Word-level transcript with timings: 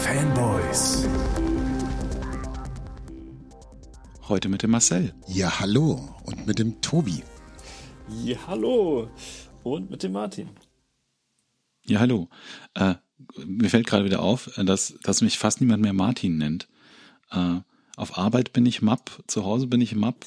Fanboys. 0.00 1.06
Heute 4.28 4.48
mit 4.48 4.62
dem 4.62 4.70
Marcel. 4.70 5.14
Ja, 5.28 5.60
hallo. 5.60 6.16
Und 6.24 6.46
mit 6.46 6.58
dem 6.58 6.80
Tobi. 6.80 7.22
Ja, 8.08 8.38
hallo. 8.46 9.10
Und 9.62 9.90
mit 9.90 10.02
dem 10.02 10.12
Martin. 10.12 10.48
Ja, 11.84 12.00
hallo. 12.00 12.28
Äh, 12.74 12.94
mir 13.44 13.68
fällt 13.68 13.86
gerade 13.86 14.06
wieder 14.06 14.22
auf, 14.22 14.56
äh, 14.56 14.64
dass, 14.64 14.94
dass 15.02 15.20
mich 15.20 15.38
fast 15.38 15.60
niemand 15.60 15.82
mehr 15.82 15.92
Martin 15.92 16.38
nennt. 16.38 16.68
Äh, 17.30 17.60
auf 17.96 18.16
Arbeit 18.16 18.54
bin 18.54 18.64
ich 18.64 18.80
Map, 18.80 19.10
zu 19.26 19.44
Hause 19.44 19.66
bin 19.66 19.82
ich 19.82 19.94
Map. 19.94 20.26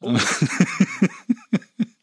Oh. 0.00 0.18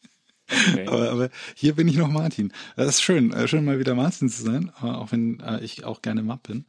Okay. 0.72 0.88
Aber, 0.88 1.12
aber 1.12 1.30
hier 1.56 1.76
bin 1.76 1.88
ich 1.88 1.98
noch 1.98 2.10
Martin. 2.10 2.52
Das 2.76 2.88
ist 2.88 3.02
schön, 3.02 3.32
äh, 3.32 3.48
schön 3.48 3.66
mal 3.66 3.80
wieder 3.80 3.96
Martin 3.96 4.30
zu 4.30 4.44
sein, 4.44 4.72
auch 4.82 5.12
wenn 5.12 5.40
äh, 5.40 5.64
ich 5.64 5.86
auch 5.86 6.02
gerne 6.02 6.24
Map 6.24 6.44
bin. 6.44 6.66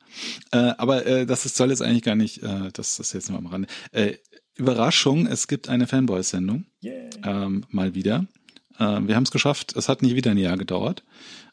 Äh, 0.52 0.74
aber 0.78 1.06
äh, 1.06 1.26
das 1.26 1.46
ist, 1.46 1.56
soll 1.56 1.70
jetzt 1.70 1.82
eigentlich 1.82 2.02
gar 2.02 2.14
nicht, 2.14 2.42
äh, 2.42 2.70
das 2.72 2.98
ist 2.98 3.12
jetzt 3.12 3.28
nur 3.28 3.38
am 3.38 3.46
Rande. 3.46 3.68
Äh, 3.92 4.14
Überraschung, 4.54 5.26
es 5.26 5.48
gibt 5.48 5.68
eine 5.68 5.86
Fanboys-Sendung. 5.86 6.66
Yeah. 6.84 7.10
Ähm, 7.24 7.64
mal 7.70 7.94
wieder. 7.94 8.26
Ähm, 8.78 9.08
wir 9.08 9.16
haben 9.16 9.24
es 9.24 9.30
geschafft, 9.30 9.74
es 9.76 9.88
hat 9.88 10.02
nicht 10.02 10.14
wieder 10.14 10.30
ein 10.30 10.38
Jahr 10.38 10.56
gedauert. 10.56 11.04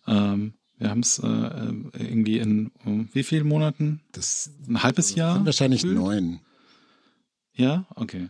Ähm, 0.08 0.54
wir 0.78 0.90
haben 0.90 1.02
es 1.02 1.20
äh, 1.20 1.28
irgendwie 1.28 2.40
in 2.40 2.72
wie 3.12 3.24
vielen 3.24 3.48
Monaten? 3.48 4.02
Das 4.14 4.52
ein 4.68 4.82
halbes 4.82 5.14
Jahr? 5.14 5.46
Wahrscheinlich 5.46 5.84
neun. 5.84 6.40
Ja, 7.60 7.86
okay. 7.96 8.30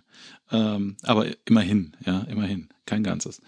Ähm, 0.51 0.97
aber 1.03 1.27
immerhin, 1.45 1.95
ja, 2.03 2.21
immerhin, 2.21 2.69
kein 2.87 3.03
ganzes. 3.03 3.41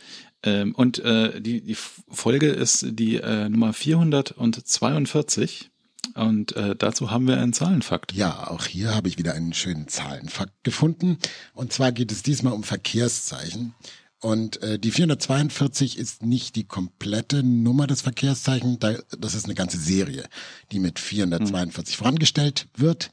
Ähm, 0.43 0.75
und 0.75 0.99
äh, 0.99 1.41
die, 1.41 1.61
die 1.61 1.75
Folge 1.75 2.49
ist 2.49 2.85
die 2.91 3.15
äh, 3.15 3.49
Nummer 3.49 3.73
442 3.73 5.71
und 6.13 6.55
äh, 6.55 6.75
dazu 6.75 7.09
haben 7.09 7.27
wir 7.27 7.39
einen 7.39 7.53
Zahlenfakt. 7.53 8.13
Ja, 8.13 8.47
auch 8.47 8.65
hier 8.65 8.93
habe 8.93 9.07
ich 9.07 9.17
wieder 9.17 9.33
einen 9.33 9.53
schönen 9.53 9.87
Zahlenfakt 9.87 10.63
gefunden. 10.63 11.17
Und 11.55 11.73
zwar 11.73 11.91
geht 11.91 12.11
es 12.11 12.21
diesmal 12.21 12.53
um 12.53 12.63
Verkehrszeichen. 12.63 13.73
Und 14.19 14.61
äh, 14.61 14.77
die 14.77 14.91
442 14.91 15.97
ist 15.97 16.21
nicht 16.21 16.55
die 16.55 16.65
komplette 16.65 17.41
Nummer 17.41 17.87
des 17.87 18.01
Verkehrszeichen, 18.01 18.77
das 18.77 19.33
ist 19.33 19.45
eine 19.45 19.55
ganze 19.55 19.79
Serie, 19.79 20.27
die 20.71 20.77
mit 20.77 20.99
442 20.99 21.95
hm. 21.95 21.97
vorangestellt 21.97 22.67
wird. 22.75 23.09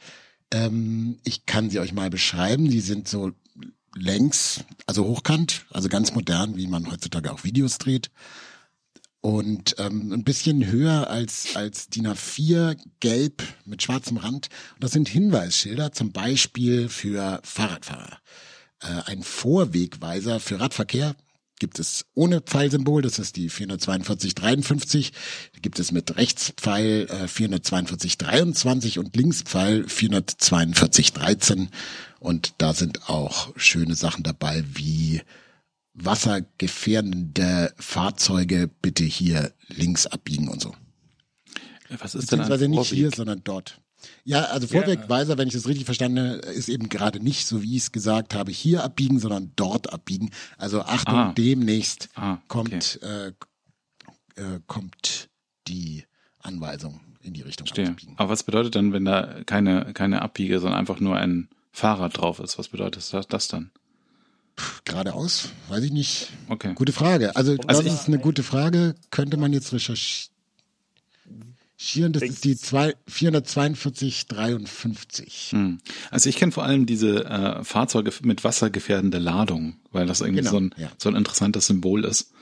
Ähm, 0.52 1.18
ich 1.24 1.46
kann 1.46 1.70
sie 1.70 1.80
euch 1.80 1.92
mal 1.92 2.10
beschreiben. 2.10 2.68
Die 2.68 2.80
sind 2.80 3.08
so 3.08 3.32
längs, 3.94 4.64
also 4.86 5.04
hochkant, 5.04 5.66
also 5.70 5.88
ganz 5.88 6.14
modern, 6.14 6.56
wie 6.56 6.66
man 6.66 6.90
heutzutage 6.90 7.32
auch 7.32 7.44
Videos 7.44 7.78
dreht. 7.78 8.10
Und 9.20 9.74
ähm, 9.78 10.12
ein 10.12 10.22
bisschen 10.22 10.66
höher 10.66 11.10
als, 11.10 11.56
als 11.56 11.88
DIN 11.88 12.06
A4, 12.06 12.76
gelb 13.00 13.42
mit 13.64 13.82
schwarzem 13.82 14.16
Rand. 14.16 14.48
Und 14.74 14.84
das 14.84 14.92
sind 14.92 15.08
Hinweisschilder, 15.08 15.92
zum 15.92 16.12
Beispiel 16.12 16.88
für 16.88 17.40
Fahrradfahrer. 17.42 18.18
Äh, 18.80 19.02
ein 19.06 19.22
Vorwegweiser 19.24 20.38
für 20.38 20.60
Radverkehr, 20.60 21.16
gibt 21.58 21.78
es 21.78 22.06
ohne 22.14 22.40
Pfeilsymbol, 22.40 23.02
das 23.02 23.18
ist 23.18 23.36
die 23.36 23.48
44253. 23.48 25.12
Da 25.52 25.60
gibt 25.60 25.78
es 25.78 25.92
mit 25.92 26.16
Rechtspfeil 26.16 27.06
äh, 27.10 27.28
44223 27.28 28.98
und 28.98 29.16
Linkspfeil 29.16 29.88
44213. 29.88 31.68
Und 32.20 32.54
da 32.58 32.74
sind 32.74 33.08
auch 33.08 33.52
schöne 33.56 33.94
Sachen 33.94 34.24
dabei 34.24 34.64
wie 34.74 35.22
wassergefährdende 35.94 37.72
Fahrzeuge 37.76 38.70
bitte 38.82 39.04
hier 39.04 39.52
links 39.68 40.06
abbiegen 40.06 40.48
und 40.48 40.60
so. 40.60 40.74
Was 41.98 42.14
ist 42.14 42.32
denn 42.32 42.40
ein 42.40 42.70
nicht 42.70 42.90
hier, 42.90 43.10
sondern 43.10 43.42
dort. 43.44 43.80
Ja, 44.28 44.42
also 44.42 44.66
Vorwegweiser, 44.66 45.32
ja. 45.32 45.38
wenn 45.38 45.48
ich 45.48 45.54
das 45.54 45.66
richtig 45.66 45.86
verstanden 45.86 46.18
habe, 46.18 46.52
ist 46.52 46.68
eben 46.68 46.90
gerade 46.90 47.18
nicht 47.18 47.46
so, 47.46 47.62
wie 47.62 47.76
ich 47.76 47.84
es 47.84 47.92
gesagt 47.92 48.34
habe, 48.34 48.52
hier 48.52 48.84
abbiegen, 48.84 49.18
sondern 49.18 49.52
dort 49.56 49.90
abbiegen. 49.90 50.32
Also 50.58 50.82
Achtung, 50.82 51.14
ah. 51.14 51.32
demnächst 51.32 52.10
ah, 52.14 52.36
kommt, 52.46 52.98
okay. 53.02 53.32
äh, 54.36 54.42
äh, 54.42 54.60
kommt 54.66 55.30
die 55.66 56.04
Anweisung 56.40 57.00
in 57.22 57.32
die 57.32 57.40
Richtung 57.40 57.66
Stehe. 57.68 57.88
abbiegen. 57.88 58.16
Aber 58.18 58.28
was 58.28 58.42
bedeutet 58.42 58.74
dann, 58.74 58.92
wenn 58.92 59.06
da 59.06 59.40
keine, 59.46 59.94
keine 59.94 60.20
Abbiege, 60.20 60.60
sondern 60.60 60.78
einfach 60.78 61.00
nur 61.00 61.16
ein 61.16 61.48
Fahrrad 61.72 62.18
drauf 62.18 62.38
ist? 62.38 62.58
Was 62.58 62.68
bedeutet 62.68 63.10
das, 63.10 63.26
das 63.28 63.48
dann? 63.48 63.70
Geradeaus? 64.84 65.48
Weiß 65.70 65.82
ich 65.84 65.92
nicht. 65.92 66.28
Okay. 66.50 66.74
Gute 66.74 66.92
Frage. 66.92 67.34
Also, 67.34 67.56
also 67.66 67.80
das 67.82 67.94
ist 67.94 68.08
eine 68.08 68.18
gute 68.18 68.42
Frage. 68.42 68.94
Könnte 69.10 69.38
man 69.38 69.54
jetzt 69.54 69.72
recherchieren 69.72 70.37
Schieren, 71.80 72.12
das 72.12 72.24
ist 72.24 72.44
die 72.44 72.56
44253. 72.56 75.50
Hm. 75.52 75.78
Also 76.10 76.28
ich 76.28 76.34
kenne 76.34 76.50
vor 76.50 76.64
allem 76.64 76.86
diese 76.86 77.24
äh, 77.24 77.62
Fahrzeuge 77.62 78.10
mit 78.22 78.42
wassergefährdender 78.42 79.20
Ladung, 79.20 79.76
weil 79.92 80.04
das 80.04 80.20
irgendwie 80.20 80.40
genau, 80.40 80.50
so, 80.50 80.58
ein, 80.58 80.74
ja. 80.76 80.90
so 80.98 81.08
ein 81.08 81.14
interessantes 81.14 81.68
Symbol 81.68 82.04
ist. 82.04 82.32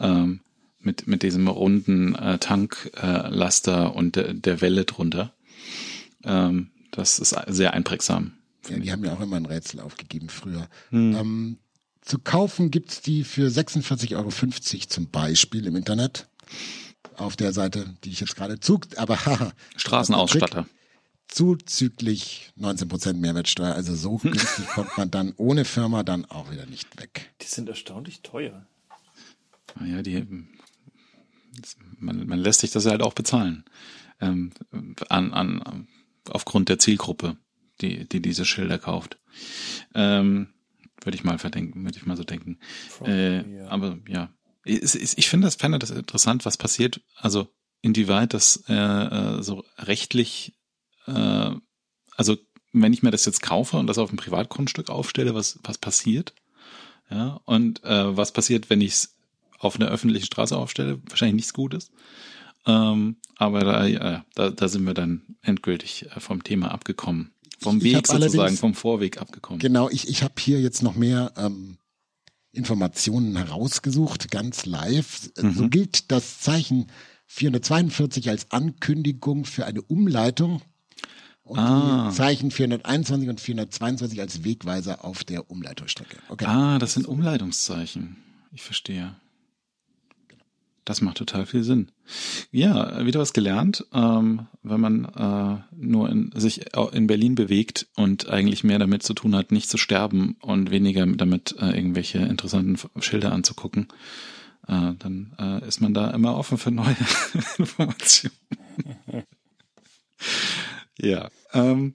Ähm, 0.00 0.40
mit, 0.80 1.06
mit 1.06 1.22
diesem 1.22 1.46
runden 1.46 2.16
äh, 2.16 2.38
Tanklaster 2.38 3.84
äh, 3.84 3.96
und 3.96 4.16
de, 4.16 4.34
der 4.34 4.60
Welle 4.60 4.84
drunter. 4.84 5.32
Ähm, 6.24 6.72
das 6.90 7.20
ist 7.20 7.36
sehr 7.46 7.74
einprägsam. 7.74 8.32
Ja, 8.68 8.80
die 8.80 8.90
haben 8.90 9.04
ja 9.04 9.12
auch 9.12 9.20
immer 9.20 9.36
ein 9.36 9.46
Rätsel 9.46 9.78
aufgegeben 9.78 10.28
früher. 10.28 10.68
Hm. 10.90 11.14
Ähm, 11.14 11.58
zu 12.00 12.18
kaufen 12.18 12.72
gibt's 12.72 13.00
die 13.00 13.22
für 13.22 13.46
46,50 13.46 14.16
Euro 14.16 14.30
zum 14.88 15.08
Beispiel 15.08 15.66
im 15.66 15.76
Internet 15.76 16.26
auf 17.16 17.36
der 17.36 17.52
Seite, 17.52 17.94
die 18.04 18.10
ich 18.10 18.20
jetzt 18.20 18.36
gerade 18.36 18.60
zug, 18.60 18.86
aber 18.96 19.16
haha. 19.26 19.52
Straßenausstatter. 19.76 20.66
Zuzüglich 21.28 22.52
19% 22.58 23.14
Mehrwertsteuer. 23.14 23.74
Also 23.74 23.94
so 23.94 24.16
günstig 24.22 24.66
kommt 24.68 24.96
man 24.96 25.10
dann 25.10 25.32
ohne 25.36 25.64
Firma 25.64 26.02
dann 26.02 26.24
auch 26.26 26.50
wieder 26.50 26.66
nicht 26.66 27.00
weg. 27.00 27.32
Die 27.40 27.46
sind 27.46 27.68
erstaunlich 27.68 28.22
teuer. 28.22 28.66
Naja, 29.78 30.02
die, 30.02 30.26
man, 31.98 32.26
man 32.26 32.38
lässt 32.38 32.60
sich 32.60 32.70
das 32.70 32.86
halt 32.86 33.02
auch 33.02 33.14
bezahlen. 33.14 33.64
Ähm, 34.20 34.52
an, 35.08 35.32
an, 35.32 35.88
aufgrund 36.28 36.68
der 36.68 36.78
Zielgruppe, 36.78 37.36
die, 37.80 38.08
die 38.08 38.20
diese 38.20 38.44
Schilder 38.44 38.78
kauft. 38.78 39.18
Ähm, 39.94 40.48
würde 41.02 41.16
ich 41.16 41.24
mal 41.24 41.38
verdenken, 41.38 41.84
würde 41.84 41.96
ich 41.96 42.06
mal 42.06 42.16
so 42.16 42.24
denken. 42.24 42.58
Äh, 43.04 43.62
aber 43.68 43.98
ja, 44.06 44.30
ich 44.64 45.28
finde 45.28 45.46
das, 45.46 45.56
fände 45.56 45.78
das 45.78 45.90
interessant, 45.90 46.44
was 46.44 46.56
passiert, 46.56 47.00
also 47.16 47.48
inwieweit 47.80 48.32
das 48.32 48.64
äh, 48.68 48.74
äh, 48.74 49.42
so 49.42 49.64
rechtlich, 49.78 50.54
äh, 51.06 51.50
also 52.16 52.36
wenn 52.72 52.92
ich 52.92 53.02
mir 53.02 53.10
das 53.10 53.26
jetzt 53.26 53.42
kaufe 53.42 53.76
und 53.76 53.86
das 53.86 53.98
auf 53.98 54.12
ein 54.12 54.16
Privatgrundstück 54.16 54.88
aufstelle, 54.88 55.34
was, 55.34 55.58
was 55.62 55.78
passiert? 55.78 56.32
Ja, 57.10 57.40
und 57.44 57.84
äh, 57.84 58.16
was 58.16 58.32
passiert, 58.32 58.70
wenn 58.70 58.80
ich 58.80 58.92
es 58.92 59.14
auf 59.58 59.76
einer 59.76 59.88
öffentlichen 59.88 60.26
Straße 60.26 60.56
aufstelle? 60.56 61.00
Wahrscheinlich 61.08 61.36
nichts 61.36 61.52
Gutes. 61.52 61.90
Ähm, 62.64 63.16
aber 63.36 63.60
da, 63.60 63.84
ja, 63.84 64.24
da, 64.34 64.50
da 64.50 64.68
sind 64.68 64.86
wir 64.86 64.94
dann 64.94 65.36
endgültig 65.42 66.06
äh, 66.06 66.20
vom 66.20 66.42
Thema 66.44 66.70
abgekommen. 66.70 67.32
Vom 67.58 67.82
Weg 67.82 68.06
sozusagen, 68.06 68.56
vom 68.56 68.74
Vorweg 68.74 69.20
abgekommen. 69.20 69.60
Genau, 69.60 69.88
ich, 69.90 70.08
ich 70.08 70.22
habe 70.22 70.34
hier 70.38 70.60
jetzt 70.60 70.82
noch 70.82 70.96
mehr 70.96 71.32
ähm, 71.36 71.78
Informationen 72.52 73.36
herausgesucht, 73.36 74.30
ganz 74.30 74.66
live. 74.66 75.30
Mhm. 75.40 75.54
So 75.54 75.68
gilt 75.68 76.10
das 76.12 76.40
Zeichen 76.40 76.86
442 77.26 78.28
als 78.28 78.50
Ankündigung 78.50 79.44
für 79.44 79.64
eine 79.66 79.80
Umleitung 79.82 80.60
und 81.44 81.58
ah. 81.58 82.08
die 82.10 82.16
Zeichen 82.16 82.50
421 82.50 83.28
und 83.28 83.40
422 83.40 84.20
als 84.20 84.44
Wegweiser 84.44 85.04
auf 85.04 85.24
der 85.24 85.50
Umleitungsstrecke. 85.50 86.18
Okay. 86.28 86.44
Ah, 86.44 86.78
das 86.78 86.94
sind 86.94 87.06
Umleitungszeichen. 87.06 88.16
Ich 88.52 88.62
verstehe. 88.62 89.16
Das 90.84 91.00
macht 91.00 91.18
total 91.18 91.46
viel 91.46 91.62
Sinn. 91.62 91.92
Ja, 92.50 93.06
wieder 93.06 93.20
was 93.20 93.32
gelernt, 93.32 93.86
ähm, 93.92 94.48
wenn 94.64 94.80
man 94.80 95.04
äh, 95.04 95.76
nur 95.76 96.10
in, 96.10 96.32
sich 96.34 96.74
in 96.92 97.06
Berlin 97.06 97.36
bewegt 97.36 97.86
und 97.94 98.28
eigentlich 98.28 98.64
mehr 98.64 98.80
damit 98.80 99.04
zu 99.04 99.14
tun 99.14 99.36
hat, 99.36 99.52
nicht 99.52 99.70
zu 99.70 99.78
sterben 99.78 100.36
und 100.40 100.72
weniger 100.72 101.06
damit 101.06 101.54
äh, 101.60 101.70
irgendwelche 101.70 102.18
interessanten 102.18 102.78
Schilder 103.00 103.30
anzugucken, 103.32 103.88
äh, 104.66 104.92
dann 104.98 105.34
äh, 105.38 105.66
ist 105.66 105.80
man 105.80 105.94
da 105.94 106.10
immer 106.10 106.36
offen 106.36 106.58
für 106.58 106.72
neue 106.72 106.96
Informationen. 107.58 108.34
ja. 110.98 111.28
Ähm, 111.52 111.94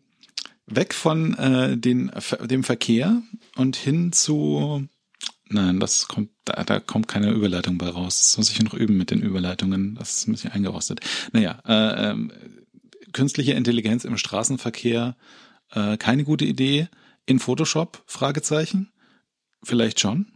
weg 0.65 0.93
von 0.93 1.33
äh, 1.35 1.77
den, 1.77 2.11
dem 2.45 2.63
Verkehr 2.63 3.21
und 3.55 3.75
hin 3.75 4.11
zu 4.11 4.87
Nein, 5.49 5.79
das 5.79 6.07
kommt, 6.07 6.29
da, 6.45 6.63
da 6.63 6.79
kommt 6.79 7.07
keine 7.07 7.31
Überleitung 7.31 7.77
bei 7.77 7.89
raus. 7.89 8.17
Das 8.17 8.37
muss 8.37 8.51
ich 8.51 8.61
noch 8.61 8.73
üben 8.73 8.97
mit 8.97 9.11
den 9.11 9.21
Überleitungen. 9.21 9.95
Das 9.95 10.17
ist 10.17 10.27
ein 10.27 10.33
bisschen 10.33 10.51
eingerostet. 10.51 10.99
Naja, 11.31 11.61
äh, 11.65 12.11
äh, 12.11 12.27
künstliche 13.13 13.53
Intelligenz 13.53 14.03
im 14.03 14.17
Straßenverkehr, 14.17 15.15
äh, 15.71 15.97
keine 15.97 16.23
gute 16.23 16.45
Idee. 16.45 16.89
In 17.25 17.39
Photoshop? 17.39 18.03
Fragezeichen. 18.05 18.91
Vielleicht 19.63 19.99
schon. 19.99 20.27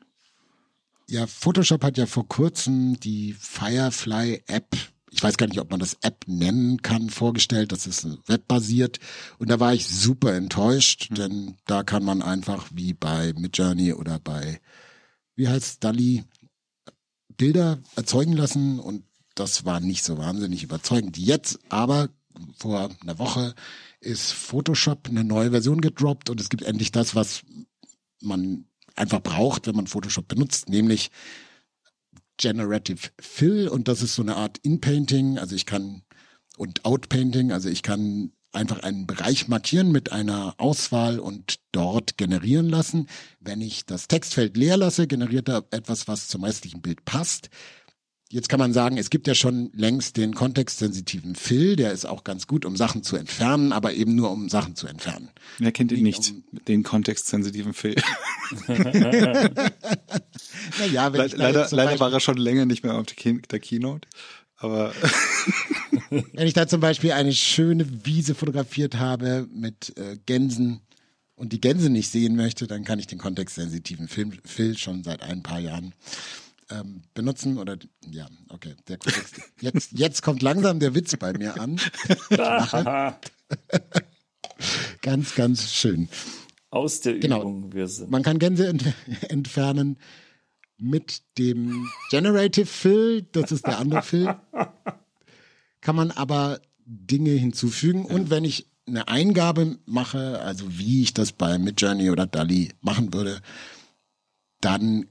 Ja, 1.08 1.28
Photoshop 1.28 1.84
hat 1.84 1.98
ja 1.98 2.06
vor 2.06 2.28
kurzem 2.28 3.00
die 3.00 3.34
Firefly 3.34 4.44
App 4.48 4.76
ich 5.14 5.22
weiß 5.22 5.38
gar 5.38 5.48
nicht, 5.48 5.60
ob 5.60 5.70
man 5.70 5.82
das 5.82 5.98
App 6.02 6.24
nennen 6.26 6.82
kann, 6.82 7.10
vorgestellt. 7.10 7.74
Das 7.74 7.86
ist 7.86 8.08
webbasiert. 8.28 9.00
Und 9.38 9.50
da 9.50 9.60
war 9.60 9.74
ich 9.74 9.88
super 9.88 10.34
enttäuscht, 10.34 11.12
mhm. 11.12 11.16
denn 11.16 11.58
da 11.66 11.84
kann 11.84 12.04
man 12.04 12.22
einfach 12.22 12.68
wie 12.74 12.94
bei 12.94 13.34
Midjourney 13.38 13.94
oder 13.94 14.20
bei, 14.20 14.62
wie 15.36 15.48
heißt 15.48 15.84
Dali, 15.84 16.24
Bilder 17.38 17.80
erzeugen 17.96 18.34
lassen 18.34 18.80
und 18.80 19.04
das 19.36 19.66
war 19.66 19.80
nicht 19.80 20.04
so 20.04 20.18
wahnsinnig 20.18 20.64
überzeugend. 20.64 21.18
Jetzt 21.18 21.60
aber 21.70 22.10
vor 22.58 22.90
einer 23.02 23.18
Woche 23.18 23.56
ist 24.00 24.32
Photoshop 24.32 25.08
eine 25.10 25.24
neue 25.24 25.52
Version 25.52 25.82
gedroppt 25.82 26.30
und 26.30 26.40
es 26.40 26.50
gibt 26.50 26.64
endlich 26.64 26.92
das, 26.92 27.16
was 27.16 27.44
man 28.22 28.66
einfach 28.96 29.22
braucht, 29.22 29.68
wenn 29.68 29.76
man 29.76 29.88
Photoshop 29.88 30.28
benutzt, 30.28 30.70
nämlich 30.70 31.12
Generative 32.38 33.10
Fill 33.20 33.68
und 33.68 33.88
das 33.88 34.02
ist 34.02 34.16
so 34.16 34.22
eine 34.22 34.36
Art 34.36 34.58
In-Painting, 34.60 35.38
also 35.38 35.56
ich 35.56 35.66
kann 35.66 36.04
und 36.58 36.86
Out-Painting, 36.86 37.52
also 37.52 37.70
ich 37.70 37.84
kann 37.84 38.34
einfach 38.52 38.80
einen 38.84 39.08
Bereich 39.08 39.48
markieren 39.48 39.92
mit 39.92 40.12
einer 40.12 40.56
Auswahl 40.58 41.20
und 41.20 41.60
dort 41.72 42.18
generieren 42.18 42.70
lassen. 42.70 43.08
Wenn 43.40 43.62
ich 43.62 43.86
das 43.86 44.08
Textfeld 44.08 44.58
leer 44.58 44.78
lasse, 44.78 45.08
generiert 45.08 45.50
er 45.50 45.66
etwas, 45.72 46.08
was 46.08 46.28
zum 46.28 46.44
restlichen 46.44 46.82
Bild 46.82 47.06
passt. 47.06 47.50
Jetzt 48.32 48.48
kann 48.48 48.60
man 48.60 48.72
sagen, 48.72 48.98
es 48.98 49.10
gibt 49.10 49.28
ja 49.28 49.36
schon 49.36 49.72
längst 49.74 50.16
den 50.16 50.34
kontextsensitiven 50.34 51.36
Fill, 51.36 51.76
der 51.76 51.92
ist 51.92 52.06
auch 52.06 52.24
ganz 52.24 52.48
gut, 52.48 52.64
um 52.64 52.78
Sachen 52.78 53.04
zu 53.04 53.18
entfernen, 53.18 53.74
aber 53.74 53.92
eben 53.94 54.16
nur 54.16 54.32
um 54.32 54.48
Sachen 54.48 54.78
zu 54.78 54.88
entfernen. 54.88 55.30
Wer 55.58 55.74
kennt 55.74 55.92
ihn 55.92 56.04
nicht, 56.04 56.32
um 56.32 56.44
den 56.66 56.84
kontextsensitiven 56.84 57.74
Fill? 57.74 57.96
naja, 60.80 61.12
wenn 61.12 61.20
Le 61.20 61.32
leider, 61.36 61.68
leider 61.72 62.00
war 62.00 62.14
er 62.14 62.22
schon 62.22 62.38
länger 62.38 62.66
nicht 62.66 62.86
mehr 62.86 62.94
auf 62.94 63.06
der 63.06 63.60
Keynote. 63.60 64.08
Aber 64.62 64.94
wenn 66.10 66.48
ich 66.48 66.54
da 66.54 66.68
zum 66.68 66.80
Beispiel 66.82 67.12
eine 67.12 67.34
schöne 67.34 68.06
Wiese 68.06 68.36
fotografiert 68.36 68.98
habe 68.98 69.48
mit 69.54 69.98
äh, 69.98 70.18
Gänsen 70.26 70.82
und 71.36 71.52
die 71.52 71.60
Gänse 71.60 71.90
nicht 71.90 72.12
sehen 72.12 72.36
möchte, 72.36 72.68
dann 72.68 72.84
kann 72.84 73.00
ich 73.00 73.08
den 73.08 73.18
kontextsensitiven 73.18 74.08
Film, 74.08 74.34
Fill 74.46 74.78
schon 74.78 75.04
seit 75.04 75.24
ein 75.24 75.42
paar 75.42 75.60
Jahren 75.60 75.96
ähm, 76.70 77.02
benutzen 77.16 77.58
oder 77.58 77.78
ja, 78.12 78.28
okay, 78.50 78.76
der 78.88 78.98
Kontext. 78.98 79.42
Jetzt, 79.60 79.92
jetzt 79.94 80.22
kommt 80.22 80.44
langsam 80.44 80.80
der 80.80 80.94
Witz 80.94 81.18
bei 81.18 81.34
mir 81.34 81.60
an. 81.60 81.80
ganz, 85.02 85.34
ganz 85.34 85.74
schön. 85.74 86.08
Aus 86.70 87.02
der 87.02 87.18
genau. 87.18 87.42
Übung 87.42 87.74
wir 87.74 87.88
sind. 87.88 88.12
Man 88.12 88.22
kann 88.22 88.38
Gänse 88.38 88.68
ent 88.68 88.86
entfernen 89.30 89.98
mit 90.82 91.22
dem 91.38 91.88
Generative 92.10 92.66
Fill, 92.66 93.22
das 93.32 93.52
ist 93.52 93.68
der 93.68 93.78
andere 93.78 94.02
Fill. 94.02 94.36
Kann 95.80 95.96
man 95.96 96.12
aber 96.12 96.60
Dinge 96.86 97.32
hinzufügen 97.32 98.06
und 98.06 98.30
wenn 98.30 98.44
ich 98.44 98.68
eine 98.88 99.08
Eingabe 99.08 99.78
mache, 99.86 100.40
also 100.42 100.66
wie 100.78 101.04
ich 101.04 101.14
das 101.14 101.32
bei 101.32 101.58
Midjourney 101.58 102.10
oder 102.10 102.26
DALI 102.26 102.74
machen 102.82 103.14
würde, 103.14 103.42
dann 104.60 105.06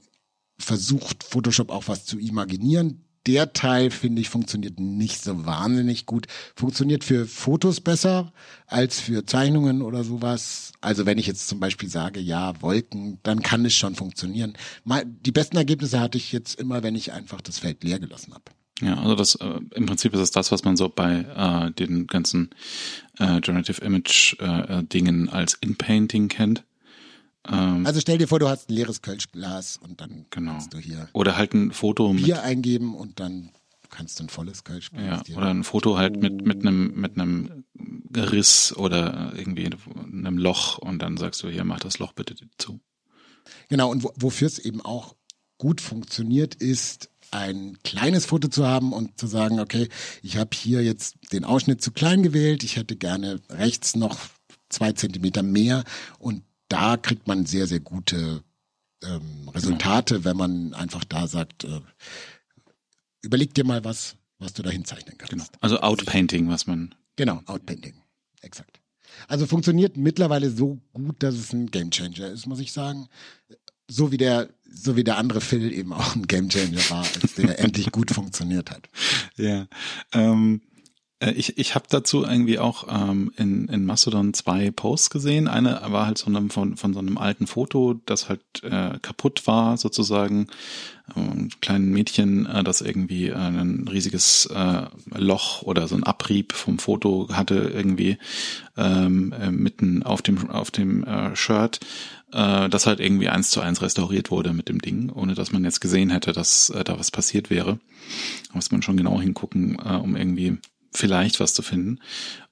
versucht 0.57 1.23
Photoshop 1.23 1.69
auch 1.69 1.87
was 1.87 2.05
zu 2.05 2.19
imaginieren. 2.19 3.05
Der 3.27 3.53
Teil, 3.53 3.91
finde 3.91 4.21
ich, 4.21 4.29
funktioniert 4.29 4.79
nicht 4.79 5.23
so 5.23 5.45
wahnsinnig 5.45 6.05
gut. 6.05 6.27
Funktioniert 6.55 7.03
für 7.03 7.27
Fotos 7.27 7.79
besser 7.79 8.33
als 8.65 8.99
für 8.99 9.25
Zeichnungen 9.25 9.81
oder 9.81 10.03
sowas. 10.03 10.71
Also 10.81 11.05
wenn 11.05 11.17
ich 11.17 11.27
jetzt 11.27 11.47
zum 11.47 11.59
Beispiel 11.59 11.89
sage, 11.89 12.19
ja, 12.19 12.59
Wolken, 12.61 13.19
dann 13.23 13.41
kann 13.41 13.63
es 13.65 13.75
schon 13.75 13.95
funktionieren. 13.95 14.53
Die 14.85 15.31
besten 15.31 15.57
Ergebnisse 15.57 15.99
hatte 15.99 16.17
ich 16.17 16.31
jetzt 16.31 16.59
immer, 16.59 16.81
wenn 16.81 16.95
ich 16.95 17.11
einfach 17.11 17.41
das 17.41 17.59
Feld 17.59 17.83
leer 17.83 17.99
gelassen 17.99 18.33
habe. 18.33 18.45
Ja, 18.81 18.95
also 18.95 19.15
das 19.15 19.35
äh, 19.35 19.59
im 19.75 19.85
Prinzip 19.85 20.13
ist 20.13 20.19
es 20.19 20.31
das, 20.31 20.51
was 20.51 20.63
man 20.63 20.75
so 20.75 20.89
bei 20.89 21.25
äh, 21.35 21.71
den 21.71 22.07
ganzen 22.07 22.49
äh, 23.19 23.39
Generative 23.39 23.81
Image 23.81 24.35
äh, 24.39 24.83
Dingen 24.83 25.29
als 25.29 25.53
In-Painting 25.53 26.27
kennt. 26.29 26.63
Ähm, 27.49 27.85
also 27.85 27.99
stell 27.99 28.17
dir 28.17 28.27
vor, 28.27 28.39
du 28.39 28.47
hast 28.47 28.69
ein 28.69 28.73
leeres 28.73 29.01
Kölschglas 29.01 29.77
und 29.77 30.01
dann 30.01 30.25
genau. 30.29 30.51
kannst 30.51 30.73
du 30.73 30.77
hier 30.77 31.09
oder 31.13 31.37
halt 31.37 31.53
ein 31.53 31.71
Foto 31.71 32.13
Bier 32.13 32.35
mit, 32.35 32.43
eingeben 32.43 32.95
und 32.95 33.19
dann 33.19 33.51
kannst 33.89 34.19
du 34.19 34.25
ein 34.25 34.29
volles 34.29 34.63
Kölschglas. 34.63 35.27
Ja, 35.27 35.37
oder 35.37 35.49
ein 35.49 35.63
Foto 35.63 35.97
halt 35.97 36.21
mit 36.21 36.45
mit 36.45 36.61
einem 36.61 36.93
mit 36.99 37.17
einem 37.17 37.65
Riss 38.15 38.75
oder 38.75 39.33
irgendwie 39.35 39.65
einem 39.65 40.37
Loch 40.37 40.77
und 40.77 41.01
dann 41.01 41.17
sagst 41.17 41.41
du 41.43 41.49
hier 41.49 41.63
mach 41.63 41.79
das 41.79 41.99
Loch 41.99 42.13
bitte 42.13 42.35
zu. 42.57 42.79
Genau 43.69 43.89
und 43.89 44.03
wofür 44.15 44.47
es 44.47 44.59
eben 44.59 44.81
auch 44.81 45.15
gut 45.57 45.81
funktioniert 45.81 46.55
ist 46.55 47.09
ein 47.31 47.77
kleines 47.83 48.25
Foto 48.25 48.49
zu 48.49 48.67
haben 48.67 48.91
und 48.93 49.17
zu 49.17 49.25
sagen, 49.25 49.59
okay, 49.59 49.87
ich 50.21 50.37
habe 50.37 50.49
hier 50.53 50.83
jetzt 50.83 51.15
den 51.31 51.45
Ausschnitt 51.45 51.81
zu 51.81 51.91
klein 51.91 52.23
gewählt, 52.23 52.63
ich 52.63 52.75
hätte 52.75 52.97
gerne 52.97 53.39
rechts 53.49 53.95
noch 53.95 54.17
zwei 54.69 54.91
Zentimeter 54.91 55.41
mehr 55.41 55.83
und 56.19 56.43
da 56.71 56.97
kriegt 56.97 57.27
man 57.27 57.45
sehr, 57.45 57.67
sehr 57.67 57.79
gute 57.79 58.43
ähm, 59.03 59.49
Resultate, 59.49 60.23
wenn 60.23 60.37
man 60.37 60.73
einfach 60.73 61.03
da 61.03 61.27
sagt, 61.27 61.63
äh, 61.65 61.81
überleg 63.21 63.53
dir 63.53 63.65
mal 63.65 63.83
was, 63.83 64.15
was 64.39 64.53
du 64.53 64.63
da 64.63 64.69
hinzeichnen 64.69 65.17
kannst. 65.17 65.31
Genau. 65.31 65.45
Also 65.59 65.79
Outpainting, 65.81 66.49
was 66.49 66.67
man. 66.67 66.95
Genau, 67.15 67.41
Outpainting. 67.45 67.95
Exakt. 68.41 68.79
Also 69.27 69.45
funktioniert 69.45 69.97
mittlerweile 69.97 70.49
so 70.49 70.79
gut, 70.93 71.21
dass 71.21 71.35
es 71.35 71.53
ein 71.53 71.69
Gamechanger 71.69 72.29
ist, 72.29 72.47
muss 72.47 72.59
ich 72.59 72.71
sagen. 72.71 73.07
So 73.89 74.11
wie 74.11 74.17
der, 74.17 74.49
so 74.71 74.95
wie 74.95 75.03
der 75.03 75.17
andere 75.17 75.41
Phil 75.41 75.73
eben 75.73 75.91
auch 75.91 76.15
ein 76.15 76.25
Gamechanger 76.25 76.89
war, 76.89 77.05
als 77.21 77.35
der 77.35 77.59
endlich 77.59 77.91
gut 77.91 78.11
funktioniert 78.11 78.71
hat. 78.71 78.89
Ja. 79.35 79.67
Ähm, 80.13 80.61
äh, 80.61 80.70
ich, 81.29 81.57
ich 81.59 81.75
habe 81.75 81.85
dazu 81.87 82.23
irgendwie 82.23 82.57
auch 82.57 82.87
ähm, 82.89 83.31
in, 83.37 83.67
in 83.67 83.85
Mastodon 83.85 84.33
zwei 84.33 84.71
Posts 84.71 85.11
gesehen. 85.11 85.47
Eine 85.47 85.81
war 85.87 86.07
halt 86.07 86.17
so 86.17 86.27
einem, 86.27 86.49
von, 86.49 86.77
von 86.77 86.93
so 86.93 86.99
einem 86.99 87.17
alten 87.17 87.45
Foto, 87.45 88.01
das 88.05 88.27
halt 88.27 88.41
äh, 88.63 88.97
kaputt 89.01 89.45
war 89.45 89.77
sozusagen. 89.77 90.47
Ein 91.13 91.49
kleines 91.61 91.93
Mädchen, 91.93 92.45
äh, 92.45 92.63
das 92.63 92.81
irgendwie 92.81 93.27
äh, 93.27 93.35
ein 93.35 93.87
riesiges 93.87 94.47
äh, 94.47 94.83
Loch 95.13 95.61
oder 95.61 95.87
so 95.87 95.95
ein 95.95 96.03
Abrieb 96.03 96.53
vom 96.53 96.79
Foto 96.79 97.27
hatte 97.31 97.71
irgendwie 97.73 98.17
ähm, 98.77 99.33
äh, 99.33 99.51
mitten 99.51 100.03
auf 100.03 100.21
dem 100.21 100.49
auf 100.49 100.71
dem 100.71 101.03
äh, 101.03 101.35
Shirt, 101.35 101.81
äh, 102.31 102.69
das 102.69 102.87
halt 102.87 102.99
irgendwie 102.99 103.29
eins 103.29 103.49
zu 103.49 103.61
eins 103.61 103.81
restauriert 103.81 104.31
wurde 104.31 104.53
mit 104.53 104.69
dem 104.69 104.79
Ding, 104.79 105.09
ohne 105.09 105.35
dass 105.35 105.51
man 105.51 105.63
jetzt 105.65 105.81
gesehen 105.81 106.09
hätte, 106.09 106.31
dass 106.31 106.69
äh, 106.69 106.83
da 106.83 106.97
was 106.97 107.11
passiert 107.11 107.49
wäre. 107.49 107.79
Da 108.47 108.55
muss 108.55 108.71
man 108.71 108.81
schon 108.81 108.97
genau 108.97 109.19
hingucken, 109.19 109.77
äh, 109.85 109.95
um 109.95 110.15
irgendwie 110.15 110.57
vielleicht 110.91 111.39
was 111.39 111.53
zu 111.53 111.61
finden. 111.61 111.99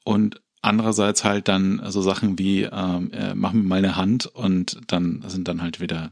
Und 0.04 0.42
andererseits 0.62 1.24
halt 1.24 1.48
dann 1.48 1.82
so 1.90 2.02
Sachen 2.02 2.38
wie, 2.40 2.64
ähm, 2.64 3.12
äh, 3.12 3.34
mach 3.36 3.54
mir 3.54 3.64
mal 3.64 3.78
eine 3.78 3.96
Hand 3.96 4.26
und 4.26 4.80
dann 4.88 5.24
sind 5.28 5.48
dann 5.48 5.62
halt 5.62 5.80
wieder 5.80 6.12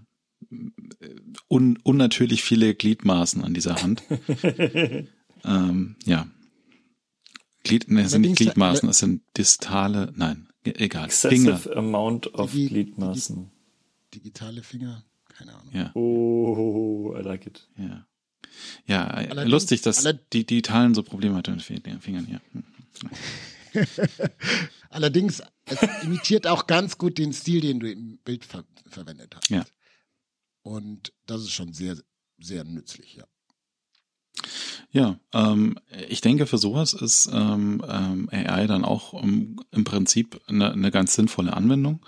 äh, 0.51 1.15
un 1.47 1.77
unnatürlich 1.83 2.43
viele 2.43 2.73
Gliedmaßen 2.75 3.43
an 3.43 3.53
dieser 3.53 3.81
Hand. 3.81 4.03
ähm, 5.43 5.95
ja. 6.05 6.27
Glied, 7.63 7.89
ne, 7.91 8.07
sind 8.07 8.21
nicht 8.21 8.37
Gliedmaßen, 8.37 8.87
es 8.87 8.99
sind 8.99 9.23
distale, 9.37 10.13
nein, 10.15 10.47
egal. 10.63 11.05
Excessive 11.05 11.57
Finger. 11.57 11.77
amount 11.77 12.33
of 12.33 12.51
Digi 12.51 12.67
Gliedmaßen. 12.67 13.51
Digitale 14.13 14.63
Finger? 14.63 15.03
Keine 15.27 15.53
Ahnung. 15.53 15.73
Ja. 15.73 15.91
Oh, 15.93 17.13
I 17.17 17.21
like 17.21 17.45
it. 17.45 17.67
Ja. 17.77 18.07
Ja, 18.85 19.07
Allerdings, 19.07 19.51
lustig, 19.51 19.81
dass 19.81 20.03
die 20.33 20.45
digitalen 20.45 20.93
so 20.93 21.03
Probleme 21.03 21.35
hat 21.35 21.47
mit 21.47 21.85
den 21.85 22.01
Fingern 22.01 22.25
hier. 22.25 22.41
Hm. 22.51 22.63
Allerdings, 24.89 25.41
es 25.65 25.81
imitiert 26.03 26.47
auch 26.47 26.67
ganz 26.67 26.97
gut 26.97 27.17
den 27.17 27.33
Stil, 27.33 27.61
den 27.61 27.79
du 27.79 27.91
im 27.91 28.17
Bild 28.19 28.45
ver 28.45 28.65
verwendet 28.89 29.35
hast. 29.35 29.49
Ja. 29.49 29.65
Und 30.61 31.13
das 31.25 31.41
ist 31.41 31.51
schon 31.51 31.73
sehr, 31.73 31.97
sehr 32.39 32.63
nützlich, 32.63 33.15
ja. 33.15 33.25
Ja, 34.91 35.19
ähm, 35.33 35.77
ich 36.07 36.21
denke, 36.21 36.45
für 36.47 36.57
sowas 36.57 36.93
ist 36.93 37.29
ähm, 37.31 37.83
ähm, 37.87 38.29
AI 38.31 38.67
dann 38.67 38.85
auch 38.85 39.13
um, 39.13 39.59
im 39.71 39.83
Prinzip 39.83 40.39
eine, 40.47 40.71
eine 40.71 40.91
ganz 40.91 41.13
sinnvolle 41.13 41.53
Anwendung. 41.53 42.05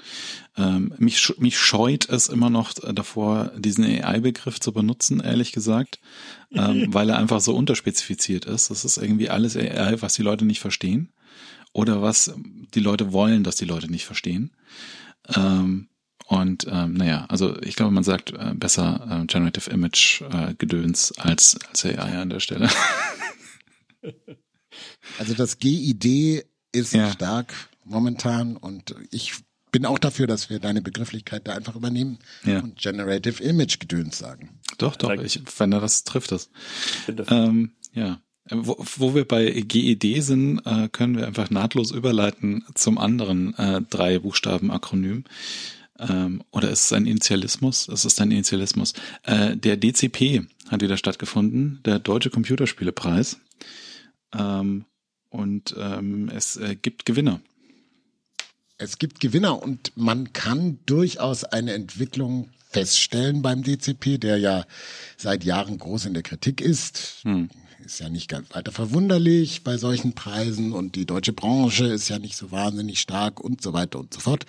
Ähm, 0.58 0.94
mich, 0.98 1.34
mich 1.40 1.58
scheut 1.58 2.08
es 2.10 2.30
immer 2.30 2.50
noch 2.50 2.74
davor, 2.74 3.52
diesen 3.58 3.84
AI-Begriff 3.84 4.60
zu 4.60 4.72
benutzen, 4.72 5.20
ehrlich 5.20 5.52
gesagt, 5.52 6.00
ähm, 6.52 6.88
weil 6.94 7.10
er 7.10 7.18
einfach 7.18 7.42
so 7.42 7.56
unterspezifiziert 7.56 8.46
ist. 8.46 8.70
Das 8.70 8.86
ist 8.86 8.98
irgendwie 8.98 9.30
alles 9.30 9.58
AI, 9.58 10.02
was 10.02 10.14
die 10.14 10.24
Leute 10.24 10.46
nicht 10.46 10.60
verstehen 10.60 11.12
oder 11.74 12.02
was 12.02 12.34
die 12.74 12.80
Leute 12.80 13.12
wollen, 13.12 13.44
dass 13.44 13.56
die 13.56 13.66
Leute 13.66 13.92
nicht 13.92 14.06
verstehen. 14.06 14.52
Ähm, 15.36 15.89
und 16.30 16.68
ähm, 16.70 16.94
naja, 16.94 17.26
also 17.28 17.60
ich 17.64 17.76
glaube, 17.76 17.92
man 17.92 18.04
sagt 18.04 18.34
äh, 18.34 18.54
besser 18.54 19.22
äh, 19.24 19.26
Generative 19.26 19.68
Image 19.72 20.22
äh, 20.22 20.54
Gedöns 20.56 21.12
als, 21.18 21.58
als 21.68 21.84
AI 21.84 22.20
an 22.20 22.30
der 22.30 22.40
Stelle. 22.40 22.70
also 25.18 25.34
das 25.34 25.58
GID 25.58 26.46
ist 26.72 26.94
ja. 26.94 27.12
stark 27.12 27.56
momentan 27.84 28.58
und 28.58 28.94
ich 29.10 29.38
bin 29.72 29.88
auch 29.88 29.98
dafür, 29.98 30.28
dass 30.28 30.52
wir 30.52 30.60
deine 30.60 30.84
Begrifflichkeit 30.84 31.48
da 31.48 31.56
einfach 31.56 31.76
übernehmen 31.76 32.20
ja. 32.44 32.60
und 32.60 32.78
Generative 32.78 33.44
Image 33.44 33.80
Gedöns 33.80 34.20
sagen. 34.20 34.60
Doch, 34.78 34.96
doch, 34.98 35.10
ich, 35.10 35.42
wenn 35.58 35.72
er 35.72 35.80
das 35.80 36.04
trifft 36.04 36.32
das. 36.32 36.52
Ähm, 37.28 37.72
ja. 37.94 38.22
Wo, 38.52 38.78
wo 38.98 39.16
wir 39.16 39.28
bei 39.28 39.50
GED 39.50 40.22
sind, 40.22 40.60
äh, 40.64 40.90
können 40.90 41.18
wir 41.18 41.26
einfach 41.26 41.50
nahtlos 41.50 41.90
überleiten 41.90 42.64
zum 42.76 43.00
anderen 43.00 43.56
äh, 43.58 43.82
drei 43.90 44.20
Buchstaben-Akronym. 44.20 45.24
Ähm, 46.00 46.44
oder 46.52 46.70
ist 46.70 46.86
es 46.86 46.94
ein 46.94 47.06
Initialismus? 47.06 47.88
Es 47.88 48.06
ist 48.06 48.20
ein 48.22 48.32
Initialismus. 48.32 48.94
Äh, 49.24 49.58
der 49.58 49.78
DCP 49.78 50.48
hat 50.70 50.82
wieder 50.82 50.98
stattgefunden, 50.98 51.82
der 51.86 52.00
Deutsche 52.00 52.30
Computerspielepreis. 52.30 53.38
Ähm, 54.34 54.86
und 55.30 55.76
ähm, 55.78 56.30
es 56.34 56.58
äh, 56.58 56.76
gibt 56.76 57.06
Gewinner. 57.06 57.42
Es 58.78 58.98
gibt 58.98 59.20
Gewinner 59.20 59.62
und 59.62 59.92
man 59.96 60.32
kann 60.32 60.80
durchaus 60.86 61.44
eine 61.44 61.74
Entwicklung 61.74 62.50
feststellen 62.70 63.42
beim 63.42 63.64
DCP, 63.64 64.20
der 64.20 64.38
ja 64.38 64.66
seit 65.18 65.44
Jahren 65.44 65.78
groß 65.78 66.06
in 66.06 66.14
der 66.14 66.24
Kritik 66.24 66.62
ist. 66.62 67.20
Hm. 67.24 67.50
Ist 67.84 68.00
ja 68.00 68.10
nicht 68.10 68.30
ganz 68.30 68.54
weiter 68.54 68.72
verwunderlich 68.72 69.64
bei 69.64 69.78
solchen 69.78 70.14
Preisen 70.14 70.74
und 70.74 70.96
die 70.96 71.06
deutsche 71.06 71.34
Branche 71.34 71.88
ist 71.88 72.10
ja 72.10 72.20
nicht 72.20 72.36
so 72.36 72.52
wahnsinnig 72.52 73.00
stark 73.00 73.40
und 73.40 73.62
so 73.62 73.74
weiter 73.74 74.00
und 74.00 74.14
so 74.14 74.20
fort. 74.20 74.46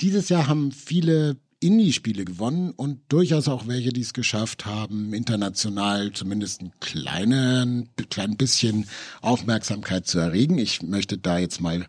Dieses 0.00 0.28
Jahr 0.28 0.46
haben 0.46 0.70
viele 0.70 1.38
Indie-Spiele 1.60 2.24
gewonnen 2.24 2.70
und 2.70 3.00
durchaus 3.08 3.48
auch 3.48 3.66
welche, 3.66 3.92
die 3.92 4.02
es 4.02 4.12
geschafft 4.12 4.64
haben, 4.64 5.12
international 5.12 6.12
zumindest 6.12 6.62
ein 6.62 6.70
kleinen, 6.78 7.88
klein 8.08 8.36
bisschen 8.36 8.86
Aufmerksamkeit 9.22 10.06
zu 10.06 10.20
erregen. 10.20 10.56
Ich 10.58 10.82
möchte 10.82 11.18
da 11.18 11.38
jetzt 11.38 11.60
mal 11.60 11.88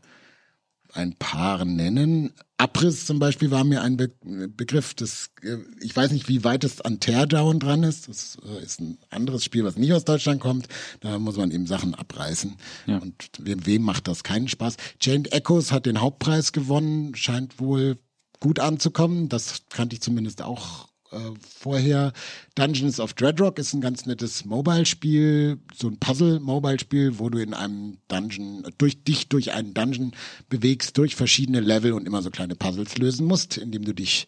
ein 0.93 1.13
paar 1.13 1.65
nennen. 1.65 2.33
Abriss 2.57 3.05
zum 3.05 3.19
Beispiel 3.19 3.51
war 3.51 3.63
mir 3.63 3.81
ein 3.81 3.95
Be 3.95 4.11
Begriff, 4.21 4.93
das, 4.93 5.31
äh, 5.41 5.57
ich 5.79 5.95
weiß 5.95 6.11
nicht, 6.11 6.27
wie 6.27 6.43
weit 6.43 6.63
es 6.63 6.81
an 6.81 6.99
Teardown 6.99 7.59
dran 7.59 7.83
ist. 7.83 8.09
Das 8.09 8.37
äh, 8.45 8.63
ist 8.63 8.81
ein 8.81 8.97
anderes 9.09 9.43
Spiel, 9.43 9.63
was 9.63 9.77
nicht 9.77 9.93
aus 9.93 10.03
Deutschland 10.03 10.41
kommt. 10.41 10.67
Da 10.99 11.19
muss 11.19 11.37
man 11.37 11.51
eben 11.51 11.67
Sachen 11.67 11.95
abreißen. 11.95 12.55
Ja. 12.87 12.97
Und 12.97 13.29
wem, 13.39 13.65
wem 13.65 13.83
macht 13.83 14.07
das 14.07 14.23
keinen 14.23 14.47
Spaß? 14.47 14.75
Chained 14.99 15.31
Echoes 15.31 15.71
hat 15.71 15.85
den 15.85 16.01
Hauptpreis 16.01 16.51
gewonnen, 16.51 17.15
scheint 17.15 17.59
wohl 17.59 17.97
gut 18.39 18.59
anzukommen. 18.59 19.29
Das 19.29 19.63
kannte 19.69 19.95
ich 19.95 20.01
zumindest 20.01 20.41
auch 20.41 20.88
äh, 21.11 21.17
vorher. 21.41 22.13
Dungeons 22.55 22.99
of 22.99 23.13
Dreadrock 23.13 23.59
ist 23.59 23.73
ein 23.73 23.81
ganz 23.81 24.05
nettes 24.05 24.45
Mobile-Spiel, 24.45 25.59
so 25.75 25.87
ein 25.87 25.97
Puzzle-Mobile-Spiel, 25.97 27.19
wo 27.19 27.29
du 27.29 27.39
in 27.39 27.53
einem 27.53 27.97
Dungeon, 28.07 28.65
durch 28.77 29.03
dich 29.03 29.29
durch 29.29 29.51
einen 29.51 29.73
Dungeon 29.73 30.13
bewegst, 30.49 30.97
durch 30.97 31.15
verschiedene 31.15 31.59
Level 31.59 31.93
und 31.93 32.05
immer 32.07 32.21
so 32.21 32.29
kleine 32.29 32.55
Puzzles 32.55 32.97
lösen 32.97 33.25
musst, 33.25 33.57
indem 33.57 33.85
du 33.85 33.93
dich, 33.93 34.27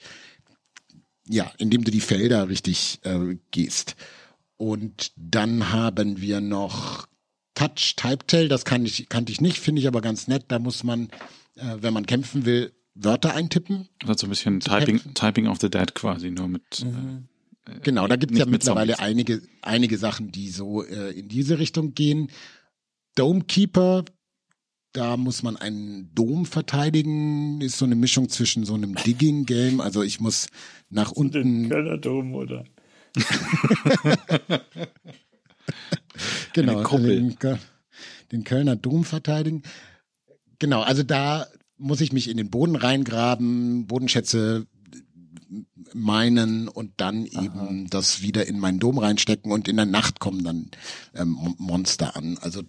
ja, 1.27 1.51
indem 1.57 1.83
du 1.83 1.91
die 1.91 2.01
Felder 2.01 2.49
richtig 2.49 2.99
äh, 3.03 3.37
gehst. 3.51 3.95
Und 4.57 5.11
dann 5.15 5.71
haben 5.71 6.21
wir 6.21 6.41
noch 6.41 7.07
Touch 7.53 7.95
Type 7.95 8.25
Tale, 8.27 8.47
das 8.47 8.65
kann 8.65 8.85
ich, 8.85 9.09
kannte 9.09 9.31
ich 9.31 9.41
nicht, 9.41 9.57
finde 9.57 9.81
ich 9.81 9.87
aber 9.87 10.01
ganz 10.01 10.27
nett. 10.27 10.45
Da 10.47 10.59
muss 10.59 10.83
man, 10.83 11.09
äh, 11.55 11.77
wenn 11.79 11.93
man 11.93 12.05
kämpfen 12.05 12.45
will, 12.45 12.73
Wörter 12.93 13.33
eintippen. 13.33 13.87
Also 14.03 14.21
so 14.21 14.27
ein 14.27 14.29
bisschen 14.29 14.59
Typing, 14.59 14.99
Typing 15.13 15.47
of 15.47 15.59
the 15.61 15.69
Dead 15.69 15.93
quasi, 15.93 16.29
nur 16.31 16.47
mit. 16.47 16.83
Mhm. 16.83 17.27
Äh, 17.65 17.79
genau, 17.81 18.07
da 18.07 18.15
gibt 18.15 18.33
es 18.33 18.39
ja 18.39 18.45
mittlerweile 18.45 18.99
einige, 18.99 19.41
einige 19.61 19.97
Sachen, 19.97 20.31
die 20.31 20.49
so 20.49 20.83
äh, 20.83 21.11
in 21.11 21.27
diese 21.27 21.59
Richtung 21.59 21.93
gehen. 21.93 22.29
Domekeeper, 23.15 24.05
da 24.93 25.17
muss 25.17 25.43
man 25.43 25.57
einen 25.57 26.13
Dom 26.13 26.45
verteidigen, 26.45 27.61
ist 27.61 27.77
so 27.77 27.85
eine 27.85 27.95
Mischung 27.95 28.29
zwischen 28.29 28.65
so 28.65 28.73
einem 28.73 28.95
Digging-Game, 28.95 29.79
also 29.79 30.01
ich 30.01 30.19
muss 30.19 30.47
nach 30.89 31.11
unten. 31.11 31.63
Den 31.63 31.69
Kölner 31.69 31.97
Dom, 31.97 32.35
oder? 32.35 32.65
genau, 36.53 36.83
den, 36.97 37.37
den 38.31 38.43
Kölner 38.45 38.77
Dom 38.77 39.03
verteidigen. 39.03 39.63
Genau, 40.59 40.81
also 40.81 41.03
da 41.03 41.47
muss 41.81 42.01
ich 42.01 42.13
mich 42.13 42.29
in 42.29 42.37
den 42.37 42.49
Boden 42.49 42.75
reingraben, 42.75 43.87
Bodenschätze 43.87 44.67
meinen 45.93 46.67
und 46.67 46.93
dann 46.97 47.27
Aha. 47.33 47.43
eben 47.43 47.89
das 47.89 48.21
wieder 48.21 48.47
in 48.47 48.59
meinen 48.59 48.79
Dom 48.79 48.97
reinstecken 48.97 49.51
und 49.51 49.67
in 49.67 49.75
der 49.75 49.85
Nacht 49.85 50.19
kommen 50.19 50.43
dann 50.43 50.71
ähm, 51.13 51.55
Monster 51.57 52.15
an. 52.15 52.37
Also 52.39 52.61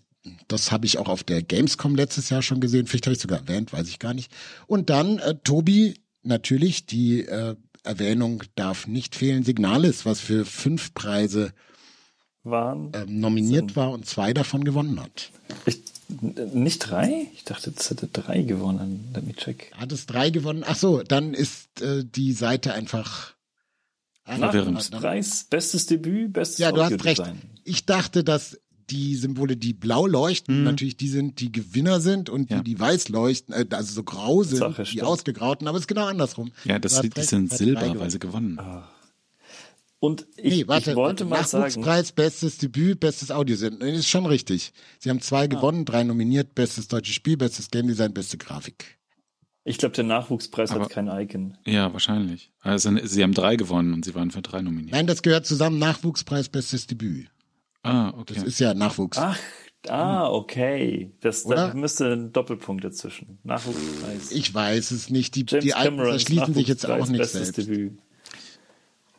das 0.48 0.72
habe 0.72 0.86
ich 0.86 0.98
auch 0.98 1.08
auf 1.08 1.24
der 1.24 1.42
Gamescom 1.42 1.94
letztes 1.94 2.30
Jahr 2.30 2.42
schon 2.42 2.60
gesehen. 2.60 2.86
Vielleicht 2.86 3.06
habe 3.06 3.14
ich 3.14 3.22
sogar 3.22 3.40
erwähnt, 3.40 3.72
weiß 3.72 3.88
ich 3.88 3.98
gar 3.98 4.14
nicht. 4.14 4.32
Und 4.66 4.90
dann 4.90 5.18
äh, 5.18 5.36
Tobi 5.44 5.94
natürlich 6.22 6.86
die 6.86 7.20
äh, 7.20 7.56
Erwähnung 7.84 8.42
darf 8.54 8.86
nicht 8.86 9.14
fehlen. 9.14 9.42
Signalis, 9.42 10.06
was 10.06 10.20
für 10.20 10.44
fünf 10.44 10.94
Preise 10.94 11.52
waren 12.44 12.92
ähm, 12.94 13.20
nominiert 13.20 13.70
sind. 13.70 13.76
war 13.76 13.90
und 13.90 14.06
zwei 14.06 14.32
davon 14.32 14.64
gewonnen 14.64 15.00
hat. 15.00 15.30
Ich 15.66 15.82
nicht 16.20 16.78
drei? 16.78 17.28
Ich 17.34 17.44
dachte, 17.44 17.72
es 17.76 17.90
hätte 17.90 18.08
drei 18.08 18.42
gewonnen. 18.42 19.10
Let 19.14 19.26
me 19.26 19.34
check. 19.34 19.72
Hat 19.76 19.92
es 19.92 20.06
drei 20.06 20.30
gewonnen? 20.30 20.64
Ach 20.66 20.76
so, 20.76 21.02
dann 21.02 21.34
ist 21.34 21.80
äh, 21.80 22.04
die 22.04 22.32
Seite 22.32 22.74
einfach 22.74 23.34
Nachwuchspreis, 24.26 25.46
bestes 25.50 25.86
Debüt, 25.86 26.32
bestes 26.32 26.58
Ja, 26.58 26.72
du 26.72 26.82
hast 26.82 27.04
recht. 27.04 27.22
Ich 27.64 27.86
dachte, 27.86 28.24
dass 28.24 28.58
die 28.90 29.16
Symbole, 29.16 29.56
die 29.56 29.72
blau 29.72 30.06
leuchten, 30.06 30.56
hm. 30.56 30.64
natürlich 30.64 30.96
die 30.96 31.08
sind, 31.08 31.40
die 31.40 31.50
Gewinner 31.50 32.00
sind 32.00 32.28
und 32.28 32.50
ja. 32.50 32.58
die, 32.58 32.74
die 32.74 32.80
weiß 32.80 33.08
leuchten, 33.08 33.54
äh, 33.54 33.66
also 33.70 33.92
so 33.92 34.02
grau 34.02 34.42
sind, 34.42 34.58
Sache, 34.58 34.82
die 34.82 34.90
stimmt. 34.90 35.04
ausgegrauten, 35.04 35.66
aber 35.66 35.78
es 35.78 35.84
ist 35.84 35.88
genau 35.88 36.06
andersrum. 36.06 36.52
Ja, 36.64 36.78
das, 36.78 37.00
die, 37.00 37.10
die 37.10 37.22
sind 37.22 37.52
silber, 37.52 37.98
weil 37.98 38.10
sie 38.10 38.18
gewonnen. 38.18 38.58
Ah. 38.58 38.88
Und 40.02 40.26
ich, 40.36 40.56
nee, 40.56 40.66
warte, 40.66 40.90
ich 40.90 40.96
wollte 40.96 41.24
mal 41.24 41.42
Nachwuchspreis, 41.42 42.08
sagen. 42.08 42.16
bestes 42.16 42.58
Debüt, 42.58 42.98
bestes 42.98 43.30
Audiosinn. 43.30 43.78
Das 43.78 43.88
ist 43.90 44.08
schon 44.08 44.26
richtig. 44.26 44.72
Sie 44.98 45.08
haben 45.08 45.20
zwei 45.20 45.44
ah. 45.44 45.46
gewonnen, 45.46 45.84
drei 45.84 46.02
nominiert, 46.02 46.56
bestes 46.56 46.88
deutsches 46.88 47.14
Spiel, 47.14 47.36
bestes 47.36 47.70
Game 47.70 47.86
Design, 47.86 48.12
beste 48.12 48.36
Grafik. 48.36 48.98
Ich 49.62 49.78
glaube, 49.78 49.94
der 49.94 50.02
Nachwuchspreis 50.02 50.72
Aber, 50.72 50.86
hat 50.86 50.90
kein 50.90 51.06
Icon. 51.06 51.56
Ja, 51.64 51.92
wahrscheinlich. 51.92 52.50
Also 52.62 52.90
sie 53.04 53.22
haben 53.22 53.32
drei 53.32 53.54
gewonnen 53.54 53.94
und 53.94 54.04
sie 54.04 54.12
waren 54.16 54.32
für 54.32 54.42
drei 54.42 54.60
nominiert. 54.60 54.90
Nein, 54.90 55.06
das 55.06 55.22
gehört 55.22 55.46
zusammen. 55.46 55.78
Nachwuchspreis, 55.78 56.48
bestes 56.48 56.88
Debüt. 56.88 57.28
Ah, 57.84 58.08
okay. 58.08 58.34
Das 58.34 58.42
ist 58.42 58.58
ja 58.58 58.74
Nachwuchs. 58.74 59.18
Ach, 59.18 59.38
ah, 59.86 60.28
okay. 60.28 61.12
Das, 61.20 61.44
da 61.44 61.74
müsste 61.74 62.12
ein 62.12 62.32
Doppelpunkt 62.32 62.82
dazwischen. 62.82 63.38
Nachwuchspreis. 63.44 64.32
Ich 64.32 64.52
weiß 64.52 64.90
es 64.90 65.10
nicht. 65.10 65.36
Die, 65.36 65.44
James 65.46 65.64
die 65.64 65.74
Alten 65.74 65.98
verschließen 65.98 66.54
sich 66.54 66.66
jetzt 66.66 66.90
auch 66.90 67.06
nicht 67.06 67.24
selbst. 67.24 67.56
Debüt. 67.56 68.00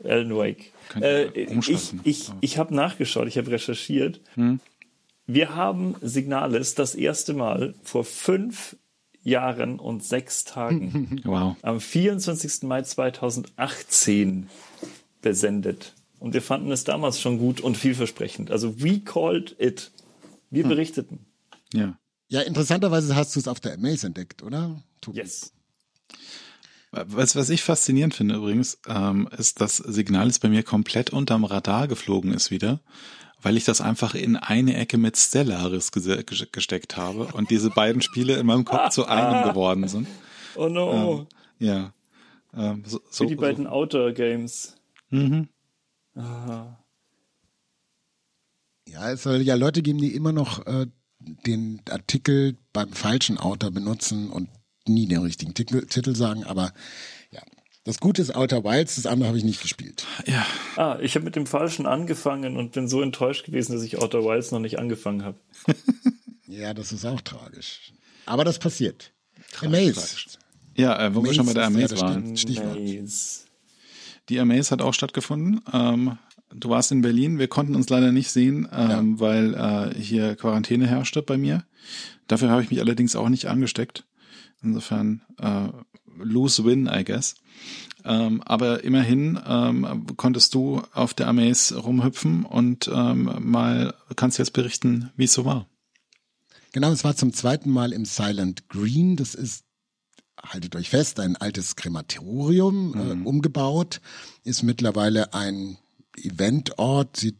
Alan 0.04 0.36
Wake. 0.36 0.73
Äh, 1.02 1.26
ich 1.30 1.94
ich, 2.04 2.32
ich 2.42 2.58
habe 2.58 2.76
nachgeschaut, 2.76 3.28
ich 3.28 3.38
habe 3.38 3.52
recherchiert. 3.52 4.22
Hm? 4.36 4.60
Wir 5.26 5.56
haben 5.56 5.96
Signales 6.02 6.76
das 6.76 6.96
erste 6.96 7.34
Mal 7.34 7.76
vor 7.84 8.04
fünf 8.04 8.76
Jahren 9.24 9.80
und 9.80 10.04
sechs 10.04 10.44
Tagen 10.44 11.22
wow. 11.26 11.56
am 11.62 11.80
24. 11.80 12.64
Mai 12.64 12.82
2018 12.82 14.50
besendet. 15.22 15.94
Und 16.20 16.34
wir 16.34 16.42
fanden 16.42 16.72
es 16.72 16.84
damals 16.84 17.20
schon 17.20 17.38
gut 17.38 17.62
und 17.62 17.78
vielversprechend. 17.78 18.52
Also 18.52 18.82
we 18.82 19.00
called 19.00 19.56
it. 19.60 19.92
Wir 20.50 20.64
hm. 20.64 20.70
berichteten. 20.70 21.26
Ja. 21.74 21.98
Ja, 22.30 22.42
interessanterweise 22.42 23.16
hast 23.16 23.36
du 23.36 23.40
es 23.40 23.48
auf 23.48 23.60
der 23.60 23.74
Amaze 23.74 24.08
entdeckt, 24.08 24.42
oder? 24.42 24.82
Yes. 25.12 25.54
Was, 26.96 27.36
was 27.36 27.50
ich 27.50 27.64
faszinierend 27.64 28.14
finde 28.14 28.36
übrigens, 28.36 28.78
ähm, 28.88 29.28
ist, 29.36 29.62
dass 29.62 29.78
Signalis 29.78 30.38
bei 30.38 30.48
mir 30.48 30.62
komplett 30.62 31.10
unterm 31.10 31.44
Radar 31.44 31.88
geflogen 31.88 32.32
ist 32.32 32.52
wieder, 32.52 32.82
weil 33.42 33.58
ich 33.58 33.66
das 33.66 33.82
einfach 33.82 34.14
in 34.14 34.36
eine 34.36 34.78
Ecke 34.78 35.00
mit 35.00 35.18
Stellaris 35.18 35.92
gesteckt 35.92 36.96
habe 36.96 37.30
und 37.34 37.50
diese 37.50 37.72
beiden 37.72 38.04
Spiele 38.04 38.36
in 38.36 38.46
meinem 38.46 38.64
Kopf 38.64 38.90
zu 38.90 39.08
einem 39.08 39.44
geworden 39.50 39.88
sind. 39.88 40.08
Oh 40.56 40.70
no. 40.70 41.28
Ähm, 41.60 41.68
ja. 41.68 41.94
Ähm, 42.56 42.84
so, 42.86 43.02
so, 43.10 43.24
Wie 43.24 43.30
die 43.30 43.36
beiden 43.38 43.64
so. 43.64 43.72
Outdoor-Games. 43.72 44.76
Mhm. 45.10 45.50
Ah. 46.16 46.78
Ja, 48.88 49.12
es 49.12 49.24
soll 49.24 49.42
ja 49.42 49.56
Leute 49.56 49.82
geben, 49.82 49.98
die 49.98 50.14
immer 50.14 50.32
noch 50.32 50.64
äh, 50.68 50.86
den 51.20 51.82
Artikel 51.90 52.56
beim 52.72 52.94
falschen 52.94 53.40
Autor 53.40 53.72
benutzen 53.72 54.30
und 54.30 54.50
nie 54.88 55.08
den 55.08 55.22
richtigen 55.22 55.54
Titel, 55.54 55.86
Titel 55.86 56.16
sagen, 56.16 56.44
aber 56.44 56.74
ja. 57.32 57.42
Das 57.86 58.00
Gute 58.00 58.22
ist 58.22 58.34
Outer 58.34 58.64
Wilds, 58.64 58.96
das 58.96 59.06
andere 59.06 59.28
habe 59.28 59.38
ich 59.38 59.44
nicht 59.44 59.62
gespielt. 59.62 60.06
Ja. 60.26 60.46
Ah, 60.78 60.98
ich 61.02 61.16
habe 61.16 61.26
mit 61.26 61.36
dem 61.36 61.46
Falschen 61.46 61.86
angefangen 61.86 62.56
und 62.56 62.72
bin 62.72 62.88
so 62.88 63.02
enttäuscht 63.02 63.46
gewesen, 63.46 63.74
dass 63.74 63.84
ich 63.84 63.98
Outer 63.98 64.24
Wilds 64.24 64.52
noch 64.52 64.60
nicht 64.60 64.80
angefangen 64.80 65.26
habe. 65.26 65.38
ja, 66.48 66.74
das 66.74 66.94
ist 66.94 67.04
auch 67.06 67.20
tragisch. 67.20 67.92
Aber 68.26 68.46
das 68.46 68.58
passiert. 68.58 69.12
Amaze. 69.62 70.16
Ja, 70.76 70.98
äh, 70.98 71.14
wo 71.14 71.20
Amaze 71.20 71.26
wir 71.26 71.34
schon 71.34 71.46
bei 71.46 71.54
der 71.54 71.66
Amaze 71.66 72.00
waren. 72.00 72.24
Amaze. 72.24 73.44
Die 74.30 74.40
Amaze 74.40 74.72
hat 74.72 74.82
auch 74.82 74.94
stattgefunden. 74.94 75.60
Ähm, 75.74 76.18
du 76.54 76.70
warst 76.70 76.92
in 76.94 77.02
Berlin. 77.02 77.38
Wir 77.38 77.50
konnten 77.50 77.76
uns 77.76 77.90
leider 77.90 78.14
nicht 78.14 78.32
sehen, 78.32 78.68
ähm, 78.72 78.90
ja. 78.90 79.20
weil 79.20 79.54
äh, 79.54 80.02
hier 80.02 80.36
Quarantäne 80.36 80.88
herrschte 80.88 81.22
bei 81.22 81.38
mir. 81.38 81.66
Dafür 82.28 82.50
habe 82.50 82.64
ich 82.64 82.72
mich 82.72 82.80
allerdings 82.80 83.18
auch 83.18 83.28
nicht 83.28 83.48
angesteckt. 83.48 84.06
Insofern 84.64 85.22
äh, 85.40 85.68
lose 86.18 86.64
win, 86.64 86.90
I 86.92 87.04
guess. 87.04 87.36
Ähm, 88.06 88.42
aber 88.44 88.84
immerhin 88.84 89.40
ähm, 89.46 90.08
konntest 90.18 90.54
du 90.54 90.82
auf 90.94 91.14
der 91.14 91.28
Amaze 91.28 91.78
rumhüpfen 91.78 92.46
und 92.46 92.90
ähm, 92.94 93.30
mal 93.40 93.94
kannst 94.16 94.40
jetzt 94.40 94.54
berichten, 94.54 95.12
wie 95.16 95.26
es 95.26 95.34
so 95.34 95.46
war. 95.46 95.68
Genau, 96.74 96.92
es 96.92 97.04
war 97.04 97.16
zum 97.16 97.34
zweiten 97.34 97.70
Mal 97.70 97.94
im 97.94 98.04
Silent 98.04 98.68
Green. 98.68 99.16
Das 99.16 99.36
ist, 99.36 99.64
haltet 100.42 100.76
euch 100.76 100.90
fest, 100.90 101.20
ein 101.20 101.38
altes 101.38 101.76
Krematorium, 101.76 102.94
äh, 102.96 103.16
mhm. 103.16 103.24
äh, 103.24 103.28
umgebaut, 103.28 104.02
ist 104.44 104.64
mittlerweile 104.64 105.34
ein 105.34 105.78
Eventort, 106.18 107.18
sieht 107.18 107.40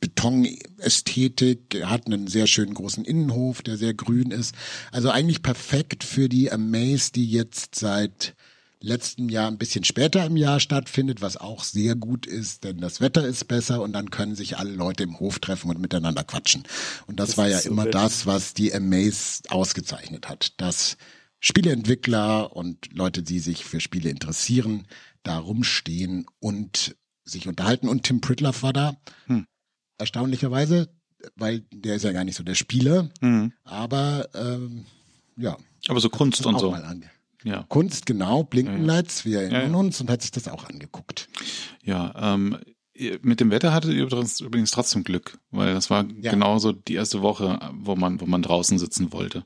Betonästhetik, 0.00 1.82
hat 1.84 2.06
einen 2.06 2.26
sehr 2.26 2.46
schönen 2.46 2.74
großen 2.74 3.04
Innenhof, 3.04 3.62
der 3.62 3.76
sehr 3.76 3.94
grün 3.94 4.30
ist. 4.30 4.54
Also 4.92 5.10
eigentlich 5.10 5.42
perfekt 5.42 6.04
für 6.04 6.28
die 6.28 6.52
Amaze, 6.52 7.12
die 7.12 7.30
jetzt 7.30 7.74
seit 7.74 8.34
letztem 8.80 9.28
Jahr 9.28 9.48
ein 9.48 9.58
bisschen 9.58 9.84
später 9.84 10.24
im 10.26 10.36
Jahr 10.36 10.60
stattfindet, 10.60 11.22
was 11.22 11.36
auch 11.36 11.64
sehr 11.64 11.96
gut 11.96 12.26
ist, 12.26 12.64
denn 12.64 12.78
das 12.78 13.00
Wetter 13.00 13.26
ist 13.26 13.48
besser 13.48 13.82
und 13.82 13.92
dann 13.92 14.10
können 14.10 14.36
sich 14.36 14.58
alle 14.58 14.72
Leute 14.72 15.04
im 15.04 15.18
Hof 15.18 15.38
treffen 15.38 15.70
und 15.70 15.80
miteinander 15.80 16.24
quatschen. 16.24 16.64
Und 17.06 17.18
das, 17.18 17.30
das 17.30 17.38
war 17.38 17.48
ja 17.48 17.58
so 17.58 17.70
immer 17.70 17.86
wichtig. 17.86 18.00
das, 18.00 18.26
was 18.26 18.54
die 18.54 18.74
Amaze 18.74 19.42
ausgezeichnet 19.48 20.28
hat, 20.28 20.60
dass 20.60 20.98
Spieleentwickler 21.40 22.54
und 22.54 22.92
Leute, 22.92 23.22
die 23.22 23.40
sich 23.40 23.64
für 23.64 23.80
Spiele 23.80 24.10
interessieren, 24.10 24.86
da 25.22 25.38
rumstehen 25.38 26.26
und 26.38 26.96
sich 27.26 27.46
unterhalten. 27.46 27.88
Und 27.88 28.04
Tim 28.04 28.20
Pritloff 28.20 28.62
war 28.62 28.72
da, 28.72 28.96
hm. 29.26 29.46
erstaunlicherweise, 29.98 30.88
weil 31.34 31.64
der 31.72 31.96
ist 31.96 32.04
ja 32.04 32.12
gar 32.12 32.24
nicht 32.24 32.36
so 32.36 32.44
der 32.44 32.54
Spieler, 32.54 33.10
hm. 33.20 33.52
aber 33.64 34.28
ähm, 34.34 34.86
ja. 35.36 35.56
Aber 35.88 36.00
so 36.00 36.08
Kunst 36.08 36.46
und 36.46 36.58
so. 36.58 36.74
Ja. 37.44 37.64
Kunst, 37.68 38.06
genau, 38.06 38.42
Blinkenlights, 38.42 39.24
wir 39.24 39.40
erinnern 39.40 39.62
ja, 39.62 39.68
ja. 39.68 39.76
uns 39.76 40.00
und 40.00 40.10
hat 40.10 40.22
sich 40.22 40.32
das 40.32 40.48
auch 40.48 40.64
angeguckt. 40.64 41.28
Ja, 41.84 42.32
ähm, 42.34 42.58
mit 43.22 43.40
dem 43.40 43.50
Wetter 43.50 43.72
hattet 43.72 43.92
ihr 43.92 44.02
übrigens, 44.02 44.40
übrigens 44.40 44.70
trotzdem 44.70 45.04
Glück, 45.04 45.38
weil 45.50 45.74
das 45.74 45.90
war 45.90 46.04
genauso 46.04 46.72
die 46.72 46.94
erste 46.94 47.22
Woche, 47.22 47.60
wo 47.74 47.94
man, 47.94 48.20
wo 48.20 48.26
man 48.26 48.42
draußen 48.42 48.78
sitzen 48.78 49.12
wollte. 49.12 49.44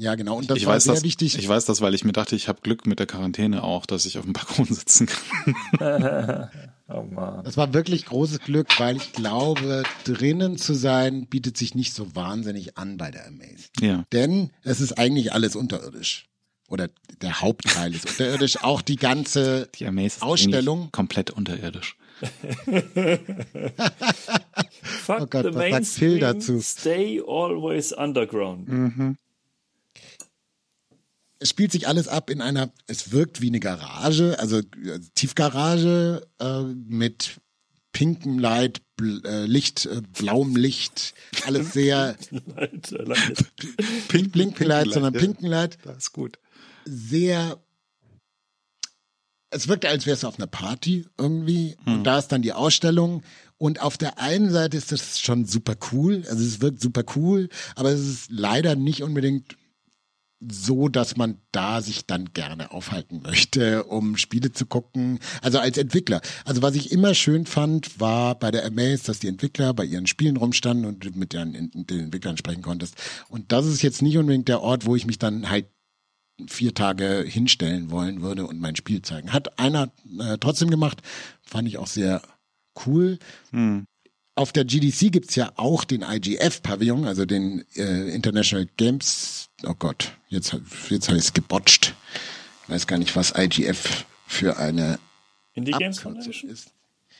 Ja, 0.00 0.14
genau. 0.14 0.38
Und 0.38 0.48
das 0.48 0.56
ich 0.56 0.64
war 0.64 0.76
weiß 0.76 0.84
sehr 0.84 0.94
das, 0.94 1.04
wichtig. 1.04 1.36
Ich 1.38 1.46
weiß 1.46 1.66
das, 1.66 1.82
weil 1.82 1.92
ich 1.92 2.04
mir 2.04 2.12
dachte, 2.12 2.34
ich 2.34 2.48
habe 2.48 2.62
Glück 2.62 2.86
mit 2.86 2.98
der 2.98 3.06
Quarantäne 3.06 3.62
auch, 3.62 3.84
dass 3.84 4.06
ich 4.06 4.16
auf 4.16 4.24
dem 4.24 4.32
Balkon 4.32 4.64
sitzen 4.70 5.06
kann. 5.06 6.48
oh 6.88 7.02
Mann. 7.02 7.44
Das 7.44 7.58
war 7.58 7.74
wirklich 7.74 8.06
großes 8.06 8.40
Glück, 8.40 8.80
weil 8.80 8.96
ich 8.96 9.12
glaube, 9.12 9.82
drinnen 10.04 10.56
zu 10.56 10.72
sein 10.72 11.26
bietet 11.26 11.58
sich 11.58 11.74
nicht 11.74 11.92
so 11.92 12.16
wahnsinnig 12.16 12.78
an 12.78 12.96
bei 12.96 13.10
der 13.10 13.26
Amaze. 13.26 13.68
Ja. 13.78 14.04
Denn 14.12 14.52
es 14.62 14.80
ist 14.80 14.94
eigentlich 14.98 15.34
alles 15.34 15.54
unterirdisch 15.54 16.30
oder 16.70 16.88
der 17.20 17.42
Hauptteil 17.42 17.94
ist 17.94 18.06
unterirdisch, 18.06 18.56
auch 18.62 18.80
die 18.80 18.96
ganze 18.96 19.68
die 19.74 19.86
Ausstellung. 20.20 20.90
Komplett 20.92 21.30
unterirdisch. 21.30 21.98
Fuck 24.80 25.20
oh 25.20 25.26
Gott, 25.26 25.44
the 25.44 25.54
was 25.54 25.70
sagt 25.70 25.86
Phil 25.86 26.18
dazu? 26.20 26.60
Stay 26.62 27.20
always 27.20 27.92
underground. 27.92 28.66
Mhm. 28.68 29.18
Es 31.40 31.48
spielt 31.50 31.72
sich 31.72 31.88
alles 31.88 32.06
ab 32.06 32.30
in 32.30 32.40
einer, 32.40 32.70
es 32.86 33.12
wirkt 33.12 33.40
wie 33.40 33.48
eine 33.48 33.60
Garage, 33.60 34.38
also 34.38 34.58
äh, 34.58 35.00
Tiefgarage 35.14 36.26
äh, 36.38 36.62
mit 36.62 37.40
pinkem 37.92 38.38
Light, 38.38 38.82
bl 38.96 39.22
äh, 39.24 39.46
Licht, 39.46 39.86
äh, 39.86 40.02
blauem 40.16 40.54
Licht, 40.54 41.14
alles 41.46 41.72
sehr 41.72 42.16
Light, 42.54 42.90
Light. 42.90 43.44
Pink, 44.08 44.32
Pink 44.32 44.60
Light, 44.60 44.92
sondern 44.92 45.14
ja. 45.14 45.20
pinken 45.20 45.46
Light. 45.46 45.78
Das 45.84 45.96
ist 45.96 46.12
gut 46.12 46.38
sehr 46.84 47.58
es 49.52 49.66
wirkte, 49.66 49.88
als 49.88 50.06
wäre 50.06 50.14
es 50.14 50.24
auf 50.24 50.38
einer 50.38 50.46
Party 50.46 51.06
irgendwie. 51.18 51.76
Hm. 51.84 51.94
Und 51.94 52.04
da 52.04 52.18
ist 52.18 52.28
dann 52.28 52.42
die 52.42 52.52
Ausstellung. 52.52 53.22
Und 53.58 53.82
auf 53.82 53.98
der 53.98 54.18
einen 54.18 54.50
Seite 54.50 54.76
ist 54.76 54.92
das 54.92 55.18
schon 55.18 55.44
super 55.44 55.74
cool. 55.90 56.22
Also 56.30 56.44
es 56.44 56.60
wirkt 56.60 56.80
super 56.80 57.02
cool, 57.16 57.48
aber 57.74 57.90
es 57.90 58.00
ist 58.00 58.30
leider 58.30 58.76
nicht 58.76 59.02
unbedingt 59.02 59.56
so, 60.40 60.88
dass 60.88 61.16
man 61.16 61.38
da 61.52 61.82
sich 61.82 62.06
dann 62.06 62.32
gerne 62.32 62.72
aufhalten 62.72 63.20
möchte, 63.22 63.84
um 63.84 64.16
Spiele 64.16 64.52
zu 64.52 64.64
gucken. 64.64 65.18
Also 65.42 65.58
als 65.58 65.76
Entwickler. 65.76 66.22
Also 66.44 66.62
was 66.62 66.74
ich 66.74 66.92
immer 66.92 67.14
schön 67.14 67.44
fand, 67.44 68.00
war 68.00 68.38
bei 68.38 68.50
der 68.50 68.64
Amaze, 68.64 69.04
dass 69.04 69.18
die 69.18 69.28
Entwickler 69.28 69.74
bei 69.74 69.84
ihren 69.84 70.06
Spielen 70.06 70.38
rumstanden 70.38 70.86
und 70.86 71.14
mit 71.14 71.34
den, 71.34 71.70
den 71.74 72.00
Entwicklern 72.00 72.38
sprechen 72.38 72.62
konntest. 72.62 72.94
Und 73.28 73.52
das 73.52 73.66
ist 73.66 73.82
jetzt 73.82 74.00
nicht 74.00 74.16
unbedingt 74.16 74.48
der 74.48 74.62
Ort, 74.62 74.86
wo 74.86 74.96
ich 74.96 75.06
mich 75.06 75.18
dann 75.18 75.50
halt 75.50 75.66
vier 76.48 76.72
Tage 76.72 77.22
hinstellen 77.26 77.90
wollen 77.90 78.22
würde 78.22 78.46
und 78.46 78.60
mein 78.60 78.76
Spiel 78.76 79.02
zeigen. 79.02 79.34
Hat 79.34 79.58
einer 79.58 79.92
äh, 80.18 80.38
trotzdem 80.38 80.70
gemacht, 80.70 81.02
fand 81.42 81.68
ich 81.68 81.76
auch 81.76 81.86
sehr 81.86 82.22
cool. 82.86 83.18
Hm. 83.50 83.84
Auf 84.36 84.52
der 84.52 84.64
GDC 84.64 85.12
gibt's 85.12 85.34
ja 85.34 85.52
auch 85.56 85.84
den 85.84 86.02
IGF-Pavillon, 86.02 87.04
also 87.04 87.26
den 87.26 87.64
äh, 87.76 88.08
International 88.14 88.66
Games. 88.78 89.49
Oh 89.64 89.74
Gott, 89.78 90.16
jetzt, 90.28 90.56
jetzt 90.88 91.08
habe 91.08 91.18
ich 91.18 91.24
es 91.24 91.32
gebotcht. 91.32 91.94
Ich 92.64 92.70
weiß 92.70 92.86
gar 92.86 92.98
nicht, 92.98 93.14
was 93.16 93.34
IGF 93.36 94.06
für 94.26 94.56
eine 94.58 94.98
Indie 95.54 95.72
Games 95.72 96.00
Convention 96.02 96.50
ist. 96.50 96.72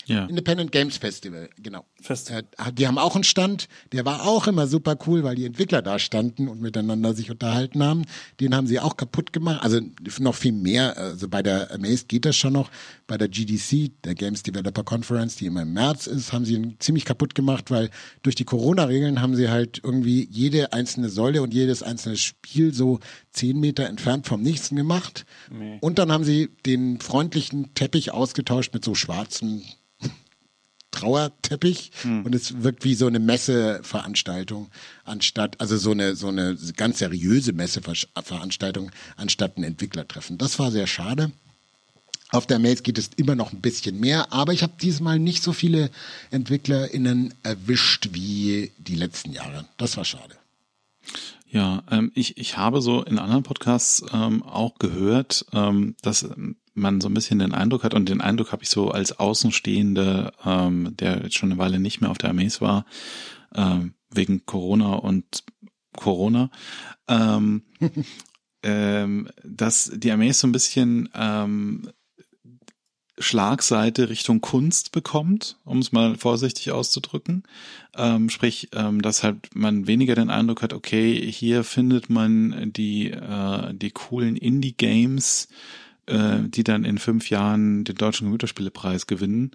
Ja. 0.07 0.27
Independent 0.27 0.73
Games 0.73 0.97
Festival, 0.97 1.49
genau. 1.63 1.85
Festival. 2.01 2.45
Äh, 2.59 2.73
die 2.73 2.87
haben 2.87 2.99
auch 2.99 3.15
einen 3.15 3.25
Stand, 3.25 3.69
der 3.93 4.05
war 4.05 4.27
auch 4.27 4.47
immer 4.47 4.67
super 4.67 4.97
cool, 5.07 5.23
weil 5.23 5.37
die 5.37 5.45
Entwickler 5.45 5.83
da 5.83 5.99
standen 5.99 6.49
und 6.49 6.61
miteinander 6.61 7.15
sich 7.15 7.31
unterhalten 7.31 7.83
haben. 7.83 8.05
Den 8.41 8.55
haben 8.55 8.67
sie 8.67 8.81
auch 8.81 8.97
kaputt 8.97 9.33
gemacht. 9.33 9.63
Also 9.63 9.81
noch 10.19 10.35
viel 10.35 10.53
mehr. 10.53 10.97
Also 10.97 11.29
bei 11.29 11.43
der 11.43 11.71
Amaze 11.73 12.07
geht 12.07 12.25
das 12.25 12.37
schon 12.37 12.55
noch. 12.55 12.71
Bei 13.07 13.19
der 13.19 13.29
GDC, 13.29 13.93
der 14.05 14.15
Games 14.15 14.43
Developer 14.43 14.85
Conference, 14.85 15.37
die 15.37 15.47
immer 15.47 15.63
im 15.63 15.73
März 15.73 16.07
ist, 16.07 16.33
haben 16.33 16.45
sie 16.45 16.55
ihn 16.55 16.77
ziemlich 16.79 17.05
kaputt 17.05 17.35
gemacht, 17.35 17.71
weil 17.71 17.91
durch 18.23 18.35
die 18.35 18.45
Corona-Regeln 18.45 19.21
haben 19.21 19.37
sie 19.37 19.49
halt 19.49 19.81
irgendwie 19.83 20.27
jede 20.31 20.73
einzelne 20.73 21.09
Säule 21.09 21.43
und 21.43 21.53
jedes 21.53 21.83
einzelne 21.83 22.17
Spiel 22.17 22.73
so 22.73 23.01
zehn 23.33 23.59
Meter 23.61 23.87
entfernt 23.87 24.27
vom 24.27 24.43
nächsten 24.43 24.77
gemacht. 24.77 25.25
Nee. 25.51 25.79
Und 25.81 25.99
dann 25.99 26.11
haben 26.13 26.25
sie 26.25 26.51
den 26.67 27.01
freundlichen 27.01 27.75
Teppich 27.75 28.13
ausgetauscht 28.13 28.75
mit 28.75 28.85
so 28.85 28.95
schwarzen 28.95 29.65
Trauerteppich 30.91 31.93
hm. 32.03 32.25
und 32.25 32.35
es 32.35 32.63
wirkt 32.63 32.85
wie 32.85 32.95
so 32.95 33.07
eine 33.07 33.21
Messeveranstaltung 33.21 34.71
anstatt, 35.05 35.61
also 35.61 35.77
so 35.77 35.93
eine, 35.93 36.17
so 36.17 36.29
eine 36.29 36.57
ganz 36.77 36.99
seriöse 36.99 37.53
Messeveranstaltung 37.53 38.91
anstatt 39.17 39.57
ein 39.57 39.65
Entwicklertreffen. 39.65 40.39
Das 40.39 40.59
war 40.59 40.71
sehr 40.71 40.87
schade. 40.87 41.31
Auf 42.33 42.47
der 42.47 42.61
Mails 42.61 42.85
geht 42.85 42.99
es 42.99 43.11
immer 43.17 43.35
noch 43.35 43.53
ein 43.53 43.61
bisschen 43.61 43.99
mehr, 43.99 44.33
aber 44.33 44.53
ich 44.53 44.63
habe 44.63 44.75
diesmal 44.81 45.19
nicht 45.19 45.43
so 45.43 45.53
viele 45.53 45.91
EntwicklerInnen 46.31 47.35
erwischt 47.43 48.11
wie 48.13 48.71
die 48.79 48.95
letzten 48.95 49.33
Jahre. 49.33 49.67
Das 49.79 49.97
war 49.97 50.05
schade. 50.05 50.37
Ja, 51.53 51.83
ähm, 51.91 52.13
ich, 52.15 52.39
ich 52.39 52.57
habe 52.57 52.81
so 52.81 53.03
in 53.03 53.19
anderen 53.19 53.43
Podcasts 53.43 54.05
ähm, 54.13 54.45
auch 54.45 54.79
gehört, 54.79 55.47
ähm, 55.53 55.97
dass 56.01 56.31
man 56.75 57.01
so 57.01 57.09
ein 57.09 57.15
bisschen 57.15 57.41
den 57.41 57.53
Eindruck 57.55 57.83
hat, 57.83 57.93
und 57.93 58.09
den 58.09 58.21
Eindruck 58.21 58.53
habe 58.53 58.63
ich 58.63 58.71
so 58.71 58.93
als 58.93 59.19
Außenstehende, 59.19 60.33
ähm, 60.45 60.97
der 60.97 61.25
jetzt 61.25 61.35
schon 61.35 61.51
eine 61.51 61.59
Weile 61.59 61.81
nicht 61.81 62.01
mehr 62.01 62.11
auf 62.11 62.19
der 62.19 62.31
Armee 62.31 62.49
war, 62.61 62.87
ähm, 63.53 63.95
wegen 64.11 64.47
Corona 64.47 64.95
und 64.95 65.43
Corona, 65.97 66.51
ähm, 67.09 67.65
ähm, 68.63 69.29
dass 69.43 69.91
die 69.93 70.13
Armee 70.13 70.31
so 70.31 70.47
ein 70.47 70.53
bisschen 70.53 71.09
ähm, 71.15 71.91
Schlagseite 73.21 74.09
Richtung 74.09 74.41
Kunst 74.41 74.93
bekommt, 74.93 75.59
um 75.65 75.79
es 75.79 75.93
mal 75.93 76.17
vorsichtig 76.17 76.73
auszudrücken. 76.73 77.45
Ähm, 77.97 78.31
sprich, 78.31 78.71
ähm, 78.73 79.03
dass 79.03 79.23
halt 79.23 79.55
man 79.55 79.87
weniger 79.87 80.15
den 80.15 80.31
Eindruck 80.31 80.63
hat, 80.63 80.73
okay, 80.73 81.31
hier 81.31 81.63
findet 81.63 82.09
man 82.11 82.73
die, 82.73 83.11
äh, 83.11 83.75
die 83.75 83.91
coolen 83.91 84.37
Indie-Games, 84.37 85.49
äh, 86.07 86.39
die 86.47 86.65
dann 86.65 86.85
in 86.85 86.99
fünf 86.99 87.31
Jahren 87.31 87.85
den 87.85 87.97
deutschen 87.97 88.27
Computerspielepreis 88.27 89.07
gewinnen 89.07 89.53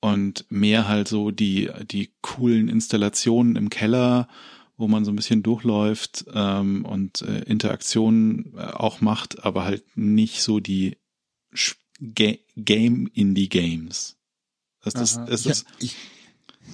und 0.00 0.46
mehr 0.48 0.88
halt 0.88 1.08
so 1.08 1.30
die, 1.30 1.68
die 1.90 2.10
coolen 2.22 2.68
Installationen 2.68 3.56
im 3.56 3.70
Keller, 3.70 4.28
wo 4.76 4.88
man 4.88 5.04
so 5.04 5.12
ein 5.12 5.16
bisschen 5.16 5.42
durchläuft 5.42 6.24
ähm, 6.32 6.84
und 6.86 7.22
äh, 7.22 7.40
Interaktionen 7.40 8.54
äh, 8.56 8.62
auch 8.62 9.00
macht, 9.00 9.44
aber 9.44 9.64
halt 9.64 9.84
nicht 9.96 10.42
so 10.42 10.58
die 10.58 10.96
Ga 12.00 12.34
Game 12.56 13.08
Indie 13.12 13.48
Games. 13.48 14.16
Ist 14.84 14.96
das, 14.96 15.16
ist 15.28 15.46
das, 15.46 15.64
ja, 15.80 15.88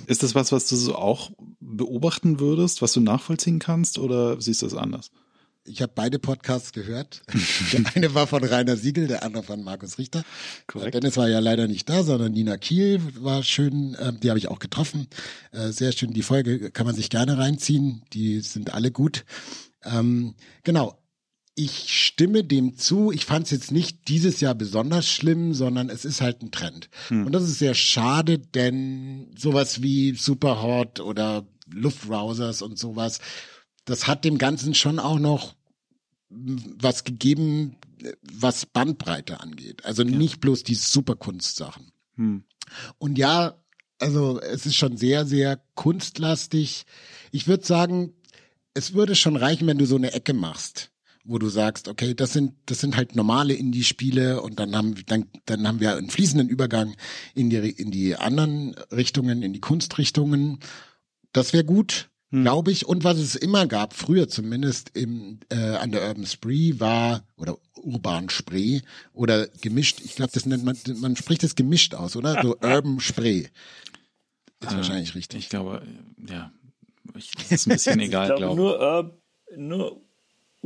ist 0.07 0.23
das 0.23 0.35
was, 0.35 0.53
was 0.53 0.69
du 0.69 0.77
so 0.77 0.95
auch 0.95 1.31
beobachten 1.61 2.39
würdest, 2.39 2.83
was 2.83 2.93
du 2.93 3.01
nachvollziehen 3.01 3.59
kannst, 3.59 3.99
oder 3.99 4.41
siehst 4.41 4.63
du 4.63 4.67
das 4.67 4.75
anders? 4.75 5.11
Ich 5.69 5.83
habe 5.83 5.93
beide 5.93 6.21
Podcasts 6.21 6.73
gehört. 6.73 7.23
der 7.73 7.85
eine 7.95 8.15
war 8.15 8.29
von 8.29 8.45
Rainer 8.45 8.77
Siegel, 8.77 9.09
der 9.09 9.25
andere 9.25 9.43
von 9.43 9.65
Markus 9.65 9.99
Richter. 9.99 10.25
Korrekt. 10.69 10.95
Dennis 10.95 11.17
war 11.17 11.29
ja 11.29 11.41
leider 11.41 11.67
nicht 11.67 11.89
da, 11.89 12.05
sondern 12.05 12.33
Nina 12.33 12.57
Kiel 12.57 13.01
war 13.19 13.43
schön, 13.43 13.95
äh, 13.95 14.13
die 14.13 14.29
habe 14.29 14.39
ich 14.39 14.47
auch 14.47 14.61
getroffen. 14.61 15.09
Äh, 15.51 15.71
sehr 15.71 15.91
schön, 15.91 16.13
die 16.13 16.23
Folge 16.23 16.71
kann 16.71 16.87
man 16.87 16.95
sich 16.95 17.11
gerne 17.11 17.37
reinziehen, 17.37 18.03
die 18.13 18.41
sind 18.41 18.75
alle 18.75 18.93
gut. 18.93 19.25
Ähm, 19.85 20.35
genau. 20.63 20.97
Ich 21.59 22.05
stimme 22.05 22.45
dem 22.45 22.77
zu. 22.77 23.11
Ich 23.11 23.25
fand 23.25 23.47
es 23.47 23.51
jetzt 23.51 23.73
nicht 23.73 24.09
dieses 24.09 24.41
Jahr 24.41 24.55
besonders 24.55 25.09
schlimm, 25.09 25.55
sondern 25.55 25.89
es 25.89 26.05
ist 26.05 26.21
halt 26.21 26.43
ein 26.43 26.51
Trend. 26.51 26.91
Hm. 27.09 27.27
Und 27.27 27.33
das 27.33 27.45
ist 27.45 27.59
sehr 27.59 27.75
schade, 27.75 28.39
denn 28.39 29.35
sowas 29.37 29.83
wie 29.83 30.13
Superhot 30.13 31.01
oder 31.01 31.47
Luftrousers 31.73 32.61
und 32.61 32.79
sowas, 32.79 33.21
das 33.87 34.07
hat 34.07 34.25
dem 34.25 34.37
Ganzen 34.37 34.75
schon 34.75 34.99
auch 34.99 35.19
noch 35.19 35.57
was 36.29 37.05
gegeben, 37.05 37.77
was 38.21 38.67
Bandbreite 38.67 39.41
angeht. 39.41 39.85
Also 39.87 40.03
ja. 40.03 40.11
nicht 40.11 40.41
bloß 40.41 40.63
die 40.63 40.75
Superkunstsachen. 40.75 41.91
Hm. 42.17 42.45
Und 42.99 43.17
ja, 43.17 43.63
also 43.99 44.41
es 44.41 44.67
ist 44.67 44.77
schon 44.77 44.99
sehr, 44.99 45.25
sehr 45.25 45.59
kunstlastig. 45.75 46.85
Ich 47.33 47.49
würde 47.49 47.65
sagen, 47.65 48.13
es 48.75 48.93
würde 48.93 49.15
schon 49.15 49.37
reichen, 49.37 49.67
wenn 49.67 49.79
du 49.79 49.87
so 49.87 49.97
eine 49.97 50.13
Ecke 50.13 50.35
machst 50.35 50.91
wo 51.27 51.39
du 51.39 51.49
sagst, 51.49 51.89
okay, 51.89 52.15
das 52.15 52.33
sind 52.33 52.55
das 52.67 52.81
sind 52.81 52.97
halt 52.97 53.17
normale 53.17 53.55
Indie-Spiele 53.55 54.41
und 54.43 54.59
dann 54.59 54.77
haben 54.77 54.95
dann 55.07 55.27
dann 55.45 55.67
haben 55.67 55.81
wir 55.81 55.97
einen 55.97 56.11
fließenden 56.11 56.49
Übergang 56.49 56.95
in 57.35 57.51
die 57.51 57.71
in 57.71 57.91
die 57.91 58.17
anderen 58.17 58.75
Richtungen, 58.93 59.43
in 59.43 59.53
die 59.53 59.61
Kunstrichtungen. 59.61 60.61
Das 61.33 61.53
wäre 61.53 61.65
gut, 61.65 62.09
hm. 62.31 62.43
glaube 62.43 62.71
ich. 62.71 62.87
Und 62.87 63.05
was 63.05 63.19
es 63.19 63.35
immer 63.35 63.67
gab, 63.67 63.95
früher 63.95 64.29
zumindest 64.29 64.97
im 64.97 65.41
äh, 65.51 65.57
an 65.57 65.93
der 65.93 66.07
Urban 66.07 66.27
Spree 66.27 66.79
war 66.79 67.27
oder 67.37 67.59
Urban 67.75 68.31
Spree 68.31 68.81
oder 69.13 69.49
gemischt. 69.49 70.01
Ich 70.05 70.17
glaube, 70.17 70.33
das 70.33 70.47
nennt 70.47 70.65
man 70.65 70.77
man 71.01 71.17
spricht 71.17 71.43
das 71.43 71.55
gemischt 71.55 71.95
aus, 71.95 72.17
oder? 72.17 72.43
So 72.43 72.57
Urban 72.63 73.01
Spree. 73.01 73.47
Ist 74.61 74.73
äh, 74.73 74.77
wahrscheinlich 74.77 75.15
richtig. 75.15 75.41
Ich 75.41 75.49
glaube, 75.49 75.83
ja, 76.29 76.53
ich, 77.17 77.33
das 77.33 77.53
ist 77.53 77.67
ein 77.67 77.73
bisschen 77.73 78.01
egal, 78.01 78.29
glaube 78.29 78.41
glaub. 78.41 78.57
Nur, 78.57 78.81
uh, 78.81 79.57
nur 79.57 80.06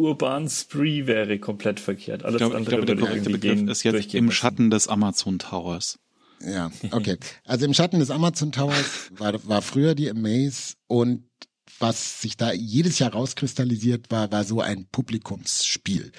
Urban 0.00 0.48
Spree 0.48 1.06
wäre 1.06 1.38
komplett 1.38 1.78
verkehrt. 1.78 2.24
Alles 2.24 2.36
ich 2.36 2.38
glaube, 2.38 2.56
andere 2.56 2.80
ich 2.80 2.86
glaube, 2.86 2.86
der 2.86 3.06
korrekte 3.06 3.30
Begriff 3.30 3.68
ist 3.68 3.82
jetzt 3.82 4.14
im 4.14 4.30
Schatten 4.30 4.70
des 4.70 4.88
Amazon 4.88 5.38
Towers. 5.38 5.98
Ja, 6.42 6.70
okay. 6.90 7.18
Also 7.44 7.66
im 7.66 7.74
Schatten 7.74 7.98
des 7.98 8.10
Amazon 8.10 8.50
Towers 8.50 9.10
war, 9.10 9.46
war 9.46 9.60
früher 9.60 9.94
die 9.94 10.08
Amaze 10.08 10.74
und 10.86 11.24
was 11.78 12.22
sich 12.22 12.36
da 12.36 12.52
jedes 12.52 12.98
Jahr 12.98 13.12
rauskristallisiert 13.12 14.10
war, 14.10 14.32
war 14.32 14.44
so 14.44 14.60
ein 14.60 14.86
Publikumsspiel, 14.90 16.12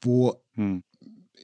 wo 0.00 0.34
hm. 0.54 0.82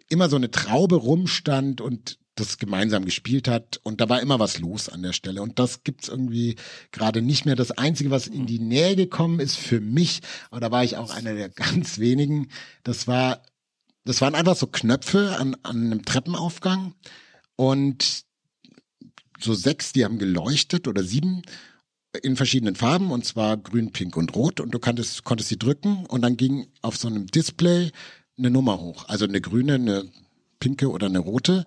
immer 0.09 0.29
so 0.29 0.37
eine 0.37 0.51
Traube 0.51 0.97
rumstand 0.97 1.81
und 1.81 2.19
das 2.35 2.59
gemeinsam 2.59 3.05
gespielt 3.05 3.49
hat. 3.49 3.81
Und 3.83 4.01
da 4.01 4.09
war 4.09 4.21
immer 4.21 4.39
was 4.39 4.59
los 4.59 4.89
an 4.89 5.03
der 5.03 5.13
Stelle. 5.13 5.43
Und 5.43 5.59
das 5.59 5.85
gibt's 5.85 6.09
irgendwie 6.09 6.57
gerade 6.93 7.23
nicht 7.23 7.47
mehr. 7.47 7.57
Das 7.57 7.71
einzige, 7.71 8.11
was 8.11 8.27
in 8.27 8.47
die 8.47 8.59
Nähe 8.59 8.97
gekommen 8.97 9.41
ist 9.41 9.57
für 9.57 9.81
mich, 9.81 10.21
aber 10.51 10.61
da 10.61 10.71
war 10.71 10.85
ich 10.85 10.97
auch 10.97 11.11
einer 11.11 11.35
der 11.35 11.49
ganz 11.51 11.99
wenigen, 11.99 12.49
das 12.83 13.07
war 13.07 13.43
das 14.05 14.21
waren 14.21 14.35
einfach 14.35 14.57
so 14.57 14.67
Knöpfe 14.67 15.37
an, 15.39 15.57
an 15.63 15.87
einem 15.87 16.05
Treppenaufgang. 16.05 16.95
Und 17.57 18.25
so 19.41 19.55
sechs, 19.55 19.93
die 19.93 20.05
haben 20.05 20.19
geleuchtet 20.19 20.87
oder 20.89 21.03
sieben 21.03 21.43
in 22.23 22.37
verschiedenen 22.37 22.77
Farben. 22.77 23.11
Und 23.11 23.25
zwar 23.25 23.57
grün, 23.57 23.93
pink 23.93 24.17
und 24.17 24.35
rot. 24.37 24.61
Und 24.61 24.73
du 24.73 24.79
konntest 24.79 25.25
konntest 25.25 25.49
sie 25.49 25.59
drücken. 25.59 26.05
Und 26.07 26.23
dann 26.23 26.37
ging 26.37 26.67
auf 26.83 26.97
so 26.97 27.09
einem 27.09 27.27
Display 27.27 27.93
eine 28.37 28.51
Nummer 28.51 28.81
hoch, 28.81 29.09
also 29.09 29.25
eine 29.25 29.41
grüne, 29.41 29.75
eine 29.75 30.11
pinke 30.61 30.91
oder 30.91 31.07
eine 31.07 31.21
rote 31.21 31.67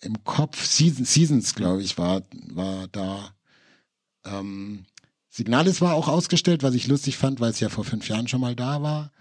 im 0.00 0.24
Kopf. 0.24 0.64
Season, 0.64 1.04
Seasons, 1.04 1.54
glaube 1.54 1.82
ich, 1.82 1.98
war, 1.98 2.22
war 2.48 2.88
da. 2.88 3.34
Ähm, 4.24 4.84
Signalis 5.28 5.80
war 5.80 5.94
auch 5.94 6.08
ausgestellt, 6.08 6.62
was 6.62 6.74
ich 6.74 6.86
lustig 6.86 7.16
fand, 7.16 7.40
weil 7.40 7.50
es 7.50 7.60
ja 7.60 7.68
vor 7.68 7.84
fünf 7.84 8.08
Jahren 8.08 8.28
schon 8.28 8.40
mal 8.40 8.56
da 8.56 8.82
war. 8.82 9.12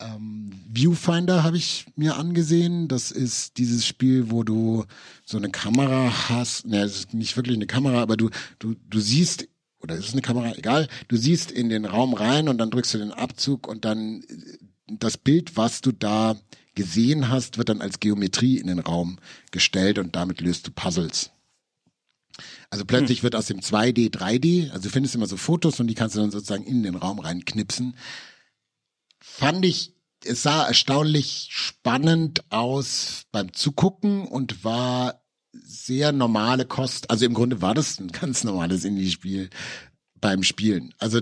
Ähm, 0.00 0.52
Viewfinder 0.72 1.42
habe 1.42 1.56
ich 1.56 1.86
mir 1.96 2.16
angesehen. 2.16 2.88
Das 2.88 3.10
ist 3.10 3.58
dieses 3.58 3.86
Spiel, 3.86 4.30
wo 4.30 4.42
du 4.42 4.84
so 5.24 5.38
eine 5.38 5.50
Kamera 5.50 6.28
hast. 6.28 6.66
Ne, 6.66 6.82
es 6.82 6.96
ist 6.96 7.14
nicht 7.14 7.36
wirklich 7.36 7.56
eine 7.56 7.66
Kamera, 7.66 8.02
aber 8.02 8.16
du, 8.16 8.30
du, 8.58 8.74
du 8.88 9.00
siehst 9.00 9.48
oder 9.80 9.96
ist 9.96 10.08
es 10.08 10.12
eine 10.12 10.22
Kamera? 10.22 10.52
Egal. 10.56 10.88
Du 11.08 11.16
siehst 11.16 11.50
in 11.50 11.68
den 11.68 11.84
Raum 11.84 12.14
rein 12.14 12.48
und 12.48 12.58
dann 12.58 12.70
drückst 12.70 12.94
du 12.94 12.98
den 12.98 13.12
Abzug 13.12 13.68
und 13.68 13.84
dann 13.84 14.24
das 14.86 15.16
Bild, 15.16 15.56
was 15.56 15.80
du 15.80 15.92
da 15.92 16.36
gesehen 16.74 17.28
hast, 17.28 17.58
wird 17.58 17.68
dann 17.68 17.80
als 17.80 18.00
Geometrie 18.00 18.58
in 18.58 18.66
den 18.66 18.80
Raum 18.80 19.18
gestellt 19.50 19.98
und 19.98 20.16
damit 20.16 20.40
löst 20.40 20.66
du 20.66 20.72
Puzzles. 20.72 21.30
Also 22.68 22.84
plötzlich 22.84 23.18
hm. 23.18 23.22
wird 23.24 23.36
aus 23.36 23.46
dem 23.46 23.60
2D 23.60 24.10
3D, 24.10 24.70
also 24.70 24.84
du 24.84 24.88
findest 24.90 25.14
immer 25.14 25.26
so 25.26 25.36
Fotos 25.36 25.78
und 25.78 25.86
die 25.86 25.94
kannst 25.94 26.16
du 26.16 26.20
dann 26.20 26.32
sozusagen 26.32 26.64
in 26.64 26.82
den 26.82 26.96
Raum 26.96 27.20
reinknipsen. 27.20 27.96
Fand 29.20 29.64
ich, 29.64 29.94
es 30.24 30.42
sah 30.42 30.66
erstaunlich 30.66 31.48
spannend 31.50 32.44
aus 32.50 33.24
beim 33.30 33.52
Zugucken 33.52 34.26
und 34.26 34.64
war 34.64 35.22
sehr 35.52 36.12
normale 36.12 36.64
Kost. 36.64 37.10
Also 37.10 37.26
im 37.26 37.34
Grunde 37.34 37.62
war 37.62 37.74
das 37.74 38.00
ein 38.00 38.08
ganz 38.08 38.42
normales 38.42 38.84
Indie-Spiel 38.84 39.50
beim 40.20 40.42
Spielen. 40.42 40.94
Also 40.98 41.20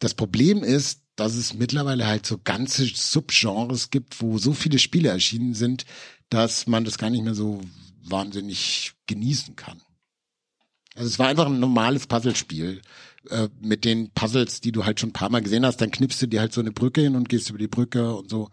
das 0.00 0.14
Problem 0.14 0.62
ist, 0.62 1.02
dass 1.20 1.34
es 1.34 1.52
mittlerweile 1.52 2.06
halt 2.06 2.24
so 2.24 2.38
ganze 2.42 2.86
Subgenres 2.86 3.90
gibt, 3.90 4.22
wo 4.22 4.38
so 4.38 4.54
viele 4.54 4.78
Spiele 4.78 5.10
erschienen 5.10 5.52
sind, 5.52 5.84
dass 6.30 6.66
man 6.66 6.84
das 6.84 6.96
gar 6.96 7.10
nicht 7.10 7.22
mehr 7.22 7.34
so 7.34 7.60
wahnsinnig 8.02 8.92
genießen 9.06 9.54
kann. 9.54 9.82
Also 10.94 11.08
es 11.08 11.18
war 11.18 11.28
einfach 11.28 11.46
ein 11.46 11.60
normales 11.60 12.06
Puzzlespiel 12.06 12.80
äh, 13.28 13.48
mit 13.60 13.84
den 13.84 14.10
Puzzles, 14.12 14.62
die 14.62 14.72
du 14.72 14.86
halt 14.86 14.98
schon 14.98 15.10
ein 15.10 15.14
paar 15.14 15.28
Mal 15.28 15.42
gesehen 15.42 15.66
hast. 15.66 15.82
Dann 15.82 15.90
knippst 15.90 16.22
du 16.22 16.26
dir 16.26 16.40
halt 16.40 16.54
so 16.54 16.62
eine 16.62 16.72
Brücke 16.72 17.02
hin 17.02 17.16
und 17.16 17.28
gehst 17.28 17.50
über 17.50 17.58
die 17.58 17.68
Brücke 17.68 18.14
und 18.14 18.30
so. 18.30 18.48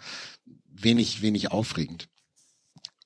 Wenig, 0.65 1.21
wenig 1.21 1.51
aufregend. 1.51 2.09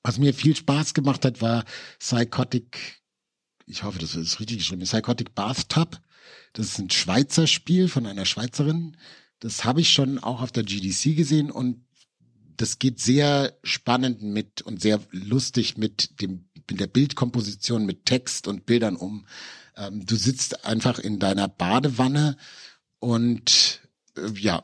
Was 0.02 0.18
mir 0.18 0.34
viel 0.34 0.56
Spaß 0.56 0.92
gemacht 0.92 1.24
hat, 1.24 1.40
war 1.40 1.64
Psychotic, 2.00 3.00
ich 3.66 3.84
hoffe, 3.84 4.00
das 4.00 4.16
ist 4.16 4.40
richtig 4.40 4.58
geschrieben, 4.58 4.82
Psychotic 4.82 5.36
Bathtub. 5.36 6.00
Das 6.52 6.66
ist 6.66 6.78
ein 6.80 6.90
Schweizer 6.90 7.46
Spiel 7.46 7.86
von 7.86 8.06
einer 8.06 8.26
Schweizerin, 8.26 8.96
das 9.42 9.64
habe 9.64 9.80
ich 9.80 9.90
schon 9.90 10.18
auch 10.20 10.40
auf 10.40 10.52
der 10.52 10.62
GDC 10.62 11.16
gesehen 11.16 11.50
und 11.50 11.84
das 12.56 12.78
geht 12.78 13.00
sehr 13.00 13.58
spannend 13.64 14.22
mit 14.22 14.62
und 14.62 14.80
sehr 14.80 15.00
lustig 15.10 15.76
mit 15.76 16.20
dem 16.20 16.48
mit 16.70 16.78
der 16.78 16.86
Bildkomposition, 16.86 17.84
mit 17.84 18.06
Text 18.06 18.46
und 18.46 18.66
Bildern 18.66 18.94
um. 18.94 19.26
Ähm, 19.76 20.06
du 20.06 20.14
sitzt 20.14 20.64
einfach 20.64 21.00
in 21.00 21.18
deiner 21.18 21.48
Badewanne 21.48 22.36
und 23.00 23.80
äh, 24.16 24.30
ja, 24.38 24.62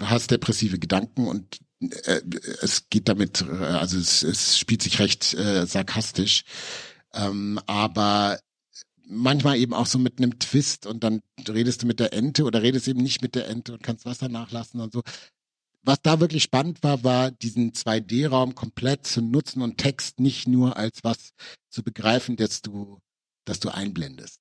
hast 0.00 0.32
depressive 0.32 0.80
Gedanken 0.80 1.28
und 1.28 1.60
äh, 1.80 2.22
es 2.60 2.88
geht 2.90 3.08
damit, 3.08 3.42
äh, 3.42 3.52
also 3.54 3.98
es, 3.98 4.24
es 4.24 4.58
spielt 4.58 4.82
sich 4.82 4.98
recht 4.98 5.32
äh, 5.34 5.64
sarkastisch. 5.64 6.44
Ähm, 7.14 7.60
aber 7.66 8.40
manchmal 9.06 9.58
eben 9.58 9.74
auch 9.74 9.86
so 9.86 9.98
mit 9.98 10.18
einem 10.18 10.38
Twist 10.38 10.86
und 10.86 11.04
dann 11.04 11.20
redest 11.48 11.82
du 11.82 11.86
mit 11.86 12.00
der 12.00 12.12
Ente 12.12 12.44
oder 12.44 12.62
redest 12.62 12.88
eben 12.88 13.02
nicht 13.02 13.22
mit 13.22 13.34
der 13.34 13.48
Ente 13.48 13.72
und 13.74 13.82
kannst 13.82 14.06
Wasser 14.06 14.28
nachlassen 14.28 14.80
und 14.80 14.92
so. 14.92 15.02
Was 15.84 16.00
da 16.00 16.20
wirklich 16.20 16.44
spannend 16.44 16.82
war, 16.82 17.02
war 17.02 17.30
diesen 17.32 17.72
2D-Raum 17.72 18.54
komplett 18.54 19.06
zu 19.06 19.20
nutzen 19.20 19.62
und 19.62 19.78
Text 19.78 20.20
nicht 20.20 20.46
nur 20.46 20.76
als 20.76 21.02
was 21.02 21.32
zu 21.70 21.82
begreifen, 21.82 22.36
dass 22.36 22.62
du, 22.62 23.00
dass 23.44 23.58
du 23.58 23.68
einblendest. 23.68 24.40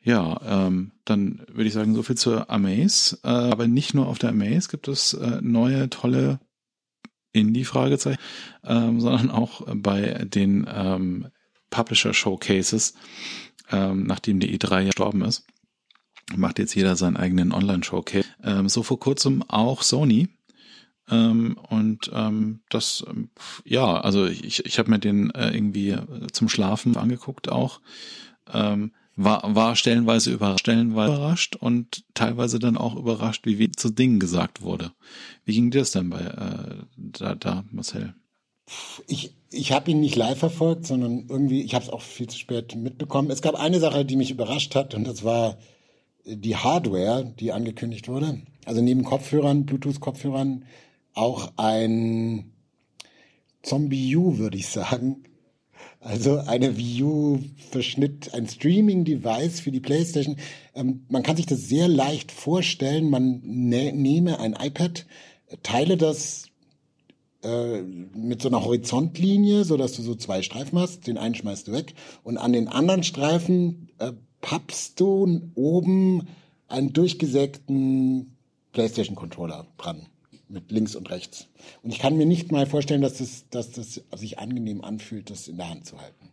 Ja, 0.00 0.40
ähm, 0.66 0.92
dann 1.04 1.44
würde 1.48 1.66
ich 1.66 1.74
sagen, 1.74 1.94
so 1.94 2.02
viel 2.02 2.16
zur 2.16 2.48
Amaze. 2.48 3.18
Äh, 3.24 3.28
aber 3.28 3.68
nicht 3.68 3.92
nur 3.92 4.06
auf 4.06 4.18
der 4.18 4.30
Amaze 4.30 4.70
gibt 4.70 4.88
es 4.88 5.12
äh, 5.12 5.40
neue, 5.42 5.90
tolle 5.90 6.40
Indie-Fragezeichen, 7.32 8.20
ähm, 8.64 9.00
sondern 9.00 9.30
auch 9.30 9.62
bei 9.74 10.24
den 10.24 10.66
ähm, 10.72 11.28
Publisher-Showcases, 11.70 12.94
ähm, 13.70 14.04
nachdem 14.04 14.40
die 14.40 14.58
E3 14.58 14.86
gestorben 14.86 15.22
ist. 15.22 15.44
Macht 16.36 16.58
jetzt 16.58 16.74
jeder 16.74 16.96
seinen 16.96 17.16
eigenen 17.16 17.52
Online-Showcase. 17.52 18.28
Ähm, 18.42 18.68
so 18.68 18.82
vor 18.82 19.00
kurzem 19.00 19.42
auch 19.48 19.82
Sony. 19.82 20.28
Ähm, 21.10 21.56
und 21.68 22.10
ähm, 22.12 22.60
das, 22.68 23.04
ähm, 23.08 23.30
ja, 23.64 23.98
also 24.00 24.26
ich, 24.26 24.66
ich 24.66 24.78
habe 24.78 24.90
mir 24.90 24.98
den 24.98 25.30
äh, 25.30 25.50
irgendwie 25.50 25.96
zum 26.32 26.48
Schlafen 26.48 26.96
angeguckt 26.96 27.48
auch. 27.48 27.80
Ähm, 28.52 28.92
war, 29.16 29.42
war 29.54 29.74
stellenweise 29.74 30.32
überrascht, 30.32 30.60
stellenweise 30.60 31.14
überrascht 31.14 31.56
und 31.56 32.04
teilweise 32.14 32.60
dann 32.60 32.76
auch 32.76 32.94
überrascht, 32.94 33.46
wie 33.46 33.58
wenig 33.58 33.76
zu 33.76 33.90
Dingen 33.90 34.20
gesagt 34.20 34.62
wurde. 34.62 34.92
Wie 35.44 35.54
ging 35.54 35.70
dir 35.70 35.80
das 35.80 35.90
denn 35.90 36.08
bei 36.08 36.20
äh, 36.20 36.84
da, 36.96 37.34
da, 37.34 37.64
Marcel? 37.72 38.14
Ich, 39.06 39.34
ich 39.50 39.72
habe 39.72 39.90
ihn 39.90 40.00
nicht 40.00 40.16
live 40.16 40.38
verfolgt, 40.38 40.86
sondern 40.86 41.26
irgendwie, 41.28 41.62
ich 41.62 41.74
habe 41.74 41.84
es 41.84 41.90
auch 41.90 42.02
viel 42.02 42.28
zu 42.28 42.38
spät 42.38 42.76
mitbekommen. 42.76 43.30
Es 43.30 43.42
gab 43.42 43.54
eine 43.54 43.80
Sache, 43.80 44.04
die 44.04 44.16
mich 44.16 44.30
überrascht 44.30 44.74
hat, 44.74 44.94
und 44.94 45.06
das 45.06 45.24
war 45.24 45.58
die 46.24 46.56
Hardware, 46.56 47.32
die 47.38 47.52
angekündigt 47.52 48.08
wurde. 48.08 48.42
Also 48.64 48.82
neben 48.82 49.04
Kopfhörern, 49.04 49.64
Bluetooth-Kopfhörern, 49.64 50.64
auch 51.14 51.52
ein 51.56 52.52
Zombie 53.62 54.14
U, 54.16 54.38
würde 54.38 54.58
ich 54.58 54.68
sagen, 54.68 55.24
also 56.00 56.38
eine 56.38 56.76
Wii 56.76 57.02
U 57.02 57.38
Verschnitt, 57.70 58.32
ein 58.34 58.46
Streaming-Device 58.46 59.60
für 59.60 59.72
die 59.72 59.80
PlayStation. 59.80 60.36
Ähm, 60.74 61.04
man 61.08 61.22
kann 61.22 61.36
sich 61.36 61.46
das 61.46 61.68
sehr 61.68 61.88
leicht 61.88 62.30
vorstellen. 62.30 63.10
Man 63.10 63.40
ne 63.42 63.92
nehme 63.92 64.38
ein 64.38 64.52
iPad, 64.52 65.06
teile 65.62 65.96
das 65.96 66.46
äh, 67.42 67.82
mit 67.82 68.42
so 68.42 68.48
einer 68.48 68.64
Horizontlinie, 68.64 69.64
so 69.64 69.76
dass 69.76 69.92
du 69.92 70.02
so 70.02 70.14
zwei 70.14 70.42
Streifen 70.42 70.78
hast. 70.78 71.06
Den 71.06 71.18
einen 71.18 71.34
schmeißt 71.34 71.68
du 71.68 71.72
weg 71.72 71.94
und 72.22 72.38
an 72.38 72.52
den 72.52 72.68
anderen 72.68 73.02
Streifen 73.02 73.90
äh, 73.98 74.12
pappst 74.40 75.00
du 75.00 75.50
oben 75.54 76.28
einen 76.68 76.92
durchgesägten 76.92 78.36
PlayStation 78.72 79.16
Controller 79.16 79.66
dran 79.78 80.06
mit 80.48 80.70
links 80.70 80.96
und 80.96 81.10
rechts. 81.10 81.48
Und 81.82 81.90
ich 81.90 81.98
kann 81.98 82.16
mir 82.16 82.26
nicht 82.26 82.52
mal 82.52 82.66
vorstellen, 82.66 83.02
dass 83.02 83.18
das, 83.18 83.48
dass 83.50 83.70
das 83.70 84.02
sich 84.16 84.38
angenehm 84.38 84.82
anfühlt, 84.82 85.30
das 85.30 85.48
in 85.48 85.58
der 85.58 85.68
Hand 85.68 85.86
zu 85.86 86.00
halten. 86.00 86.28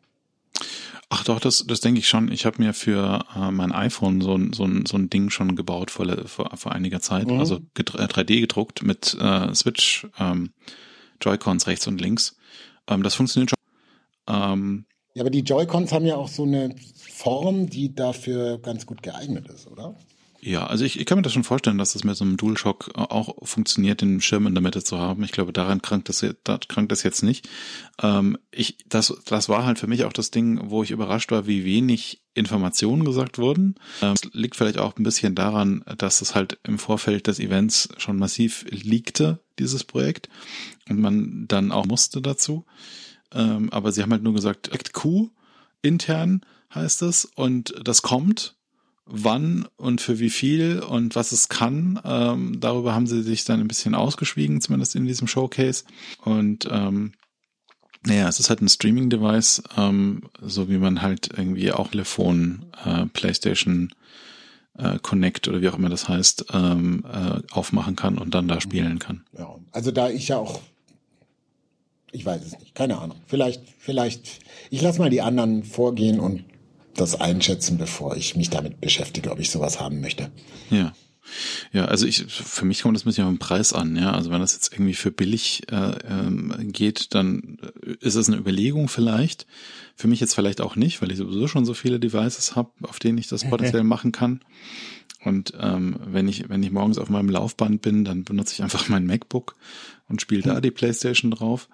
Ach 1.10 1.24
doch, 1.24 1.40
das, 1.40 1.66
das 1.68 1.82
denke 1.82 2.00
ich 2.00 2.08
schon. 2.08 2.32
Ich 2.32 2.46
habe 2.46 2.62
mir 2.62 2.74
für 2.74 3.26
äh, 3.36 3.52
mein 3.52 3.72
iPhone 3.72 4.22
so, 4.22 4.36
ein 4.36 4.54
so, 4.54 4.66
ein 4.66 4.86
so 4.86 4.98
ein 4.98 5.10
Ding 5.10 5.30
schon 5.30 5.56
gebaut 5.56 5.92
vor, 5.92 6.06
vor, 6.28 6.52
vor 6.56 6.72
einiger 6.72 7.00
Zeit. 7.00 7.28
Mhm. 7.28 7.40
Also 7.40 7.60
3D 7.78 8.32
äh, 8.32 8.42
gedruckt 8.42 8.84
mit 8.84 9.16
äh, 9.20 9.54
Switch, 9.54 10.08
ähm, 10.18 10.52
Joy-Cons 11.22 11.68
rechts 11.68 11.88
und 11.88 12.02
links. 12.02 12.38
Ähm, 12.88 13.04
das 13.04 13.16
funktioniert 13.16 13.52
schon. 13.52 13.56
Ähm, 14.28 14.86
ja, 15.14 15.22
aber 15.24 15.30
die 15.30 15.42
Joy-Cons 15.42 15.92
haben 15.94 16.06
ja 16.06 16.18
auch 16.18 16.28
so 16.28 16.44
eine 16.44 16.76
Form, 16.96 17.70
die 17.70 17.96
dafür 17.96 18.60
ganz 18.60 18.86
gut 18.86 19.02
geeignet 19.02 19.48
ist, 19.48 19.68
oder? 19.68 19.96
Ja, 20.46 20.68
also 20.68 20.86
ich, 20.86 21.00
ich 21.00 21.08
kann 21.08 21.18
mir 21.18 21.24
das 21.24 21.34
schon 21.34 21.44
vorstellen, 21.44 21.80
dass 21.80 21.94
das 21.94 22.04
mit 22.04 22.16
so 22.16 22.24
einem 22.24 22.38
DualShock 22.38 22.92
auch 22.94 23.36
funktioniert, 23.48 24.02
den 24.02 24.22
Schirm 24.22 24.46
in 24.46 24.54
der 24.54 24.62
Mitte 24.62 24.84
zu 24.84 25.00
haben. 25.00 25.24
Ich 25.24 25.32
glaube, 25.32 25.52
daran 25.52 25.82
krankt 25.82 26.08
das, 26.08 26.24
da 26.44 26.60
krankt 26.68 26.92
das 26.92 27.02
jetzt 27.02 27.24
nicht. 27.24 27.50
Ähm, 28.00 28.38
ich, 28.52 28.78
das, 28.88 29.12
das 29.26 29.50
war 29.50 29.66
halt 29.66 29.80
für 29.80 29.88
mich 29.88 30.04
auch 30.04 30.14
das 30.14 30.30
Ding, 30.30 30.70
wo 30.70 30.84
ich 30.84 30.92
überrascht 30.92 31.32
war, 31.32 31.48
wie 31.48 31.66
wenig 31.66 32.22
Informationen 32.36 33.06
gesagt 33.06 33.40
wurden. 33.40 33.74
Ähm, 34.04 34.14
liegt 34.34 34.56
vielleicht 34.56 34.78
auch 34.78 34.96
ein 34.96 35.04
bisschen 35.04 35.34
daran, 35.34 35.84
dass 35.98 36.22
es 36.22 36.36
halt 36.36 36.60
im 36.62 36.78
Vorfeld 36.78 37.26
des 37.26 37.40
Events 37.40 37.90
schon 37.98 38.18
massiv 38.18 38.66
liegte, 38.70 39.40
dieses 39.58 39.84
Projekt, 39.84 40.30
und 40.88 41.00
man 41.00 41.46
dann 41.48 41.72
auch 41.72 41.88
musste 41.88 42.22
dazu. 42.22 42.68
Ähm, 43.34 43.74
aber 43.74 43.92
sie 43.92 44.04
haben 44.04 44.12
halt 44.12 44.22
nur 44.22 44.36
gesagt, 44.36 44.68
Act 44.68 44.94
Q 44.94 45.32
intern 45.82 46.42
heißt 46.76 47.02
es 47.02 47.26
und 47.26 47.74
das 47.84 48.04
kommt 48.04 48.55
wann 49.06 49.68
und 49.78 50.02
für 50.02 50.20
wie 50.20 50.30
viel 50.30 50.80
und 50.80 51.16
was 51.16 51.32
es 51.32 51.48
kann. 51.48 52.00
Ähm, 52.04 52.60
darüber 52.60 52.94
haben 52.96 53.08
sie 53.08 53.22
sich 53.22 53.46
dann 53.46 53.60
ein 53.60 53.68
bisschen 53.68 53.96
ausgeschwiegen, 53.96 54.62
zumindest 54.62 54.96
in 54.96 55.06
diesem 55.06 55.28
Showcase. 55.28 55.84
Und 56.24 56.68
ähm, 56.72 57.14
naja, 58.06 58.28
es 58.28 58.40
ist 58.40 58.50
halt 58.50 58.62
ein 58.62 58.70
Streaming-Device, 58.70 59.64
ähm, 59.78 60.24
so 60.42 60.70
wie 60.70 60.78
man 60.78 61.02
halt 61.02 61.30
irgendwie 61.36 61.72
auch 61.72 61.90
Telefon, 61.90 62.66
äh, 62.84 63.06
PlayStation 63.08 63.94
äh, 64.78 65.00
Connect 65.00 65.48
oder 65.48 65.62
wie 65.62 65.70
auch 65.70 65.78
immer 65.78 65.90
das 65.90 66.08
heißt, 66.10 66.46
ähm, 66.54 67.06
äh, 67.12 67.42
aufmachen 67.52 67.96
kann 67.96 68.18
und 68.18 68.34
dann 68.34 68.48
da 68.48 68.60
spielen 68.60 69.00
kann. 69.00 69.24
Ja, 69.38 69.56
also 69.72 69.92
da 69.92 70.10
ich 70.10 70.28
ja 70.28 70.38
auch 70.38 70.62
ich 72.16 72.26
weiß 72.26 72.46
es 72.46 72.58
nicht, 72.60 72.74
keine 72.74 72.98
Ahnung. 72.98 73.18
Vielleicht, 73.28 73.62
vielleicht, 73.78 74.40
ich 74.70 74.82
lasse 74.82 75.00
mal 75.00 75.10
die 75.10 75.22
anderen 75.22 75.64
vorgehen 75.64 76.20
und 76.22 76.46
das 76.96 77.20
einschätzen, 77.20 77.78
bevor 77.78 78.16
ich 78.16 78.36
mich 78.36 78.50
damit 78.50 78.82
beschäftige, 78.82 79.32
ob 79.32 79.40
ich 79.40 79.50
sowas 79.52 79.80
haben 79.80 80.02
möchte. 80.02 80.32
Ja. 80.70 80.94
Ja, 81.72 81.86
also 81.86 82.06
ich, 82.06 82.26
für 82.28 82.66
mich 82.66 82.84
kommt 82.84 82.96
das 82.96 83.04
ein 83.04 83.10
bisschen 83.10 83.26
auf 83.26 83.32
den 83.32 83.40
Preis 83.40 83.74
an, 83.74 83.96
ja. 83.96 84.12
Also 84.12 84.30
wenn 84.30 84.42
das 84.42 84.54
jetzt 84.54 84.72
irgendwie 84.74 84.94
für 84.94 85.12
billig 85.12 85.64
äh, 85.72 85.96
ähm, 86.08 86.54
geht, 86.72 87.16
dann 87.16 87.58
ist 88.00 88.16
es 88.16 88.28
eine 88.28 88.38
Überlegung 88.38 88.88
vielleicht. 88.88 89.48
Für 89.96 90.08
mich 90.08 90.20
jetzt 90.20 90.36
vielleicht 90.36 90.62
auch 90.62 90.76
nicht, 90.76 91.02
weil 91.02 91.12
ich 91.12 91.18
sowieso 91.18 91.48
schon 91.48 91.66
so 91.66 91.74
viele 91.74 92.00
Devices 92.00 92.56
habe, 92.56 92.70
auf 92.84 93.00
denen 93.00 93.18
ich 93.18 93.28
das 93.28 93.44
potenziell 93.50 93.84
machen 93.84 94.12
kann. 94.12 94.42
Und 95.24 95.54
ähm, 95.60 95.96
wenn 96.06 96.28
ich, 96.28 96.50
wenn 96.50 96.62
ich 96.62 96.72
morgens 96.72 97.00
auf 97.00 97.10
meinem 97.10 97.30
Laufband 97.30 97.82
bin, 97.82 98.06
dann 98.06 98.24
benutze 98.24 98.54
ich 98.54 98.62
einfach 98.62 98.88
mein 98.90 99.08
MacBook 99.08 99.56
und 100.08 100.22
spiele 100.22 100.44
da 100.44 100.56
hm. 100.56 100.62
die 100.62 100.72
Playstation 100.72 101.32
drauf. 101.32 101.68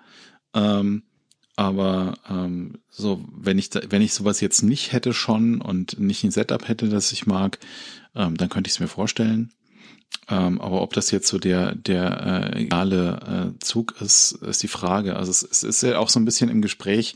Ähm, 0.54 1.04
aber 1.56 2.16
ähm, 2.30 2.80
so, 2.90 3.24
wenn 3.32 3.58
ich 3.58 3.70
da, 3.70 3.82
wenn 3.90 4.02
ich 4.02 4.14
sowas 4.14 4.42
jetzt 4.42 4.64
nicht 4.64 4.94
hätte 4.94 5.14
schon 5.14 5.62
und 5.62 6.00
nicht 6.00 6.24
ein 6.24 6.32
Setup 6.32 6.68
hätte, 6.68 6.90
das 6.90 7.12
ich 7.12 7.28
mag, 7.28 7.60
ähm, 8.16 8.38
dann 8.38 8.50
könnte 8.50 8.68
ich 8.68 8.76
es 8.76 8.80
mir 8.80 8.88
vorstellen. 8.88 9.52
Ähm, 10.30 10.62
aber 10.62 10.82
ob 10.82 10.94
das 10.94 11.12
jetzt 11.12 11.28
so 11.28 11.40
der 11.40 11.76
der 11.76 12.54
äh, 12.54 12.64
egale 12.64 13.54
äh, 13.56 13.60
Zug 13.60 13.96
ist, 14.02 14.34
ist 14.34 14.64
die 14.64 14.68
Frage. 14.68 15.16
Also 15.16 15.32
es, 15.32 15.44
es 15.44 15.64
ist 15.64 15.84
ja 15.84 16.00
auch 16.00 16.10
so 16.10 16.20
ein 16.20 16.26
bisschen 16.26 16.50
im 16.50 16.62
Gespräch, 16.62 17.16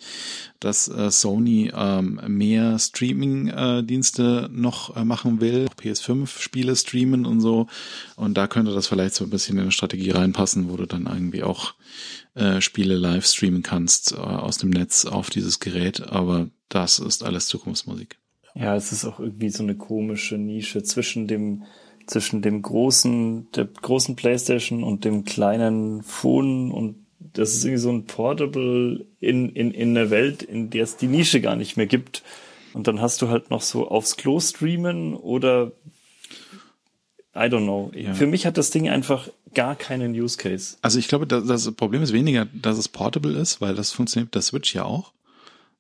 dass 0.60 0.88
äh, 0.88 1.12
Sony 1.12 1.71
ähm, 1.75 2.19
mehr 2.27 2.77
Streaming-Dienste 2.79 4.49
äh, 4.49 4.53
noch 4.53 4.95
äh, 4.97 5.05
machen 5.05 5.39
will, 5.39 5.67
PS5-Spiele 5.79 6.75
streamen 6.75 7.25
und 7.25 7.41
so. 7.41 7.67
Und 8.15 8.36
da 8.36 8.47
könnte 8.47 8.73
das 8.73 8.88
vielleicht 8.88 9.15
so 9.15 9.23
ein 9.23 9.29
bisschen 9.29 9.58
in 9.58 9.63
eine 9.63 9.71
Strategie 9.71 10.12
reinpassen, 10.12 10.69
wo 10.69 10.75
du 10.75 10.86
dann 10.86 11.05
irgendwie 11.05 11.43
auch 11.43 11.73
äh, 12.34 12.60
Spiele 12.60 12.95
live 12.95 13.25
streamen 13.25 13.63
kannst 13.63 14.13
äh, 14.13 14.17
aus 14.17 14.58
dem 14.58 14.71
Netz 14.71 15.05
auf 15.05 15.29
dieses 15.29 15.60
Gerät, 15.60 16.01
aber 16.10 16.49
das 16.69 16.99
ist 16.99 17.23
alles 17.23 17.47
Zukunftsmusik. 17.47 18.17
Ja, 18.55 18.75
es 18.75 18.91
ist 18.91 19.05
auch 19.05 19.19
irgendwie 19.19 19.49
so 19.49 19.63
eine 19.63 19.75
komische 19.75 20.38
Nische 20.38 20.84
zwischen 20.84 21.27
dem 21.27 21.63
zwischen 22.08 22.41
dem 22.41 22.62
großen 22.62 23.52
der 23.52 23.65
großen 23.65 24.15
PlayStation 24.15 24.84
und 24.84 25.06
dem 25.06 25.26
kleinen 25.26 26.04
Phone 26.04 26.72
und 26.72 27.06
das 27.20 27.54
ist 27.54 27.65
irgendwie 27.65 27.82
so 27.82 27.91
ein 27.91 28.06
Portable 28.06 29.06
in 29.20 29.50
in 29.50 29.72
in 29.72 29.94
der 29.96 30.10
Welt, 30.10 30.44
in 30.44 30.70
der 30.70 30.84
es 30.84 30.98
die 30.98 31.08
Nische 31.08 31.41
gar 31.41 31.56
nicht 31.56 31.78
mehr 31.78 31.88
gibt. 31.88 32.24
Und 32.74 32.88
dann 32.88 33.00
hast 33.00 33.22
du 33.22 33.30
halt 33.30 33.50
noch 33.52 33.62
so 33.62 33.88
aufs 33.88 34.18
Klo 34.18 34.39
streamen 34.39 35.15
oder 35.15 35.72
I 37.36 37.48
don't 37.48 37.63
know. 37.63 37.91
Ja. 37.94 38.13
Für 38.13 38.28
mich 38.28 38.46
hat 38.46 38.58
das 38.58 38.70
Ding 38.70 38.89
einfach 38.89 39.30
gar 39.54 39.76
keinen 39.76 40.13
Use 40.13 40.38
Case. 40.38 40.78
Also 40.82 41.00
ich 41.00 41.08
glaube, 41.08 41.28
das, 41.28 41.46
das 41.46 41.72
Problem 41.72 42.02
ist 42.02 42.13
weniger, 42.13 42.46
dass 42.54 42.78
es 42.78 42.88
portable 42.88 43.38
ist, 43.38 43.62
weil 43.62 43.76
das 43.76 43.91
funktioniert 43.91 44.28
mit 44.28 44.36
der 44.36 44.41
Switch 44.41 44.74
ja 44.76 44.84
auch. 44.84 45.12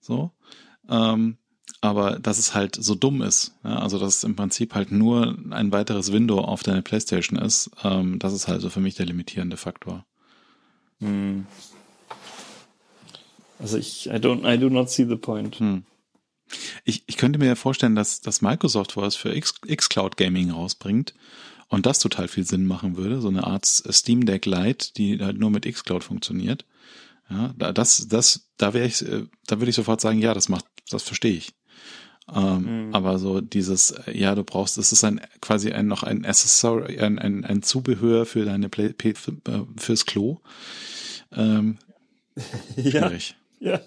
So. 0.01 0.31
Ähm, 0.89 1.37
aber 1.85 2.19
dass 2.19 2.37
es 2.37 2.53
halt 2.53 2.75
so 2.75 2.95
dumm 2.95 3.21
ist. 3.21 3.53
Ja? 3.63 3.79
Also 3.79 3.99
dass 3.99 4.17
es 4.17 4.23
im 4.23 4.35
Prinzip 4.35 4.73
halt 4.75 4.91
nur 4.91 5.37
ein 5.51 5.71
weiteres 5.71 6.11
Window 6.11 6.39
auf 6.39 6.63
deine 6.63 6.81
Playstation 6.81 7.39
ist. 7.39 7.71
Ähm, 7.83 8.19
das 8.19 8.33
ist 8.33 8.47
halt 8.47 8.61
so 8.61 8.69
für 8.69 8.79
mich 8.79 8.95
der 8.95 9.05
limitierende 9.05 9.57
Faktor. 9.57 10.05
Hm. 10.99 11.45
Also 13.59 13.77
ich, 13.77 14.07
I 14.07 14.15
don't, 14.15 14.51
I 14.51 14.57
do 14.57 14.69
not 14.69 14.89
see 14.89 15.05
the 15.05 15.15
point. 15.15 15.59
Hm. 15.59 15.83
Ich, 16.83 17.03
ich 17.07 17.17
könnte 17.17 17.39
mir 17.39 17.47
ja 17.47 17.55
vorstellen, 17.55 17.95
dass, 17.95 18.21
dass 18.21 18.41
Microsoft 18.41 18.95
was 18.97 19.15
für 19.15 19.33
X, 19.33 19.55
Xcloud 19.61 20.17
Gaming 20.17 20.51
rausbringt 20.51 21.13
und 21.67 21.85
das 21.85 21.99
total 21.99 22.27
viel 22.27 22.45
Sinn 22.45 22.65
machen 22.65 22.97
würde, 22.97 23.21
so 23.21 23.27
eine 23.27 23.45
Art 23.45 23.65
Steam 23.65 24.25
Deck 24.25 24.45
Lite, 24.45 24.93
die 24.93 25.19
halt 25.19 25.39
nur 25.39 25.49
mit 25.49 25.65
Xcloud 25.65 26.03
funktioniert. 26.03 26.65
Ja, 27.29 27.53
das, 27.73 28.07
das, 28.07 28.51
da 28.57 28.73
wäre 28.73 28.85
ich, 28.85 29.01
äh, 29.01 29.25
da 29.47 29.59
würde 29.59 29.69
ich 29.69 29.75
sofort 29.75 29.99
sagen, 29.99 30.19
ja, 30.19 30.35
das 30.35 30.47
macht, 30.47 30.65
das 30.91 31.01
verstehe 31.01 31.33
ich. 31.33 31.53
Ähm, 32.33 32.87
mhm. 32.87 32.95
Aber 32.95 33.19
so 33.19 33.41
dieses, 33.41 33.91
äh, 33.91 34.17
ja, 34.17 34.33
du 34.33 34.43
brauchst, 34.43 34.77
es 34.77 34.91
ist 34.91 35.03
ein 35.03 35.21
quasi 35.41 35.71
ein 35.71 35.87
noch 35.87 36.03
ein 36.03 36.25
Accessory, 36.25 36.99
ein, 36.99 37.19
ein, 37.19 37.45
ein 37.45 37.61
Zubehör 37.61 38.25
für 38.25 38.45
deine 38.45 38.69
Play, 38.69 38.89
Play, 38.89 39.11
äh, 39.11 39.61
fürs 39.77 40.05
Klo. 40.05 40.39
Ähm, 41.31 41.77
schwierig. 42.75 43.35
ja. 43.59 43.73
ja. 43.73 43.81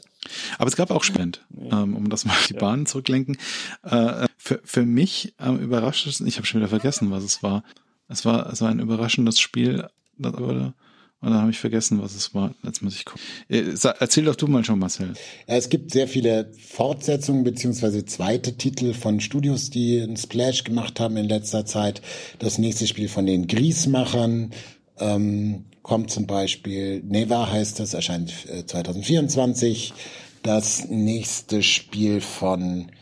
Aber 0.59 0.68
es 0.68 0.77
gab 0.77 0.90
auch 0.90 1.05
Spend, 1.05 1.44
ähm, 1.70 1.96
um 1.96 2.11
das 2.11 2.24
mal 2.24 2.33
auf 2.33 2.46
die 2.46 2.55
ja. 2.55 2.61
Bahn 2.61 2.87
zurücklenken. 2.87 3.38
Äh, 3.83 4.27
für, 4.37 4.61
für 4.64 4.85
mich 4.85 5.35
am 5.38 5.59
überraschendsten, 5.59 6.27
ich 6.27 6.37
habe 6.37 6.46
schon 6.46 6.61
wieder 6.61 6.68
vergessen, 6.68 7.11
was 7.11 7.24
es 7.24 7.42
war. 7.42 7.64
Es 8.09 8.24
war, 8.24 8.51
es 8.53 8.61
war 8.61 8.68
ein 8.68 8.81
überraschendes 8.81 9.38
Spiel, 9.40 9.88
das 10.16 10.37
wurde 10.38 10.74
und 11.20 11.31
dann 11.31 11.40
habe 11.40 11.50
ich 11.50 11.59
vergessen, 11.59 12.00
was 12.00 12.14
es 12.14 12.35
war. 12.35 12.54
Jetzt 12.62 12.81
muss 12.81 12.94
ich 12.94 13.04
gucken. 13.04 13.20
Äh, 13.48 13.64
erzähl 13.98 14.24
doch 14.24 14.37
du 14.37 14.46
mal 14.46 14.64
schon, 14.64 14.78
Marcel. 14.78 15.14
Es 15.46 15.68
gibt 15.68 15.90
sehr 15.90 16.07
viele 16.07 16.52
Fortsetzungen 16.57 17.42
beziehungsweise 17.42 18.04
zweite 18.04 18.57
Titel 18.57 18.94
von 18.94 19.20
Studios, 19.20 19.70
die 19.70 20.00
einen 20.00 20.16
Splash 20.16 20.62
gemacht 20.62 21.00
haben 21.00 21.16
in 21.16 21.28
letzter 21.28 21.66
Zeit. 21.66 22.02
Das 22.38 22.59
nächste 22.59 22.87
Spiel 22.87 23.09
von 23.09 23.26
den 23.26 23.48
Griesmachern 23.48 24.52
ähm, 25.00 25.64
kommt 25.83 26.11
zum 26.11 26.26
Beispiel. 26.26 27.02
Neva 27.02 27.50
heißt 27.50 27.81
das, 27.81 27.94
erscheint 27.94 28.33
2024. 28.66 29.90
Äh, 29.90 29.94
das 30.42 30.88
nächste 30.88 31.64
Spiel 31.64 32.20
von 32.20 32.92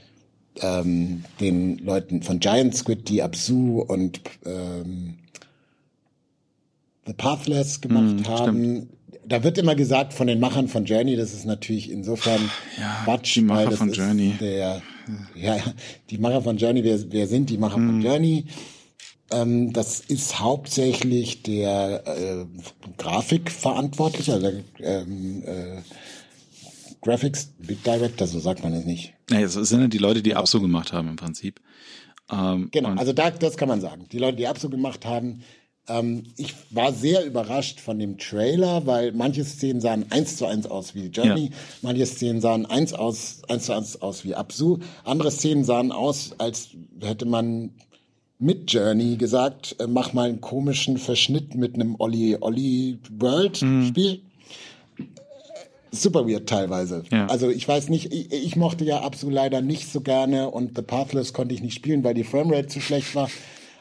ähm, 0.61 1.25
den 1.41 1.79
Leuten 1.79 2.23
von 2.23 2.41
Giant 2.41 2.75
Squid, 2.75 3.09
die 3.09 3.23
Absu 3.23 3.81
und 3.81 4.21
ähm, 4.47 5.19
The 7.07 7.13
Pathless 7.13 7.81
gemacht 7.81 8.27
mm, 8.27 8.29
haben. 8.29 8.57
Stimmt. 8.57 8.89
Da 9.29 9.43
wird 9.43 9.59
immer 9.59 9.75
gesagt 9.75 10.15
von 10.15 10.29
den 10.29 10.39
Machern 10.39 10.69
von 10.69 10.85
Journey, 10.85 11.17
das 11.17 11.35
ist 11.35 11.47
natürlich 11.47 11.91
insofern 11.91 12.41
ja, 12.79 13.03
Quatsch, 13.05 13.35
die 13.37 13.41
Macher 13.43 13.73
von 13.73 13.93
Journey. 13.93 14.35
Der, 14.39 14.83
ja, 15.35 15.57
die 16.11 16.19
Macher 16.19 16.43
von 16.43 16.57
Journey, 16.57 16.85
wer, 16.85 16.99
wer 17.11 17.27
sind 17.27 17.51
die 17.51 17.59
Macher 17.59 17.79
mm. 17.79 17.87
von 17.87 18.03
Journey? 18.03 18.45
Ähm, 19.33 19.73
das 19.73 20.01
ist 20.01 20.39
hauptsächlich 20.39 21.43
der 21.43 22.07
äh, 22.07 22.47
Grafikverantwortliche, 22.99 24.35
also 24.35 24.51
der 24.51 24.63
ähm, 24.79 25.43
äh, 25.45 25.83
Graphics 27.03 27.53
Director, 27.59 28.27
so 28.27 28.39
sagt 28.39 28.63
man 28.63 28.73
es 28.75 28.85
nicht. 28.85 29.15
Naja, 29.31 29.43
das 29.43 29.55
sind 29.55 29.81
ja 29.81 29.89
die 29.89 29.99
Leute, 29.99 30.23
die 30.23 30.35
Abso 30.35 30.61
gemacht 30.61 30.93
haben 30.93 31.09
im 31.09 31.17
Prinzip. 31.17 31.61
Ähm, 32.31 32.69
genau, 32.71 32.91
also 32.91 33.13
da, 33.13 33.31
das 33.31 33.57
kann 33.57 33.69
man 33.69 33.81
sagen. 33.81 34.07
Die 34.11 34.19
Leute, 34.19 34.37
die 34.37 34.47
Abso 34.47 34.69
gemacht 34.69 35.05
haben, 35.05 35.43
ähm, 35.89 36.25
ich 36.37 36.55
war 36.71 36.93
sehr 36.93 37.25
überrascht 37.25 37.81
von 37.81 37.99
dem 37.99 38.19
Trailer, 38.19 38.87
weil 38.87 39.13
manche 39.13 39.45
Szenen 39.45 39.81
sahen 39.81 40.07
eins 40.11 40.37
zu 40.37 40.47
eins 40.47 40.67
aus 40.67 40.95
wie 40.95 41.07
Journey, 41.07 41.47
ja. 41.47 41.57
manche 41.83 42.07
Szenen 42.07 42.41
sahen 42.41 42.67
eins, 42.67 42.93
aus, 42.93 43.43
eins 43.49 43.67
zu 43.67 43.73
eins 43.73 44.01
aus 44.03 44.25
wie 44.25 44.35
Absu, 44.35 44.79
andere 45.05 45.31
Szenen 45.31 45.65
sahen 45.65 45.93
aus, 45.93 46.33
als 46.39 46.71
hätte 47.01 47.27
man 47.27 47.71
mit 48.39 48.73
Journey 48.73 49.17
gesagt, 49.17 49.77
äh, 49.79 49.87
mach 49.87 50.13
mal 50.13 50.29
einen 50.29 50.41
komischen 50.41 50.99
Verschnitt 50.99 51.55
mit 51.55 51.75
einem 51.75 51.97
Olli 51.99 52.37
Olli 52.41 52.99
World 53.19 53.63
mhm. 53.63 53.87
Spiel. 53.87 54.21
Super 55.93 56.29
weird 56.29 56.47
teilweise. 56.47 57.05
Ja. 57.11 57.27
Also 57.27 57.49
ich 57.49 57.67
weiß 57.67 57.89
nicht, 57.89 58.13
ich, 58.13 58.31
ich 58.31 58.57
mochte 58.57 58.85
ja 58.85 59.01
Absu 59.01 59.31
leider 59.31 59.63
nicht 59.63 59.91
so 59.91 60.03
gerne 60.03 60.51
und 60.51 60.77
The 60.77 60.83
Pathless 60.83 61.33
konnte 61.33 61.55
ich 61.55 61.63
nicht 61.63 61.75
spielen, 61.75 62.05
weil 62.05 62.13
die 62.13 62.25
Framerate 62.25 62.67
zu 62.67 62.81
schlecht 62.81 63.15
war 63.15 63.31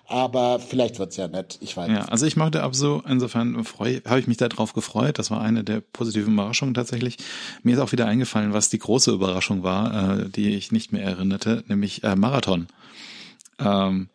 aber 0.08 0.60
vielleicht 0.60 1.00
wird's 1.00 1.18
ja 1.18 1.28
nett. 1.28 1.58
Ich 1.62 1.76
weiß. 1.76 1.90
Ja, 1.90 2.06
also 2.06 2.26
ich 2.26 2.38
mochte 2.38 2.64
Abso. 2.64 3.02
Insofern 3.08 3.58
habe 3.58 4.20
ich 4.20 4.28
mich 4.28 4.38
darauf 4.38 4.74
gefreut. 4.74 5.20
Das 5.20 5.32
war 5.32 5.42
eine 5.42 5.64
der 5.64 5.82
positiven 5.82 6.34
Überraschungen 6.34 6.74
tatsächlich. 6.74 7.18
Mir 7.64 7.76
ist 7.76 7.82
auch 7.82 7.92
wieder 7.92 8.06
eingefallen, 8.06 8.54
was 8.54 8.70
die 8.70 8.80
große 8.80 9.12
Überraschung 9.12 9.64
war, 9.64 10.20
äh, 10.20 10.30
die 10.30 10.56
ich 10.56 10.72
nicht 10.72 10.92
mehr 10.92 11.04
erinnerte, 11.04 11.64
nämlich 11.68 12.04
äh, 12.04 12.16
Marathon. 12.16 12.68
Ähm, 13.60 14.10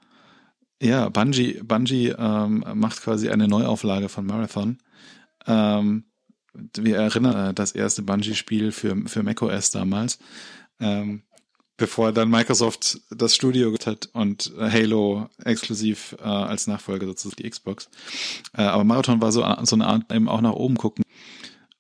ja, 0.83 1.09
Bungie, 1.09 1.61
Bungie 1.63 2.09
ähm, 2.09 2.65
macht 2.75 3.03
quasi 3.03 3.29
eine 3.29 3.49
Neuauflage 3.49 4.09
von 4.09 4.27
Marathon. 4.27 4.79
Ähm, 5.47 6.05
wir 6.55 6.97
erinnern 6.97 7.51
äh, 7.51 7.55
das 7.55 7.73
erste 7.73 8.03
Bungie-Spiel 8.03 8.73
für, 8.73 8.97
für 9.07 9.23
macOS 9.23 9.71
damals. 9.71 10.19
Ähm, 10.81 11.23
bevor 11.81 12.13
dann 12.13 12.29
Microsoft 12.29 13.01
das 13.11 13.35
Studio 13.35 13.75
hat 13.87 14.11
und 14.13 14.53
Halo 14.59 15.31
exklusiv 15.43 16.15
äh, 16.21 16.25
als 16.25 16.67
Nachfolger 16.67 17.07
sozusagen 17.07 17.43
die 17.43 17.49
Xbox. 17.49 17.89
Äh, 18.53 18.63
aber 18.63 18.85
Marathon 18.85 19.23
war 19.23 19.33
so, 19.33 19.41
so 19.63 19.77
eine 19.77 19.87
Art 19.87 20.13
eben 20.13 20.29
auch 20.29 20.43
nach 20.43 20.53
oben 20.53 20.77
gucken 20.77 21.03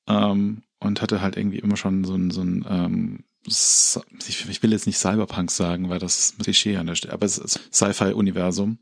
ähm, 0.08 0.62
und 0.80 1.02
hatte 1.02 1.20
halt 1.20 1.36
irgendwie 1.36 1.58
immer 1.58 1.76
schon 1.76 2.04
so 2.04 2.14
ein, 2.14 2.30
so 2.30 2.40
ein 2.40 2.64
ähm, 2.68 3.24
ich, 3.46 4.62
will 4.62 4.72
jetzt 4.72 4.86
nicht 4.86 4.98
Cyberpunk 4.98 5.50
sagen, 5.50 5.90
weil 5.90 5.98
das 5.98 6.18
ist 6.18 6.38
Klischee 6.38 6.78
an 6.78 6.86
der 6.86 6.94
Stelle, 6.94 7.12
aber 7.14 7.26
es 7.26 7.36
ist 7.36 7.60
Sci-Fi-Universum. 7.72 8.78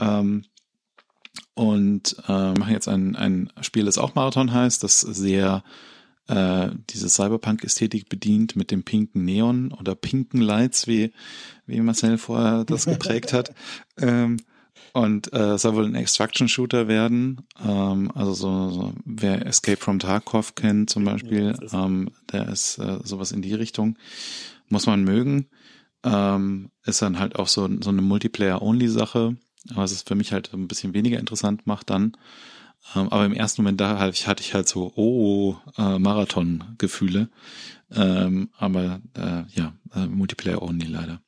Ähm, 0.00 0.44
und 1.54 2.16
äh, 2.26 2.52
machen 2.54 2.72
jetzt 2.72 2.88
ein, 2.88 3.14
ein 3.14 3.52
Spiel, 3.60 3.84
das 3.84 3.98
auch 3.98 4.16
Marathon 4.16 4.52
heißt, 4.52 4.82
das 4.82 5.00
sehr 5.00 5.62
äh, 6.30 6.70
diese 6.90 7.08
Cyberpunk-Ästhetik 7.08 8.08
bedient 8.08 8.54
mit 8.54 8.70
dem 8.70 8.84
pinken 8.84 9.24
Neon 9.24 9.72
oder 9.72 9.96
pinken 9.96 10.40
Lights, 10.40 10.86
wie, 10.86 11.12
wie 11.66 11.80
Marcel 11.80 12.18
vorher 12.18 12.64
das 12.64 12.84
geprägt 12.86 13.32
hat. 13.32 13.52
Ähm, 13.98 14.36
und 14.92 15.32
äh, 15.32 15.58
soll 15.58 15.74
wohl 15.74 15.84
ein 15.84 15.94
Extraction-Shooter 15.94 16.88
werden. 16.88 17.46
Ähm, 17.64 18.10
also 18.14 18.32
so, 18.32 18.70
so, 18.70 18.92
wer 19.04 19.44
Escape 19.46 19.76
from 19.76 19.98
Tarkov 19.98 20.54
kennt 20.54 20.90
zum 20.90 21.04
Beispiel, 21.04 21.56
ähm, 21.72 22.10
der 22.32 22.48
ist 22.48 22.78
äh, 22.78 22.98
sowas 23.02 23.32
in 23.32 23.42
die 23.42 23.54
Richtung. 23.54 23.96
Muss 24.68 24.86
man 24.86 25.02
mögen. 25.02 25.48
Ähm, 26.04 26.70
ist 26.84 27.02
dann 27.02 27.18
halt 27.18 27.36
auch 27.36 27.48
so, 27.48 27.68
so 27.80 27.90
eine 27.90 28.02
Multiplayer-Only-Sache, 28.02 29.36
was 29.74 29.92
es 29.92 30.02
für 30.02 30.14
mich 30.14 30.32
halt 30.32 30.52
ein 30.54 30.68
bisschen 30.68 30.94
weniger 30.94 31.18
interessant 31.18 31.66
macht 31.66 31.90
dann. 31.90 32.16
Ähm, 32.94 33.08
aber 33.10 33.24
im 33.24 33.32
ersten 33.32 33.62
Moment 33.62 33.80
da 33.80 33.98
hatte 33.98 34.12
ich, 34.12 34.26
hatte 34.26 34.42
ich 34.42 34.54
halt 34.54 34.68
so, 34.68 34.92
oh, 34.96 35.56
äh, 35.78 35.98
Marathon-Gefühle. 35.98 37.28
Ähm, 37.92 38.50
aber 38.56 39.00
äh, 39.16 39.42
ja, 39.54 39.74
äh, 39.94 40.06
Multiplayer 40.06 40.62
only 40.62 40.86
leider. 40.86 41.20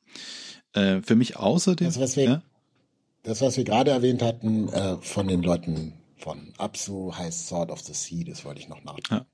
Äh, 0.73 1.03
für 1.03 1.17
mich 1.17 1.37
außerdem. 1.37 1.87
Das, 1.87 2.01
was 2.01 2.17
wir, 2.17 2.25
ja? 2.25 2.43
das, 3.23 3.41
was 3.41 3.57
wir 3.57 3.65
gerade 3.65 3.91
erwähnt 3.91 4.23
hatten, 4.23 4.69
äh, 4.69 4.97
von 5.01 5.29
den 5.29 5.43
Leuten 5.43 5.95
von 6.23 6.53
Absu 6.57 7.13
heißt 7.15 7.49
Sword 7.49 7.71
of 7.71 7.81
the 7.81 7.95
Sea, 7.95 8.25
das 8.25 8.45
wollte 8.45 8.61
ich 8.61 8.69
noch 8.69 8.85
nachdenken. 8.85 9.15
Ja. 9.15 9.27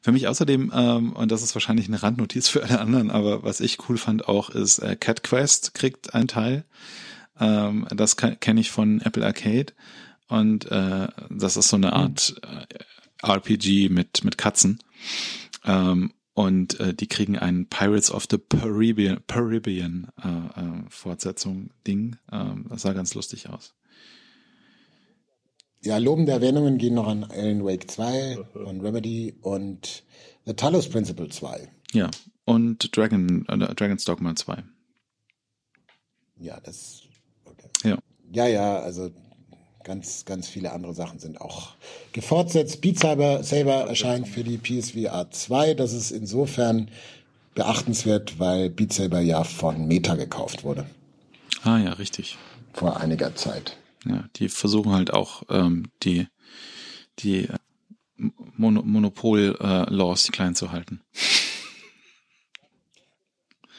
Für 0.00 0.12
mich 0.12 0.28
außerdem, 0.28 0.72
ähm, 0.74 1.12
und 1.12 1.32
das 1.32 1.42
ist 1.42 1.54
wahrscheinlich 1.54 1.88
eine 1.88 2.02
Randnotiz 2.02 2.48
für 2.48 2.62
alle 2.62 2.78
anderen, 2.78 3.10
aber 3.10 3.42
was 3.42 3.60
ich 3.60 3.88
cool 3.88 3.98
fand 3.98 4.28
auch, 4.28 4.50
ist 4.50 4.78
äh, 4.78 4.94
Cat 4.94 5.24
Quest 5.24 5.74
kriegt 5.74 6.14
einen 6.14 6.28
Teil. 6.28 6.64
Ähm, 7.40 7.86
das 7.90 8.16
kenne 8.16 8.60
ich 8.60 8.70
von 8.70 9.00
Apple 9.00 9.26
Arcade. 9.26 9.72
Und 10.28 10.70
äh, 10.70 11.08
das 11.30 11.56
ist 11.56 11.68
so 11.68 11.76
eine 11.76 11.92
Art 11.92 12.40
äh, 12.42 13.26
RPG 13.26 13.88
mit, 13.88 14.24
mit 14.24 14.38
Katzen. 14.38 14.78
Ähm, 15.64 16.12
und 16.34 16.78
äh, 16.78 16.94
die 16.94 17.08
kriegen 17.08 17.36
ein 17.36 17.66
Pirates 17.66 18.12
of 18.12 18.26
the 18.30 18.38
Caribbean, 18.38 19.20
Caribbean 19.26 20.08
äh, 20.22 20.28
äh, 20.28 20.82
Fortsetzung 20.88 21.70
Ding. 21.86 22.16
Ähm, 22.30 22.66
das 22.68 22.82
sah 22.82 22.92
ganz 22.92 23.14
lustig 23.14 23.48
aus. 23.48 23.74
Ja, 25.84 25.98
lobende 25.98 26.32
Erwähnungen 26.32 26.78
gehen 26.78 26.94
noch 26.94 27.06
an 27.06 27.24
Alan 27.24 27.64
Wake 27.64 27.90
2 27.90 28.38
von 28.52 28.80
Remedy 28.80 29.34
und 29.42 30.04
The 30.44 30.54
Talos 30.54 30.88
Principle 30.88 31.28
2. 31.28 31.68
Ja, 31.92 32.10
und 32.44 32.96
Dragon, 32.96 33.46
äh, 33.48 33.74
Dragon's 33.74 34.04
Dogma 34.04 34.34
2. 34.34 34.62
Ja, 36.40 36.60
das. 36.60 37.02
Okay. 37.44 37.68
Ja. 37.84 37.98
Ja, 38.30 38.46
ja, 38.46 38.78
also 38.80 39.10
ganz, 39.88 40.26
ganz 40.26 40.46
viele 40.46 40.72
andere 40.72 40.92
Sachen 40.92 41.18
sind 41.18 41.40
auch 41.40 41.70
gefortsetzt. 42.12 42.82
Beat 42.82 42.98
Saber, 42.98 43.42
Saber 43.42 43.88
erscheint 43.88 44.28
für 44.28 44.44
die 44.44 44.58
PSVR 44.58 45.30
2. 45.30 45.72
Das 45.72 45.94
ist 45.94 46.10
insofern 46.10 46.90
beachtenswert, 47.54 48.38
weil 48.38 48.68
Beat 48.68 48.92
Saber 48.92 49.20
ja 49.20 49.44
von 49.44 49.88
Meta 49.88 50.14
gekauft 50.14 50.62
wurde. 50.62 50.84
Ah 51.62 51.78
ja, 51.78 51.94
richtig. 51.94 52.36
Vor 52.74 53.00
einiger 53.00 53.34
Zeit. 53.34 53.78
Ja, 54.04 54.24
die 54.36 54.50
versuchen 54.50 54.92
halt 54.92 55.12
auch 55.12 55.42
ähm, 55.48 55.86
die, 56.02 56.26
die 57.20 57.48
äh, 57.48 57.56
Mon 58.58 58.74
Monopol-Laws 58.74 60.28
äh, 60.28 60.32
klein 60.32 60.54
zu 60.54 60.70
halten. 60.70 61.00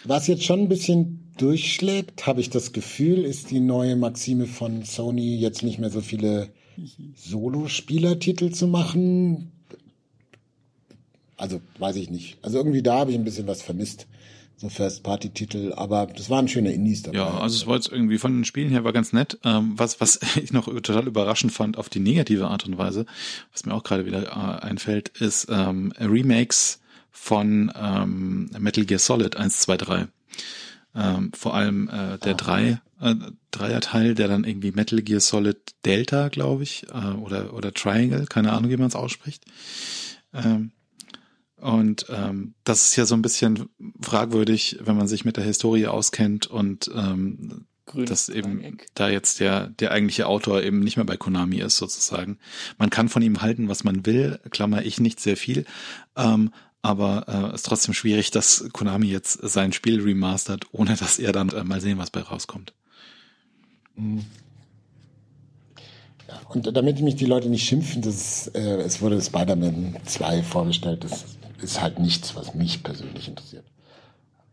Was 0.06 0.26
jetzt 0.26 0.44
schon 0.44 0.62
ein 0.62 0.70
bisschen 0.70 1.29
durchschlägt, 1.42 2.28
habe 2.28 2.42
ich 2.42 2.50
das 2.50 2.74
Gefühl, 2.74 3.24
ist 3.26 3.52
die 3.52 3.60
neue 3.60 3.96
Maxime 3.96 4.46
von 4.46 4.84
Sony 4.84 5.38
jetzt 5.38 5.64
nicht 5.64 5.80
mehr 5.80 5.90
so 5.90 6.02
viele 6.02 6.50
Solo-Spielertitel 7.16 8.52
zu 8.52 8.68
machen. 8.68 9.52
Also 11.38 11.62
weiß 11.78 11.96
ich 11.96 12.10
nicht. 12.10 12.38
Also 12.42 12.58
irgendwie 12.58 12.84
da 12.84 13.00
habe 13.00 13.12
ich 13.12 13.18
ein 13.18 13.24
bisschen 13.24 13.48
was 13.48 13.62
vermisst. 13.62 14.08
So 14.58 14.68
First-Party-Titel, 14.68 15.72
aber 15.74 16.08
das 16.08 16.30
waren 16.30 16.50
schöne 16.50 16.74
Indies 16.74 17.04
dabei. 17.04 17.20
Ja, 17.20 17.40
also 17.40 17.56
es 17.56 17.66
war 17.66 17.76
jetzt 17.76 17.90
irgendwie 17.90 18.18
von 18.18 18.34
den 18.34 18.44
Spielen 18.44 18.70
her 18.70 18.84
war 18.84 18.92
ganz 18.92 19.14
nett. 19.14 19.40
Ähm, 19.46 19.72
was, 19.78 20.02
was 20.02 20.20
ich 20.36 20.52
noch 20.52 20.66
total 20.66 21.08
überraschend 21.08 21.54
fand 21.54 21.78
auf 21.78 21.88
die 21.88 22.02
negative 22.02 22.50
Art 22.50 22.66
und 22.66 22.78
Weise, 22.78 23.06
was 23.54 23.66
mir 23.66 23.74
auch 23.74 23.84
gerade 23.84 24.06
wieder 24.06 24.24
äh, 24.24 24.66
einfällt, 24.66 25.08
ist 25.20 25.48
ähm, 25.50 25.94
Remakes 25.98 26.82
von 27.10 27.72
ähm, 27.74 28.50
Metal 28.60 28.84
Gear 28.84 29.00
Solid 29.00 29.38
1, 29.38 29.62
2, 29.62 29.78
3. 29.78 30.08
Ähm, 30.96 31.32
vor 31.34 31.56
allem 31.56 31.88
äh, 31.88 32.18
der 32.18 32.34
drei, 32.34 32.82
äh, 33.00 33.16
Dreier-Teil, 33.52 34.16
der 34.16 34.28
dann 34.28 34.44
irgendwie 34.44 34.72
Metal 34.72 35.02
Gear 35.02 35.20
Solid 35.20 35.58
Delta, 35.86 36.30
glaube 36.30 36.64
ich, 36.64 36.88
äh, 36.92 37.14
oder, 37.14 37.54
oder 37.54 37.74
Triangle, 37.74 38.26
keine 38.26 38.54
Ahnung, 38.54 38.72
wie 38.72 38.78
man 38.78 38.88
es 38.88 38.96
ausspricht. 38.96 39.46
Ähm, 40.34 40.72
und 41.58 42.06
ähm, 42.10 42.54
das 42.64 42.86
ist 42.86 42.96
ja 42.96 43.06
so 43.06 43.16
ein 43.16 43.22
bisschen 43.22 43.70
fragwürdig, 44.02 44.80
wenn 44.82 44.96
man 44.96 45.08
sich 45.08 45.26
mit 45.26 45.38
der 45.38 45.44
Historie 45.44 45.88
auskennt 45.88 46.48
und 46.48 46.90
ähm, 46.96 47.66
dass 47.96 48.30
eben 48.30 48.78
da 48.94 49.10
jetzt 49.10 49.40
der, 49.40 49.68
der 49.68 49.92
eigentliche 49.92 50.28
Autor 50.28 50.62
eben 50.62 50.80
nicht 50.80 50.98
mehr 50.98 51.06
bei 51.06 51.18
Konami 51.18 51.58
ist, 51.58 51.78
sozusagen. 51.78 52.38
Man 52.78 52.90
kann 52.90 53.10
von 53.10 53.22
ihm 53.22 53.42
halten, 53.42 53.68
was 53.68 53.84
man 53.84 54.06
will, 54.06 54.40
klammer 54.52 54.84
ich 54.84 55.00
nicht 55.00 55.20
sehr 55.20 55.38
viel, 55.38 55.66
ähm, 56.16 56.52
aber 56.82 57.26
äh, 57.28 57.56
ist 57.56 57.66
trotzdem 57.66 57.94
schwierig, 57.94 58.32
dass 58.32 58.70
Konami 58.74 59.08
jetzt 59.08 59.34
sein 59.42 59.74
Spiel 59.74 60.02
remastert, 60.02 60.66
ohne 60.72 60.96
dass 60.96 61.20
er 61.20 61.32
dann 61.32 61.50
äh, 61.50 61.64
mal 61.64 61.82
sehen, 61.82 61.98
was 61.98 62.10
bei 62.10 62.22
rauskommt. 62.22 62.74
Mhm. 63.96 64.26
Und 66.50 66.76
damit 66.76 67.02
mich 67.02 67.16
die 67.16 67.26
Leute 67.26 67.50
nicht 67.50 67.68
schimpfen, 67.68 68.02
das, 68.02 68.48
äh, 68.48 68.82
es 68.82 69.02
wurde 69.02 69.22
Spider-Man 69.22 69.98
2 70.06 70.44
vorgestellt, 70.44 71.04
das 71.04 71.26
ist 71.62 71.82
halt 71.82 72.00
nichts, 72.00 72.36
was 72.36 72.54
mich 72.54 72.84
persönlich 72.84 73.28
interessiert. 73.28 73.66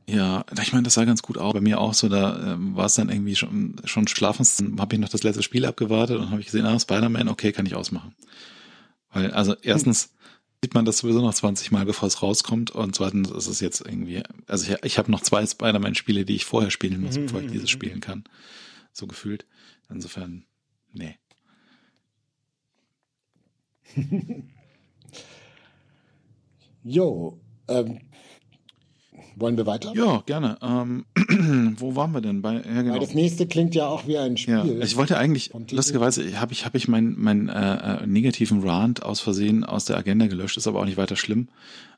Ja, 0.09 0.45
ich 0.63 0.73
meine, 0.73 0.85
das 0.85 0.95
sah 0.95 1.05
ganz 1.05 1.23
gut 1.23 1.37
aus. 1.37 1.53
Bei 1.53 1.61
mir 1.61 1.81
auch 1.81 1.93
so, 1.93 2.09
da 2.09 2.55
äh, 2.55 2.57
war 2.77 2.87
es 2.87 2.95
dann 2.95 3.09
irgendwie 3.09 3.35
schon, 3.35 3.77
schon 3.85 4.07
schlafens. 4.07 4.57
Dann 4.57 4.79
habe 4.79 4.95
ich 4.95 5.01
noch 5.01 5.09
das 5.09 5.25
letzte 5.25 5.43
Spiel 5.43 5.65
abgewartet 5.65 6.19
und 6.19 6.31
habe 6.31 6.41
ich 6.41 6.47
gesehen, 6.47 6.65
ah, 6.65 6.79
Spider-Man, 6.79 7.29
okay, 7.29 7.51
kann 7.53 7.67
ich 7.67 7.75
ausmachen. 7.75 8.15
Weil, 9.13 9.33
also 9.33 9.55
erstens 9.63 10.05
hm. 10.05 10.11
Sieht 10.63 10.75
man 10.75 10.85
das 10.85 10.99
sowieso 10.99 11.21
noch 11.21 11.35
20 11.35 11.71
Mal, 11.71 11.85
bevor 11.85 12.09
es 12.09 12.23
rauskommt. 12.23 12.71
Und 12.71 12.95
zweitens 12.95 13.31
ist 13.31 13.47
es 13.47 13.61
jetzt 13.61 13.81
irgendwie, 13.81 14.23
also 14.47 14.73
ich, 14.73 14.85
ich 14.85 14.99
habe 14.99 15.11
noch 15.11 15.21
zwei 15.21 15.47
Spider-Man-Spiele, 15.47 16.25
die 16.25 16.37
ich 16.37 16.45
vorher 16.45 16.71
spielen 16.71 17.03
muss, 17.03 17.17
bevor 17.17 17.41
ich 17.41 17.51
dieses 17.51 17.71
spielen 17.71 18.01
kann. 18.01 18.25
So 18.93 19.07
gefühlt. 19.07 19.47
Insofern, 19.89 20.45
nee. 20.93 21.19
jo, 26.83 27.41
ähm, 27.69 28.01
wollen 29.37 29.57
wir 29.57 29.67
weiter? 29.67 29.93
Ja, 29.95 30.23
gerne. 30.27 30.59
Ähm, 30.63 31.07
wo 31.79 31.95
waren 31.97 32.13
wir 32.13 32.21
denn? 32.21 32.43
Bei, 32.43 32.55
ja, 32.55 32.61
genau. 32.83 32.95
Weil 32.95 33.01
das 33.01 33.15
nächste 33.15 33.47
klingt 33.47 33.75
ja 33.75 33.87
auch 33.87 34.07
wie 34.07 34.19
ein 34.19 34.37
Spiel. 34.37 34.55
Ja, 34.55 34.85
ich 34.85 34.97
wollte 34.97 35.19
eigentlich, 35.19 35.53
lustigerweise 35.71 36.41
habe 36.41 36.53
ich, 36.53 36.65
hab 36.65 36.75
ich 36.75 36.89
meinen 36.89 37.15
mein, 37.19 37.49
äh, 37.49 38.03
äh, 38.03 38.07
negativen 38.07 38.63
Rant 38.67 39.03
aus 39.03 39.21
Versehen 39.21 39.65
aus 39.65 39.85
der 39.85 39.97
Agenda 39.97 40.27
gelöscht, 40.27 40.57
ist 40.57 40.67
aber 40.67 40.81
auch 40.81 40.85
nicht 40.85 40.97
weiter 40.97 41.17
schlimm. 41.17 41.49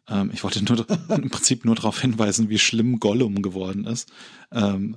Ähm, 0.09 0.31
ich 0.33 0.43
wollte 0.45 0.65
nur 0.65 0.87
im 1.17 1.31
Prinzip 1.31 1.65
nur 1.65 1.75
darauf 1.75 2.01
hinweisen, 2.01 2.49
wie 2.49 2.59
schlimm 2.59 3.01
Gollum 3.01 3.43
geworden 3.43 3.85
ist. 3.85 4.11
Ähm, 4.53 4.97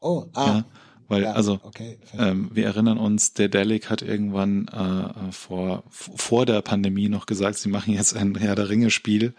oh, 0.00 0.24
ah. 0.34 0.46
Ja, 0.46 0.64
weil, 1.08 1.22
ja, 1.22 1.32
also, 1.32 1.60
okay, 1.62 1.98
ähm, 2.18 2.50
wir 2.54 2.64
erinnern 2.64 2.98
uns, 2.98 3.34
der 3.34 3.48
Delic 3.48 3.90
hat 3.90 4.00
irgendwann 4.00 4.68
äh, 4.68 5.32
vor, 5.32 5.84
vor 5.90 6.46
der 6.46 6.62
Pandemie 6.62 7.08
noch 7.08 7.26
gesagt, 7.26 7.58
sie 7.58 7.68
machen 7.68 7.92
jetzt 7.92 8.16
ein 8.16 8.34
Herr 8.36 8.54
der 8.54 8.70
Ringe-Spiel 8.70 9.34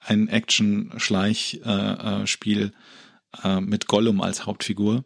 ein 0.00 0.28
Action-Schleich-Spiel 0.28 2.72
äh, 3.42 3.48
äh, 3.48 3.60
mit 3.60 3.86
Gollum 3.86 4.20
als 4.20 4.46
Hauptfigur. 4.46 5.04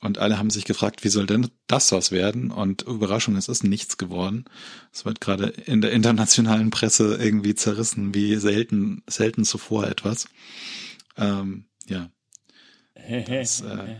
Und 0.00 0.18
alle 0.18 0.38
haben 0.38 0.50
sich 0.50 0.64
gefragt, 0.64 1.02
wie 1.02 1.08
soll 1.08 1.26
denn 1.26 1.48
das 1.66 1.90
was 1.90 2.12
werden? 2.12 2.52
Und 2.52 2.82
Überraschung, 2.82 3.34
es 3.36 3.48
ist 3.48 3.64
nichts 3.64 3.98
geworden. 3.98 4.44
Es 4.92 5.04
wird 5.04 5.20
gerade 5.20 5.46
in 5.46 5.80
der 5.80 5.90
internationalen 5.90 6.70
Presse 6.70 7.18
irgendwie 7.20 7.56
zerrissen, 7.56 8.14
wie 8.14 8.36
selten, 8.36 9.02
selten 9.08 9.44
zuvor 9.44 9.88
etwas. 9.88 10.28
Ähm, 11.16 11.64
ja. 11.88 12.10
Das, 13.26 13.62
äh, 13.62 13.96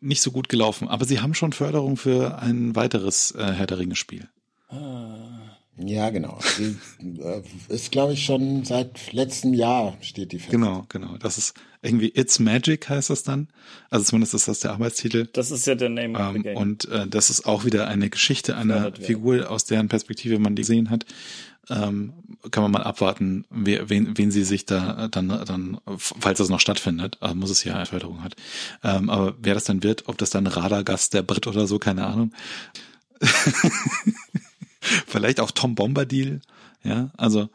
nicht 0.00 0.20
so 0.20 0.30
gut 0.30 0.48
gelaufen. 0.48 0.86
Aber 0.86 1.06
sie 1.06 1.20
haben 1.20 1.34
schon 1.34 1.52
Förderung 1.52 1.96
für 1.96 2.38
ein 2.38 2.76
weiteres 2.76 3.32
äh, 3.32 3.52
Herr 3.52 3.66
der 3.66 3.78
Ringe 3.78 3.96
Spiel. 3.96 4.28
Ah. 4.68 5.41
Ja, 5.78 6.10
genau. 6.10 6.38
Die, 6.58 7.20
äh, 7.20 7.42
ist, 7.68 7.90
glaube 7.92 8.12
ich, 8.12 8.24
schon 8.24 8.64
seit 8.64 9.12
letztem 9.12 9.54
Jahr 9.54 9.96
steht 10.02 10.32
die 10.32 10.38
fest. 10.38 10.50
Genau, 10.50 10.84
genau. 10.88 11.16
Das 11.16 11.38
ist 11.38 11.54
irgendwie 11.80 12.12
It's 12.14 12.38
Magic 12.38 12.88
heißt 12.88 13.10
das 13.10 13.22
dann. 13.22 13.48
Also 13.90 14.04
zumindest 14.04 14.34
ist 14.34 14.48
das 14.48 14.60
der 14.60 14.72
Arbeitstitel. 14.72 15.28
Das 15.32 15.50
ist 15.50 15.66
ja 15.66 15.74
der 15.74 15.88
Name 15.88 16.18
of 16.18 16.32
the 16.32 16.36
ähm, 16.36 16.42
game. 16.42 16.56
Und 16.56 16.88
äh, 16.88 17.06
das 17.06 17.30
ist 17.30 17.46
auch 17.46 17.64
wieder 17.64 17.88
eine 17.88 18.10
Geschichte 18.10 18.56
einer 18.56 18.92
Figur, 18.92 19.50
aus 19.50 19.64
deren 19.64 19.88
Perspektive 19.88 20.38
man 20.38 20.54
die 20.54 20.62
gesehen 20.62 20.90
hat. 20.90 21.06
Ähm, 21.70 22.12
kann 22.50 22.64
man 22.64 22.72
mal 22.72 22.82
abwarten, 22.82 23.46
wer, 23.50 23.88
wen, 23.88 24.18
wen 24.18 24.30
sie 24.32 24.44
sich 24.44 24.66
da 24.66 25.08
dann, 25.08 25.28
dann, 25.28 25.78
falls 25.96 26.38
das 26.38 26.48
noch 26.48 26.58
stattfindet, 26.58 27.18
also 27.20 27.36
muss 27.36 27.50
es 27.50 27.62
ja 27.62 27.76
eine 27.76 27.86
Förderung 27.86 28.22
hat. 28.24 28.34
Ähm, 28.82 29.08
aber 29.08 29.34
wer 29.40 29.54
das 29.54 29.64
dann 29.64 29.82
wird, 29.84 30.08
ob 30.08 30.18
das 30.18 30.30
dann 30.30 30.48
Radargast 30.48 31.14
der 31.14 31.22
Brit 31.22 31.46
oder 31.46 31.66
so, 31.68 31.78
keine 31.78 32.04
Ahnung. 32.06 32.32
Vielleicht 34.82 35.40
auch 35.40 35.50
Tom 35.50 35.74
Bombadil. 35.74 36.40
Ja, 36.82 37.12
also 37.16 37.48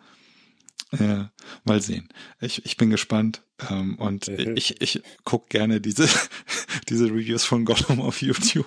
äh, 0.91 1.25
mal 1.65 1.81
sehen. 1.81 2.07
Ich, 2.39 2.65
ich 2.65 2.77
bin 2.77 2.89
gespannt 2.89 3.43
ähm, 3.69 3.95
und 3.95 4.27
ich, 4.29 4.81
ich 4.81 5.01
guck 5.25 5.49
gerne 5.49 5.81
diese, 5.81 6.07
diese 6.89 7.05
Reviews 7.05 7.43
von 7.43 7.65
Gollum 7.65 8.01
auf 8.01 8.21
YouTube. 8.21 8.65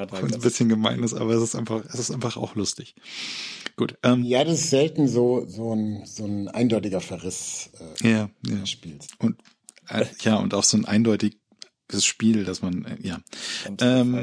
Auch 0.00 0.22
ein 0.22 0.40
bisschen 0.40 0.68
gemein 0.68 1.02
ist, 1.02 1.14
aber 1.14 1.34
es 1.34 1.42
ist 1.42 1.54
einfach, 1.54 1.84
es 1.84 1.98
ist 1.98 2.10
einfach 2.10 2.36
auch 2.36 2.54
lustig. 2.54 2.94
Gut. 3.76 3.96
Ähm, 4.02 4.24
ja, 4.24 4.44
das 4.44 4.60
ist 4.60 4.70
selten 4.70 5.08
so, 5.08 5.46
so 5.46 5.74
ein, 5.74 6.04
so 6.06 6.24
ein 6.24 6.48
eindeutiger 6.48 7.00
Verriss 7.00 7.70
äh, 8.02 8.10
ja, 8.10 8.30
ja. 8.46 8.66
Spiels. 8.66 9.08
Und 9.18 9.42
äh, 9.88 10.06
ja, 10.22 10.36
und 10.36 10.54
auch 10.54 10.64
so 10.64 10.76
ein 10.76 10.84
eindeutig 10.84 11.38
das 11.88 12.04
Spiel, 12.04 12.44
dass 12.44 12.62
man, 12.62 12.84
äh, 12.84 12.96
ja. 13.02 13.20
Ähm, 13.80 14.14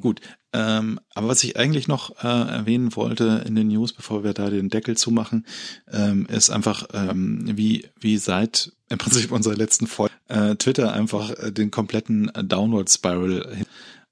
gut. 0.00 0.20
Ähm, 0.56 0.98
aber 1.12 1.28
was 1.28 1.44
ich 1.44 1.58
eigentlich 1.58 1.86
noch 1.86 2.24
äh, 2.24 2.26
erwähnen 2.26 2.96
wollte 2.96 3.44
in 3.46 3.54
den 3.54 3.68
News, 3.68 3.92
bevor 3.92 4.24
wir 4.24 4.32
da 4.32 4.48
den 4.48 4.70
Deckel 4.70 4.96
zumachen, 4.96 5.44
ähm, 5.92 6.24
ist 6.30 6.48
einfach, 6.48 6.88
ähm, 6.94 7.44
wie, 7.58 7.86
wie 8.00 8.16
seit 8.16 8.72
im 8.88 8.96
Prinzip 8.96 9.32
unserer 9.32 9.54
letzten 9.54 9.86
Folge 9.86 10.14
äh, 10.28 10.56
Twitter 10.56 10.94
einfach 10.94 11.30
äh, 11.30 11.52
den 11.52 11.70
kompletten 11.70 12.32
Downward 12.42 12.88
Spiral 12.90 13.66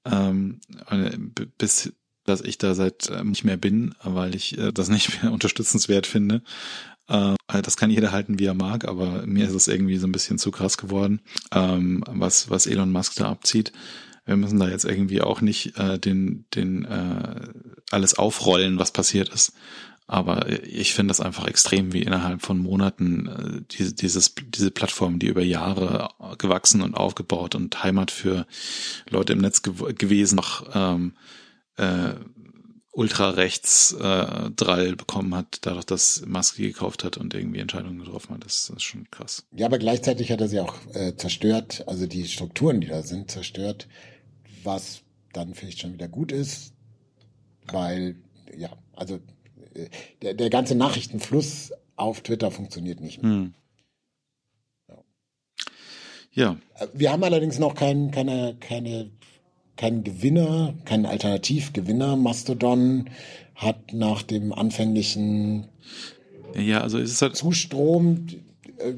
ähm, 0.05 0.59
äh, 0.91 1.17
bis 1.57 1.93
dass 2.25 2.41
ich 2.41 2.57
da 2.57 2.73
seit 2.73 3.09
äh, 3.09 3.23
nicht 3.23 3.43
mehr 3.43 3.57
bin, 3.57 3.95
weil 4.03 4.35
ich 4.35 4.57
äh, 4.57 4.71
das 4.71 4.89
nicht 4.89 5.21
mehr 5.21 5.31
unterstützenswert 5.33 6.07
finde. 6.07 6.41
Äh, 7.07 7.35
das 7.61 7.77
kann 7.77 7.91
jeder 7.91 8.11
halten, 8.11 8.39
wie 8.39 8.45
er 8.45 8.53
mag, 8.53 8.87
aber 8.87 9.25
mir 9.25 9.47
ist 9.47 9.53
es 9.53 9.67
irgendwie 9.67 9.97
so 9.97 10.07
ein 10.07 10.11
bisschen 10.11 10.37
zu 10.37 10.51
krass 10.51 10.77
geworden, 10.77 11.21
ähm, 11.51 12.03
was, 12.07 12.49
was 12.49 12.65
Elon 12.67 12.91
Musk 12.91 13.15
da 13.15 13.29
abzieht. 13.29 13.71
Wir 14.25 14.35
müssen 14.35 14.59
da 14.59 14.67
jetzt 14.67 14.85
irgendwie 14.85 15.21
auch 15.21 15.41
nicht 15.41 15.77
äh, 15.77 15.99
den, 15.99 16.45
den 16.55 16.85
äh, 16.85 17.47
alles 17.91 18.17
aufrollen, 18.17 18.79
was 18.79 18.91
passiert 18.91 19.29
ist. 19.29 19.53
Aber 20.07 20.47
ich 20.63 20.93
finde 20.93 21.09
das 21.09 21.19
einfach 21.19 21.47
extrem, 21.47 21.91
wie 21.91 22.03
innerhalb 22.03 22.43
von 22.43 22.59
Monaten 22.59 23.27
äh, 23.27 23.61
diese, 23.71 23.93
dieses, 23.93 24.35
diese 24.35 24.69
Plattform, 24.69 25.17
die 25.17 25.27
über 25.27 25.41
Jahre 25.41 26.09
gewachsen 26.37 26.81
und 26.81 26.95
aufgebaut 26.95 27.55
und 27.55 27.83
Heimat 27.83 28.11
für 28.11 28.45
Leute 29.09 29.33
im 29.33 29.39
Netz 29.39 29.63
gew 29.63 29.93
gewesen, 29.95 30.35
noch 30.35 30.69
ähm, 30.75 31.13
äh, 31.77 32.13
ultrarechts 32.91 33.93
äh, 33.99 34.49
bekommen 34.95 35.35
hat, 35.35 35.59
dadurch, 35.61 35.85
dass 35.85 36.23
Maske 36.25 36.61
gekauft 36.61 37.03
hat 37.03 37.17
und 37.17 37.33
irgendwie 37.33 37.59
Entscheidungen 37.59 37.99
getroffen 37.99 38.35
hat. 38.35 38.45
Das, 38.45 38.67
das 38.67 38.77
ist 38.77 38.83
schon 38.83 39.09
krass. 39.11 39.45
Ja, 39.51 39.65
aber 39.65 39.79
gleichzeitig 39.79 40.31
hat 40.31 40.39
er 40.39 40.47
sie 40.47 40.59
auch 40.59 40.75
äh, 40.93 41.15
zerstört, 41.15 41.83
also 41.87 42.05
die 42.05 42.27
Strukturen, 42.27 42.79
die 42.79 42.87
da 42.87 43.01
sind, 43.01 43.31
zerstört, 43.31 43.87
was 44.65 45.01
dann 45.33 45.53
vielleicht 45.53 45.79
schon 45.79 45.93
wieder 45.93 46.07
gut 46.07 46.31
ist, 46.31 46.73
weil, 47.71 48.15
ja, 48.57 48.69
also 48.93 49.15
äh, 49.73 49.89
der, 50.21 50.33
der 50.33 50.49
ganze 50.49 50.75
Nachrichtenfluss 50.75 51.71
auf 51.95 52.21
Twitter 52.21 52.51
funktioniert 52.51 52.99
nicht 53.01 53.21
mehr. 53.21 53.31
Hm. 53.31 53.53
Ja. 54.87 54.97
ja. 56.33 56.57
Wir 56.93 57.11
haben 57.11 57.23
allerdings 57.23 57.59
noch 57.59 57.75
kein, 57.75 58.11
keine, 58.11 58.55
keine 58.59 59.11
kein 59.77 60.05
Gewinner, 60.05 60.73
kein 60.85 61.05
Alternativgewinner. 61.05 62.15
Mastodon 62.15 63.09
hat 63.55 63.93
nach 63.93 64.23
dem 64.23 64.53
anfänglichen 64.53 65.67
ja, 66.57 66.81
also 66.81 66.97
ist 66.97 67.11
es 67.11 67.21
halt 67.21 67.35
Zustrom 67.35 68.27
äh, 68.77 68.93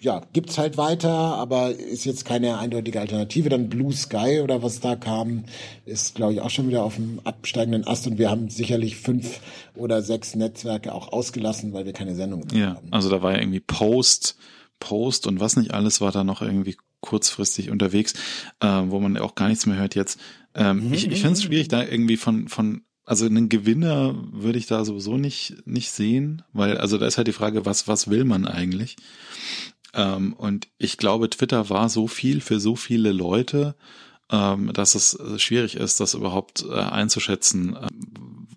ja, 0.00 0.22
gibt's 0.32 0.58
halt 0.58 0.76
weiter, 0.76 1.10
aber 1.10 1.70
ist 1.74 2.04
jetzt 2.04 2.24
keine 2.24 2.58
eindeutige 2.58 3.00
Alternative. 3.00 3.48
Dann 3.48 3.68
Blue 3.68 3.92
Sky 3.92 4.40
oder 4.42 4.62
was 4.62 4.80
da 4.80 4.96
kam, 4.96 5.44
ist, 5.86 6.14
glaube 6.14 6.34
ich, 6.34 6.40
auch 6.40 6.50
schon 6.50 6.68
wieder 6.68 6.84
auf 6.84 6.96
dem 6.96 7.20
absteigenden 7.24 7.86
Ast 7.86 8.06
und 8.06 8.18
wir 8.18 8.30
haben 8.30 8.48
sicherlich 8.48 8.96
fünf 8.96 9.40
oder 9.74 10.02
sechs 10.02 10.34
Netzwerke 10.34 10.94
auch 10.94 11.12
ausgelassen, 11.12 11.72
weil 11.72 11.84
wir 11.84 11.92
keine 11.92 12.14
Sendung 12.14 12.44
ja, 12.52 12.76
haben. 12.76 12.86
Ja, 12.86 12.92
also 12.92 13.10
da 13.10 13.22
war 13.22 13.32
ja 13.32 13.40
irgendwie 13.40 13.60
Post, 13.60 14.36
Post 14.78 15.26
und 15.26 15.40
was 15.40 15.56
nicht 15.56 15.74
alles 15.74 16.00
war 16.00 16.12
da 16.12 16.22
noch 16.22 16.42
irgendwie 16.42 16.76
kurzfristig 17.00 17.70
unterwegs, 17.70 18.14
äh, 18.60 18.66
wo 18.86 19.00
man 19.00 19.16
auch 19.16 19.34
gar 19.34 19.48
nichts 19.48 19.66
mehr 19.66 19.76
hört 19.76 19.94
jetzt. 19.94 20.20
Ähm, 20.54 20.88
mhm. 20.88 20.94
Ich, 20.94 21.06
ich 21.06 21.20
finde 21.20 21.34
es 21.34 21.42
schwierig, 21.42 21.68
da 21.68 21.84
irgendwie 21.84 22.16
von, 22.16 22.48
von, 22.48 22.82
also 23.04 23.26
einen 23.26 23.48
Gewinner 23.48 24.14
würde 24.32 24.58
ich 24.58 24.66
da 24.66 24.84
sowieso 24.84 25.16
nicht, 25.16 25.66
nicht 25.66 25.90
sehen, 25.90 26.42
weil, 26.52 26.76
also 26.76 26.98
da 26.98 27.06
ist 27.06 27.16
halt 27.16 27.28
die 27.28 27.32
Frage, 27.32 27.64
was, 27.64 27.88
was 27.88 28.10
will 28.10 28.24
man 28.24 28.46
eigentlich? 28.46 28.96
Ähm, 29.94 30.34
und 30.34 30.68
ich 30.78 30.96
glaube, 30.96 31.30
Twitter 31.30 31.70
war 31.70 31.88
so 31.88 32.08
viel 32.08 32.40
für 32.40 32.60
so 32.60 32.76
viele 32.76 33.12
Leute, 33.12 33.74
ähm, 34.30 34.72
dass 34.72 34.94
es 34.94 35.18
schwierig 35.40 35.76
ist, 35.76 36.00
das 36.00 36.14
überhaupt 36.14 36.64
äh, 36.68 36.74
einzuschätzen, 36.74 37.76
äh, 37.76 37.88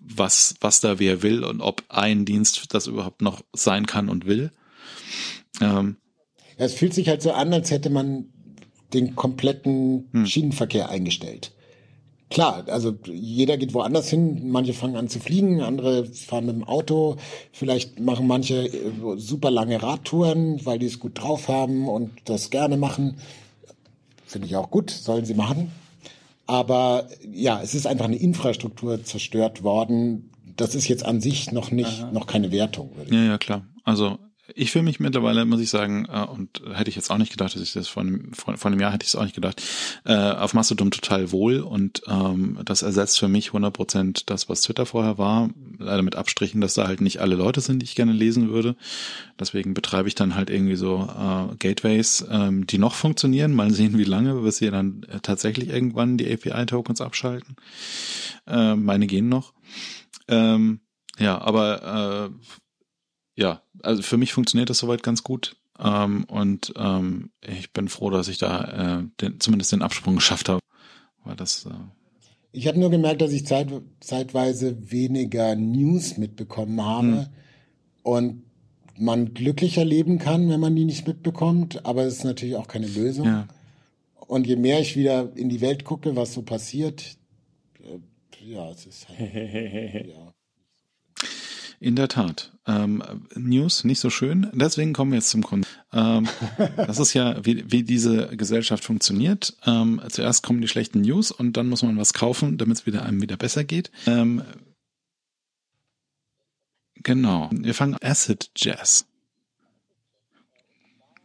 was, 0.02 0.54
was 0.60 0.80
da 0.80 0.98
wer 0.98 1.22
will 1.22 1.44
und 1.44 1.60
ob 1.60 1.84
ein 1.88 2.24
Dienst 2.24 2.74
das 2.74 2.86
überhaupt 2.86 3.22
noch 3.22 3.42
sein 3.54 3.86
kann 3.86 4.08
und 4.08 4.26
will. 4.26 4.52
Ähm, 5.60 5.96
Es 6.56 6.74
fühlt 6.74 6.92
sich 6.92 7.08
halt 7.08 7.22
so 7.22 7.32
an, 7.32 7.52
als 7.52 7.70
hätte 7.70 7.88
man 7.88 8.26
den 8.92 9.16
kompletten 9.16 10.08
hm. 10.12 10.26
Schienenverkehr 10.26 10.90
eingestellt. 10.90 11.52
Klar, 12.32 12.64
also 12.68 12.94
jeder 13.04 13.58
geht 13.58 13.74
woanders 13.74 14.08
hin. 14.08 14.50
Manche 14.50 14.72
fangen 14.72 14.96
an 14.96 15.08
zu 15.08 15.20
fliegen, 15.20 15.60
andere 15.60 16.06
fahren 16.06 16.46
mit 16.46 16.56
dem 16.56 16.64
Auto. 16.64 17.16
Vielleicht 17.52 18.00
machen 18.00 18.26
manche 18.26 18.66
äh, 18.66 18.92
super 19.16 19.50
lange 19.50 19.82
Radtouren, 19.82 20.64
weil 20.64 20.78
die 20.78 20.86
es 20.86 20.98
gut 20.98 21.20
drauf 21.20 21.48
haben 21.48 21.88
und 21.88 22.10
das 22.24 22.48
gerne 22.50 22.78
machen. 22.78 23.18
Finde 24.24 24.46
ich 24.46 24.56
auch 24.56 24.70
gut, 24.70 24.90
sollen 24.90 25.26
sie 25.26 25.34
machen. 25.34 25.72
Aber 26.46 27.06
ja, 27.32 27.60
es 27.62 27.74
ist 27.74 27.86
einfach 27.86 28.06
eine 28.06 28.16
Infrastruktur 28.16 29.04
zerstört 29.04 29.62
worden. 29.62 30.30
Das 30.56 30.74
ist 30.74 30.88
jetzt 30.88 31.04
an 31.04 31.20
sich 31.20 31.52
noch 31.52 31.70
nicht, 31.70 32.02
Aha. 32.02 32.12
noch 32.12 32.26
keine 32.26 32.50
Wertung. 32.50 32.90
Ja, 33.10 33.24
ja, 33.24 33.38
klar. 33.38 33.66
Also 33.84 34.18
ich 34.54 34.72
fühle 34.72 34.84
mich 34.84 34.98
mittlerweile, 34.98 35.44
muss 35.44 35.60
ich 35.60 35.70
sagen, 35.70 36.06
äh, 36.10 36.24
und 36.24 36.62
hätte 36.72 36.90
ich 36.90 36.96
jetzt 36.96 37.10
auch 37.10 37.18
nicht 37.18 37.30
gedacht, 37.30 37.54
dass 37.54 37.62
ich 37.62 37.72
das 37.72 37.88
vor 37.88 38.02
einem, 38.02 38.32
vor, 38.32 38.56
vor 38.56 38.70
einem 38.70 38.80
Jahr 38.80 38.92
hätte 38.92 39.04
ich 39.04 39.10
es 39.10 39.16
auch 39.16 39.22
nicht 39.22 39.34
gedacht, 39.34 39.62
äh, 40.04 40.14
auf 40.14 40.52
Mastodon 40.52 40.90
total 40.90 41.30
wohl 41.30 41.60
und 41.60 42.02
ähm, 42.08 42.58
das 42.64 42.82
ersetzt 42.82 43.18
für 43.18 43.28
mich 43.28 43.48
100 43.48 43.72
Prozent 43.72 44.30
das, 44.30 44.48
was 44.48 44.62
Twitter 44.62 44.84
vorher 44.84 45.16
war. 45.16 45.50
Leider 45.78 46.02
mit 46.02 46.16
Abstrichen, 46.16 46.60
dass 46.60 46.74
da 46.74 46.86
halt 46.86 47.00
nicht 47.00 47.20
alle 47.20 47.36
Leute 47.36 47.60
sind, 47.60 47.80
die 47.80 47.84
ich 47.84 47.94
gerne 47.94 48.12
lesen 48.12 48.50
würde. 48.50 48.76
Deswegen 49.38 49.74
betreibe 49.74 50.08
ich 50.08 50.14
dann 50.14 50.34
halt 50.34 50.50
irgendwie 50.50 50.76
so 50.76 51.08
äh, 51.08 51.54
Gateways, 51.56 52.24
ähm, 52.28 52.66
die 52.66 52.78
noch 52.78 52.94
funktionieren. 52.94 53.52
Mal 53.52 53.70
sehen, 53.70 53.96
wie 53.98 54.04
lange, 54.04 54.34
bis 54.34 54.56
sie 54.56 54.70
dann 54.70 55.04
äh, 55.04 55.20
tatsächlich 55.20 55.68
irgendwann 55.68 56.18
die 56.18 56.32
API-Tokens 56.32 57.00
abschalten. 57.00 57.56
Äh, 58.46 58.74
meine 58.74 59.06
gehen 59.06 59.28
noch. 59.28 59.52
Ähm, 60.28 60.80
ja, 61.18 61.40
aber 61.40 62.30
äh, 62.30 62.46
ja, 63.34 63.62
also 63.82 64.02
für 64.02 64.16
mich 64.16 64.32
funktioniert 64.32 64.70
das 64.70 64.78
soweit 64.78 65.02
ganz 65.02 65.22
gut. 65.22 65.56
Ähm, 65.78 66.24
und 66.24 66.72
ähm, 66.76 67.30
ich 67.40 67.72
bin 67.72 67.88
froh, 67.88 68.10
dass 68.10 68.28
ich 68.28 68.38
da 68.38 69.00
äh, 69.00 69.04
den, 69.20 69.40
zumindest 69.40 69.72
den 69.72 69.82
Absprung 69.82 70.14
geschafft 70.16 70.48
habe. 70.48 70.60
Weil 71.24 71.36
das, 71.36 71.66
äh 71.66 71.70
ich 72.52 72.66
habe 72.68 72.78
nur 72.78 72.90
gemerkt, 72.90 73.22
dass 73.22 73.32
ich 73.32 73.46
zeit, 73.46 73.68
zeitweise 74.00 74.90
weniger 74.90 75.56
News 75.56 76.18
mitbekommen 76.18 76.84
habe 76.84 77.06
hm. 77.06 77.26
und 78.02 78.42
man 78.98 79.32
glücklicher 79.32 79.84
leben 79.84 80.18
kann, 80.18 80.50
wenn 80.50 80.60
man 80.60 80.76
die 80.76 80.84
nicht 80.84 81.06
mitbekommt, 81.06 81.86
aber 81.86 82.04
es 82.04 82.18
ist 82.18 82.24
natürlich 82.24 82.56
auch 82.56 82.68
keine 82.68 82.86
Lösung. 82.86 83.26
Ja. 83.26 83.48
Und 84.26 84.46
je 84.46 84.56
mehr 84.56 84.80
ich 84.80 84.96
wieder 84.96 85.34
in 85.34 85.48
die 85.48 85.62
Welt 85.62 85.84
gucke, 85.84 86.14
was 86.14 86.34
so 86.34 86.42
passiert, 86.42 87.16
äh, 87.80 87.98
ja, 88.44 88.70
es 88.70 88.86
ist 88.86 89.08
halt, 89.08 89.18
ja. 90.08 90.31
In 91.82 91.96
der 91.96 92.06
Tat. 92.06 92.52
Ähm, 92.64 93.02
News 93.34 93.82
nicht 93.82 93.98
so 93.98 94.08
schön. 94.08 94.48
Deswegen 94.52 94.92
kommen 94.92 95.10
wir 95.10 95.18
jetzt 95.18 95.30
zum 95.30 95.42
Kunden. 95.42 95.66
Ähm, 95.92 96.28
das 96.76 97.00
ist 97.00 97.12
ja, 97.12 97.44
wie, 97.44 97.64
wie 97.72 97.82
diese 97.82 98.28
Gesellschaft 98.36 98.84
funktioniert. 98.84 99.56
Ähm, 99.66 100.00
zuerst 100.08 100.44
kommen 100.44 100.60
die 100.60 100.68
schlechten 100.68 101.00
News 101.00 101.32
und 101.32 101.56
dann 101.56 101.68
muss 101.68 101.82
man 101.82 101.98
was 101.98 102.14
kaufen, 102.14 102.56
damit 102.56 102.78
es 102.78 102.86
wieder 102.86 103.02
einem 103.04 103.20
wieder 103.20 103.36
besser 103.36 103.64
geht. 103.64 103.90
Ähm, 104.06 104.44
genau. 107.02 107.50
Wir 107.50 107.74
fangen 107.74 107.96
Acid 108.00 108.52
Jazz. 108.54 109.06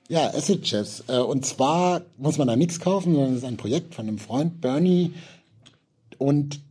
Ja, 0.09 0.33
Acid 0.33 0.65
Jazz. 0.65 1.03
Äh, 1.07 1.19
und 1.19 1.45
zwar 1.45 2.01
muss 2.17 2.39
man 2.39 2.47
da 2.47 2.55
nichts 2.55 2.79
kaufen, 2.79 3.13
sondern 3.13 3.33
es 3.33 3.43
ist 3.43 3.47
ein 3.47 3.57
Projekt 3.57 3.93
von 3.93 4.07
einem 4.07 4.17
Freund, 4.17 4.59
Bernie. 4.59 5.13
Und 6.17 6.61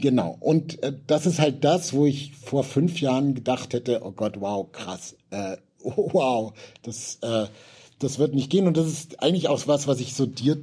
Genau. 0.00 0.36
Und 0.40 0.82
äh, 0.82 0.92
das 1.06 1.26
ist 1.26 1.40
halt 1.40 1.64
das, 1.64 1.92
wo 1.92 2.06
ich 2.06 2.32
vor 2.36 2.64
fünf 2.64 3.00
Jahren 3.00 3.34
gedacht 3.34 3.72
hätte, 3.74 4.02
oh 4.04 4.12
Gott, 4.12 4.40
wow, 4.40 4.70
krass. 4.70 5.16
Äh, 5.30 5.56
wow, 5.82 6.52
das, 6.82 7.18
äh, 7.22 7.46
das 7.98 8.18
wird 8.18 8.34
nicht 8.34 8.50
gehen. 8.50 8.66
Und 8.66 8.76
das 8.76 8.86
ist 8.86 9.22
eigentlich 9.22 9.48
auch 9.48 9.66
was, 9.66 9.86
was 9.86 10.00
ich 10.00 10.14
so 10.14 10.26
dir 10.26 10.62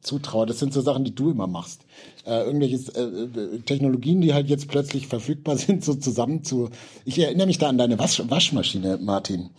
zutraue. 0.00 0.46
Das 0.46 0.58
sind 0.58 0.72
so 0.72 0.80
Sachen, 0.80 1.04
die 1.04 1.14
du 1.14 1.30
immer 1.30 1.46
machst. 1.46 1.82
Äh, 2.26 2.44
irgendwelche 2.44 2.76
äh, 2.96 3.56
äh, 3.56 3.60
Technologien, 3.60 4.20
die 4.20 4.34
halt 4.34 4.48
jetzt 4.48 4.68
plötzlich 4.68 5.06
verfügbar 5.06 5.56
sind, 5.58 5.84
so 5.84 5.94
zusammen 5.94 6.42
zu. 6.42 6.70
Ich 7.04 7.18
erinnere 7.18 7.46
mich 7.46 7.58
da 7.58 7.68
an 7.68 7.78
deine 7.78 7.98
Wasch 7.98 8.22
Waschmaschine, 8.28 8.98
Martin, 9.00 9.50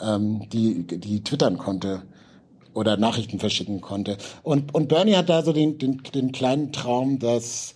ähm, 0.00 0.48
die, 0.50 0.86
die 0.86 1.22
twittern 1.22 1.58
konnte 1.58 2.02
oder 2.74 2.96
Nachrichten 2.96 3.40
verschicken 3.40 3.80
konnte. 3.80 4.18
Und, 4.42 4.72
und 4.74 4.88
Bernie 4.88 5.16
hat 5.16 5.28
da 5.28 5.42
so 5.42 5.52
den, 5.52 5.78
den, 5.78 6.00
den 6.14 6.32
kleinen 6.32 6.72
Traum, 6.72 7.18
dass 7.18 7.74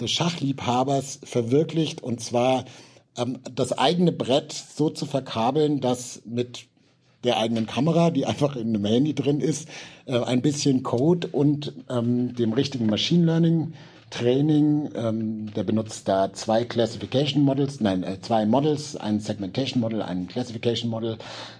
des 0.00 0.10
Schachliebhabers 0.10 1.20
verwirklicht 1.24 2.02
und 2.02 2.20
zwar 2.20 2.64
ähm, 3.16 3.38
das 3.54 3.72
eigene 3.72 4.12
Brett 4.12 4.52
so 4.52 4.90
zu 4.90 5.06
verkabeln, 5.06 5.80
dass 5.80 6.22
mit 6.24 6.66
der 7.24 7.38
eigenen 7.38 7.66
Kamera, 7.66 8.10
die 8.10 8.26
einfach 8.26 8.54
in 8.56 8.68
einem 8.68 8.84
Handy 8.84 9.14
drin 9.14 9.40
ist, 9.40 9.68
äh, 10.06 10.18
ein 10.18 10.42
bisschen 10.42 10.82
Code 10.82 11.28
und 11.28 11.72
ähm, 11.88 12.34
dem 12.34 12.52
richtigen 12.52 12.86
Machine 12.86 13.24
Learning 13.24 13.72
Training. 14.14 14.90
Ähm, 14.94 15.52
der 15.54 15.64
benutzt 15.64 16.06
da 16.06 16.32
zwei 16.32 16.64
Classification 16.64 17.42
Models, 17.42 17.80
nein, 17.80 18.04
äh, 18.04 18.20
zwei 18.20 18.46
Models, 18.46 18.96
ein 18.96 19.18
Segmentation 19.18 19.80
Model, 19.80 20.02
ein 20.02 20.28
Classification 20.28 20.88
Model, 20.88 21.18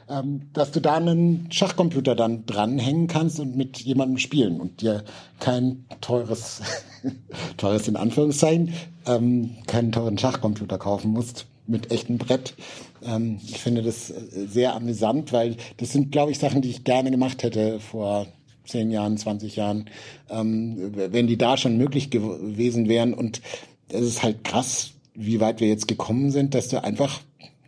ähm, 0.08 0.42
dass 0.52 0.70
du 0.70 0.80
da 0.80 0.94
einen 0.96 1.50
Schachcomputer 1.50 2.14
dann 2.14 2.46
dranhängen 2.46 3.08
kannst 3.08 3.40
und 3.40 3.56
mit 3.56 3.80
jemandem 3.80 4.18
spielen 4.18 4.60
und 4.60 4.82
dir 4.82 5.02
kein 5.40 5.84
teures, 6.00 6.62
teures 7.56 7.88
in 7.88 7.96
Anführungszeichen, 7.96 8.72
ähm, 9.06 9.56
keinen 9.66 9.90
teuren 9.90 10.16
Schachcomputer 10.16 10.78
kaufen 10.78 11.10
musst 11.10 11.46
mit 11.66 11.90
echtem 11.90 12.18
Brett. 12.18 12.54
Ähm, 13.02 13.40
ich 13.44 13.58
finde 13.58 13.82
das 13.82 14.10
äh, 14.10 14.46
sehr 14.46 14.74
amüsant, 14.74 15.32
weil 15.32 15.56
das 15.78 15.90
sind, 15.90 16.12
glaube 16.12 16.30
ich, 16.30 16.38
Sachen, 16.38 16.62
die 16.62 16.70
ich 16.70 16.84
gerne 16.84 17.10
gemacht 17.10 17.42
hätte 17.42 17.80
vor 17.80 18.26
zehn 18.66 18.90
Jahren, 18.90 19.16
20 19.16 19.56
Jahren, 19.56 19.86
ähm, 20.30 20.92
wenn 20.94 21.26
die 21.26 21.38
da 21.38 21.56
schon 21.56 21.76
möglich 21.76 22.10
gewesen 22.10 22.88
wären. 22.88 23.14
Und 23.14 23.40
es 23.88 24.02
ist 24.02 24.22
halt 24.22 24.44
krass, 24.44 24.92
wie 25.14 25.40
weit 25.40 25.60
wir 25.60 25.68
jetzt 25.68 25.88
gekommen 25.88 26.30
sind, 26.30 26.54
dass 26.54 26.68
du 26.68 26.82
einfach 26.82 27.20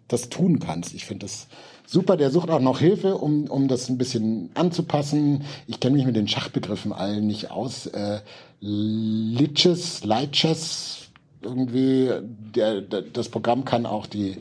das 0.09 0.28
tun 0.28 0.59
kannst. 0.59 0.94
Ich 0.94 1.05
finde 1.05 1.26
das 1.26 1.49
super. 1.86 2.16
Der 2.16 2.30
sucht 2.30 2.51
auch 2.51 2.61
noch 2.61 2.80
Hilfe, 2.80 3.16
um, 3.16 3.44
um 3.44 3.68
das 3.68 3.88
ein 3.88 3.99
bisschen 3.99 4.51
anzupassen. 4.55 5.44
Ich 5.66 5.80
kenne 5.80 5.97
mich 5.97 6.07
mit 6.07 6.16
den 6.16 6.28
Schachbegriffen 6.28 6.92
allen 6.92 7.26
nicht 7.26 7.51
aus. 7.51 7.86
Äh, 7.86 8.20
Liches, 8.61 10.05
Lichess, 10.05 11.09
irgendwie, 11.42 12.11
der, 12.55 12.80
der, 12.80 13.03
das 13.03 13.28
Programm 13.28 13.64
kann 13.64 13.86
auch 13.86 14.07
die 14.07 14.36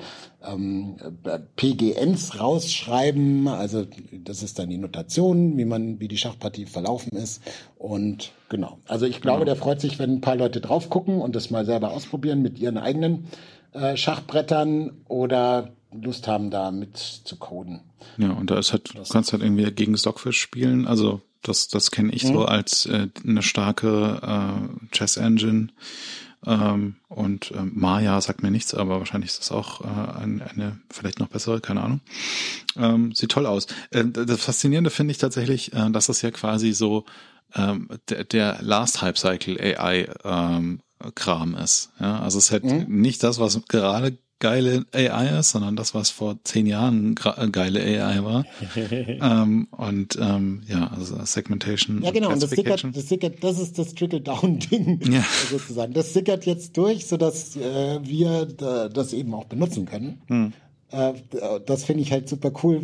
ähm, 0.48 0.96
PGNs 1.56 2.40
rausschreiben. 2.40 3.48
Also 3.48 3.86
das 4.12 4.44
ist 4.44 4.60
dann 4.60 4.70
die 4.70 4.78
Notation, 4.78 5.58
wie 5.58 5.66
man, 5.66 6.00
wie 6.00 6.08
die 6.08 6.18
Schachpartie 6.18 6.66
verlaufen 6.66 7.18
ist. 7.18 7.42
Und 7.78 8.32
genau. 8.50 8.80
Also 8.88 9.06
ich 9.06 9.22
glaube, 9.22 9.46
der 9.46 9.56
freut 9.56 9.82
sich, 9.82 10.00
wenn 10.00 10.16
ein 10.16 10.22
paar 10.22 10.36
Leute 10.36 10.62
drauf 10.62 10.90
gucken 10.90 11.22
und 11.22 11.36
das 11.36 11.50
mal 11.50 11.66
selber 11.66 11.92
ausprobieren 11.92 12.42
mit 12.42 12.60
ihren 12.60 12.78
eigenen 12.78 13.28
äh, 13.74 13.98
Schachbrettern 13.98 14.92
oder 15.08 15.72
Lust 15.92 16.28
haben, 16.28 16.50
da 16.50 16.72
mit 16.72 16.98
zu 16.98 17.38
coden. 17.38 17.82
Ja, 18.18 18.32
und 18.32 18.52
da 18.52 18.58
ist 18.58 18.72
halt, 18.74 18.96
du 18.96 19.04
kannst 19.04 19.34
halt 19.34 19.44
irgendwie 19.44 19.72
gegen 19.72 19.98
Stockfish 19.98 20.40
spielen. 20.40 20.88
Also 20.88 21.22
das, 21.42 21.68
das 21.68 21.92
kenne 21.92 22.12
ich 22.14 22.24
mhm. 22.24 22.34
so 22.34 22.46
als 22.46 22.86
äh, 22.86 23.08
eine 23.26 23.42
starke 23.42 24.22
äh, 24.22 24.88
Chess 24.92 25.18
Engine 25.18 25.70
ähm, 26.46 26.96
und 27.08 27.52
ähm, 27.56 27.72
Maya 27.76 28.20
sagt 28.22 28.44
mir 28.44 28.52
nichts, 28.52 28.74
aber 28.74 29.00
wahrscheinlich 29.00 29.32
ist 29.32 29.40
das 29.40 29.52
auch 29.52 29.82
äh, 29.82 30.20
eine, 30.22 30.50
eine 30.50 30.80
vielleicht 30.92 31.20
noch 31.20 31.28
bessere, 31.28 31.62
keine 31.62 31.82
Ahnung. 31.82 32.02
Ähm, 32.78 33.14
sieht 33.14 33.32
toll 33.32 33.46
aus. 33.46 33.68
Äh, 33.92 34.06
das 34.06 34.42
Faszinierende 34.42 34.90
finde 34.90 35.12
ich 35.12 35.18
tatsächlich, 35.18 35.74
äh, 35.74 35.90
dass 35.92 36.08
das 36.08 36.22
ja 36.22 36.32
quasi 36.32 36.74
so 36.74 37.06
ähm, 37.56 37.90
der, 38.10 38.24
der 38.26 38.58
Last 38.62 39.02
Hype 39.02 39.18
Cycle 39.18 39.58
AI 39.60 40.08
ähm, 40.24 40.82
Kram 41.14 41.56
ist. 41.56 41.92
Ja, 42.00 42.20
also 42.20 42.38
es 42.38 42.46
ist 42.46 42.52
halt 42.52 42.64
mhm. 42.64 43.02
nicht 43.02 43.24
das, 43.24 43.40
was 43.40 43.60
gerade 43.68 44.18
geile 44.40 44.86
AI 44.94 45.40
ist, 45.40 45.52
sondern 45.52 45.76
das, 45.76 45.94
was 45.94 46.10
vor 46.10 46.38
zehn 46.44 46.68
Jahren 46.68 47.16
geile 47.16 47.80
AI 47.80 48.24
war. 48.24 48.46
ähm, 48.76 49.68
und 49.72 50.18
ähm, 50.20 50.64
ja, 50.68 50.88
also 50.88 51.18
Segmentation. 51.24 52.02
Ja, 52.02 52.12
genau, 52.12 52.32
und 52.32 52.44
das 52.44 52.50
sickert, 52.50 52.86
das 52.94 53.08
sickert, 53.08 53.44
das 53.44 53.60
ist 53.60 53.78
das 53.80 53.96
Trickle-Down-Ding 53.96 55.00
ja. 55.12 55.24
sozusagen. 55.50 55.94
Das 55.94 56.14
sickert 56.14 56.46
jetzt 56.46 56.76
durch, 56.78 57.08
sodass 57.08 57.56
äh, 57.56 58.00
wir 58.04 58.46
da, 58.46 58.90
das 58.90 59.14
eben 59.14 59.34
auch 59.34 59.46
benutzen 59.46 59.86
können. 59.86 60.22
Hm. 60.28 60.54
Äh, 60.92 61.14
das 61.66 61.86
finde 61.86 62.04
ich 62.04 62.12
halt 62.12 62.28
super 62.28 62.52
cool. 62.64 62.82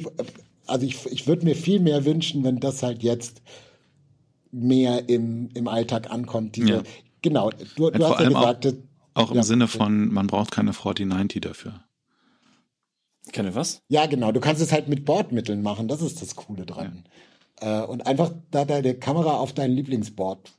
Also 0.68 0.86
ich, 0.86 1.06
ich 1.08 1.28
würde 1.28 1.46
mir 1.46 1.56
viel 1.56 1.80
mehr 1.80 2.06
wünschen, 2.06 2.44
wenn 2.44 2.60
das 2.60 2.82
halt 2.82 3.04
jetzt 3.04 3.42
mehr 4.52 5.10
im, 5.10 5.50
im 5.54 5.68
Alltag 5.68 6.12
ankommt. 6.12 6.56
Diese, 6.56 6.70
ja. 6.70 6.84
Genau, 7.22 7.52
du, 7.76 7.92
du 7.92 8.06
hast 8.06 8.20
ja 8.22 8.28
gesagt, 8.28 8.76
auch, 9.14 9.32
im 9.32 9.38
ja, 9.38 9.44
Sinne 9.44 9.68
von, 9.68 10.12
man 10.12 10.28
braucht 10.28 10.52
keine 10.52 10.74
4090 10.74 11.42
dafür. 11.42 11.84
Keine 13.32 13.56
was? 13.56 13.82
Ja, 13.88 14.08
genau. 14.08 14.32
Du 14.32 14.40
kannst 14.40 14.62
es 14.62 14.72
halt 14.72 14.88
mit 14.88 15.06
Bordmitteln 15.06 15.62
machen. 15.62 15.88
Das 15.88 16.02
ist 16.02 16.22
das 16.22 16.36
Coole 16.36 16.66
dran. 16.66 17.04
Ja. 17.62 17.84
Äh, 17.84 17.86
und 17.86 18.08
einfach 18.08 18.32
da 18.50 18.66
deine 18.66 18.96
Kamera 18.96 19.38
auf 19.38 19.54
dein 19.54 19.72
Lieblingsboard 19.72 20.52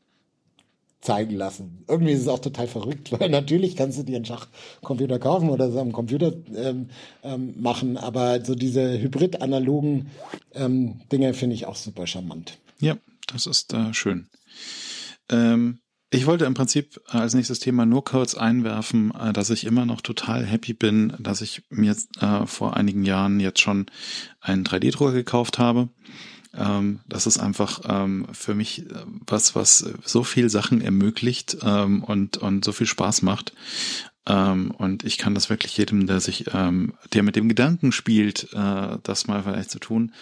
zeigen 1.03 1.35
lassen. 1.35 1.85
Irgendwie 1.89 2.13
ist 2.13 2.21
es 2.21 2.29
auch 2.29 2.39
total 2.39 2.69
verrückt, 2.69 3.13
weil 3.21 3.29
natürlich 3.29 3.77
kannst 3.77 3.99
du 3.99 4.05
dir 4.05 4.17
einen 4.17 4.25
Schachcomputer 4.25 5.19
kaufen 5.19 5.51
oder 5.51 5.71
so 5.71 5.81
am 5.81 5.93
Computer 5.93 6.33
ähm, 6.55 6.89
ähm, 7.23 7.61
machen, 7.61 7.97
aber 7.99 8.45
so 8.45 8.55
diese 8.55 8.99
hybrid-analogen 9.01 10.09
ähm, 10.55 11.01
Dinge 11.11 11.35
finde 11.35 11.57
ich 11.57 11.67
auch 11.67 11.77
super 11.77 12.07
charmant. 12.07 12.59
Ja, 12.79 12.97
das 13.27 13.47
ist 13.47 13.75
äh, 13.75 13.93
schön. 13.93 14.29
Ähm, 15.29 15.81
ich 16.13 16.27
wollte 16.27 16.45
im 16.45 16.55
Prinzip 16.55 17.01
als 17.07 17.35
nächstes 17.35 17.59
Thema 17.59 17.87
nur 17.87 18.05
kurz 18.05 18.35
einwerfen, 18.35 19.13
äh, 19.15 19.33
dass 19.33 19.51
ich 19.51 19.65
immer 19.65 19.87
noch 19.87 20.03
total 20.03 20.45
happy 20.45 20.75
bin, 20.75 21.15
dass 21.19 21.41
ich 21.41 21.63
mir 21.71 21.97
äh, 22.21 22.47
vor 22.47 22.77
einigen 22.77 23.05
Jahren 23.05 23.41
jetzt 23.41 23.61
schon 23.61 23.87
einen 24.41 24.65
3D-Drucker 24.65 25.13
gekauft 25.13 25.59
habe. 25.59 25.89
Ähm, 26.55 27.01
das 27.09 27.27
ist 27.27 27.39
einfach 27.39 27.81
ähm, 27.89 28.27
für 28.33 28.55
mich 28.55 28.91
äh, 28.91 29.05
was, 29.27 29.57
was 29.57 29.87
so 30.05 30.23
viel 30.23 30.51
Sachen 30.51 30.83
ermöglicht 30.83 31.57
ähm, 31.63 32.05
und, 32.05 32.37
und 32.37 32.63
so 32.65 32.73
viel 32.73 32.87
Spaß 32.87 33.23
macht. 33.23 33.53
Und 34.25 35.03
ich 35.03 35.19
kann 35.19 35.35
das 35.35 35.51
wirklich 35.51 35.77
jedem, 35.77 36.07
der 36.07 36.21
sich, 36.21 36.45
der 36.45 37.23
mit 37.25 37.35
dem 37.35 37.49
Gedanken 37.49 37.91
spielt, 37.91 38.53
äh, 38.53 38.99
das 39.03 39.27
mal 39.27 39.43
vielleicht 39.43 39.73
zu 39.73 39.81
tun, 39.81 40.13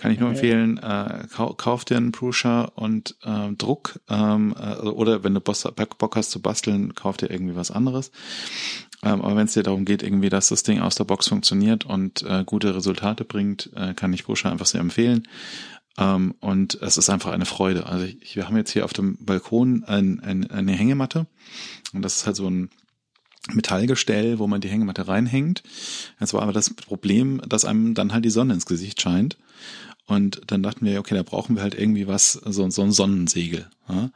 kann 0.00 0.12
ich 0.12 0.18
nur 0.18 0.30
empfehlen, 0.30 0.78
äh, 0.78 1.26
kau 1.30 1.52
kauf 1.52 1.84
dir 1.84 1.98
einen 1.98 2.10
Prusa 2.10 2.62
und 2.62 3.16
äh, 3.22 3.52
Druck 3.52 4.00
ähm, 4.08 4.54
äh, 4.58 4.76
oder 4.76 5.24
wenn 5.24 5.34
du 5.34 5.40
Bock 5.42 6.16
hast 6.16 6.30
zu 6.30 6.40
basteln, 6.40 6.94
kauf 6.94 7.18
dir 7.18 7.30
irgendwie 7.30 7.54
was 7.54 7.70
anderes. 7.70 8.10
Ähm, 9.02 9.20
aber 9.20 9.36
wenn 9.36 9.44
es 9.44 9.52
dir 9.52 9.62
darum 9.62 9.84
geht, 9.84 10.02
irgendwie, 10.02 10.30
dass 10.30 10.48
das 10.48 10.62
Ding 10.62 10.80
aus 10.80 10.94
der 10.94 11.04
Box 11.04 11.28
funktioniert 11.28 11.84
und 11.84 12.22
äh, 12.22 12.44
gute 12.46 12.74
Resultate 12.74 13.26
bringt, 13.26 13.68
äh, 13.76 13.92
kann 13.92 14.14
ich 14.14 14.24
Prusa 14.24 14.50
einfach 14.50 14.64
sehr 14.64 14.80
empfehlen. 14.80 15.28
Ähm, 15.98 16.34
und 16.40 16.80
es 16.80 16.96
ist 16.96 17.10
einfach 17.10 17.32
eine 17.32 17.44
Freude. 17.44 17.84
Also 17.84 18.06
ich, 18.06 18.36
wir 18.36 18.46
haben 18.46 18.56
jetzt 18.56 18.72
hier 18.72 18.86
auf 18.86 18.94
dem 18.94 19.18
Balkon 19.20 19.84
ein, 19.84 20.20
ein, 20.20 20.50
eine 20.50 20.72
Hängematte 20.72 21.26
und 21.92 22.00
das 22.00 22.16
ist 22.16 22.26
halt 22.26 22.36
so 22.36 22.48
ein 22.48 22.70
Metallgestell, 23.52 24.38
wo 24.38 24.46
man 24.46 24.62
die 24.62 24.68
Hängematte 24.68 25.08
reinhängt. 25.08 25.62
Jetzt 26.20 26.32
war 26.32 26.40
aber 26.40 26.52
das 26.52 26.70
Problem, 26.70 27.42
dass 27.46 27.66
einem 27.66 27.92
dann 27.92 28.14
halt 28.14 28.24
die 28.24 28.30
Sonne 28.30 28.54
ins 28.54 28.66
Gesicht 28.66 29.00
scheint. 29.02 29.36
Und 30.10 30.40
dann 30.48 30.64
dachten 30.64 30.84
wir, 30.84 30.98
okay, 30.98 31.14
da 31.14 31.22
brauchen 31.22 31.54
wir 31.54 31.62
halt 31.62 31.76
irgendwie 31.76 32.08
was, 32.08 32.32
so, 32.32 32.68
so 32.68 32.82
ein 32.82 32.90
Sonnensegel. 32.90 33.70
Ja? 33.88 34.10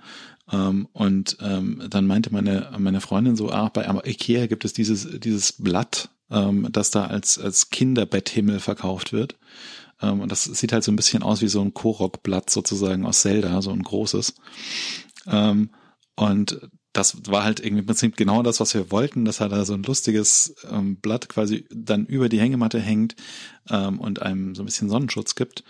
Ähm, 0.51 0.89
und 0.93 1.37
ähm, 1.41 1.85
dann 1.89 2.09
meinte 2.09 2.33
meine, 2.33 2.73
meine 2.79 3.01
Freundin 3.01 3.37
so, 3.37 3.53
ah, 3.53 3.69
bei 3.69 3.87
Ikea 4.05 4.49
gibt 4.49 4.65
es 4.65 4.73
dieses, 4.73 5.09
dieses 5.21 5.53
Blatt, 5.53 6.09
ähm, 6.33 6.67
das 6.73 6.91
da 6.91 7.07
als, 7.07 7.39
als 7.39 7.71
Kinderbetthimmel 7.71 8.59
verkauft 8.59 9.13
wird. 9.13 9.37
Ähm, 10.03 10.21
und 10.21 10.33
das 10.33 10.43
sieht 10.43 10.73
halt 10.73 10.83
so 10.83 10.91
ein 10.91 10.97
bisschen 10.97 11.23
aus 11.23 11.43
wie 11.43 11.49
so 11.49 11.61
ein 11.61 11.75
Korok-Blatt 11.75 12.51
sozusagen 12.51 13.07
aus 13.07 13.21
Zelda, 13.21 13.63
so 13.63 13.71
ein 13.71 13.85
großes. 13.85 14.35
Ähm, 15.29 15.71
und 16.17 16.59
das 16.95 17.17
war 17.27 17.43
halt 17.43 17.59
irgendwie 17.59 17.81
im 17.81 17.87
Prinzip 17.87 18.17
genau 18.17 18.43
das, 18.43 18.61
was 18.61 18.73
wir 18.73 18.91
wollten, 18.93 19.25
dass 19.25 19.41
halt 19.41 19.51
da 19.51 19.65
so 19.65 19.75
ein 19.75 19.83
lustiges 19.83 20.55
ähm, 20.71 20.97
Blatt 20.97 21.29
quasi 21.29 21.67
dann 21.71 22.07
über 22.07 22.29
die 22.29 22.41
Hängematte 22.41 22.79
hängt 22.81 23.17
ähm, 23.69 23.99
und 23.99 24.23
einem 24.23 24.55
so 24.55 24.63
ein 24.63 24.67
bisschen 24.67 24.89
Sonnenschutz 24.89 25.35
gibt. 25.35 25.65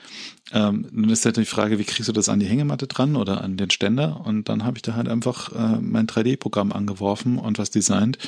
Ähm, 0.52 0.86
nun 0.92 1.08
ist 1.08 1.24
halt 1.24 1.38
die 1.38 1.46
Frage, 1.46 1.78
wie 1.78 1.84
kriegst 1.84 2.08
du 2.08 2.12
das 2.12 2.28
an 2.28 2.40
die 2.40 2.46
Hängematte 2.46 2.86
dran 2.86 3.16
oder 3.16 3.40
an 3.40 3.56
den 3.56 3.70
Ständer? 3.70 4.20
Und 4.24 4.50
dann 4.50 4.64
habe 4.64 4.76
ich 4.76 4.82
da 4.82 4.94
halt 4.94 5.08
einfach 5.08 5.50
äh, 5.52 5.80
mein 5.80 6.06
3D-Programm 6.06 6.72
angeworfen 6.72 7.38
und 7.38 7.58
was 7.58 7.70
designt 7.70 8.18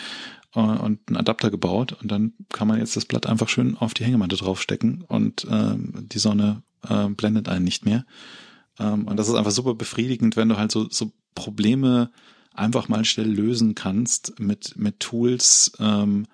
äh, 0.54 0.60
und 0.60 1.00
einen 1.06 1.18
Adapter 1.18 1.50
gebaut 1.50 1.96
und 2.00 2.10
dann 2.10 2.32
kann 2.50 2.66
man 2.66 2.78
jetzt 2.78 2.96
das 2.96 3.04
Blatt 3.04 3.26
einfach 3.26 3.50
schön 3.50 3.76
auf 3.76 3.92
die 3.92 4.04
Hängematte 4.04 4.36
draufstecken 4.36 5.04
und 5.06 5.46
ähm, 5.50 6.06
die 6.10 6.18
Sonne 6.18 6.62
äh, 6.88 7.08
blendet 7.10 7.50
einen 7.50 7.64
nicht 7.66 7.84
mehr. 7.84 8.06
Ähm, 8.78 9.06
und 9.06 9.18
das 9.18 9.28
ist 9.28 9.34
einfach 9.34 9.50
super 9.50 9.74
befriedigend, 9.74 10.36
wenn 10.36 10.48
du 10.48 10.56
halt 10.56 10.72
so, 10.72 10.88
so 10.88 11.12
Probleme 11.34 12.10
einfach 12.58 12.88
mal 12.88 13.04
schnell 13.04 13.30
lösen 13.30 13.74
kannst 13.74 14.38
mit, 14.40 14.76
mit 14.76 15.00
Tools, 15.00 15.72
ähm, 15.78 16.26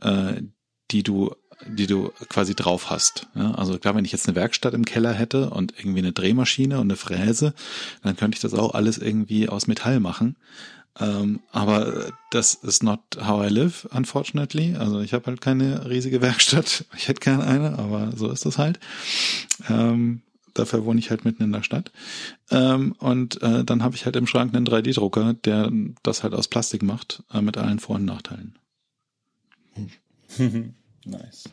äh, 0.00 0.42
die 0.90 1.02
du 1.02 1.34
die 1.66 1.86
du 1.86 2.10
quasi 2.28 2.54
drauf 2.54 2.90
hast. 2.90 3.28
Ja, 3.34 3.52
also 3.52 3.78
klar, 3.78 3.94
wenn 3.94 4.04
ich 4.04 4.12
jetzt 4.12 4.28
eine 4.28 4.36
Werkstatt 4.36 4.74
im 4.74 4.84
Keller 4.84 5.12
hätte 5.12 5.50
und 5.50 5.72
irgendwie 5.78 6.00
eine 6.00 6.12
Drehmaschine 6.12 6.76
und 6.76 6.88
eine 6.88 6.96
Fräse, 6.96 7.54
dann 8.02 8.16
könnte 8.16 8.36
ich 8.36 8.42
das 8.42 8.54
auch 8.54 8.74
alles 8.74 8.98
irgendwie 8.98 9.48
aus 9.48 9.66
Metall 9.66 10.00
machen. 10.00 10.36
Ähm, 10.98 11.40
aber 11.52 12.12
das 12.30 12.54
ist 12.54 12.82
not 12.82 13.00
how 13.20 13.46
I 13.46 13.52
live, 13.52 13.86
unfortunately. 13.90 14.76
Also 14.76 15.00
ich 15.00 15.12
habe 15.12 15.26
halt 15.26 15.40
keine 15.40 15.88
riesige 15.88 16.22
Werkstatt. 16.22 16.84
Ich 16.96 17.08
hätte 17.08 17.20
gerne 17.20 17.44
eine, 17.44 17.78
aber 17.78 18.12
so 18.16 18.30
ist 18.30 18.46
das 18.46 18.58
halt. 18.58 18.78
Ähm, 19.68 20.22
dafür 20.58 20.84
wohne 20.84 20.98
ich 20.98 21.10
halt 21.10 21.24
mitten 21.24 21.42
in 21.42 21.52
der 21.52 21.62
Stadt. 21.62 21.92
Ähm, 22.50 22.94
und 22.98 23.42
äh, 23.42 23.64
dann 23.64 23.82
habe 23.82 23.96
ich 23.96 24.04
halt 24.04 24.16
im 24.16 24.26
Schrank 24.26 24.54
einen 24.54 24.66
3D-Drucker, 24.66 25.34
der 25.34 25.70
das 26.02 26.22
halt 26.22 26.34
aus 26.34 26.48
Plastik 26.48 26.82
macht, 26.82 27.22
äh, 27.32 27.40
mit 27.40 27.56
allen 27.56 27.78
Vor- 27.78 27.96
und 27.96 28.04
Nachteilen. 28.04 28.58
nice. 31.04 31.48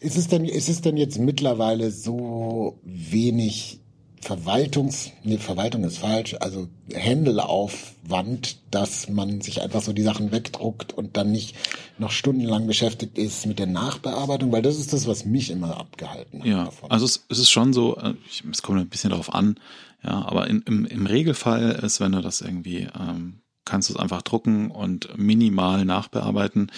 Ist 0.00 0.16
es 0.16 0.28
denn, 0.28 0.44
ist 0.44 0.68
es 0.68 0.80
denn 0.80 0.96
jetzt 0.96 1.18
mittlerweile 1.18 1.90
so 1.90 2.78
wenig 2.84 3.80
Verwaltungs, 4.20 5.12
nee, 5.22 5.38
Verwaltung 5.38 5.84
ist 5.84 5.98
falsch, 5.98 6.36
also 6.40 6.68
Händelaufwand, 6.92 8.58
dass 8.70 9.08
man 9.08 9.40
sich 9.40 9.62
einfach 9.62 9.82
so 9.82 9.92
die 9.92 10.02
Sachen 10.02 10.32
wegdruckt 10.32 10.92
und 10.92 11.16
dann 11.16 11.30
nicht 11.30 11.54
noch 11.98 12.10
stundenlang 12.10 12.66
beschäftigt 12.66 13.16
ist 13.16 13.46
mit 13.46 13.58
der 13.58 13.66
Nachbearbeitung, 13.66 14.50
weil 14.52 14.62
das 14.62 14.78
ist 14.78 14.92
das, 14.92 15.06
was 15.06 15.24
mich 15.24 15.50
immer 15.50 15.76
abgehalten 15.78 16.40
hat. 16.40 16.46
Ja, 16.46 16.64
davon. 16.64 16.90
also 16.90 17.04
es, 17.04 17.26
es, 17.28 17.38
ist 17.38 17.50
schon 17.50 17.72
so, 17.72 17.96
äh, 17.96 18.14
es 18.50 18.62
kommt 18.62 18.80
ein 18.80 18.88
bisschen 18.88 19.10
darauf 19.10 19.32
an, 19.32 19.58
ja, 20.02 20.26
aber 20.26 20.48
in, 20.48 20.62
im, 20.62 20.84
im 20.84 21.06
Regelfall 21.06 21.80
ist, 21.82 22.00
wenn 22.00 22.12
du 22.12 22.20
das 22.20 22.40
irgendwie 22.40 22.88
ähm, 22.98 23.40
kannst 23.68 23.88
du 23.88 23.94
es 23.94 24.00
einfach 24.00 24.22
drucken 24.22 24.70
und 24.70 25.16
minimal 25.16 25.84
nachbearbeiten. 25.84 26.72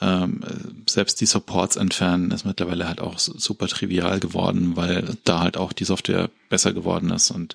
Ähm, 0.00 0.40
selbst 0.88 1.20
die 1.20 1.26
Supports 1.26 1.76
entfernen 1.76 2.30
ist 2.30 2.44
mittlerweile 2.44 2.88
halt 2.88 3.00
auch 3.00 3.18
super 3.18 3.68
trivial 3.68 4.18
geworden, 4.20 4.76
weil 4.76 5.16
da 5.24 5.40
halt 5.40 5.56
auch 5.56 5.72
die 5.72 5.84
Software 5.84 6.30
besser 6.48 6.72
geworden 6.72 7.10
ist 7.10 7.30
und 7.30 7.54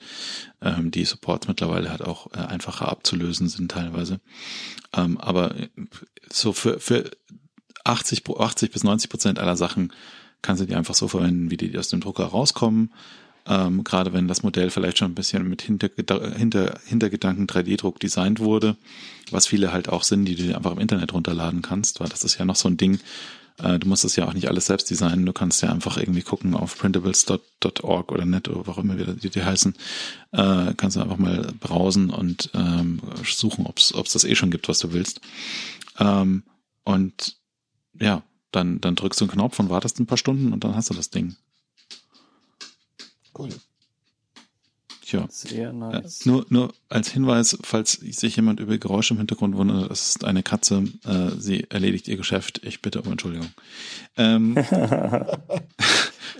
ähm, 0.61 0.91
die 0.91 1.05
Supports 1.05 1.47
mittlerweile 1.47 1.89
halt 1.89 2.03
auch 2.03 2.27
äh, 2.33 2.37
einfacher 2.37 2.89
abzulösen 2.89 3.49
sind 3.49 3.71
teilweise. 3.71 4.19
Ähm, 4.93 5.17
aber 5.17 5.55
so 6.29 6.53
für, 6.53 6.79
für 6.79 7.11
80, 7.83 8.23
80 8.29 8.71
bis 8.71 8.83
90 8.83 9.09
Prozent 9.09 9.39
aller 9.39 9.57
Sachen 9.57 9.91
kannst 10.41 10.61
du 10.61 10.67
die 10.67 10.75
einfach 10.75 10.95
so 10.95 11.07
verwenden, 11.07 11.49
wie 11.49 11.57
die 11.57 11.77
aus 11.77 11.89
dem 11.89 12.01
Drucker 12.01 12.25
rauskommen. 12.25 12.93
Ähm, 13.47 13.83
gerade 13.83 14.13
wenn 14.13 14.27
das 14.27 14.43
Modell 14.43 14.71
vielleicht 14.71 14.97
schon 14.97 15.11
ein 15.11 15.15
bisschen 15.15 15.47
mit 15.47 15.61
Hintergeda 15.61 16.35
Hinter 16.35 16.79
Hintergedanken 16.85 17.47
3D-Druck 17.47 17.99
designt 17.99 18.39
wurde, 18.39 18.75
was 19.31 19.47
viele 19.47 19.71
halt 19.71 19.89
auch 19.89 20.03
sind, 20.03 20.25
die 20.25 20.35
du 20.35 20.55
einfach 20.55 20.71
im 20.71 20.79
Internet 20.79 21.13
runterladen 21.13 21.61
kannst, 21.61 21.99
weil 21.99 22.09
das 22.09 22.23
ist 22.23 22.39
ja 22.39 22.45
noch 22.45 22.55
so 22.55 22.67
ein 22.69 22.77
Ding, 22.77 22.99
äh, 23.59 23.79
du 23.79 23.87
musst 23.87 24.03
das 24.03 24.15
ja 24.15 24.27
auch 24.27 24.33
nicht 24.33 24.47
alles 24.47 24.65
selbst 24.65 24.89
designen, 24.89 25.25
du 25.25 25.33
kannst 25.33 25.61
ja 25.61 25.69
einfach 25.71 25.97
irgendwie 25.97 26.21
gucken 26.21 26.55
auf 26.55 26.77
printables.org 26.77 28.11
oder 28.11 28.25
net 28.25 28.49
oder 28.49 28.67
warum 28.67 28.91
immer 28.91 29.13
die, 29.13 29.29
die 29.29 29.43
heißen, 29.43 29.75
äh, 30.31 30.73
kannst 30.75 30.97
du 30.97 31.01
einfach 31.01 31.17
mal 31.17 31.47
browsen 31.59 32.09
und 32.09 32.49
ähm, 32.53 32.99
suchen, 33.23 33.65
ob 33.65 33.77
es 33.77 33.93
das 34.13 34.23
eh 34.23 34.35
schon 34.35 34.51
gibt, 34.51 34.67
was 34.67 34.79
du 34.79 34.91
willst. 34.91 35.21
Ähm, 35.99 36.43
und 36.83 37.37
ja, 37.99 38.23
dann, 38.51 38.81
dann 38.81 38.95
drückst 38.95 39.21
du 39.21 39.25
einen 39.25 39.31
Knopf 39.31 39.59
und 39.59 39.69
wartest 39.69 39.99
ein 39.99 40.05
paar 40.05 40.17
Stunden 40.17 40.51
und 40.51 40.63
dann 40.63 40.75
hast 40.75 40.89
du 40.89 40.93
das 40.93 41.09
Ding. 41.09 41.35
Cool. 43.37 43.49
Tja. 45.05 45.27
Sehr 45.29 45.71
nice. 45.71 46.25
Äh, 46.25 46.29
nur, 46.29 46.45
nur 46.49 46.73
als 46.89 47.09
Hinweis, 47.11 47.57
falls 47.61 47.91
sich 47.91 48.35
jemand 48.35 48.59
über 48.59 48.75
Geräusche 48.79 49.13
im 49.13 49.19
Hintergrund 49.19 49.55
wundert, 49.55 49.91
es 49.91 50.09
ist 50.09 50.25
eine 50.25 50.41
Katze, 50.41 50.85
äh, 51.05 51.29
sie 51.37 51.69
erledigt 51.69 52.07
ihr 52.07 52.17
Geschäft. 52.17 52.61
Ich 52.63 52.81
bitte 52.81 53.03
um 53.03 53.11
Entschuldigung. 53.11 53.49
Ähm, 54.17 54.57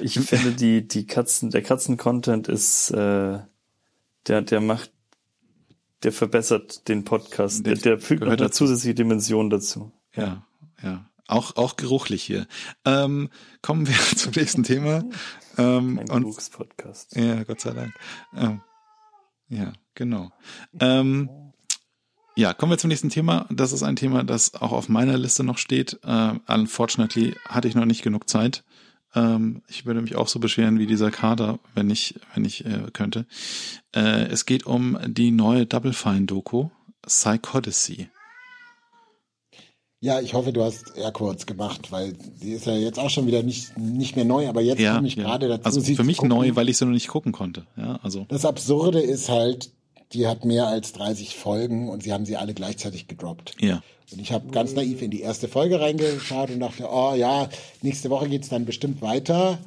ich 0.02 0.20
finde, 0.20 0.54
die, 0.54 0.88
die 0.88 1.06
Katzen, 1.06 1.52
der 1.52 1.62
Katzen-Content 1.62 2.48
ist, 2.48 2.90
äh, 2.90 3.40
der, 4.28 4.42
der 4.42 4.62
macht, 4.62 4.92
der 6.02 6.12
verbessert 6.12 6.88
den 6.88 7.04
Podcast. 7.04 7.68
Der, 7.68 7.76
der 7.76 8.00
fügt 8.00 8.24
noch 8.24 8.32
eine 8.32 8.50
zusätzliche 8.50 8.96
Dimension 8.96 9.52
dazu. 9.52 9.92
Ja, 10.16 10.44
ja. 10.82 11.08
Auch, 11.28 11.56
auch 11.56 11.76
geruchlich 11.76 12.24
hier. 12.24 12.48
Ähm, 12.86 13.30
kommen 13.62 13.88
wir 13.88 13.96
zum 14.16 14.34
nächsten 14.36 14.64
Thema. 14.64 15.04
Ähm, 15.58 16.00
Ein 16.00 16.10
und, 16.10 16.52
Podcast. 16.52 17.16
Ja, 17.16 17.44
Gott 17.44 17.62
sei 17.62 17.72
Dank. 17.72 17.94
Ähm, 18.36 18.62
ja, 19.50 19.74
genau. 19.94 20.32
Ähm, 20.80 21.30
ja, 22.36 22.54
kommen 22.54 22.72
wir 22.72 22.78
zum 22.78 22.90
nächsten 22.90 23.10
Thema. 23.10 23.48
Das 23.50 23.72
ist 23.72 23.84
ein 23.84 23.96
Thema, 23.96 24.24
das 24.24 24.56
auch 24.56 24.72
auf 24.72 24.90
meiner 24.90 25.18
Liste 25.18 25.44
noch 25.44 25.58
steht. 25.58 26.00
Äh, 26.04 26.34
unfortunately 26.48 27.36
hatte 27.48 27.68
ich 27.68 27.76
noch 27.76 27.86
nicht 27.86 28.04
genug 28.04 28.30
Zeit. 28.30 28.64
Ähm, 29.16 29.64
ich 29.68 29.86
würde 29.86 30.02
mich 30.02 30.16
auch 30.16 30.28
so 30.28 30.40
beschweren 30.40 30.78
wie 30.78 30.86
dieser 30.86 31.12
Kader, 31.12 31.60
wenn 31.74 31.90
ich, 31.90 32.20
wenn 32.34 32.44
ich 32.46 32.66
äh, 32.66 32.92
könnte. 32.92 33.26
Äh, 33.96 34.26
es 34.28 34.46
geht 34.46 34.66
um 34.66 34.98
die 35.08 35.32
neue 35.32 35.66
Double 35.66 35.94
Fine 35.94 36.26
Doku, 36.26 36.70
Psychodyssey. 37.04 38.10
Ja, 40.06 40.22
ich 40.22 40.36
hoffe, 40.36 40.54
du 40.54 40.64
hast 40.64 40.96
Airquotes 40.96 41.48
gemacht, 41.48 41.92
weil 41.92 42.14
die 42.14 42.52
ist 42.52 42.68
ja 42.68 42.76
jetzt 42.76 43.00
auch 43.00 43.10
schon 43.10 43.26
wieder 43.26 43.42
nicht, 43.42 43.76
nicht 43.76 44.16
mehr 44.16 44.24
neu, 44.24 44.48
aber 44.48 44.62
jetzt 44.62 44.80
ja, 44.80 44.94
komme 44.94 45.08
ich 45.08 45.16
ja. 45.16 45.24
gerade 45.24 45.48
dazu. 45.48 45.66
Also 45.66 45.82
für 45.82 46.04
mich 46.04 46.22
neu, 46.22 46.52
weil 46.54 46.70
ich 46.70 46.78
sie 46.78 46.86
noch 46.86 46.92
nicht 46.92 47.08
gucken 47.08 47.32
konnte. 47.32 47.66
Ja, 47.76 48.00
also. 48.04 48.28
Das 48.30 48.46
Absurde 48.46 49.02
ist 49.02 49.30
halt, 49.30 49.72
die 50.14 50.28
hat 50.28 50.46
mehr 50.46 50.68
als 50.68 50.94
30 50.94 51.36
Folgen 51.36 51.90
und 51.90 52.04
sie 52.04 52.14
haben 52.14 52.28
sie 52.28 52.38
alle 52.38 52.54
gleichzeitig 52.54 53.08
gedroppt. 53.08 53.56
Ja. 53.60 53.82
Und 54.12 54.22
ich 54.22 54.32
habe 54.32 54.52
ganz 54.52 54.76
naiv 54.76 55.02
in 55.02 55.10
die 55.10 55.22
erste 55.22 55.48
Folge 55.48 55.82
reingeschaut 55.82 56.52
und 56.52 56.60
dachte, 56.60 56.88
oh 56.88 57.16
ja, 57.16 57.50
nächste 57.82 58.12
Woche 58.12 58.30
geht's 58.30 58.50
dann 58.50 58.66
bestimmt 58.66 59.02
weiter. 59.02 59.58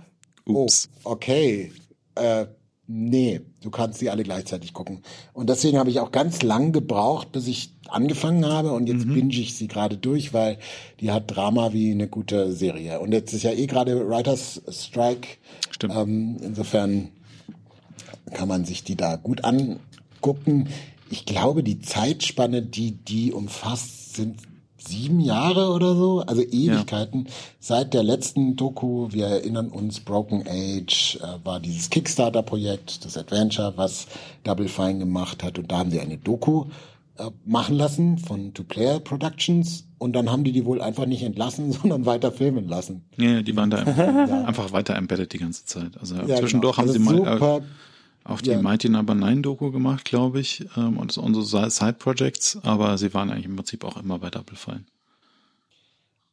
Ups. 0.45 0.89
Oh, 1.03 1.14
okay. 1.14 1.72
Äh, 2.14 2.47
nee, 2.89 3.43
du 3.62 3.70
kannst 3.70 3.99
sie 4.01 4.11
alle 4.11 4.24
gleichzeitig 4.24 4.72
gucken. 4.72 5.03
Und 5.34 5.49
deswegen 5.51 5.78
habe 5.78 5.91
ich 5.91 6.01
auch 6.01 6.11
ganz 6.11 6.43
lang 6.43 6.72
gebraucht, 6.72 7.30
bis 7.30 7.47
ich 7.47 7.74
angefangen 7.89 8.47
habe 8.47 8.72
und 8.72 8.89
jetzt 8.89 9.07
mhm. 9.07 9.14
binge 9.14 9.34
ich 9.34 9.55
sie 9.55 9.68
gerade 9.68 9.99
durch, 9.99 10.32
weil 10.32 10.59
die 11.01 11.12
hat 11.12 11.24
Drama 11.26 11.72
wie 11.72 11.93
eine 11.93 12.09
gute 12.09 12.53
Serie. 12.53 12.99
Und 12.99 13.12
jetzt 13.12 13.32
ist 13.34 13.43
ja 13.43 13.53
eh 13.53 13.66
gerade 13.66 14.09
Writers 14.09 14.62
Strike. 14.68 15.28
Stimmt. 15.70 15.95
Ähm, 15.95 16.36
insofern 16.41 17.11
kann 18.32 18.49
man 18.49 18.64
sich 18.64 18.82
die 18.84 18.97
da 18.97 19.16
gut 19.16 19.45
angucken. 19.45 20.68
Ich 21.11 21.26
glaube, 21.26 21.62
die 21.62 21.80
Zeitspanne, 21.80 22.62
die 22.62 22.93
die 22.93 23.32
umfasst, 23.32 24.16
sind 24.16 24.36
sieben 24.79 25.20
Jahre 25.20 25.70
oder 25.70 25.95
so, 25.95 26.20
also 26.20 26.43
Ewigkeiten. 26.43 27.24
Ja. 27.24 27.33
Seit 27.61 27.95
der 27.95 28.03
letzten 28.03 28.57
Doku, 28.57 29.09
wir 29.11 29.26
erinnern 29.26 29.68
uns, 29.68 30.01
Broken 30.01 30.45
Age 30.47 31.18
äh, 31.20 31.45
war 31.45 31.61
dieses 31.61 31.91
Kickstarter-Projekt, 31.91 33.05
das 33.05 33.16
Adventure, 33.16 33.74
was 33.76 34.07
Double 34.45 34.68
Fine 34.68 34.99
gemacht 34.99 35.43
hat. 35.43 35.59
Und 35.59 35.70
da 35.70 35.79
haben 35.79 35.91
sie 35.91 36.01
eine 36.01 36.16
Doku 36.16 36.66
äh, 37.18 37.31
machen 37.45 37.76
lassen 37.76 38.18
von 38.18 38.55
Two 38.55 38.64
Player 38.64 39.01
Productions. 39.01 39.87
Und 39.99 40.12
dann 40.14 40.31
haben 40.31 40.45
die 40.45 40.53
die 40.53 40.64
wohl 40.64 40.81
einfach 40.81 41.07
nicht 41.07 41.22
entlassen, 41.22 41.72
sondern 41.83 42.07
weiter 42.07 42.31
filmen 42.31 42.68
lassen. 42.68 43.05
Ja, 43.16 43.43
die 43.43 43.57
waren 43.57 43.70
da 43.70 43.83
ja. 43.85 44.45
einfach 44.45 44.72
weiter 44.72 44.95
embedded 44.95 45.33
die 45.33 45.39
ganze 45.39 45.64
Zeit. 45.64 45.99
Also 46.01 46.14
ja, 46.14 46.37
zwischendurch 46.37 46.76
genau. 46.76 46.89
also 46.89 47.05
haben 47.07 47.16
sie 47.16 47.22
mal... 47.22 47.59
Äh, 47.59 47.62
auch 48.29 48.43
die 48.43 48.51
ja. 48.51 48.61
Mighty 48.61 48.91
Number 48.91 49.14
9 49.14 49.43
Doku 49.43 49.70
gemacht, 49.70 50.05
glaube 50.05 50.41
ich, 50.41 50.64
ähm, 50.76 50.99
und 50.99 51.16
unsere 51.16 51.70
Side 51.70 51.95
Projects, 51.95 52.59
aber 52.62 52.99
sie 52.99 53.14
waren 53.14 53.31
eigentlich 53.31 53.47
im 53.47 53.57
Prinzip 53.57 53.85
auch 53.85 53.97
immer 53.97 54.18
bei 54.18 54.29
Double 54.29 54.57
Fine. 54.57 54.85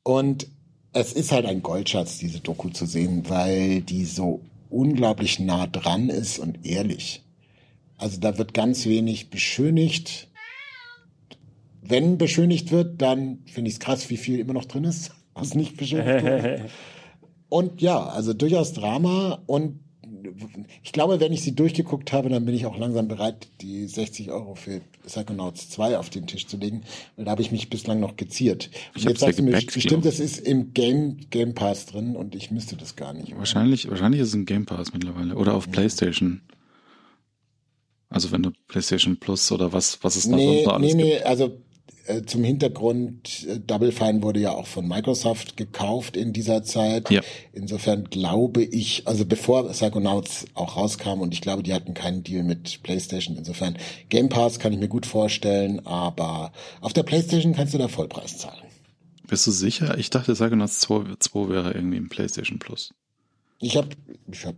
Und 0.04 0.48
es 0.92 1.14
ist 1.14 1.32
halt 1.32 1.46
ein 1.46 1.64
Goldschatz, 1.64 2.18
diese 2.18 2.42
Doku 2.42 2.70
zu 2.70 2.86
sehen, 2.86 3.24
weil 3.30 3.82
die 3.82 4.06
so 4.06 4.42
unglaublich 4.70 5.40
nah 5.40 5.68
dran 5.68 6.10
ist 6.10 6.38
und 6.38 6.66
ehrlich. 6.66 7.24
Also 7.98 8.20
da 8.20 8.38
wird 8.38 8.54
ganz 8.54 8.86
wenig 8.86 9.30
beschönigt. 9.30 10.28
Wenn 11.82 12.18
beschönigt 12.18 12.72
wird, 12.72 13.02
dann 13.02 13.40
finde 13.46 13.70
ich 13.70 13.76
es 13.76 13.80
krass, 13.80 14.10
wie 14.10 14.18
viel 14.18 14.40
immer 14.40 14.54
noch 14.54 14.66
drin 14.66 14.84
ist, 14.84 15.12
was 15.34 15.56
nicht 15.56 15.78
beschönigt 15.78 16.26
wird. 16.26 16.62
Und 17.48 17.82
ja, 17.82 18.06
also 18.06 18.34
durchaus 18.34 18.74
Drama 18.74 19.44
und 19.46 19.80
ich 20.84 20.92
glaube, 20.92 21.20
wenn 21.20 21.34
ich 21.34 21.42
sie 21.42 21.54
durchgeguckt 21.54 22.14
habe, 22.14 22.30
dann 22.30 22.46
bin 22.46 22.56
ich 22.56 22.66
auch 22.66 22.78
langsam 22.78 23.08
bereit, 23.08 23.48
die 23.62 23.88
60 23.88 24.32
Euro 24.32 24.56
für 24.56 24.82
Psychonauts 25.06 25.70
2 25.70 25.98
auf 25.98 26.10
den 26.10 26.28
Tisch 26.28 26.48
zu 26.48 26.58
legen, 26.58 26.84
weil 27.16 27.26
da 27.26 27.32
habe 27.32 27.42
ich 27.42 27.52
mich 27.52 27.70
bislang 27.70 28.00
noch 28.00 28.16
geziert. 28.16 28.70
Und 28.94 29.02
ich 29.02 29.04
jetzt 29.04 29.20
sagst 29.20 29.40
du 29.40 29.44
mir, 29.44 29.52
bestimmt, 29.52 30.06
das 30.06 30.20
ist 30.20 30.40
im 30.40 30.74
Game, 30.74 31.18
Game 31.30 31.54
Pass 31.54 31.86
drin 31.86 32.16
und 32.16 32.36
ich 32.36 32.52
müsste 32.52 32.76
das 32.76 32.96
gar 32.96 33.14
nicht. 33.14 33.38
Wahrscheinlich, 33.38 33.90
wahrscheinlich 33.90 34.22
ist 34.22 34.30
es 34.30 34.36
ein 34.36 34.46
Game 34.46 34.66
Pass 34.66 34.94
mittlerweile 34.94 35.36
oder 35.36 35.54
auf 35.54 35.66
ja. 35.68 35.72
PlayStation. 35.72 36.42
Also 38.10 38.32
wenn 38.32 38.44
du 38.44 38.52
PlayStation 38.68 39.18
Plus 39.18 39.52
oder 39.52 39.74
was, 39.74 40.00
was 40.04 40.16
es 40.16 40.30
da 40.30 40.36
nee, 40.36 40.46
sonst 40.46 40.66
noch 40.66 40.74
alles 40.74 40.94
nee, 40.94 41.04
nee, 41.04 41.14
gibt. 41.14 41.26
also 41.26 41.58
äh, 42.08 42.24
zum 42.24 42.44
Hintergrund, 42.44 43.46
äh, 43.48 43.60
Double 43.60 43.92
Fine 43.92 44.22
wurde 44.22 44.40
ja 44.40 44.52
auch 44.52 44.68
von 44.68 44.88
Microsoft 44.88 45.58
gekauft 45.58 46.16
in 46.18 46.34
dieser 46.34 46.64
Zeit. 46.64 47.10
Ja. 47.10 47.22
Insofern 47.54 48.06
glaube 48.06 48.64
ich, 48.64 49.08
also 49.08 49.26
bevor 49.26 49.70
Psychonauts 49.70 50.46
auch 50.54 50.78
rauskam 50.78 51.22
und 51.22 51.34
ich 51.34 51.42
glaube, 51.42 51.64
die 51.64 51.74
hatten 51.74 51.94
keinen 51.94 52.24
Deal 52.24 52.44
mit 52.44 52.84
PlayStation. 52.84 53.38
Insofern 53.38 53.78
Game 54.10 54.30
Pass 54.30 54.60
kann 54.60 54.74
ich 54.74 54.80
mir 54.80 54.88
gut 54.88 55.06
vorstellen, 55.06 55.86
aber 55.86 56.52
auf 56.82 56.94
der 56.94 57.04
PlayStation 57.04 57.54
kannst 57.54 57.74
du 57.74 57.78
da 57.78 57.88
Vollpreis 57.88 58.38
zahlen. 58.38 58.64
Bist 59.28 59.48
du 59.48 59.52
sicher? 59.52 59.98
Ich 59.98 60.10
dachte, 60.10 60.34
Psychonauts 60.34 60.80
2, 60.82 61.16
2 61.20 61.50
wäre 61.50 61.74
irgendwie 61.74 61.98
im 61.98 62.10
PlayStation 62.10 62.60
Plus. 62.60 62.94
Ich 63.60 63.78
habe 63.78 63.90
ich 64.32 64.46
hab 64.46 64.56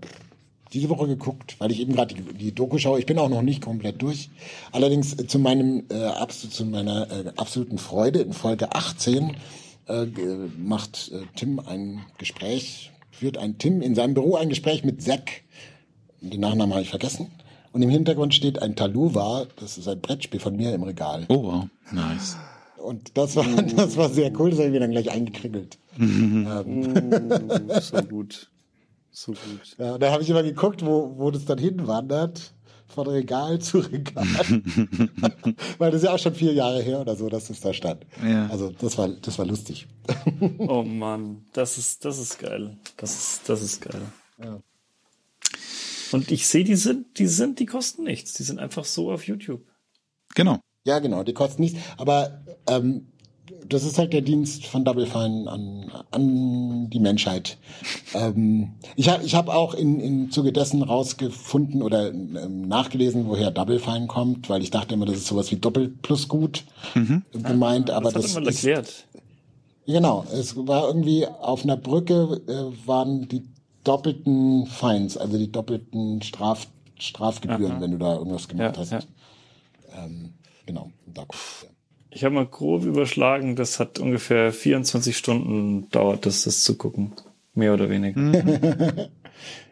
diese 0.74 0.90
Woche 0.90 1.08
geguckt, 1.08 1.56
weil 1.60 1.72
ich 1.72 1.80
eben 1.80 1.94
gerade 1.94 2.16
die, 2.16 2.22
die, 2.22 2.52
Doku 2.54 2.78
schaue. 2.78 3.00
Ich 3.00 3.06
bin 3.06 3.20
auch 3.20 3.30
noch 3.30 3.42
nicht 3.42 3.62
komplett 3.62 4.02
durch. 4.02 4.30
Allerdings 4.72 5.14
äh, 5.14 5.28
zu 5.28 5.40
meinem 5.40 5.86
äh, 5.90 6.28
zu 6.28 6.66
meiner 6.66 7.10
äh, 7.10 7.32
absoluten 7.38 7.78
Freude 7.78 8.20
in 8.20 8.34
Folge 8.34 8.74
18 8.74 9.38
äh, 9.88 10.06
macht 10.58 11.12
äh, 11.14 11.22
Tim 11.36 11.60
ein 11.60 12.02
Gespräch, 12.18 12.92
führt 13.12 13.38
ein 13.38 13.58
Tim 13.58 13.82
in 13.82 13.96
seinem 13.96 14.14
Büro 14.14 14.36
ein 14.36 14.50
Gespräch 14.50 14.84
mit 14.84 15.02
Zack. 15.02 15.44
Den 16.22 16.42
Nachnamen 16.42 16.74
habe 16.74 16.84
ich 16.84 16.90
vergessen. 16.90 17.28
Und 17.72 17.82
im 17.84 17.90
Hintergrund 17.90 18.34
steht 18.34 18.62
ein 18.62 18.76
Taluva, 18.76 19.46
das 19.60 19.78
ist 19.78 19.88
ein 19.88 20.02
Brettspiel 20.02 20.40
von 20.40 20.56
mir 20.56 20.74
im 20.74 20.84
Regal. 20.84 21.26
Oh 21.30 21.44
wow, 21.44 21.68
nice. 21.92 22.38
Und 22.78 23.18
das 23.18 23.36
war, 23.36 23.46
das 23.76 23.98
war 23.98 24.10
sehr 24.10 24.32
cool, 24.40 24.50
das 24.50 24.60
habe 24.60 24.70
ich 24.70 24.74
mir 24.74 24.80
dann 24.80 24.92
gleich 24.92 25.12
eingekriegelt. 25.12 25.78
ähm. 26.00 27.70
so 27.82 28.02
gut. 28.04 28.50
So 29.20 29.32
gut. 29.32 29.76
Ja, 29.80 29.98
da 29.98 30.12
habe 30.12 30.22
ich 30.22 30.30
immer 30.30 30.44
geguckt, 30.44 30.86
wo, 30.86 31.18
wo 31.18 31.32
das 31.32 31.44
dann 31.44 31.58
hinwandert. 31.58 32.54
Von 32.86 33.08
Regal 33.08 33.58
zu 33.60 33.80
Regal. 33.80 34.28
Weil 35.80 35.92
das 35.92 36.02
ist 36.02 36.08
ja 36.08 36.14
auch 36.14 36.20
schon 36.20 36.36
vier 36.36 36.54
Jahre 36.54 36.84
her 36.84 37.02
oder 37.02 37.16
so, 37.16 37.28
dass 37.28 37.50
es 37.50 37.60
da 37.60 37.74
stand. 37.74 38.06
Ja. 38.24 38.48
Also 38.48 38.70
das 38.70 38.96
war, 38.96 39.10
das 39.10 39.40
war 39.40 39.48
lustig. 39.48 39.88
oh 40.60 40.84
Mann, 40.84 41.46
das 41.52 41.80
ist, 41.80 42.06
das 42.06 42.20
ist 42.20 42.38
geil. 42.38 42.78
Das 42.96 43.16
ist, 43.16 43.50
das 43.50 43.64
ist 43.64 43.82
geil. 43.82 44.04
Ja. 44.42 44.62
Und 46.12 46.32
ich 46.32 46.46
sehe, 46.48 46.64
die 46.64 46.76
sind, 46.76 47.18
die 47.18 47.28
sind, 47.28 47.60
die 47.60 47.66
kosten 47.66 48.04
nichts. 48.04 48.34
Die 48.34 48.44
sind 48.44 48.60
einfach 48.60 48.86
so 48.86 49.12
auf 49.12 49.26
YouTube. 49.26 49.66
Genau. 50.36 50.60
Ja, 50.86 51.00
genau, 51.00 51.24
die 51.24 51.34
kosten 51.34 51.64
nichts. 51.64 51.80
Aber 51.98 52.44
ähm, 52.70 53.08
das 53.68 53.84
ist 53.84 53.98
halt 53.98 54.14
der 54.14 54.22
Dienst 54.22 54.66
von 54.66 54.86
Double 54.86 55.06
Fine 55.06 55.50
an, 55.50 55.92
an 56.12 56.90
die 56.90 57.00
Menschheit. 57.00 57.58
Ähm, 58.14 58.74
ich 58.96 59.10
habe 59.10 59.24
ich 59.24 59.36
hab 59.36 59.50
auch 59.50 59.74
in, 59.74 60.00
in 60.00 60.32
Zuge 60.32 60.54
dessen 60.54 60.84
rausgefunden 60.84 61.82
oder 61.82 62.10
ähm, 62.10 62.68
nachgelesen, 62.68 63.28
woher 63.28 63.52
Double 63.52 63.80
Fine 63.80 64.08
kommt, 64.08 64.50
weil 64.50 64.62
ich 64.62 64.72
dachte 64.72 64.94
immer, 64.94 65.06
das 65.06 65.18
ist 65.18 65.28
sowas 65.28 65.52
wie 65.52 65.58
Doppel 65.58 65.90
plus 66.02 66.28
gut 66.28 66.64
mhm. 66.96 67.24
gemeint, 67.32 67.92
aber 67.92 68.12
das, 68.12 68.34
das 68.34 68.48
ist, 68.48 68.64
erklärt. 68.66 69.06
Genau, 69.86 70.26
es 70.34 70.56
war 70.56 70.88
irgendwie 70.88 71.26
auf 71.26 71.64
einer 71.64 71.78
Brücke 71.78 72.42
äh, 72.48 72.88
waren 72.88 73.28
die 73.28 73.44
doppelten 73.84 74.66
Fines, 74.66 75.18
also 75.18 75.38
die 75.38 75.52
doppelten 75.52 76.22
Straf, 76.22 76.68
Strafgebühren, 77.00 77.74
Aha. 77.74 77.82
wenn 77.82 77.92
du 77.92 77.98
da 77.98 78.16
irgendwas 78.16 78.48
gemacht 78.48 78.76
ja, 78.76 78.82
hast. 78.82 78.92
Ja. 78.92 79.00
Ähm, 79.98 80.34
genau, 80.66 80.92
da 81.06 81.22
kommt 81.22 81.77
ich 82.10 82.24
habe 82.24 82.36
mal 82.36 82.46
grob 82.46 82.86
überschlagen, 82.86 83.56
das 83.56 83.80
hat 83.80 84.00
ungefähr 84.00 84.52
24 84.52 85.16
Stunden 85.16 85.90
dauert 85.90 86.26
das, 86.26 86.44
das 86.44 86.64
zu 86.64 86.78
gucken. 86.78 87.14
Mehr 87.54 87.74
oder 87.74 87.90
weniger. 87.90 88.20
Mhm. 88.20 88.34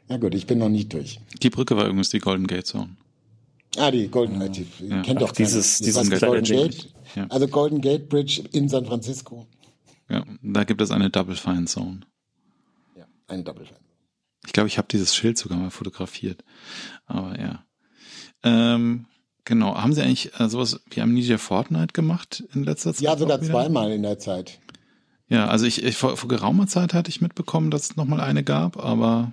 ja 0.10 0.18
gut, 0.18 0.36
ich 0.36 0.48
bin 0.48 0.60
noch 0.60 0.70
nicht 0.70 0.94
durch. 0.94 1.20
Die 1.42 1.50
Brücke 1.50 1.78
war 1.78 1.86
übrigens 1.86 2.10
die 2.10 2.20
Golden 2.20 2.48
Gate 2.48 2.66
Zone. 2.66 2.96
Ah, 3.78 3.92
die 3.92 4.08
Golden 4.08 4.40
Gate. 4.40 4.66
Ja. 4.80 5.02
Kennt 5.02 5.22
doch 5.22 5.32
dieses, 5.32 5.80
dieses 5.80 6.20
Golden 6.20 6.46
Gate. 6.46 6.94
Ja. 7.16 7.28
Also 7.28 7.48
Golden 7.48 7.82
Gate 7.82 8.10
Bridge 8.10 8.44
in 8.52 8.70
San 8.70 8.86
Francisco. 8.86 9.48
Ja, 10.10 10.24
da 10.42 10.64
gibt 10.64 10.82
es 10.82 10.92
eine 10.92 11.10
Double 11.10 11.36
Fine 11.36 11.66
Zone. 11.66 12.02
Ja, 12.96 13.06
eine 13.28 13.44
Double 13.44 13.66
Fine. 13.66 13.80
Ich 14.46 14.54
glaube, 14.54 14.68
ich 14.68 14.78
habe 14.78 14.88
dieses 14.90 15.16
Schild 15.16 15.38
sogar 15.38 15.58
mal 15.58 15.72
fotografiert. 15.72 16.44
Aber 17.06 17.40
ja. 17.40 17.66
Ähm, 18.44 19.06
Genau. 19.46 19.76
Haben 19.76 19.94
Sie 19.94 20.02
eigentlich 20.02 20.40
äh, 20.40 20.50
sowas 20.50 20.82
wie 20.90 21.02
Amnesia 21.02 21.38
Fortnite 21.38 21.94
gemacht 21.94 22.44
in 22.54 22.64
letzter 22.64 22.94
Zeit? 22.94 23.02
Ja, 23.02 23.18
sogar 23.18 23.42
zweimal 23.42 23.92
in 23.92 24.02
der 24.02 24.20
Zeit. 24.20 24.60
Ja, 25.30 25.48
also 25.48 25.66
ich, 25.66 25.84
ich 25.84 25.98
vor, 25.98 26.18
vor 26.18 26.30
geraumer 26.30 26.68
Zeit 26.68 26.94
hatte 26.94 27.10
ich 27.10 27.22
mitbekommen, 27.22 27.72
dass 27.72 27.84
es 27.84 27.96
nochmal 27.96 28.22
eine 28.22 28.44
gab, 28.44 28.78
aber 28.78 29.32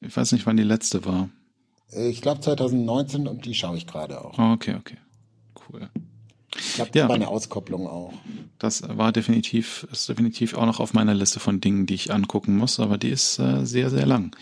ich 0.00 0.16
weiß 0.16 0.32
nicht, 0.32 0.46
wann 0.46 0.56
die 0.56 0.62
letzte 0.62 1.04
war. 1.04 1.28
Ich 1.90 2.22
glaube 2.22 2.40
2019 2.40 3.28
und 3.28 3.44
die 3.44 3.54
schaue 3.54 3.76
ich 3.76 3.86
gerade 3.86 4.24
auch. 4.24 4.38
Oh, 4.38 4.52
okay, 4.52 4.76
okay. 4.78 4.96
Cool. 5.68 5.90
Ich 6.56 6.74
glaube, 6.74 6.90
das 6.90 7.00
ja, 7.00 7.08
war 7.08 7.16
eine 7.16 7.28
Auskopplung 7.28 7.86
auch. 7.86 8.12
Das 8.58 8.82
war 8.86 9.12
definitiv, 9.12 9.86
ist 9.90 10.08
definitiv 10.08 10.54
auch 10.54 10.66
noch 10.66 10.80
auf 10.80 10.92
meiner 10.92 11.14
Liste 11.14 11.40
von 11.40 11.60
Dingen, 11.60 11.86
die 11.86 11.94
ich 11.94 12.12
angucken 12.12 12.56
muss, 12.56 12.78
aber 12.78 12.98
die 12.98 13.08
ist 13.08 13.38
äh, 13.38 13.64
sehr, 13.64 13.90
sehr 13.90 14.06
lang. 14.06 14.36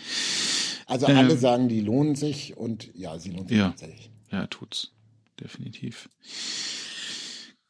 Also 0.87 1.07
alle 1.07 1.31
ähm, 1.33 1.39
sagen, 1.39 1.69
die 1.69 1.81
lohnen 1.81 2.15
sich 2.15 2.57
und 2.57 2.89
ja, 2.95 3.17
sie 3.17 3.31
lohnen 3.31 3.47
sich 3.47 3.57
ja. 3.57 3.69
tatsächlich. 3.69 4.10
Ja, 4.31 4.47
tut's. 4.47 4.91
Definitiv. 5.39 6.09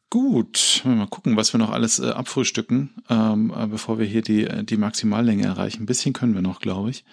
Gut, 0.09 0.81
mal 0.83 1.07
gucken, 1.07 1.37
was 1.37 1.53
wir 1.53 1.57
noch 1.57 1.69
alles 1.69 1.99
äh, 1.99 2.09
abfrühstücken, 2.09 3.01
ähm, 3.09 3.53
äh, 3.55 3.65
bevor 3.67 3.97
wir 3.97 4.05
hier 4.05 4.21
die, 4.21 4.65
die 4.65 4.75
Maximallänge 4.75 5.45
erreichen. 5.45 5.83
Ein 5.83 5.85
bisschen 5.85 6.11
können 6.11 6.35
wir 6.35 6.41
noch, 6.41 6.59
glaube 6.59 6.89
ich. 6.89 7.05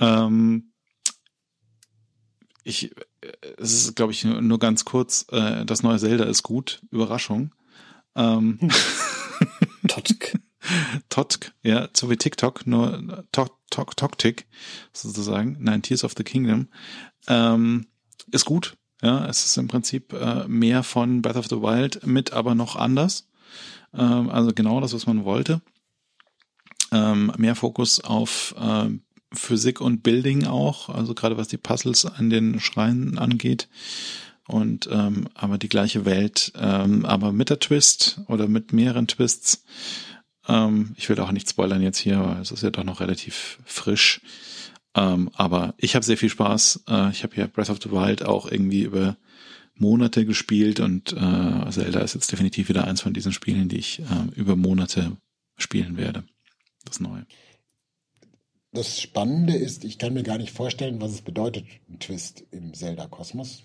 Ähm, 0.00 0.72
ich, 2.64 2.90
äh, 3.20 3.32
es 3.58 3.74
ist, 3.74 3.96
glaube 3.96 4.12
ich, 4.12 4.24
nur, 4.24 4.40
nur, 4.40 4.58
ganz 4.58 4.86
kurz, 4.86 5.26
äh, 5.30 5.66
das 5.66 5.82
neue 5.82 5.98
Zelda 5.98 6.24
ist 6.24 6.42
gut. 6.42 6.80
Überraschung. 6.90 7.54
Ähm, 8.16 8.58
Totk. 9.86 10.40
Totk, 11.10 11.52
ja, 11.62 11.90
so 11.94 12.08
wie 12.08 12.16
TikTok, 12.16 12.66
nur 12.66 13.26
Tok, 13.30 13.58
Tok, 13.70 13.94
Tok, 13.94 14.16
Tick, 14.16 14.46
sozusagen. 14.94 15.58
Nein, 15.60 15.82
Tears 15.82 16.02
of 16.02 16.14
the 16.16 16.24
Kingdom. 16.24 16.68
Ähm, 17.26 17.88
ist 18.32 18.46
gut 18.46 18.78
Ja, 19.02 19.26
es 19.26 19.44
ist 19.44 19.56
im 19.56 19.68
Prinzip 19.68 20.12
äh, 20.12 20.48
mehr 20.48 20.82
von 20.82 21.22
Breath 21.22 21.36
of 21.36 21.46
the 21.46 21.62
Wild 21.62 22.04
mit, 22.06 22.32
aber 22.32 22.54
noch 22.54 22.76
anders. 22.76 23.28
Ähm, 23.94 24.28
also 24.30 24.52
genau 24.52 24.80
das, 24.80 24.92
was 24.92 25.06
man 25.06 25.24
wollte. 25.24 25.60
Ähm, 26.90 27.32
mehr 27.36 27.54
Fokus 27.54 28.00
auf 28.00 28.54
äh, 28.58 28.88
Physik 29.32 29.80
und 29.80 30.02
Building 30.02 30.46
auch, 30.46 30.88
also 30.88 31.14
gerade 31.14 31.36
was 31.36 31.48
die 31.48 31.58
Puzzles 31.58 32.06
an 32.06 32.30
den 32.30 32.60
Schreinen 32.60 33.18
angeht. 33.18 33.68
Und 34.46 34.88
ähm, 34.90 35.28
aber 35.34 35.58
die 35.58 35.68
gleiche 35.68 36.06
Welt, 36.06 36.52
ähm, 36.56 37.04
aber 37.04 37.32
mit 37.32 37.50
der 37.50 37.60
Twist 37.60 38.22
oder 38.28 38.48
mit 38.48 38.72
mehreren 38.72 39.06
Twists. 39.06 39.64
Ähm, 40.48 40.94
ich 40.96 41.08
will 41.10 41.20
auch 41.20 41.32
nicht 41.32 41.50
spoilern 41.50 41.82
jetzt 41.82 41.98
hier, 41.98 42.18
weil 42.24 42.40
es 42.40 42.50
ist 42.50 42.62
ja 42.62 42.70
doch 42.70 42.84
noch 42.84 43.00
relativ 43.00 43.58
frisch. 43.66 44.22
Ähm, 44.98 45.30
aber 45.34 45.74
ich 45.78 45.94
habe 45.94 46.04
sehr 46.04 46.16
viel 46.16 46.28
Spaß. 46.28 46.84
Äh, 46.88 47.10
ich 47.10 47.22
habe 47.22 47.36
ja 47.36 47.46
Breath 47.46 47.70
of 47.70 47.78
the 47.82 47.90
Wild 47.90 48.24
auch 48.24 48.50
irgendwie 48.50 48.82
über 48.82 49.16
Monate 49.74 50.26
gespielt 50.26 50.80
und 50.80 51.12
äh, 51.12 51.70
Zelda 51.70 52.00
ist 52.00 52.14
jetzt 52.14 52.32
definitiv 52.32 52.68
wieder 52.68 52.84
eins 52.84 53.00
von 53.00 53.14
diesen 53.14 53.32
Spielen, 53.32 53.68
die 53.68 53.78
ich 53.78 54.00
äh, 54.00 54.04
über 54.34 54.56
Monate 54.56 55.16
spielen 55.56 55.96
werde. 55.96 56.24
Das 56.84 56.98
Neue. 56.98 57.26
Das 58.72 59.00
Spannende 59.00 59.54
ist, 59.54 59.84
ich 59.84 59.98
kann 59.98 60.14
mir 60.14 60.24
gar 60.24 60.38
nicht 60.38 60.52
vorstellen, 60.52 61.00
was 61.00 61.12
es 61.12 61.22
bedeutet, 61.22 61.64
ein 61.88 62.00
Twist 62.00 62.44
im 62.50 62.74
Zelda-Kosmos. 62.74 63.62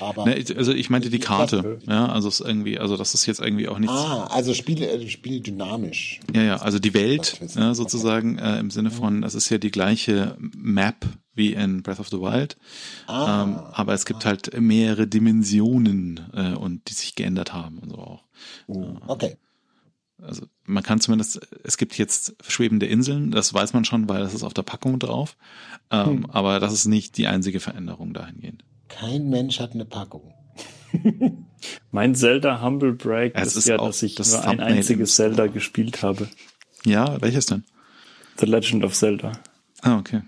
Aber 0.00 0.24
ne, 0.24 0.44
also 0.56 0.72
ich 0.72 0.90
meinte 0.90 1.10
die 1.10 1.18
Karte, 1.18 1.78
ja, 1.86 2.06
also 2.06 2.28
es 2.28 2.40
irgendwie, 2.40 2.78
also 2.78 2.96
das 2.96 3.14
ist 3.14 3.26
jetzt 3.26 3.40
irgendwie 3.40 3.68
auch 3.68 3.78
nichts. 3.78 3.94
Ah, 3.94 4.28
also 4.30 4.54
Spiel, 4.54 4.82
äh, 4.82 5.08
Spiel 5.08 5.40
dynamisch. 5.40 6.20
Ja, 6.34 6.42
ja, 6.42 6.56
also 6.56 6.78
die 6.78 6.94
Welt, 6.94 7.40
ja, 7.54 7.74
sozusagen 7.74 8.38
okay. 8.38 8.56
äh, 8.56 8.60
im 8.60 8.70
Sinne 8.70 8.90
von, 8.90 9.22
es 9.22 9.34
ist 9.34 9.48
ja 9.50 9.58
die 9.58 9.70
gleiche 9.70 10.36
Map 10.38 11.06
wie 11.34 11.52
in 11.52 11.82
Breath 11.82 12.00
of 12.00 12.08
the 12.08 12.20
Wild, 12.20 12.56
ah, 13.06 13.44
ähm, 13.44 13.58
aber 13.72 13.94
es 13.94 14.04
gibt 14.06 14.24
ah. 14.24 14.30
halt 14.30 14.60
mehrere 14.60 15.06
Dimensionen 15.06 16.20
äh, 16.34 16.54
und 16.54 16.88
die 16.88 16.94
sich 16.94 17.14
geändert 17.14 17.52
haben 17.52 17.78
und 17.78 17.90
so 17.90 17.98
auch. 17.98 18.24
Uh, 18.66 18.96
okay. 19.06 19.36
Also 20.20 20.46
man 20.64 20.82
kann 20.82 21.00
zumindest, 21.00 21.40
es 21.62 21.76
gibt 21.76 21.96
jetzt 21.96 22.34
schwebende 22.46 22.86
Inseln, 22.86 23.30
das 23.30 23.54
weiß 23.54 23.72
man 23.72 23.84
schon, 23.84 24.08
weil 24.08 24.20
das 24.20 24.34
ist 24.34 24.42
auf 24.42 24.54
der 24.54 24.62
Packung 24.62 24.98
drauf. 24.98 25.36
Ähm, 25.90 26.06
hm. 26.06 26.26
Aber 26.30 26.58
das 26.60 26.72
ist 26.72 26.86
nicht 26.86 27.16
die 27.16 27.28
einzige 27.28 27.60
Veränderung 27.60 28.14
dahingehend. 28.14 28.64
Kein 28.88 29.28
Mensch 29.28 29.60
hat 29.60 29.72
eine 29.72 29.84
Packung. 29.84 30.34
mein 31.90 32.14
Zelda 32.14 32.62
Humble 32.62 32.92
Break 32.92 33.34
es 33.34 33.48
ist, 33.48 33.56
ist 33.56 33.68
ja, 33.68 33.76
dass 33.76 34.02
ich 34.02 34.14
das 34.14 34.32
nur 34.32 34.44
ein 34.46 34.60
einziges 34.60 35.14
Zelda 35.14 35.46
gespielt 35.46 36.02
habe. 36.02 36.28
Ja, 36.84 37.20
welches 37.20 37.46
denn? 37.46 37.64
The 38.38 38.46
Legend 38.46 38.84
of 38.84 38.94
Zelda. 38.94 39.32
Ah, 39.82 39.98
okay. 39.98 40.22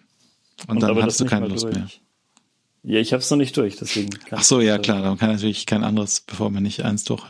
Und, 0.69 0.77
Und 0.77 0.83
dann 0.83 1.03
hast 1.03 1.21
du 1.21 1.25
keine 1.25 1.49
Lust 1.49 1.65
durch. 1.65 1.75
mehr. 1.75 1.89
Ja, 2.83 2.99
ich 2.99 3.13
hab's 3.13 3.31
noch 3.31 3.37
nicht 3.37 3.57
durch, 3.57 3.77
deswegen. 3.77 4.11
Ach 4.31 4.43
so, 4.43 4.61
ja 4.61 4.79
klar, 4.79 5.03
dann 5.03 5.19
kann 5.19 5.31
natürlich 5.31 5.67
kein 5.67 5.85
anderes, 5.85 6.21
bevor 6.21 6.51
man 6.51 6.63
nicht 6.63 6.83
eins 6.83 7.05
durch. 7.05 7.25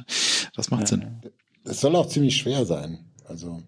Das 0.55 0.70
macht 0.70 0.83
ja. 0.83 0.87
Sinn. 0.87 1.20
Es 1.64 1.81
soll 1.81 1.95
auch 1.97 2.07
ziemlich 2.07 2.37
schwer 2.37 2.64
sein. 2.64 3.11
Also, 3.24 3.62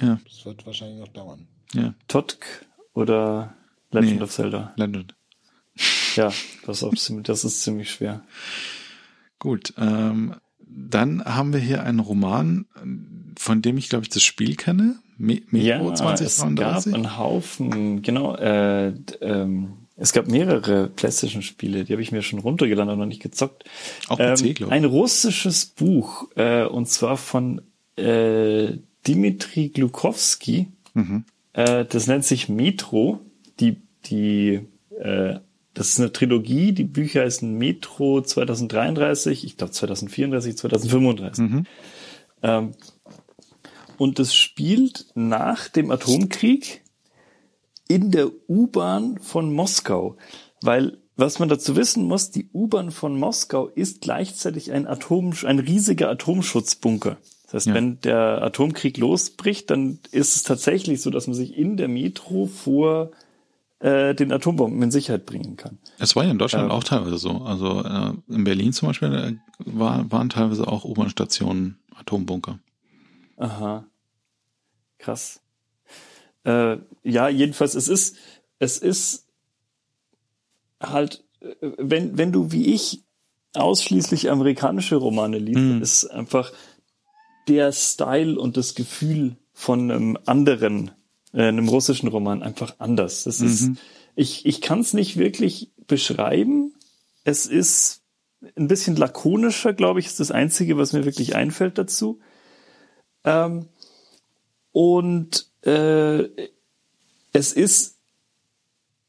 ja. 0.00 0.18
das 0.24 0.44
wird 0.44 0.66
wahrscheinlich 0.66 0.98
noch 0.98 1.08
dauern. 1.08 1.46
Ja. 1.74 1.94
Totk 2.08 2.66
oder 2.92 3.54
Legend 3.90 4.16
nee, 4.16 4.22
of 4.22 4.30
Zelda? 4.30 4.72
Legend. 4.76 5.14
Ja, 6.16 6.32
das 6.66 6.78
ist, 6.78 6.82
auch 6.82 6.94
ziemlich, 6.94 7.26
das 7.26 7.44
ist 7.44 7.62
ziemlich 7.62 7.90
schwer. 7.90 8.24
Gut, 9.38 9.72
ähm, 9.78 10.34
dann 10.60 11.24
haben 11.24 11.52
wir 11.52 11.60
hier 11.60 11.82
einen 11.82 12.00
Roman, 12.00 12.66
von 13.36 13.62
dem 13.62 13.78
ich 13.78 13.88
glaube 13.88 14.04
ich 14.04 14.10
das 14.10 14.22
Spiel 14.22 14.56
kenne. 14.56 14.96
Me 15.16 15.42
Metro 15.50 15.90
ja, 15.90 15.94
2032. 15.94 16.76
Es 16.76 16.84
gab 16.84 16.94
einen 16.94 17.18
Haufen, 17.18 18.02
genau, 18.02 18.36
äh, 18.36 18.92
ähm, 19.20 19.74
es 20.00 20.12
gab 20.12 20.28
mehrere 20.28 20.88
PlayStation-Spiele, 20.88 21.84
die 21.84 21.92
habe 21.92 22.02
ich 22.02 22.12
mir 22.12 22.22
schon 22.22 22.38
runtergeladen 22.38 22.92
und 22.92 23.00
noch 23.00 23.06
nicht 23.06 23.22
gezockt. 23.22 23.64
Auch 24.08 24.16
PC, 24.16 24.20
ähm, 24.20 24.36
glaube 24.36 24.54
ich. 24.56 24.70
Ein 24.70 24.84
russisches 24.84 25.66
Buch, 25.66 26.28
äh, 26.36 26.64
und 26.64 26.88
zwar 26.88 27.16
von 27.16 27.62
äh, 27.96 28.74
Dimitri 29.08 29.70
Glukowski. 29.70 30.68
Mhm. 30.94 31.24
Äh, 31.52 31.84
das 31.84 32.06
nennt 32.06 32.24
sich 32.24 32.48
Metro. 32.48 33.20
Die, 33.58 33.78
die, 34.04 34.60
äh, 35.00 35.40
das 35.78 35.90
ist 35.90 36.00
eine 36.00 36.12
Trilogie. 36.12 36.72
Die 36.72 36.82
Bücher 36.82 37.22
heißen 37.22 37.56
Metro 37.56 38.20
2033, 38.20 39.44
ich 39.44 39.56
glaube 39.56 39.72
2034, 39.72 40.56
2035. 40.56 41.44
Mhm. 41.44 41.66
Ähm, 42.42 42.72
und 43.96 44.18
das 44.18 44.34
spielt 44.34 45.06
nach 45.14 45.68
dem 45.68 45.92
Atomkrieg 45.92 46.82
in 47.86 48.10
der 48.10 48.28
U-Bahn 48.48 49.18
von 49.18 49.52
Moskau, 49.52 50.16
weil 50.62 50.98
was 51.14 51.38
man 51.38 51.48
dazu 51.48 51.76
wissen 51.76 52.04
muss, 52.04 52.32
die 52.32 52.48
U-Bahn 52.52 52.90
von 52.90 53.16
Moskau 53.16 53.68
ist 53.68 54.00
gleichzeitig 54.00 54.72
ein 54.72 54.86
Atom, 54.86 55.32
ein 55.44 55.60
riesiger 55.60 56.10
Atomschutzbunker. 56.10 57.18
Das 57.44 57.54
heißt, 57.54 57.66
ja. 57.68 57.74
wenn 57.74 58.00
der 58.00 58.42
Atomkrieg 58.42 58.98
losbricht, 58.98 59.70
dann 59.70 60.00
ist 60.10 60.34
es 60.34 60.42
tatsächlich 60.42 61.02
so, 61.02 61.10
dass 61.10 61.28
man 61.28 61.34
sich 61.34 61.56
in 61.56 61.76
der 61.76 61.88
Metro 61.88 62.46
vor 62.46 63.12
äh, 63.80 64.14
den 64.14 64.32
Atombomben 64.32 64.82
in 64.82 64.90
Sicherheit 64.90 65.26
bringen 65.26 65.56
kann. 65.56 65.78
Es 65.98 66.16
war 66.16 66.24
ja 66.24 66.30
in 66.30 66.38
Deutschland 66.38 66.70
äh, 66.70 66.72
auch 66.72 66.84
teilweise 66.84 67.18
so. 67.18 67.42
Also 67.42 67.82
äh, 67.84 68.12
in 68.28 68.44
Berlin 68.44 68.72
zum 68.72 68.88
Beispiel 68.88 69.14
äh, 69.14 69.34
war, 69.58 70.10
waren 70.10 70.28
teilweise 70.28 70.66
auch 70.66 70.84
U-Bahn-Stationen 70.84 71.78
Atombunker. 71.94 72.58
Aha. 73.36 73.84
Krass. 74.98 75.40
Äh, 76.44 76.78
ja, 77.04 77.28
jedenfalls, 77.28 77.74
es 77.74 77.88
ist, 77.88 78.16
es 78.58 78.78
ist 78.78 79.26
halt, 80.80 81.24
äh, 81.40 81.54
wenn, 81.78 82.18
wenn 82.18 82.32
du 82.32 82.50
wie 82.52 82.74
ich 82.74 83.04
ausschließlich 83.54 84.30
amerikanische 84.30 84.96
Romane 84.96 85.38
liest, 85.38 85.58
mhm. 85.58 85.82
ist 85.82 86.06
einfach 86.06 86.52
der 87.48 87.72
Style 87.72 88.38
und 88.38 88.56
das 88.56 88.74
Gefühl 88.74 89.36
von 89.52 89.90
einem 89.90 90.18
anderen, 90.26 90.90
äh, 91.32 91.48
einem 91.48 91.68
russischen 91.68 92.08
Roman 92.08 92.42
einfach 92.42 92.76
anders. 92.78 93.24
Das 93.24 93.40
ist, 93.40 93.68
mhm. 93.68 93.78
ich, 94.14 94.46
ich 94.46 94.60
kann 94.60 94.80
es 94.80 94.94
nicht 94.94 95.16
wirklich 95.16 95.70
beschreiben. 95.86 96.74
Es 97.24 97.46
ist 97.46 98.02
ein 98.56 98.68
bisschen 98.68 98.96
lakonischer, 98.96 99.72
glaube 99.72 100.00
ich, 100.00 100.06
ist 100.06 100.20
das 100.20 100.30
Einzige, 100.30 100.78
was 100.78 100.92
mir 100.92 101.04
wirklich 101.04 101.34
einfällt 101.34 101.78
dazu. 101.78 102.20
Ähm, 103.24 103.66
und 104.72 105.50
äh, 105.62 106.28
es 107.32 107.52
ist 107.52 107.96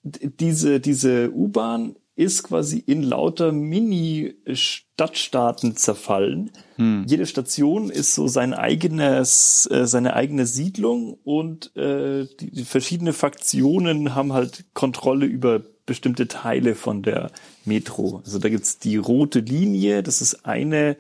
diese, 0.04 0.80
diese 0.80 1.32
U-Bahn 1.32 1.96
ist 2.20 2.44
quasi 2.44 2.84
in 2.86 3.02
lauter 3.02 3.52
Mini-Stadtstaaten 3.54 5.78
zerfallen. 5.78 6.52
Hm. 6.76 7.06
Jede 7.08 7.26
Station 7.26 7.90
ist 7.90 8.14
so 8.14 8.28
sein 8.28 8.54
eigenes, 8.54 9.70
äh, 9.72 9.88
seine 9.88 10.18
eigene 10.18 10.46
Siedlung 10.46 11.18
und 11.24 11.74
äh, 11.78 12.28
die, 12.42 12.52
die 12.52 12.66
verschiedene 12.66 13.14
Faktionen 13.14 14.16
haben 14.16 14.34
halt 14.34 14.66
Kontrolle 14.74 15.28
über 15.28 15.62
bestimmte 15.86 16.28
Teile 16.28 16.76
von 16.76 17.04
der 17.04 17.32
Metro. 17.64 18.22
Also 18.26 18.38
da 18.38 18.50
gibt's 18.50 18.80
die 18.80 18.98
rote 18.98 19.40
Linie, 19.40 20.04
das 20.04 20.22
ist 20.22 20.46
eine, 20.46 20.98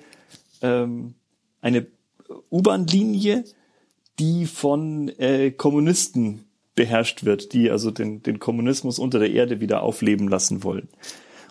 ähm, 0.61 1.15
eine 1.59 1.85
U-Bahn-Linie, 2.49 3.43
die 4.19 4.45
von 4.45 5.09
äh, 5.19 5.51
Kommunisten 5.51 6.45
beherrscht 6.79 7.25
wird, 7.25 7.51
die 7.51 7.69
also 7.69 7.91
den, 7.91 8.23
den 8.23 8.39
Kommunismus 8.39 8.99
unter 8.99 9.19
der 9.19 9.31
Erde 9.31 9.59
wieder 9.59 9.83
aufleben 9.83 10.29
lassen 10.29 10.63
wollen. 10.63 10.87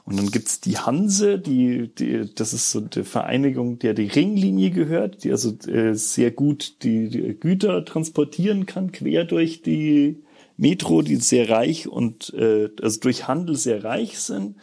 Und 0.07 0.19
dann 0.19 0.31
gibt's 0.31 0.63
die 0.63 0.79
Hanse, 0.79 1.39
die, 1.39 1.95
die, 1.95 2.35
das 2.35 2.55
ist 2.55 2.71
so 2.71 2.81
die 2.81 3.05
Vereinigung, 3.05 3.79
der 3.79 3.93
die 3.93 4.07
Ringlinie 4.07 4.71
gehört, 4.71 5.23
die 5.25 5.31
also 5.31 5.51
äh, 5.71 5.93
sehr 5.93 6.31
gut 6.31 6.83
die, 6.83 7.11
die 7.11 7.39
Güter 7.39 7.85
transportieren 7.85 8.65
kann, 8.65 8.91
quer 8.91 9.27
durch 9.27 9.61
die 9.61 10.23
Metro, 10.57 11.03
die 11.03 11.17
sehr 11.17 11.51
reich 11.51 11.89
und 11.89 12.33
äh, 12.33 12.71
also 12.81 13.01
durch 13.01 13.29
Handel 13.29 13.55
sehr 13.55 13.85
reich 13.85 14.19
sind. 14.19 14.57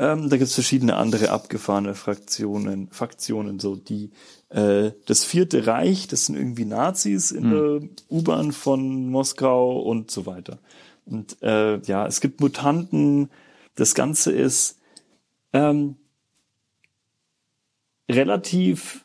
Ähm, 0.00 0.30
da 0.30 0.38
gibt's 0.38 0.54
verschiedene 0.54 0.96
andere 0.96 1.30
abgefahrene 1.30 1.94
Fraktionen, 1.94 2.88
Faktionen, 2.90 3.60
so 3.60 3.76
die 3.76 4.10
äh, 4.48 4.92
das 5.04 5.24
Vierte 5.26 5.66
Reich, 5.66 6.08
das 6.08 6.24
sind 6.24 6.36
irgendwie 6.36 6.64
Nazis 6.64 7.32
in 7.32 7.44
hm. 7.44 7.50
der 7.50 7.90
U-Bahn 8.08 8.52
von 8.52 9.10
Moskau 9.10 9.78
und 9.78 10.10
so 10.10 10.24
weiter. 10.24 10.58
Und 11.04 11.36
äh, 11.42 11.82
ja, 11.82 12.06
es 12.06 12.22
gibt 12.22 12.40
Mutanten. 12.40 13.28
Das 13.74 13.94
Ganze 13.94 14.32
ist 14.32 14.78
ähm, 15.52 15.96
relativ 18.10 19.04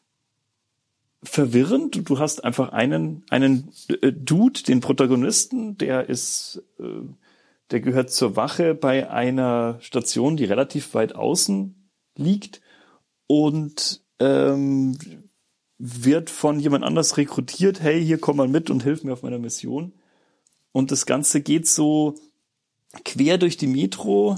verwirrend. 1.24 2.08
Du 2.08 2.20
hast 2.20 2.46
einfach 2.46 2.70
einen 2.70 3.24
einen 3.30 3.74
äh, 3.90 4.14
Dude, 4.14 4.64
den 4.64 4.80
Protagonisten, 4.80 5.78
der 5.78 6.08
ist, 6.08 6.64
äh, 6.80 7.02
der 7.72 7.80
gehört 7.80 8.12
zur 8.12 8.36
Wache 8.36 8.76
bei 8.76 9.10
einer 9.10 9.78
Station, 9.82 10.38
die 10.38 10.46
relativ 10.46 10.94
weit 10.94 11.16
außen 11.16 11.90
liegt 12.18 12.62
und 13.28 14.04
ähm, 14.20 14.98
wird 15.78 16.30
von 16.30 16.60
jemand 16.60 16.84
anders 16.84 17.18
rekrutiert, 17.18 17.82
hey, 17.82 18.04
hier 18.04 18.20
komm 18.20 18.38
mal 18.38 18.48
mit 18.48 18.70
und 18.70 18.84
hilf 18.84 19.04
mir 19.04 19.14
auf 19.14 19.24
meiner 19.24 19.40
Mission. 19.40 19.94
Und 20.72 20.92
das 20.92 21.06
Ganze 21.06 21.42
geht 21.42 21.68
so 21.68 22.16
quer 23.04 23.38
durch 23.38 23.58
die 23.58 23.68
Metro 23.68 24.38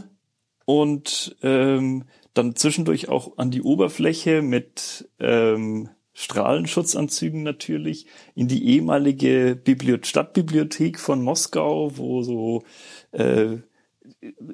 und 0.66 1.36
ähm, 1.42 2.06
dann 2.34 2.56
zwischendurch 2.56 3.10
auch 3.10 3.38
an 3.38 3.52
die 3.52 3.62
Oberfläche 3.62 4.42
mit 4.42 5.10
ähm, 5.20 5.90
Strahlenschutzanzügen 6.14 7.44
natürlich, 7.44 8.08
in 8.34 8.48
die 8.48 8.68
ehemalige 8.70 9.56
Bibliot 9.56 10.08
Stadtbibliothek 10.08 11.00
von 11.00 11.22
Moskau, 11.22 11.96
wo 11.96 12.24
so 12.24 12.64
äh, 13.18 13.58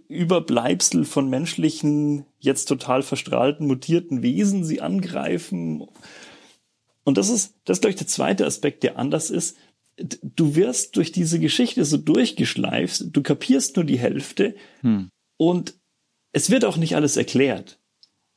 Überbleibsel 0.07 1.05
von 1.05 1.29
menschlichen, 1.29 2.25
jetzt 2.39 2.65
total 2.65 3.03
verstrahlten, 3.03 3.67
mutierten 3.67 4.23
Wesen 4.23 4.63
sie 4.63 4.81
angreifen. 4.81 5.85
Und 7.03 7.17
das 7.17 7.29
ist, 7.29 7.55
das 7.65 7.77
ist, 7.77 7.81
glaube 7.81 7.91
ich, 7.91 7.97
der 7.97 8.07
zweite 8.07 8.45
Aspekt, 8.45 8.83
der 8.83 8.97
anders 8.97 9.29
ist. 9.29 9.57
Du 10.23 10.55
wirst 10.55 10.95
durch 10.95 11.11
diese 11.11 11.39
Geschichte 11.39 11.85
so 11.85 11.97
durchgeschleift, 11.97 13.15
du 13.15 13.21
kapierst 13.21 13.75
nur 13.75 13.85
die 13.85 13.99
Hälfte 13.99 14.55
hm. 14.81 15.09
und 15.37 15.75
es 16.31 16.49
wird 16.49 16.65
auch 16.65 16.77
nicht 16.77 16.95
alles 16.95 17.15
erklärt. 17.15 17.79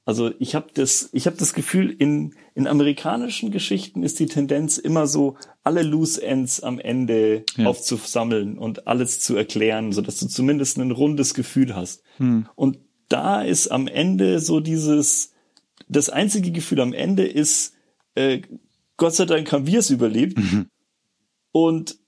Also 0.04 0.32
ich 0.38 0.54
habe 0.54 0.68
das, 0.74 1.08
ich 1.12 1.26
habe 1.26 1.36
das 1.38 1.54
Gefühl, 1.54 1.90
in, 1.98 2.34
in 2.56 2.66
amerikanischen 2.66 3.50
Geschichten 3.50 4.02
ist 4.02 4.18
die 4.18 4.24
Tendenz 4.24 4.78
immer 4.78 5.06
so, 5.06 5.36
alle 5.62 5.82
Loose 5.82 6.22
Ends 6.22 6.62
am 6.62 6.78
Ende 6.78 7.44
ja. 7.58 7.66
aufzusammeln 7.66 8.56
und 8.56 8.86
alles 8.86 9.20
zu 9.20 9.36
erklären, 9.36 9.92
so 9.92 10.00
dass 10.00 10.18
du 10.20 10.26
zumindest 10.26 10.78
ein 10.78 10.90
rundes 10.90 11.34
Gefühl 11.34 11.76
hast. 11.76 12.02
Hm. 12.16 12.48
Und 12.54 12.78
da 13.10 13.42
ist 13.42 13.68
am 13.68 13.88
Ende 13.88 14.40
so 14.40 14.60
dieses, 14.60 15.34
das 15.86 16.08
einzige 16.08 16.50
Gefühl 16.50 16.80
am 16.80 16.94
Ende 16.94 17.26
ist, 17.26 17.74
äh, 18.14 18.40
Gott 18.96 19.14
sei 19.14 19.26
Dank 19.26 19.52
haben 19.52 19.66
wir 19.66 19.80
es 19.80 19.90
überlebt. 19.90 20.38
Mhm. 20.38 20.70
Und 21.52 21.98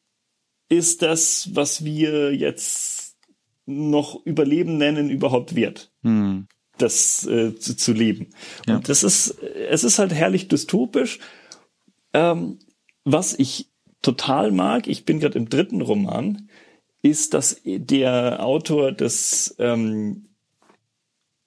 ist 0.70 1.02
das, 1.02 1.50
was 1.52 1.84
wir 1.84 2.34
jetzt 2.34 3.18
noch 3.66 4.24
Überleben 4.24 4.78
nennen, 4.78 5.10
überhaupt 5.10 5.54
wert? 5.54 5.92
Hm 6.02 6.48
das 6.78 7.26
äh, 7.26 7.54
zu, 7.56 7.76
zu 7.76 7.92
leben. 7.92 8.28
Ja. 8.66 8.76
Und 8.76 8.88
das 8.88 9.02
ist, 9.02 9.38
es 9.70 9.84
ist 9.84 9.98
halt 9.98 10.12
herrlich 10.12 10.48
dystopisch. 10.48 11.18
Ähm, 12.12 12.58
was 13.04 13.38
ich 13.38 13.70
total 14.02 14.52
mag, 14.52 14.86
ich 14.86 15.04
bin 15.04 15.20
gerade 15.20 15.38
im 15.38 15.48
dritten 15.48 15.80
Roman, 15.80 16.48
ist, 17.02 17.34
dass 17.34 17.60
der 17.64 18.44
Autor 18.44 18.92
das, 18.92 19.54
ähm, 19.58 20.28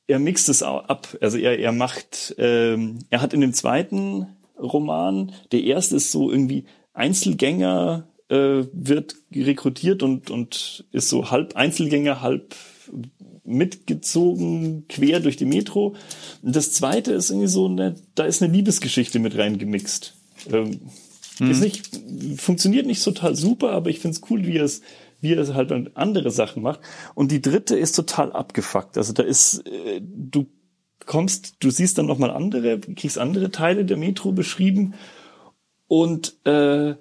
er 0.08 0.20
mixt 0.20 0.50
es 0.50 0.64
ab. 0.64 1.18
Also 1.22 1.38
er, 1.38 1.60
er 1.60 1.72
macht, 1.72 2.36
ähm, 2.38 3.00
er 3.10 3.22
hat 3.22 3.34
in 3.34 3.42
dem 3.42 3.54
zweiten 3.54 4.28
Roman, 4.58 5.34
der 5.52 5.64
erste 5.64 5.96
ist 5.96 6.12
so 6.12 6.32
irgendwie 6.32 6.66
Einzelgänger, 6.94 8.08
äh, 8.30 8.66
wird 8.72 9.16
rekrutiert 9.34 10.04
und, 10.04 10.30
und 10.30 10.86
ist 10.92 11.10
so 11.10 11.32
halb 11.32 11.56
Einzelgänger, 11.56 12.22
halb 12.22 12.56
mitgezogen, 13.52 14.86
quer 14.88 15.20
durch 15.20 15.38
die 15.38 15.46
Metro. 15.46 15.96
Und 16.42 16.56
das 16.56 16.72
zweite 16.72 17.14
ist 17.14 17.30
irgendwie 17.30 17.48
so, 17.48 17.68
eine, 17.68 17.96
da 18.16 18.26
ist 18.26 18.42
eine 18.42 18.52
Liebesgeschichte 18.52 19.20
mit 19.20 19.38
reingemixt. 19.38 20.16
Ähm, 20.52 20.80
hm. 21.38 21.52
Ist 21.52 21.62
nicht, 21.62 21.90
funktioniert 22.38 22.86
nicht 22.86 23.04
total 23.04 23.36
super, 23.36 23.72
aber 23.72 23.90
ich 23.90 24.00
finde 24.00 24.18
es 24.18 24.30
cool, 24.30 24.46
wie 24.46 24.58
er 24.58 24.66
es 24.66 24.82
wie 25.22 25.34
er 25.34 25.54
halt 25.54 25.72
andere 25.96 26.32
Sachen 26.32 26.64
macht. 26.64 26.80
Und 27.14 27.32
die 27.32 27.42
dritte 27.42 27.78
ist 27.78 27.94
total 27.94 28.34
abgefuckt. 28.34 28.98
Also 28.98 29.14
da 29.14 29.24
ist, 29.24 29.66
äh, 29.68 30.02
du 30.02 30.48
kommst, 31.06 31.58
du 31.60 31.70
siehst 31.70 31.98
dann 31.98 32.08
nochmal 32.08 32.32
andere, 32.32 32.80
kriegst 32.80 33.18
andere 33.18 33.52
Teile 33.52 33.86
der 33.86 33.98
Metro 33.98 34.32
beschrieben 34.32 34.96
und 35.88 36.38
äh, 36.46 36.96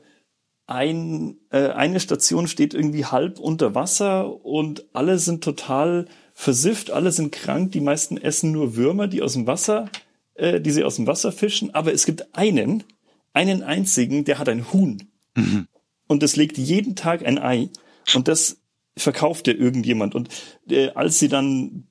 ein, 0.67 1.37
äh, 1.51 1.69
eine 1.69 1.99
Station 1.99 2.47
steht 2.47 2.75
irgendwie 2.75 3.05
halb 3.05 3.39
unter 3.39 3.75
Wasser 3.75 4.45
und 4.45 4.87
alle 4.93 5.19
sind 5.19 5.43
total 5.43 6.07
versifft, 6.41 6.91
alle 6.91 7.13
sind 7.13 7.33
krank, 7.33 7.73
die 7.73 7.83
meisten 7.83 8.17
essen 8.17 8.51
nur 8.51 8.75
Würmer, 8.75 9.09
die 9.09 9.21
aus 9.21 9.35
dem 9.35 9.47
Wasser, 9.47 9.91
äh, 10.33 10.59
die 10.59 10.71
sie 10.71 10.85
aus 10.85 10.97
dem 10.97 11.07
Wasser 11.07 11.33
fischen, 11.33 11.75
aber 11.75 11.93
es 11.93 12.07
gibt 12.07 12.35
einen, 12.35 12.83
einen 13.35 13.63
einzigen, 13.63 14.25
der 14.25 14.39
hat 14.39 14.49
ein 14.49 14.73
Huhn. 14.73 15.03
Mhm. 15.37 15.69
Und 16.09 16.23
das 16.23 16.37
legt 16.37 16.57
jeden 16.57 16.97
Tag 16.97 17.27
ein 17.27 17.39
Ei. 17.39 17.69
Und 18.15 18.27
das 18.27 18.63
verkauft 18.97 19.49
er 19.49 19.59
irgendjemand. 19.59 20.15
Und 20.15 20.31
äh, 20.71 20.89
als 20.95 21.19
sie 21.19 21.29
dann, 21.29 21.89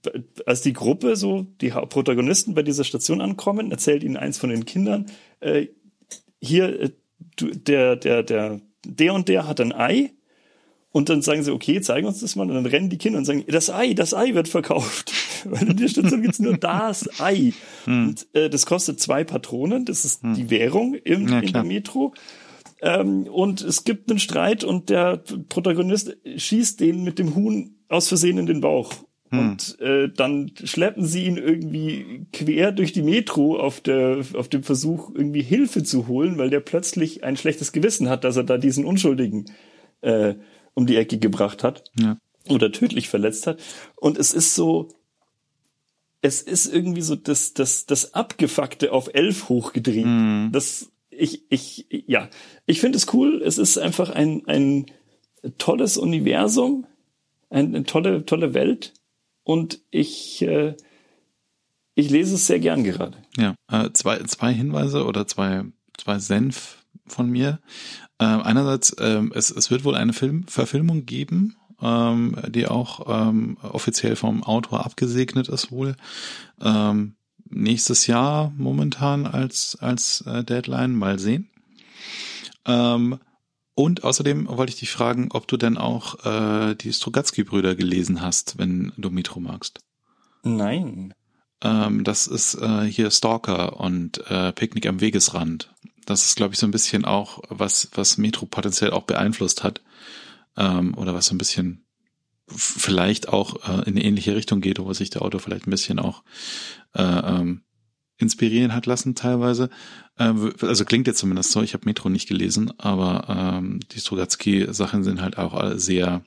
als 0.48 0.62
die 0.62 0.74
Gruppe, 0.74 1.16
so 1.16 1.44
die 1.62 1.70
Protagonisten 1.70 2.56
bei 2.56 2.64
dieser 2.64 2.84
Station 2.84 3.22
ankommen, 3.22 3.70
erzählt 3.70 4.04
ihnen 4.04 4.18
eins 4.18 4.40
von 4.40 4.50
den 4.50 4.66
Kindern, 4.66 5.06
äh, 5.42 5.68
hier, 6.42 6.82
äh, 6.82 6.90
du, 7.36 7.52
der, 7.52 7.96
der, 7.98 8.24
der, 8.24 8.62
der 8.84 9.14
und 9.14 9.30
der 9.30 9.48
hat 9.48 9.62
ein 9.62 9.74
Ei 9.74 10.12
und 10.92 11.10
dann 11.10 11.22
sagen 11.22 11.44
sie, 11.44 11.52
okay, 11.52 11.82
zeigen 11.82 12.08
uns 12.08 12.20
das 12.22 12.36
mal. 12.36 12.50
Und 12.50 12.56
dann 12.56 12.66
rennen 12.66 12.90
die 12.90 12.98
Kinder 12.98 13.20
und 13.20 13.26
sagen, 13.26 13.44
das 13.48 13.70
Ei, 13.70 13.94
das 13.94 14.14
Ei 14.14 14.34
wird 14.34 14.48
verkauft. 14.48 15.14
Weil 15.46 15.70
in 15.70 15.78
der 15.78 15.88
Station 15.88 16.22
gibt's 16.22 16.40
nur 16.40 16.58
das 16.58 17.20
Ei. 17.20 17.54
Hm. 17.86 18.08
Und 18.10 18.28
äh, 18.34 18.50
das 18.50 18.66
kostet 18.66 19.00
zwei 19.00 19.24
Patronen, 19.24 19.86
das 19.86 20.04
ist 20.04 20.24
hm. 20.24 20.34
die 20.34 20.50
Währung 20.50 20.96
im, 20.96 21.28
ja, 21.28 21.40
in 21.40 21.54
der 21.54 21.64
Metro. 21.64 22.14
Ähm, 22.82 23.28
und 23.28 23.62
es 23.62 23.84
gibt 23.84 24.10
einen 24.10 24.20
Streit 24.20 24.64
und 24.64 24.90
der 24.90 25.18
Protagonist 25.50 26.18
schießt 26.36 26.80
den 26.80 27.04
mit 27.04 27.20
dem 27.20 27.36
Huhn 27.36 27.76
aus 27.88 28.08
Versehen 28.08 28.40
in 28.40 28.48
den 28.48 28.62
Bauch. 28.62 28.92
Hm. 29.30 29.40
Und 29.40 29.80
äh, 29.82 30.10
dann 30.10 30.52
schleppen 30.64 31.06
sie 31.06 31.26
ihn 31.26 31.38
irgendwie 31.38 32.26
quer 32.34 32.72
durch 32.72 32.94
die 32.94 33.04
Metro 33.04 33.60
auf, 33.60 33.80
der, 33.80 34.22
auf 34.34 34.48
dem 34.48 34.64
Versuch, 34.64 35.12
irgendwie 35.14 35.44
Hilfe 35.44 35.84
zu 35.84 36.08
holen, 36.08 36.40
weil 36.40 36.50
der 36.50 36.62
plötzlich 36.62 37.24
ein 37.24 37.38
schlechtes 37.38 37.74
Gewissen 37.74 38.10
hat, 38.10 38.24
dass 38.24 38.38
er 38.38 38.44
da 38.44 38.58
diesen 38.58 38.86
Unschuldigen 38.86 39.46
äh, 40.02 40.34
um 40.80 40.86
die 40.86 40.96
Ecke 40.96 41.20
gebracht 41.20 41.64
hat 41.64 41.92
ja. 42.00 42.18
oder 42.48 42.72
tödlich 42.72 43.10
verletzt 43.10 43.48
hat. 43.48 43.60
Und 43.98 44.18
es 44.18 44.34
ist 44.34 44.56
so, 44.56 44.88
es 46.22 46.42
ist 46.42 46.74
irgendwie 46.74 47.02
so 47.02 47.16
das, 47.16 47.54
das, 47.54 47.86
das 47.86 48.14
Abgefuckte 48.14 48.94
auf 48.94 49.10
elf 49.14 49.50
hochgedreht. 49.50 50.06
Mhm. 50.06 50.50
Das, 50.54 50.90
ich, 51.10 51.44
ich, 51.50 51.86
ja, 52.08 52.30
ich 52.66 52.80
finde 52.80 52.98
es 52.98 53.14
cool. 53.14 53.42
Es 53.44 53.58
ist 53.58 53.78
einfach 53.78 54.10
ein, 54.10 54.48
ein 54.48 54.86
tolles 55.58 55.98
Universum, 55.98 56.88
eine, 57.50 57.68
eine 57.68 57.84
tolle, 57.84 58.26
tolle 58.26 58.54
Welt. 58.54 58.94
Und 59.44 59.82
ich, 59.92 60.42
äh, 60.42 60.76
ich 61.94 62.10
lese 62.10 62.36
es 62.36 62.48
sehr 62.48 62.60
gern 62.60 62.86
gerade. 62.86 63.18
Ja, 63.38 63.56
äh, 63.70 63.90
zwei, 63.92 64.20
zwei 64.24 64.54
Hinweise 64.54 65.06
oder 65.06 65.28
zwei, 65.28 65.66
zwei 65.98 66.20
Senf 66.20 66.86
von 67.06 67.30
mir. 67.30 67.60
Ähm, 68.20 68.42
einerseits, 68.42 68.96
ähm, 69.00 69.32
es, 69.34 69.50
es 69.50 69.72
wird 69.72 69.84
wohl 69.84 69.96
eine 69.96 70.14
Film 70.14 70.46
Verfilmung 70.48 71.06
geben, 71.06 71.56
ähm, 71.82 72.36
die 72.50 72.68
auch 72.68 73.30
ähm, 73.30 73.58
offiziell 73.62 74.16
vom 74.16 74.44
Autor 74.44 74.86
abgesegnet 74.86 75.48
ist 75.48 75.72
wohl. 75.72 75.96
Ähm, 76.62 77.16
nächstes 77.50 78.08
Jahr 78.08 78.54
momentan 78.58 79.26
als, 79.26 79.78
als 79.80 80.22
äh, 80.22 80.44
Deadline. 80.44 80.96
Mal 80.96 81.20
sehen. 81.20 81.50
Ähm, 82.66 83.20
und 83.74 84.04
außerdem 84.04 84.48
wollte 84.50 84.74
ich 84.74 84.80
dich 84.80 84.92
fragen, 84.92 85.30
ob 85.32 85.48
du 85.48 85.56
denn 85.56 85.78
auch 85.78 86.26
äh, 86.26 86.76
die 86.76 86.92
Strugatsky-Brüder 86.92 87.76
gelesen 87.76 88.22
hast, 88.22 88.58
wenn 88.58 88.92
du 88.98 89.10
Metro 89.10 89.40
magst. 89.40 89.80
Nein. 90.44 91.14
Ähm, 91.62 92.04
das 92.04 92.28
ist 92.28 92.56
äh, 92.56 92.84
hier 92.84 93.10
Stalker 93.10 93.80
und 93.80 94.30
äh, 94.30 94.52
Picknick 94.52 94.86
am 94.86 95.00
Wegesrand. 95.00 95.74
Das 96.10 96.26
ist, 96.26 96.36
glaube 96.36 96.54
ich, 96.54 96.60
so 96.60 96.66
ein 96.66 96.72
bisschen 96.72 97.06
auch, 97.06 97.42
was, 97.50 97.90
was 97.94 98.18
Metro 98.18 98.46
potenziell 98.48 98.92
auch 98.92 99.04
beeinflusst 99.04 99.64
hat. 99.64 99.82
Ähm, 100.58 100.96
oder 100.96 101.14
was 101.14 101.28
so 101.28 101.36
ein 101.36 101.38
bisschen 101.38 101.86
vielleicht 102.48 103.30
auch 103.30 103.68
äh, 103.68 103.88
in 103.88 103.96
eine 103.96 104.04
ähnliche 104.04 104.36
Richtung 104.36 104.60
geht, 104.60 104.80
wo 104.80 104.92
sich 104.94 105.12
der 105.12 105.22
Autor 105.22 105.40
vielleicht 105.40 105.68
ein 105.68 105.72
bisschen 105.72 106.00
auch 106.00 106.24
äh, 106.96 107.04
ähm, 107.04 107.62
inspirieren 108.18 108.74
hat 108.74 108.88
lassen 108.88 109.14
teilweise. 109.14 109.70
Äh, 110.18 110.34
also 110.62 110.84
klingt 110.84 111.06
jetzt 111.06 111.20
zumindest 111.20 111.52
so, 111.52 111.62
ich 111.62 111.76
habe 111.76 111.86
Metro 111.86 112.10
nicht 112.10 112.28
gelesen, 112.28 112.74
aber 112.80 113.58
ähm, 113.60 113.80
die 113.92 114.00
Strugatsky-Sachen 114.00 115.04
sind 115.04 115.22
halt 115.22 115.38
auch 115.38 115.74
sehr, 115.76 116.24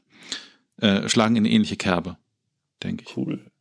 äh, 0.76 1.08
schlagen 1.08 1.36
in 1.36 1.44
eine 1.44 1.52
ähnliche 1.52 1.76
Kerbe, 1.76 2.18
denke 2.82 3.04
ich. 3.06 3.16
Cool. 3.16 3.51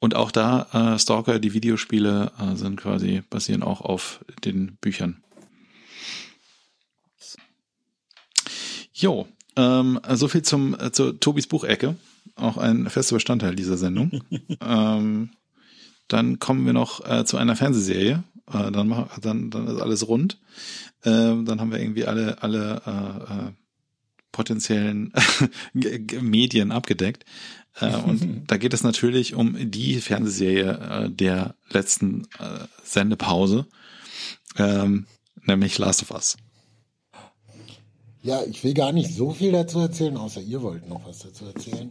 Und 0.00 0.14
auch 0.14 0.30
da, 0.30 0.94
äh, 0.94 0.98
Stalker, 0.98 1.38
die 1.38 1.54
Videospiele 1.54 2.32
äh, 2.38 2.56
sind 2.56 2.76
quasi, 2.80 3.22
basieren 3.28 3.62
auch 3.62 3.80
auf 3.80 4.24
den 4.44 4.76
Büchern. 4.80 5.22
Jo, 8.94 9.28
ähm, 9.56 10.00
so 10.14 10.28
viel 10.28 10.42
zum 10.42 10.74
äh, 10.78 10.92
zu 10.92 11.12
Tobis 11.12 11.46
Buchecke, 11.46 11.96
auch 12.36 12.56
ein 12.56 12.88
fester 12.90 13.16
Bestandteil 13.16 13.54
dieser 13.54 13.76
Sendung. 13.76 14.22
ähm, 14.60 15.30
dann 16.08 16.38
kommen 16.38 16.64
wir 16.66 16.72
noch 16.72 17.04
äh, 17.08 17.24
zu 17.24 17.36
einer 17.36 17.56
Fernsehserie. 17.56 18.22
Äh, 18.52 18.72
dann, 18.72 18.88
mach, 18.88 19.18
dann, 19.18 19.50
dann 19.50 19.68
ist 19.68 19.80
alles 19.80 20.08
rund. 20.08 20.38
Äh, 21.02 21.10
dann 21.10 21.60
haben 21.60 21.70
wir 21.70 21.80
irgendwie 21.80 22.06
alle 22.06 22.42
alle 22.42 22.82
äh, 22.86 23.48
äh, 23.48 23.52
potenziellen 24.32 25.12
Medien 26.20 26.72
abgedeckt. 26.72 27.24
Äh, 27.80 27.96
und 27.96 28.42
da 28.46 28.56
geht 28.56 28.74
es 28.74 28.82
natürlich 28.82 29.34
um 29.34 29.56
die 29.70 30.00
Fernsehserie 30.00 31.06
äh, 31.06 31.10
der 31.10 31.54
letzten 31.70 32.24
äh, 32.38 32.66
Sendepause, 32.84 33.66
ähm, 34.56 35.06
nämlich 35.44 35.78
Last 35.78 36.02
of 36.02 36.10
Us. 36.10 36.36
Ja, 38.22 38.42
ich 38.44 38.64
will 38.64 38.74
gar 38.74 38.92
nicht 38.92 39.14
so 39.14 39.32
viel 39.32 39.52
dazu 39.52 39.78
erzählen, 39.78 40.16
außer 40.16 40.40
ihr 40.40 40.60
wollt 40.62 40.88
noch 40.88 41.06
was 41.06 41.20
dazu 41.20 41.46
erzählen. 41.46 41.90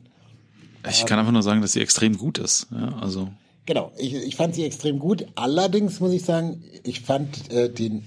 Ich 0.89 1.05
kann 1.05 1.19
einfach 1.19 1.31
nur 1.31 1.43
sagen, 1.43 1.61
dass 1.61 1.71
sie 1.71 1.81
extrem 1.81 2.17
gut 2.17 2.37
ist. 2.37 2.67
Ja, 2.71 2.99
also 2.99 3.29
Genau, 3.67 3.91
ich, 3.97 4.13
ich 4.13 4.37
fand 4.37 4.55
sie 4.55 4.63
extrem 4.63 4.97
gut. 4.97 5.27
Allerdings 5.35 5.99
muss 5.99 6.13
ich 6.13 6.23
sagen, 6.23 6.63
ich 6.83 7.01
fand 7.01 7.51
äh, 7.51 7.69
den, 7.69 8.05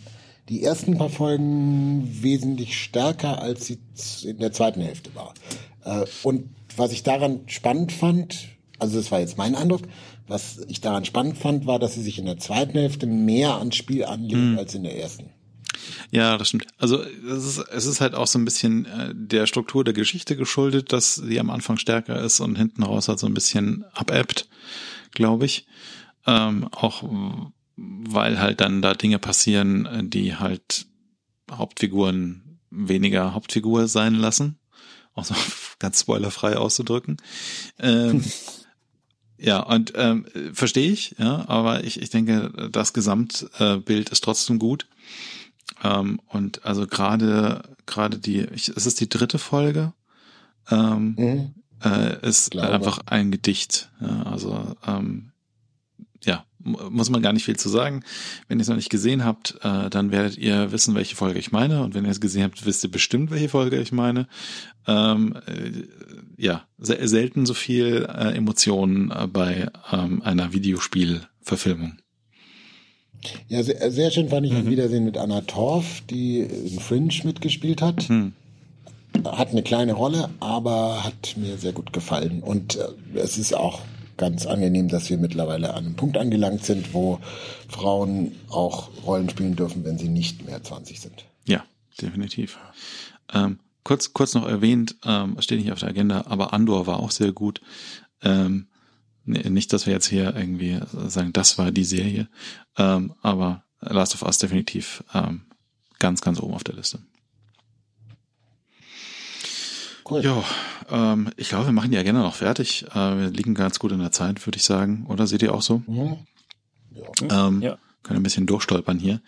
die 0.48 0.64
ersten 0.64 0.96
paar 0.96 1.10
Folgen 1.10 2.08
wesentlich 2.22 2.82
stärker, 2.82 3.42
als 3.42 3.66
sie 3.66 3.78
in 4.24 4.38
der 4.38 4.52
zweiten 4.52 4.80
Hälfte 4.80 5.14
war. 5.14 5.34
Äh, 5.84 6.06
und 6.22 6.48
was 6.76 6.92
ich 6.92 7.02
daran 7.02 7.40
spannend 7.46 7.92
fand, 7.92 8.48
also 8.78 8.98
das 8.98 9.10
war 9.10 9.20
jetzt 9.20 9.38
mein 9.38 9.54
Eindruck, 9.54 9.82
was 10.26 10.58
ich 10.68 10.80
daran 10.80 11.04
spannend 11.04 11.36
fand, 11.38 11.66
war, 11.66 11.78
dass 11.78 11.94
sie 11.94 12.02
sich 12.02 12.18
in 12.18 12.26
der 12.26 12.38
zweiten 12.38 12.78
Hälfte 12.78 13.06
mehr 13.06 13.56
ans 13.56 13.76
Spiel 13.76 14.04
anlegen 14.04 14.52
mhm. 14.52 14.58
als 14.58 14.74
in 14.74 14.84
der 14.84 14.98
ersten. 14.98 15.30
Ja, 16.10 16.38
das 16.38 16.48
stimmt. 16.48 16.66
Also 16.78 17.02
es 17.02 17.44
ist, 17.44 17.58
es 17.58 17.86
ist 17.86 18.00
halt 18.00 18.14
auch 18.14 18.26
so 18.26 18.38
ein 18.38 18.44
bisschen 18.44 18.86
äh, 18.86 19.12
der 19.14 19.46
Struktur 19.46 19.84
der 19.84 19.94
Geschichte 19.94 20.36
geschuldet, 20.36 20.92
dass 20.92 21.14
sie 21.16 21.40
am 21.40 21.50
Anfang 21.50 21.76
stärker 21.76 22.20
ist 22.20 22.40
und 22.40 22.56
hinten 22.56 22.82
raus 22.82 23.08
halt 23.08 23.18
so 23.18 23.26
ein 23.26 23.34
bisschen 23.34 23.84
abebbt, 23.92 24.48
glaube 25.12 25.46
ich. 25.46 25.66
Ähm, 26.26 26.68
auch 26.72 27.02
weil 27.76 28.38
halt 28.38 28.60
dann 28.60 28.82
da 28.82 28.94
Dinge 28.94 29.18
passieren, 29.18 30.10
die 30.10 30.36
halt 30.36 30.86
Hauptfiguren 31.50 32.58
weniger 32.70 33.34
Hauptfigur 33.34 33.88
sein 33.88 34.14
lassen. 34.14 34.59
Auch 35.14 35.24
so 35.24 35.34
ganz 35.78 36.00
spoilerfrei 36.00 36.56
auszudrücken. 36.56 37.18
Ähm, 37.78 38.24
ja, 39.38 39.60
und 39.60 39.92
ähm, 39.96 40.26
verstehe 40.52 40.90
ich, 40.90 41.16
ja, 41.18 41.48
aber 41.48 41.84
ich, 41.84 42.00
ich 42.00 42.10
denke, 42.10 42.70
das 42.70 42.92
Gesamtbild 42.92 44.10
ist 44.10 44.24
trotzdem 44.24 44.58
gut. 44.58 44.86
Ähm, 45.82 46.20
und 46.26 46.64
also 46.64 46.86
gerade 46.86 47.62
gerade 47.90 48.18
die, 48.18 48.40
ich, 48.40 48.68
es 48.68 48.86
ist 48.86 49.00
die 49.00 49.08
dritte 49.08 49.38
Folge, 49.38 49.92
ähm, 50.70 51.14
mhm. 51.18 51.54
äh, 51.84 52.26
ist 52.26 52.56
einfach 52.56 53.00
ein 53.06 53.30
Gedicht. 53.30 53.90
Ja, 54.00 54.22
also 54.22 54.76
ähm, 54.86 55.32
muss 56.62 57.10
man 57.10 57.22
gar 57.22 57.32
nicht 57.32 57.44
viel 57.44 57.56
zu 57.56 57.68
sagen. 57.68 58.02
Wenn 58.48 58.58
ihr 58.58 58.62
es 58.62 58.68
noch 58.68 58.76
nicht 58.76 58.90
gesehen 58.90 59.24
habt, 59.24 59.58
äh, 59.62 59.90
dann 59.90 60.10
werdet 60.10 60.36
ihr 60.36 60.72
wissen, 60.72 60.94
welche 60.94 61.16
Folge 61.16 61.38
ich 61.38 61.52
meine. 61.52 61.82
Und 61.82 61.94
wenn 61.94 62.04
ihr 62.04 62.10
es 62.10 62.20
gesehen 62.20 62.44
habt, 62.44 62.64
wisst 62.66 62.84
ihr 62.84 62.90
bestimmt, 62.90 63.30
welche 63.30 63.48
Folge 63.48 63.80
ich 63.80 63.92
meine. 63.92 64.28
Ähm, 64.86 65.36
äh, 65.46 65.70
ja, 66.36 66.64
se 66.78 66.96
selten 67.08 67.46
so 67.46 67.54
viel 67.54 68.06
äh, 68.08 68.34
Emotionen 68.34 69.10
äh, 69.10 69.26
bei 69.26 69.68
ähm, 69.92 70.22
einer 70.22 70.52
Videospielverfilmung. 70.52 71.98
Ja, 73.48 73.62
sehr, 73.62 73.90
sehr 73.90 74.10
schön 74.10 74.28
fand 74.28 74.46
ich 74.46 74.52
mhm. 74.52 74.58
ein 74.58 74.70
Wiedersehen 74.70 75.04
mit 75.04 75.18
Anna 75.18 75.42
Torf, 75.42 76.02
die 76.08 76.40
in 76.40 76.80
Fringe 76.80 77.12
mitgespielt 77.24 77.82
hat. 77.82 78.08
Mhm. 78.08 78.32
Hat 79.24 79.50
eine 79.50 79.62
kleine 79.62 79.92
Rolle, 79.92 80.30
aber 80.40 81.04
hat 81.04 81.36
mir 81.36 81.58
sehr 81.58 81.72
gut 81.72 81.92
gefallen. 81.92 82.42
Und 82.42 82.76
äh, 82.76 83.18
es 83.18 83.38
ist 83.38 83.54
auch 83.54 83.80
ganz 84.20 84.46
angenehm, 84.46 84.88
dass 84.88 85.08
wir 85.08 85.16
mittlerweile 85.16 85.72
an 85.72 85.86
einem 85.86 85.96
Punkt 85.96 86.18
angelangt 86.18 86.62
sind, 86.62 86.92
wo 86.92 87.18
Frauen 87.68 88.36
auch 88.50 88.90
Rollen 89.06 89.30
spielen 89.30 89.56
dürfen, 89.56 89.82
wenn 89.84 89.96
sie 89.96 90.10
nicht 90.10 90.44
mehr 90.44 90.62
20 90.62 91.00
sind. 91.00 91.24
Ja, 91.46 91.64
definitiv. 92.00 92.58
Ähm, 93.32 93.60
kurz, 93.82 94.12
kurz 94.12 94.34
noch 94.34 94.46
erwähnt, 94.46 94.96
ähm, 95.06 95.40
steht 95.40 95.58
nicht 95.58 95.72
auf 95.72 95.78
der 95.78 95.88
Agenda, 95.88 96.24
aber 96.26 96.52
Andor 96.52 96.86
war 96.86 97.00
auch 97.00 97.10
sehr 97.10 97.32
gut. 97.32 97.62
Ähm, 98.22 98.66
nicht, 99.24 99.72
dass 99.72 99.86
wir 99.86 99.94
jetzt 99.94 100.08
hier 100.08 100.36
irgendwie 100.36 100.80
sagen, 101.06 101.32
das 101.32 101.56
war 101.56 101.70
die 101.70 101.84
Serie, 101.84 102.28
ähm, 102.76 103.14
aber 103.22 103.64
Last 103.80 104.14
of 104.14 104.22
Us 104.22 104.36
definitiv 104.36 105.02
ähm, 105.14 105.46
ganz, 105.98 106.20
ganz 106.20 106.40
oben 106.40 106.52
auf 106.52 106.64
der 106.64 106.74
Liste. 106.74 106.98
Cool. 110.10 110.24
Ja, 110.24 110.44
ähm, 110.90 111.30
ich 111.36 111.50
glaube, 111.50 111.66
wir 111.66 111.72
machen 111.72 111.90
die 111.90 111.98
Agenda 111.98 112.20
noch 112.20 112.34
fertig. 112.34 112.84
Äh, 112.90 112.94
wir 112.94 113.30
liegen 113.30 113.54
ganz 113.54 113.78
gut 113.78 113.92
in 113.92 114.00
der 114.00 114.10
Zeit, 114.10 114.44
würde 114.44 114.56
ich 114.56 114.64
sagen. 114.64 115.06
Oder 115.08 115.26
seht 115.26 115.42
ihr 115.42 115.54
auch 115.54 115.62
so? 115.62 115.82
Mhm. 115.86 116.16
Ja. 116.92 117.46
Ähm, 117.46 117.62
ja. 117.62 117.78
Können 118.02 118.20
ein 118.20 118.24
bisschen 118.24 118.46
durchstolpern 118.46 118.98
hier. 118.98 119.20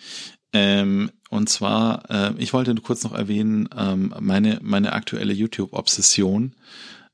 Ähm, 0.52 1.10
und 1.30 1.48
zwar, 1.48 2.10
äh, 2.10 2.34
ich 2.38 2.52
wollte 2.52 2.74
kurz 2.76 3.04
noch 3.04 3.12
erwähnen, 3.12 3.68
ähm, 3.76 4.14
meine, 4.20 4.58
meine 4.62 4.92
aktuelle 4.92 5.32
YouTube-Obsession 5.32 6.54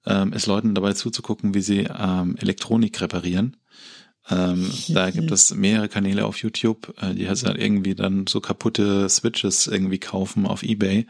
ähm, 0.07 0.33
ist 0.33 0.47
Leuten 0.47 0.75
dabei 0.75 0.95
zuzugucken, 0.95 1.55
wie 1.55 1.61
sie 1.61 1.81
ähm, 1.81 2.37
Elektronik 2.39 3.01
reparieren. 3.01 3.57
Ähm, 4.31 4.71
da 4.89 5.11
gibt 5.13 5.31
es 5.31 5.55
mehrere 5.55 5.89
Kanäle 5.89 6.25
auf 6.25 6.39
YouTube, 6.39 6.95
äh, 7.01 7.15
die 7.15 7.29
halt 7.29 7.43
irgendwie 7.43 7.95
dann 7.95 8.27
so 8.27 8.41
kaputte 8.41 9.09
Switches 9.09 9.67
irgendwie 9.67 9.99
kaufen 9.99 10.47
auf 10.47 10.63
Ebay 10.63 11.07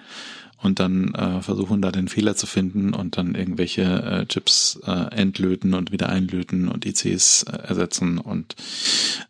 und 0.61 0.81
dann 0.81 1.15
äh, 1.15 1.41
versuchen 1.41 1.81
da 1.81 1.93
den 1.93 2.09
Fehler 2.09 2.35
zu 2.35 2.47
finden 2.47 2.93
und 2.93 3.17
dann 3.17 3.35
irgendwelche 3.35 3.83
äh, 3.83 4.27
Chips 4.27 4.81
äh, 4.85 5.15
entlöten 5.15 5.75
und 5.75 5.93
wieder 5.93 6.09
einlöten 6.09 6.69
und 6.69 6.85
ICs 6.85 7.45
äh, 7.45 7.57
ersetzen 7.69 8.19
und 8.19 8.57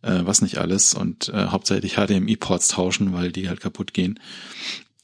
äh, 0.03 0.21
was 0.23 0.41
nicht 0.41 0.59
alles 0.59 0.95
und 0.95 1.29
äh, 1.29 1.47
hauptsächlich 1.47 1.97
HDMI-Ports 1.97 2.69
tauschen, 2.69 3.13
weil 3.13 3.31
die 3.31 3.49
halt 3.49 3.61
kaputt 3.61 3.93
gehen. 3.93 4.19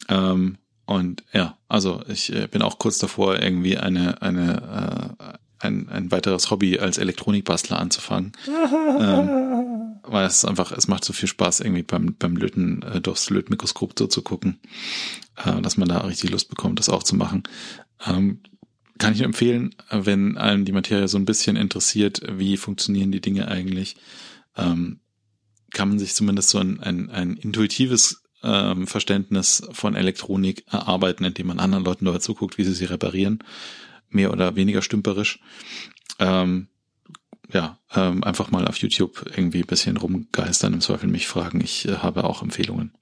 Ähm, 0.09 0.57
und 0.87 1.23
ja, 1.33 1.57
also 1.69 2.03
ich 2.09 2.33
äh, 2.35 2.47
bin 2.47 2.63
auch 2.63 2.79
kurz 2.79 2.99
davor, 2.99 3.41
irgendwie 3.41 3.79
eine, 3.79 4.21
eine, 4.23 5.17
äh, 5.19 5.67
ein, 5.67 5.89
ein 5.89 6.11
weiteres 6.11 6.51
Hobby 6.51 6.79
als 6.79 6.99
Elektronikbastler 6.99 7.79
anzufangen. 7.79 8.33
ähm, 9.01 9.74
weil 10.07 10.27
es 10.27 10.45
einfach, 10.45 10.73
es 10.73 10.89
macht 10.89 11.05
so 11.05 11.13
viel 11.13 11.29
Spaß, 11.29 11.61
irgendwie 11.61 11.83
beim, 11.83 12.15
beim 12.19 12.37
Löten 12.37 12.83
äh, 12.83 13.01
durchs 13.01 13.31
Lötmikroskop 13.31 13.99
so 13.99 14.07
zu 14.07 14.23
gucken, 14.23 14.61
äh, 15.45 15.61
dass 15.61 15.77
man 15.77 15.89
da 15.89 15.99
richtig 15.99 16.31
Lust 16.31 16.49
bekommt, 16.49 16.79
das 16.79 16.89
auch 16.89 17.03
zu 17.03 17.17
machen. 17.17 17.43
Ähm, 18.07 18.41
kann 18.99 19.13
ich 19.13 19.23
empfehlen, 19.23 19.75
wenn 19.91 20.39
einem 20.39 20.65
die 20.65 20.73
Materie 20.73 21.09
so 21.09 21.19
ein 21.19 21.25
bisschen 21.25 21.57
interessiert, 21.57 22.23
wie 22.31 22.57
funktionieren 22.57 23.11
die 23.11 23.21
Dinge 23.21 23.49
eigentlich, 23.49 23.97
ähm, 24.57 25.01
kann 25.73 25.89
man 25.89 25.99
sich 25.99 26.15
zumindest 26.15 26.51
so 26.51 26.59
ein, 26.59 26.81
ein, 26.81 27.11
ein 27.11 27.37
intuitives 27.37 28.23
ähm, 28.45 28.87
Verständnis 28.87 29.67
von 29.73 29.97
Elektronik 29.97 30.65
erarbeiten, 30.71 31.25
indem 31.25 31.49
man 31.49 31.59
anderen 31.59 31.85
Leuten 31.85 32.05
dabei 32.05 32.19
zuguckt, 32.19 32.59
wie 32.59 32.65
sie 32.65 32.75
sie 32.75 32.85
reparieren, 32.85 33.43
mehr 34.11 34.33
oder 34.33 34.55
weniger 34.55 34.83
stümperisch. 34.83 35.41
Ähm, 36.21 36.69
ja, 37.53 37.79
ähm, 37.95 38.25
einfach 38.25 38.51
mal 38.51 38.67
auf 38.67 38.77
YouTube 38.77 39.31
irgendwie 39.37 39.61
ein 39.61 39.67
bisschen 39.67 39.97
rumgeistern, 39.97 40.75
im 40.75 40.81
Zweifel 40.81 41.09
mich 41.09 41.27
fragen. 41.27 41.61
Ich 41.61 41.87
äh, 41.89 41.97
habe 41.97 42.25
auch 42.25 42.43
Empfehlungen. 42.43 42.93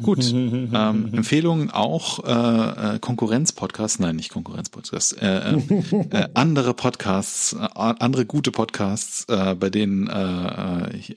Gut. 0.00 0.24
ähm, 0.32 1.10
Empfehlungen 1.12 1.70
auch 1.70 2.24
äh, 2.24 2.94
äh, 2.94 2.98
Konkurrenz-Podcasts, 2.98 3.98
nein, 3.98 4.16
nicht 4.16 4.30
Konkurrenz-Podcasts, 4.30 5.12
äh, 5.12 5.26
äh, 5.26 6.06
äh, 6.10 6.28
andere 6.34 6.72
Podcasts, 6.72 7.52
äh, 7.52 7.68
andere 7.74 8.24
gute 8.24 8.52
Podcasts, 8.52 9.26
äh, 9.28 9.54
bei 9.54 9.68
denen 9.68 10.08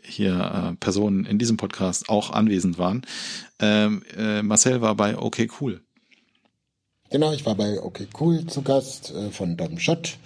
hier 0.03 0.71
äh, 0.73 0.75
Personen 0.75 1.25
in 1.25 1.39
diesem 1.39 1.57
Podcast 1.57 2.09
auch 2.09 2.31
anwesend 2.31 2.77
waren. 2.77 3.03
Ähm, 3.59 4.03
äh, 4.17 4.41
Marcel 4.41 4.81
war 4.81 4.95
bei 4.95 5.17
OK 5.17 5.47
Cool. 5.61 5.81
Genau, 7.09 7.31
ich 7.31 7.45
war 7.45 7.55
bei 7.55 7.81
OK 7.81 8.07
Cool 8.19 8.45
zu 8.47 8.61
Gast 8.61 9.13
äh, 9.13 9.31
von 9.31 9.55
Dom 9.57 9.79
Schott. 9.79 10.17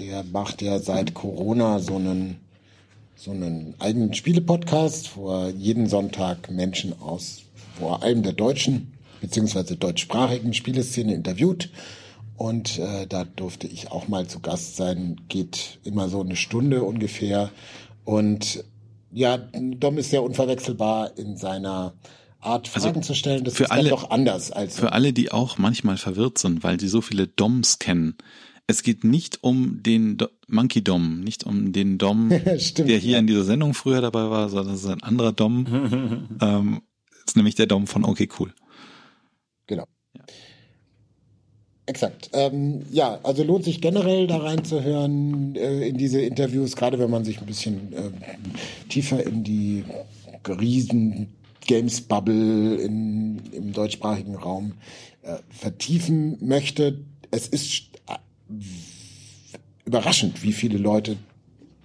Der 0.00 0.24
macht 0.24 0.62
ja 0.62 0.78
seit 0.78 1.14
Corona 1.14 1.80
so 1.80 1.96
einen 1.96 2.36
so 3.16 3.32
einen 3.32 3.74
eigenen 3.80 4.14
Spiele-Podcast, 4.14 5.16
wo 5.16 5.30
er 5.30 5.50
jeden 5.50 5.88
Sonntag 5.88 6.50
Menschen 6.52 7.00
aus 7.00 7.42
vor 7.76 8.02
allem 8.04 8.22
der 8.22 8.32
deutschen 8.32 8.92
beziehungsweise 9.20 9.76
deutschsprachigen 9.76 10.54
Spieleszene 10.54 11.14
interviewt. 11.14 11.70
Und 12.36 12.78
äh, 12.78 13.06
da 13.08 13.24
durfte 13.24 13.66
ich 13.66 13.90
auch 13.90 14.06
mal 14.06 14.28
zu 14.28 14.38
Gast 14.38 14.76
sein. 14.76 15.20
Geht 15.28 15.80
immer 15.82 16.08
so 16.08 16.20
eine 16.20 16.36
Stunde 16.36 16.84
ungefähr. 16.84 17.50
Und 18.04 18.64
ja, 19.12 19.38
Dom 19.38 19.98
ist 19.98 20.10
sehr 20.10 20.22
unverwechselbar 20.22 21.18
in 21.18 21.36
seiner 21.36 21.94
Art 22.40 22.68
Fragen 22.68 22.86
also 22.86 23.00
zu 23.00 23.14
stellen. 23.14 23.42
Das 23.42 23.58
ist 23.58 23.70
alle, 23.70 23.90
doch 23.90 24.10
anders 24.10 24.52
als 24.52 24.78
für 24.78 24.92
alle, 24.92 25.12
die 25.12 25.32
auch 25.32 25.58
manchmal 25.58 25.96
verwirrt 25.96 26.38
sind, 26.38 26.62
weil 26.62 26.78
sie 26.78 26.86
so 26.86 27.00
viele 27.00 27.26
Doms 27.26 27.80
kennen. 27.80 28.16
Es 28.70 28.82
geht 28.82 29.02
nicht 29.02 29.42
um 29.42 29.82
den 29.82 30.18
Do 30.18 30.28
Monkey 30.46 30.84
Dom, 30.84 31.20
nicht 31.20 31.44
um 31.44 31.72
den 31.72 31.96
Dom, 31.96 32.30
Stimmt, 32.58 32.90
der 32.90 32.98
hier 32.98 33.12
ja. 33.12 33.18
in 33.18 33.26
dieser 33.26 33.44
Sendung 33.44 33.72
früher 33.74 34.00
dabei 34.02 34.30
war, 34.30 34.50
sondern 34.50 34.74
es 34.74 34.84
ist 34.84 34.90
ein 34.90 35.02
anderer 35.02 35.32
Dom. 35.32 36.28
ähm, 36.40 36.82
ist 37.26 37.36
nämlich 37.36 37.54
der 37.54 37.66
Dom 37.66 37.86
von 37.86 38.04
Okay 38.04 38.28
Cool. 38.38 38.52
Genau. 39.66 39.86
Ja. 40.14 40.22
Exakt. 41.86 42.28
Ähm, 42.34 42.82
ja, 42.90 43.18
also 43.22 43.42
lohnt 43.42 43.64
sich 43.64 43.80
generell 43.80 44.26
da 44.26 44.36
reinzuhören 44.36 45.56
äh, 45.56 45.88
in 45.88 45.96
diese 45.96 46.20
Interviews, 46.20 46.76
gerade 46.76 46.98
wenn 46.98 47.08
man 47.08 47.24
sich 47.24 47.40
ein 47.40 47.46
bisschen 47.46 47.94
äh, 47.94 48.10
tiefer 48.90 49.26
in 49.26 49.42
die 49.42 49.84
riesen 50.46 51.28
Games 51.66 52.02
Bubble 52.02 52.76
in, 52.76 53.40
im 53.52 53.72
deutschsprachigen 53.72 54.34
Raum 54.34 54.74
äh, 55.22 55.36
vertiefen 55.48 56.36
möchte. 56.46 56.98
Es 57.30 57.48
ist 57.48 57.87
überraschend, 59.84 60.42
wie 60.42 60.52
viele 60.52 60.78
Leute 60.78 61.16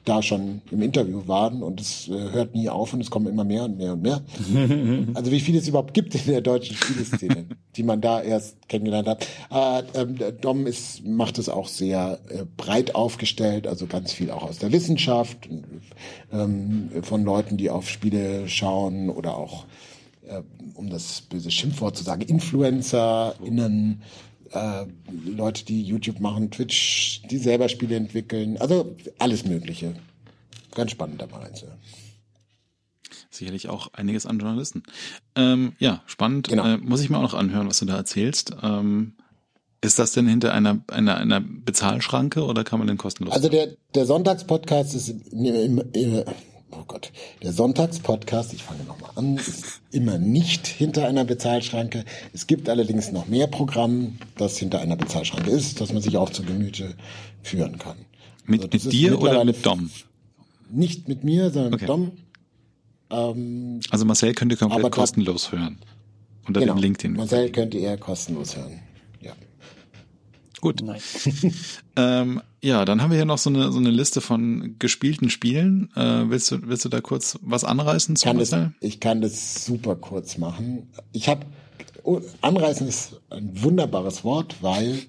da 0.06 0.22
schon 0.22 0.62
im 0.70 0.82
Interview 0.82 1.28
waren 1.28 1.64
und 1.64 1.80
es 1.80 2.10
äh, 2.10 2.32
hört 2.32 2.54
nie 2.54 2.68
auf 2.68 2.94
und 2.94 3.02
es 3.02 3.10
kommen 3.10 3.28
immer 3.28 3.46
mehr 3.46 3.64
und 3.64 3.78
mehr 3.78 3.94
und 3.94 4.02
mehr. 4.02 4.22
also 5.14 5.32
wie 5.32 5.40
viel 5.40 5.56
es 5.56 5.68
überhaupt 5.68 5.94
gibt 5.94 6.14
in 6.16 6.26
der 6.26 6.42
deutschen 6.42 6.76
Spieleszene, 6.76 7.46
die 7.76 7.84
man 7.84 8.02
da 8.02 8.22
erst 8.22 8.68
kennengelernt 8.68 9.08
hat. 9.08 9.28
Äh, 9.50 10.02
ähm, 10.02 10.18
Dom 10.42 10.68
ist, 10.68 11.06
macht 11.06 11.38
es 11.38 11.48
auch 11.48 11.68
sehr 11.68 12.20
äh, 12.30 12.44
breit 12.58 12.96
aufgestellt, 12.96 13.66
also 13.66 13.88
ganz 13.88 14.12
viel 14.12 14.30
auch 14.32 14.44
aus 14.44 14.60
der 14.60 14.74
Wissenschaft, 14.74 15.50
ähm, 16.32 16.90
von 17.02 17.24
Leuten, 17.24 17.56
die 17.56 17.70
auf 17.70 17.90
Spiele 17.90 18.50
schauen 18.50 19.10
oder 19.10 19.38
auch, 19.38 19.66
äh, 20.28 20.42
um 20.74 20.90
das 20.90 21.22
böse 21.22 21.50
Schimpfwort 21.50 21.96
zu 21.96 22.04
sagen, 22.04 22.24
InfluencerInnen, 22.24 24.02
äh, 24.54 24.86
Leute, 25.26 25.66
die 25.66 25.84
YouTube 25.84 26.20
machen, 26.20 26.52
Twitch, 26.52 27.22
die 27.30 27.38
selber 27.38 27.70
Spiele 27.70 27.96
entwickeln, 27.96 28.58
also 28.58 28.96
alles 29.20 29.46
Mögliche. 29.46 29.96
Ganz 30.74 30.92
spannend 30.92 31.22
da 31.22 31.28
mal 31.28 31.42
reinzuhören. 31.42 31.78
Sicherlich 33.30 33.70
auch 33.70 33.94
einiges 33.94 34.26
an 34.26 34.40
Journalisten. 34.40 34.84
Ähm, 35.36 35.74
ja, 35.80 36.04
spannend. 36.06 36.48
Genau. 36.50 36.66
Äh, 36.66 36.78
muss 36.78 37.02
ich 37.02 37.10
mir 37.10 37.18
auch 37.18 37.24
noch 37.24 37.34
anhören, 37.34 37.68
was 37.68 37.80
du 37.80 37.86
da 37.86 37.96
erzählst. 37.96 38.56
Ähm, 38.62 39.14
ist 39.82 40.00
das 40.00 40.14
denn 40.14 40.28
hinter 40.28 40.54
einer, 40.54 40.80
einer, 40.88 41.18
einer 41.18 41.42
Bezahlschranke 41.42 42.44
oder 42.46 42.64
kann 42.64 42.80
man 42.80 42.88
den 42.88 42.98
kostenlos? 42.98 43.34
Also 43.34 43.50
der, 43.50 43.70
der 43.96 44.06
Sonntagspodcast 44.06 44.96
ist 44.96 45.10
im, 45.10 45.46
im, 45.46 45.84
im, 45.94 46.24
oh 46.78 46.84
Gott, 46.88 47.12
der 47.42 47.54
Sonntagspodcast, 47.54 48.54
ich 48.54 48.64
fange 48.64 48.84
nochmal 48.84 49.12
an, 49.16 49.38
ist 49.38 49.82
immer 49.92 50.18
nicht 50.18 50.68
hinter 50.68 51.08
einer 51.08 51.26
Bezahlschranke. 51.26 52.06
Es 52.34 52.48
gibt 52.48 52.70
allerdings 52.70 53.12
noch 53.12 53.28
mehr 53.28 53.48
Programm, 53.48 54.18
das 54.38 54.58
hinter 54.58 54.80
einer 54.80 54.96
Bezahlschranke 54.96 55.50
ist, 55.50 55.82
dass 55.82 55.94
man 55.94 56.02
sich 56.02 56.18
auch 56.18 56.30
zu 56.30 56.44
Gemüte 56.44 56.96
führen 57.42 57.78
kann. 57.78 57.98
Mit, 58.46 58.74
also 58.74 58.90
mit 58.90 58.94
dir 58.94 59.22
oder 59.22 59.46
mit 59.46 59.66
Dom? 59.66 59.90
Nicht 60.72 61.08
mit 61.08 61.24
mir, 61.24 61.52
sondern 61.52 61.74
okay. 61.74 61.84
mit 61.84 61.90
Dom. 61.90 62.12
Ähm, 63.10 63.80
also 63.90 64.06
Marcel 64.06 64.34
könnte 64.34 64.58
komplett 64.58 64.92
kostenlos 64.92 65.52
hören. 65.52 65.78
Unter 66.46 66.60
genau, 66.60 66.74
dem 66.74 66.82
Link, 66.82 66.98
den 67.00 67.14
Marcel 67.14 67.52
könnte 67.52 67.78
er 67.78 67.98
kostenlos 67.98 68.58
hören. 68.58 68.80
Gut. 70.64 70.82
ähm, 71.98 72.42
ja, 72.62 72.86
dann 72.86 73.02
haben 73.02 73.12
wir 73.12 73.18
hier 73.18 73.26
noch 73.26 73.38
so 73.38 73.50
eine, 73.50 73.70
so 73.74 73.80
eine 73.80 73.92
Liste 73.92 74.22
von 74.22 74.78
gespielten 74.80 75.30
Spielen. 75.30 75.90
Äh, 75.94 76.30
willst, 76.30 76.52
du, 76.52 76.60
willst 76.62 76.86
du 76.86 76.90
da 76.90 77.02
kurz 77.02 77.38
was 77.42 77.66
anreißen 77.66 78.16
zu 78.16 78.24
kann 78.24 78.40
das, 78.40 78.56
Ich 78.80 79.02
kann 79.02 79.20
das 79.20 79.66
super 79.66 79.98
kurz 79.98 80.38
machen. 80.38 80.88
Ich 81.12 81.28
habe, 81.28 81.46
oh, 82.04 82.22
anreißen 82.40 82.88
ist 82.88 83.20
ein 83.30 83.62
wunderbares 83.62 84.24
Wort, 84.24 84.56
weil 84.62 85.00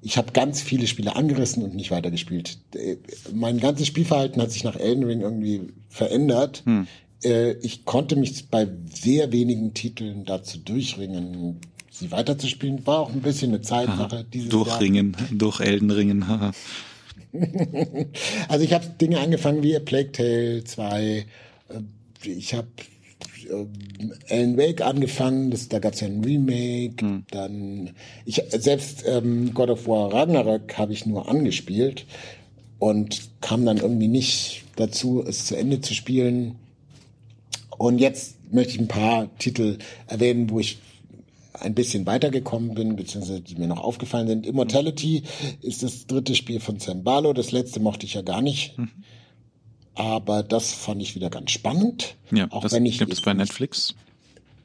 ich 0.00 0.16
habe 0.16 0.30
ganz 0.30 0.62
viele 0.62 0.86
Spiele 0.86 1.16
angerissen 1.16 1.64
und 1.64 1.74
nicht 1.74 1.90
weitergespielt. 1.90 2.58
Äh, 2.76 2.98
mein 3.34 3.58
ganzes 3.58 3.88
Spielverhalten 3.88 4.40
hat 4.40 4.52
sich 4.52 4.62
nach 4.62 4.76
Elden 4.76 5.02
Ring 5.02 5.22
irgendwie 5.22 5.72
verändert. 5.88 6.62
Hm. 6.66 6.86
Äh, 7.24 7.54
ich 7.62 7.84
konnte 7.84 8.14
mich 8.14 8.48
bei 8.48 8.68
sehr 8.94 9.32
wenigen 9.32 9.74
Titeln 9.74 10.24
dazu 10.24 10.58
durchringen, 10.58 11.58
sie 11.94 12.10
weiterzuspielen. 12.10 12.86
War 12.86 13.00
auch 13.00 13.12
ein 13.12 13.22
bisschen 13.22 13.52
eine 13.52 13.62
Zeitsache. 13.62 14.26
Dieses 14.32 14.50
Durchringen, 14.50 15.16
durch 15.30 15.60
Elden 15.60 15.90
Ringen. 15.90 16.24
also 18.48 18.64
ich 18.64 18.72
habe 18.72 18.86
Dinge 19.00 19.20
angefangen 19.20 19.62
wie 19.62 19.76
A 19.76 19.80
Plague 19.80 20.12
Tale 20.12 20.64
2. 20.64 21.02
Äh, 21.02 21.24
ich 22.24 22.54
habe 22.54 22.68
äh, 23.48 24.32
Alan 24.32 24.56
Wake 24.56 24.82
angefangen, 24.82 25.50
das, 25.50 25.68
da 25.68 25.78
gab 25.78 25.94
es 25.94 26.00
ja 26.00 26.08
ein 26.08 26.24
Remake. 26.24 27.04
Hm. 27.04 27.24
Dann 27.30 27.90
ich 28.24 28.42
selbst 28.50 29.04
ähm, 29.06 29.54
God 29.54 29.70
of 29.70 29.86
War 29.86 30.12
Ragnarök 30.12 30.76
habe 30.76 30.92
ich 30.92 31.06
nur 31.06 31.28
angespielt 31.28 32.06
und 32.78 33.28
kam 33.40 33.64
dann 33.64 33.78
irgendwie 33.78 34.08
nicht 34.08 34.64
dazu, 34.76 35.24
es 35.26 35.46
zu 35.46 35.56
Ende 35.56 35.80
zu 35.80 35.94
spielen. 35.94 36.56
Und 37.76 37.98
jetzt 37.98 38.36
möchte 38.52 38.74
ich 38.74 38.80
ein 38.80 38.88
paar 38.88 39.28
Titel 39.38 39.78
erwähnen, 40.06 40.50
wo 40.50 40.60
ich 40.60 40.78
ein 41.60 41.74
bisschen 41.74 42.06
weitergekommen 42.06 42.74
bin, 42.74 42.96
beziehungsweise 42.96 43.40
die 43.40 43.54
mir 43.56 43.68
noch 43.68 43.82
aufgefallen 43.82 44.26
sind. 44.26 44.46
Immortality 44.46 45.22
ist 45.62 45.82
das 45.82 46.06
dritte 46.06 46.34
Spiel 46.34 46.60
von 46.60 46.80
Sam 46.80 47.04
Barlow. 47.04 47.32
Das 47.32 47.52
letzte 47.52 47.80
mochte 47.80 48.06
ich 48.06 48.14
ja 48.14 48.22
gar 48.22 48.42
nicht. 48.42 48.76
Mhm. 48.76 48.90
Aber 49.94 50.42
das 50.42 50.72
fand 50.72 51.00
ich 51.00 51.14
wieder 51.14 51.30
ganz 51.30 51.52
spannend. 51.52 52.16
Ja, 52.32 52.50
auch 52.50 52.62
das 52.62 52.72
wenn 52.72 52.84
ich, 52.84 52.98
gibt 52.98 53.12
es 53.12 53.20
bei 53.20 53.32
Netflix. 53.32 53.94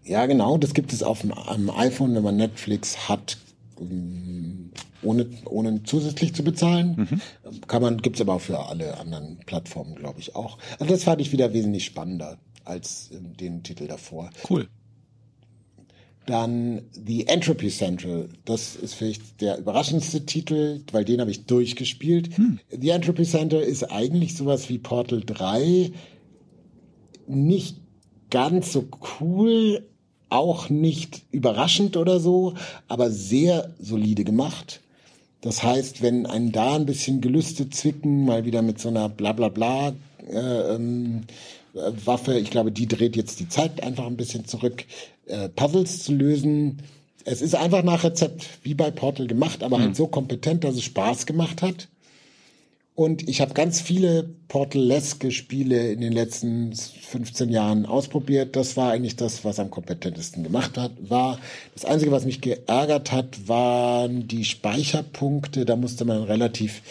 Ja, 0.03 0.25
genau. 0.25 0.57
Das 0.57 0.73
gibt 0.73 0.91
es 0.91 1.03
auf 1.03 1.21
dem, 1.21 1.31
iPhone, 1.69 2.15
wenn 2.15 2.23
man 2.23 2.37
Netflix 2.37 3.07
hat, 3.07 3.37
ähm, 3.79 4.71
ohne, 5.03 5.27
ohne 5.45 5.83
zusätzlich 5.83 6.33
zu 6.33 6.43
bezahlen. 6.43 7.07
Mhm. 7.43 7.61
Kann 7.67 7.83
man, 7.83 8.01
gibt's 8.01 8.19
aber 8.19 8.33
auch 8.33 8.41
für 8.41 8.59
alle 8.65 8.97
anderen 8.97 9.37
Plattformen, 9.45 9.93
glaube 9.95 10.19
ich, 10.19 10.35
auch. 10.35 10.57
Also 10.79 10.93
das 10.93 11.03
fand 11.03 11.21
ich 11.21 11.31
wieder 11.31 11.53
wesentlich 11.53 11.85
spannender 11.85 12.39
als 12.65 13.11
den 13.11 13.61
Titel 13.61 13.87
davor. 13.87 14.31
Cool. 14.49 14.67
Dann 16.25 16.81
The 16.93 17.27
Entropy 17.27 17.69
Central. 17.69 18.29
Das 18.45 18.75
ist 18.75 18.93
vielleicht 18.93 19.41
der 19.41 19.57
überraschendste 19.57 20.25
Titel, 20.25 20.81
weil 20.91 21.05
den 21.05 21.21
habe 21.21 21.31
ich 21.31 21.45
durchgespielt. 21.45 22.37
Hm. 22.37 22.59
The 22.69 22.89
Entropy 22.89 23.23
Central 23.23 23.61
ist 23.61 23.83
eigentlich 23.91 24.35
sowas 24.35 24.69
wie 24.69 24.77
Portal 24.77 25.21
3. 25.25 25.91
Nicht 27.27 27.77
ganz 28.29 28.71
so 28.73 28.87
cool, 29.19 29.83
auch 30.29 30.69
nicht 30.69 31.23
überraschend 31.31 31.97
oder 31.97 32.19
so, 32.19 32.53
aber 32.87 33.09
sehr 33.09 33.73
solide 33.79 34.23
gemacht. 34.23 34.81
Das 35.41 35.63
heißt, 35.63 36.01
wenn 36.01 36.25
einen 36.25 36.51
da 36.51 36.75
ein 36.75 36.85
bisschen 36.85 37.21
Gelüste 37.21 37.69
zwicken, 37.69 38.25
mal 38.25 38.45
wieder 38.45 38.61
mit 38.61 38.79
so 38.79 38.89
einer 38.89 39.09
Blablabla 39.09 39.93
äh, 40.29 40.75
ähm, 40.75 41.21
Waffe, 42.05 42.37
ich 42.37 42.49
glaube, 42.49 42.71
die 42.71 42.87
dreht 42.87 43.15
jetzt 43.15 43.39
die 43.39 43.49
Zeit 43.49 43.83
einfach 43.83 44.05
ein 44.05 44.17
bisschen 44.17 44.45
zurück, 44.45 44.85
äh, 45.27 45.49
Puzzles 45.49 46.03
zu 46.03 46.13
lösen. 46.13 46.81
Es 47.25 47.41
ist 47.41 47.55
einfach 47.55 47.83
nach 47.83 48.03
Rezept 48.03 48.45
wie 48.63 48.73
bei 48.73 48.91
Portal 48.91 49.27
gemacht, 49.27 49.63
aber 49.63 49.77
mhm. 49.77 49.83
halt 49.83 49.95
so 49.95 50.07
kompetent, 50.07 50.63
dass 50.63 50.75
es 50.75 50.83
Spaß 50.83 51.25
gemacht 51.25 51.61
hat. 51.61 51.87
Und 52.99 53.29
ich 53.29 53.39
habe 53.39 53.53
ganz 53.53 53.79
viele 53.79 54.29
Portal-leske 54.49 55.31
Spiele 55.31 55.89
in 55.89 56.01
den 56.01 56.11
letzten 56.11 56.75
15 56.75 57.47
Jahren 57.49 57.85
ausprobiert. 57.85 58.57
Das 58.57 58.75
war 58.75 58.91
eigentlich 58.91 59.15
das, 59.15 59.45
was 59.45 59.57
am 59.57 59.71
kompetentesten 59.71 60.43
gemacht 60.43 60.77
hat, 60.77 60.91
war. 60.99 61.39
Das 61.75 61.85
Einzige, 61.85 62.11
was 62.11 62.25
mich 62.25 62.41
geärgert 62.41 63.13
hat, 63.13 63.47
waren 63.47 64.27
die 64.27 64.43
Speicherpunkte. 64.43 65.63
Da 65.63 65.77
musste 65.77 66.03
man 66.03 66.23
relativ 66.23 66.81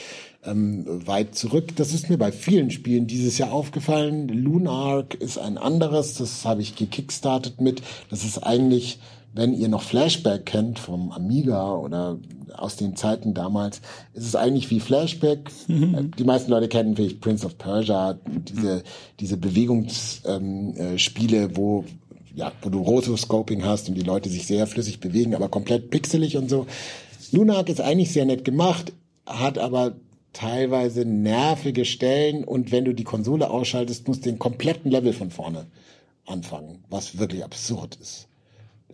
ähm, 0.48 0.84
weit 1.06 1.34
zurück. 1.34 1.76
Das 1.76 1.92
ist 1.92 2.10
mir 2.10 2.18
bei 2.18 2.32
vielen 2.32 2.70
Spielen 2.70 3.06
dieses 3.06 3.38
Jahr 3.38 3.52
aufgefallen. 3.52 4.28
Lunark 4.28 5.14
ist 5.14 5.38
ein 5.38 5.58
anderes, 5.58 6.14
das 6.14 6.44
habe 6.44 6.62
ich 6.62 6.76
gekickstartet 6.76 7.60
mit. 7.60 7.82
Das 8.10 8.24
ist 8.24 8.38
eigentlich, 8.38 8.98
wenn 9.34 9.54
ihr 9.54 9.68
noch 9.68 9.82
Flashback 9.82 10.46
kennt 10.46 10.78
vom 10.78 11.12
Amiga 11.12 11.74
oder 11.74 12.18
aus 12.56 12.76
den 12.76 12.96
Zeiten 12.96 13.34
damals, 13.34 13.80
ist 14.14 14.26
es 14.26 14.34
eigentlich 14.34 14.70
wie 14.70 14.80
Flashback. 14.80 15.50
Mhm. 15.68 16.10
Die 16.18 16.24
meisten 16.24 16.50
Leute 16.50 16.68
kennen 16.68 16.96
vielleicht 16.96 17.20
Prince 17.20 17.46
of 17.46 17.58
Persia, 17.58 18.18
diese, 18.26 18.82
diese 19.20 19.36
Bewegungsspiele, 19.36 20.24
ähm, 20.24 21.50
äh, 21.50 21.56
wo 21.56 21.84
ja, 22.34 22.52
wo 22.62 22.70
du 22.70 22.80
Rotoscoping 22.80 23.64
hast 23.64 23.88
und 23.88 23.96
die 23.96 24.02
Leute 24.02 24.28
sich 24.28 24.46
sehr 24.46 24.68
flüssig 24.68 25.00
bewegen, 25.00 25.34
aber 25.34 25.48
komplett 25.48 25.90
pixelig 25.90 26.36
und 26.36 26.48
so. 26.48 26.66
Lunark 27.32 27.68
ist 27.68 27.80
eigentlich 27.80 28.12
sehr 28.12 28.26
nett 28.26 28.44
gemacht, 28.44 28.92
hat 29.26 29.58
aber 29.58 29.96
teilweise 30.32 31.04
nervige 31.04 31.84
Stellen 31.84 32.44
und 32.44 32.70
wenn 32.70 32.84
du 32.84 32.92
die 32.92 33.04
Konsole 33.04 33.50
ausschaltest, 33.50 34.08
musst 34.08 34.24
du 34.24 34.30
den 34.30 34.38
kompletten 34.38 34.90
Level 34.90 35.12
von 35.12 35.30
vorne 35.30 35.66
anfangen, 36.26 36.84
was 36.88 37.18
wirklich 37.18 37.44
absurd 37.44 37.96
ist. 37.96 38.28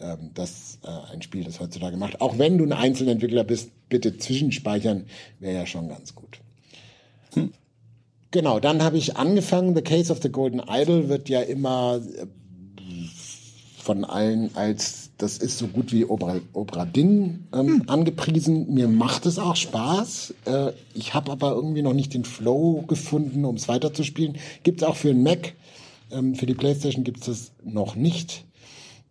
Ähm, 0.01 0.31
das 0.35 0.79
äh, 0.85 1.13
ein 1.13 1.23
Spiel, 1.23 1.45
das 1.45 1.61
heutzutage 1.61 1.97
macht. 1.97 2.21
Auch 2.21 2.39
wenn 2.39 2.59
du 2.59 2.65
ein 2.65 2.73
Einzelentwickler 2.73 3.45
bist, 3.45 3.71
bitte 3.89 4.17
zwischenspeichern, 4.17 5.07
wäre 5.41 5.55
ja 5.55 5.67
schon 5.67 5.89
ganz 5.89 6.15
gut. 6.15 6.41
Hm. 7.35 7.53
Genau, 8.31 8.59
dann 8.59 8.83
habe 8.83 8.97
ich 8.97 9.17
angefangen. 9.17 9.77
The 9.77 9.83
Case 9.83 10.11
of 10.11 10.21
the 10.23 10.31
Golden 10.31 10.61
Idol 10.69 11.09
wird 11.09 11.29
ja 11.29 11.41
immer 11.41 12.01
äh, 12.01 12.27
von 13.79 14.05
allen 14.05 14.55
als 14.57 15.04
das 15.19 15.39
ist 15.39 15.59
so 15.59 15.69
gut 15.69 15.93
wie 15.93 16.05
Obra, 16.05 16.41
Obra 16.53 16.85
Dinn 16.85 17.47
ähm, 17.53 17.67
hm. 17.67 17.83
angepriesen. 17.89 18.73
Mir 18.75 18.89
macht 18.89 19.27
es 19.27 19.39
auch 19.39 19.57
Spaß. 19.57 20.35
Äh, 20.47 20.73
ich 20.95 21.15
habe 21.15 21.31
aber 21.31 21.53
irgendwie 21.53 21.83
noch 21.83 21.93
nicht 21.93 22.15
den 22.15 22.25
Flow 22.25 22.85
gefunden, 22.87 23.45
um 23.45 23.55
es 23.55 23.69
weiterzuspielen. 23.69 24.39
Gibt 24.65 24.83
es 24.83 24.89
auch 24.89 24.97
für 24.97 25.09
den 25.09 25.23
Mac. 25.23 25.55
Ähm, 26.11 26.35
für 26.35 26.47
die 26.47 26.55
PlayStation 26.55 27.05
gibt 27.05 27.21
es 27.21 27.27
das 27.27 27.53
noch 27.65 27.95
nicht 27.95 28.45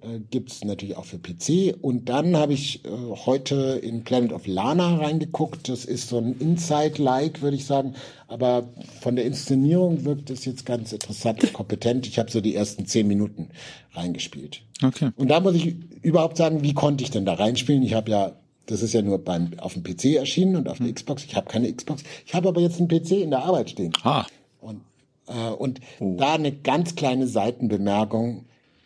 äh, 0.03 0.19
gibt 0.29 0.51
es 0.51 0.63
natürlich 0.63 0.97
auch 0.97 1.05
für 1.05 1.17
PC. 1.17 1.75
Und 1.81 2.09
dann 2.09 2.35
habe 2.35 2.53
ich 2.53 2.83
äh, 2.85 2.89
heute 3.25 3.79
in 3.81 4.03
Planet 4.03 4.33
of 4.33 4.47
Lana 4.47 4.97
reingeguckt. 4.97 5.69
Das 5.69 5.85
ist 5.85 6.09
so 6.09 6.17
ein 6.17 6.35
Inside-like, 6.39 7.41
würde 7.41 7.55
ich 7.55 7.65
sagen. 7.65 7.95
Aber 8.27 8.69
von 9.01 9.15
der 9.15 9.25
Inszenierung 9.25 10.05
wirkt 10.05 10.29
es 10.29 10.45
jetzt 10.45 10.65
ganz 10.65 10.91
interessant 10.91 11.43
und 11.43 11.53
kompetent. 11.53 12.07
Ich 12.07 12.19
habe 12.19 12.31
so 12.31 12.41
die 12.41 12.55
ersten 12.55 12.85
zehn 12.85 13.07
Minuten 13.07 13.49
reingespielt. 13.93 14.61
Okay. 14.83 15.11
Und 15.15 15.29
da 15.29 15.39
muss 15.39 15.55
ich 15.55 15.75
überhaupt 16.01 16.37
sagen, 16.37 16.63
wie 16.63 16.73
konnte 16.73 17.03
ich 17.03 17.11
denn 17.11 17.25
da 17.25 17.35
reinspielen? 17.35 17.83
Ich 17.83 17.93
habe 17.93 18.11
ja 18.11 18.33
das 18.65 18.81
ist 18.81 18.93
ja 18.93 19.01
nur 19.01 19.17
beim, 19.19 19.51
auf 19.57 19.73
dem 19.73 19.83
PC 19.83 20.15
erschienen 20.15 20.55
und 20.55 20.69
auf 20.69 20.77
der 20.77 20.87
hm. 20.87 20.95
Xbox. 20.95 21.25
Ich 21.25 21.35
habe 21.35 21.49
keine 21.49 21.71
Xbox. 21.71 22.03
Ich 22.25 22.33
habe 22.33 22.47
aber 22.47 22.61
jetzt 22.61 22.79
einen 22.79 22.87
PC 22.87 23.11
in 23.11 23.31
der 23.31 23.43
Arbeit 23.43 23.69
stehen. 23.69 23.91
Ah. 24.03 24.25
Und, 24.61 24.81
äh, 25.27 25.49
und 25.49 25.81
oh. 25.99 26.15
da 26.17 26.35
eine 26.35 26.51
ganz 26.51 26.95
kleine 26.95 27.27
Seitenbemerkung. 27.27 28.45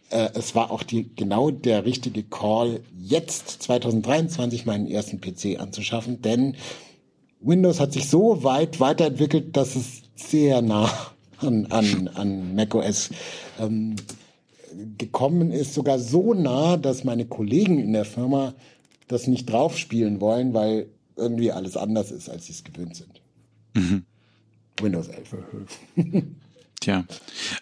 Äh, 0.10 0.30
es 0.34 0.56
war 0.56 0.72
auch 0.72 0.84
die, 0.84 1.10
genau 1.16 1.52
der 1.52 1.86
richtige 1.86 2.24
Call, 2.24 2.82
jetzt 2.98 3.64
2023 3.64 4.66
meinen 4.66 4.88
ersten 4.88 5.20
PC 5.20 5.60
anzuschaffen, 5.60 6.22
denn 6.22 6.56
Windows 7.40 7.80
hat 7.80 7.94
sich 7.94 8.10
so 8.10 8.44
weit 8.44 8.80
weiterentwickelt, 8.80 9.56
dass 9.56 9.76
es 9.76 10.04
sehr 10.16 10.62
nah 10.62 10.90
an, 11.38 11.68
an, 11.68 12.08
an 12.16 12.56
macOS 12.56 13.12
ähm, 13.60 13.96
gekommen 14.98 15.52
ist, 15.52 15.74
sogar 15.74 16.00
so 16.00 16.34
nah, 16.34 16.78
dass 16.78 17.04
meine 17.04 17.26
Kollegen 17.26 17.80
in 17.80 17.94
der 17.94 18.06
Firma 18.06 18.54
das 19.08 19.28
nicht 19.28 19.46
draufspielen 19.50 20.20
wollen, 20.20 20.54
weil 20.54 20.88
irgendwie 21.16 21.52
alles 21.52 21.78
anders 21.78 22.12
ist, 22.12 22.30
als 22.30 22.46
sie 22.46 22.54
es 22.54 22.64
gewöhnt 22.64 22.96
sind. 22.96 23.22
Mhm. 23.76 24.06
Windows 24.82 25.08
11. 25.08 25.36
Tja. 26.88 27.04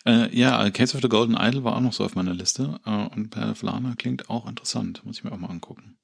Äh, 0.05 0.37
ja, 0.37 0.69
Case 0.69 0.95
of 0.95 1.01
the 1.01 1.09
Golden 1.09 1.35
Idol 1.35 1.63
war 1.63 1.75
auch 1.75 1.81
noch 1.81 1.93
so 1.93 2.03
auf 2.05 2.13
meiner 2.13 2.35
Liste. 2.35 2.79
Äh, 2.85 3.07
und 3.15 3.31
Per 3.31 3.55
Flana 3.55 3.95
klingt 3.97 4.29
auch 4.29 4.47
interessant. 4.47 5.01
Muss 5.03 5.17
ich 5.17 5.23
mir 5.23 5.31
auch 5.31 5.39
mal 5.39 5.49
angucken. 5.49 5.97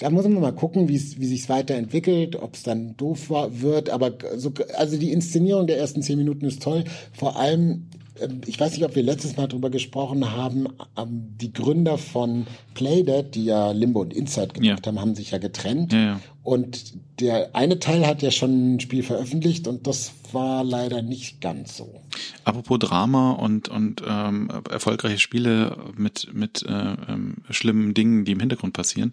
Da 0.00 0.10
muss 0.10 0.24
man 0.24 0.40
mal 0.40 0.52
gucken, 0.52 0.86
wie 0.88 0.96
es 0.96 1.18
wie 1.18 1.26
sich's 1.26 1.48
weiterentwickelt, 1.48 2.36
ob 2.36 2.54
es 2.54 2.62
dann 2.62 2.98
doof 2.98 3.30
war, 3.30 3.62
wird. 3.62 3.88
Aber 3.88 4.12
so, 4.36 4.52
also 4.76 4.98
die 4.98 5.10
Inszenierung 5.10 5.68
der 5.68 5.78
ersten 5.78 6.02
zehn 6.02 6.18
Minuten 6.18 6.44
ist 6.44 6.62
toll. 6.62 6.84
Vor 7.14 7.38
allem 7.38 7.88
ähm, 8.20 8.40
ich 8.46 8.60
weiß 8.60 8.72
nicht, 8.72 8.84
ob 8.84 8.94
wir 8.94 9.02
letztes 9.02 9.36
Mal 9.36 9.46
drüber 9.46 9.70
gesprochen 9.70 10.30
haben, 10.32 10.68
ähm, 10.98 11.36
die 11.40 11.52
Gründer 11.52 11.98
von 11.98 12.46
Playdead, 12.74 13.34
die 13.34 13.46
ja 13.46 13.72
Limbo 13.72 14.00
und 14.00 14.12
Inside 14.12 14.48
gemacht 14.48 14.84
ja. 14.84 14.86
haben, 14.86 15.00
haben 15.00 15.14
sich 15.14 15.30
ja 15.30 15.38
getrennt. 15.38 15.92
Ja, 15.92 15.98
ja. 15.98 16.20
Und 16.50 16.94
der 17.20 17.54
eine 17.54 17.78
Teil 17.78 18.04
hat 18.04 18.22
ja 18.22 18.32
schon 18.32 18.74
ein 18.74 18.80
Spiel 18.80 19.04
veröffentlicht 19.04 19.68
und 19.68 19.86
das 19.86 20.10
war 20.32 20.64
leider 20.64 21.00
nicht 21.00 21.40
ganz 21.40 21.76
so. 21.76 22.02
Apropos 22.42 22.80
Drama 22.80 23.30
und 23.30 23.68
und 23.68 24.02
ähm, 24.04 24.50
erfolgreiche 24.68 25.20
Spiele 25.20 25.76
mit 25.96 26.34
mit 26.34 26.64
äh, 26.64 26.96
ähm, 27.08 27.36
schlimmen 27.50 27.94
Dingen, 27.94 28.24
die 28.24 28.32
im 28.32 28.40
Hintergrund 28.40 28.72
passieren. 28.72 29.12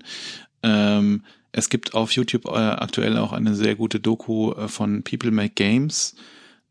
Ähm, 0.63 1.25
es 1.51 1.69
gibt 1.69 1.93
auf 1.93 2.11
YouTube 2.13 2.45
äh, 2.45 2.57
aktuell 2.57 3.19
auch 3.19 3.33
eine 3.33 3.53
sehr 3.53 3.75
gute 3.75 3.99
Doku 3.99 4.53
äh, 4.53 4.67
von 4.67 5.03
People 5.03 5.29
Make 5.29 5.53
Games 5.53 6.15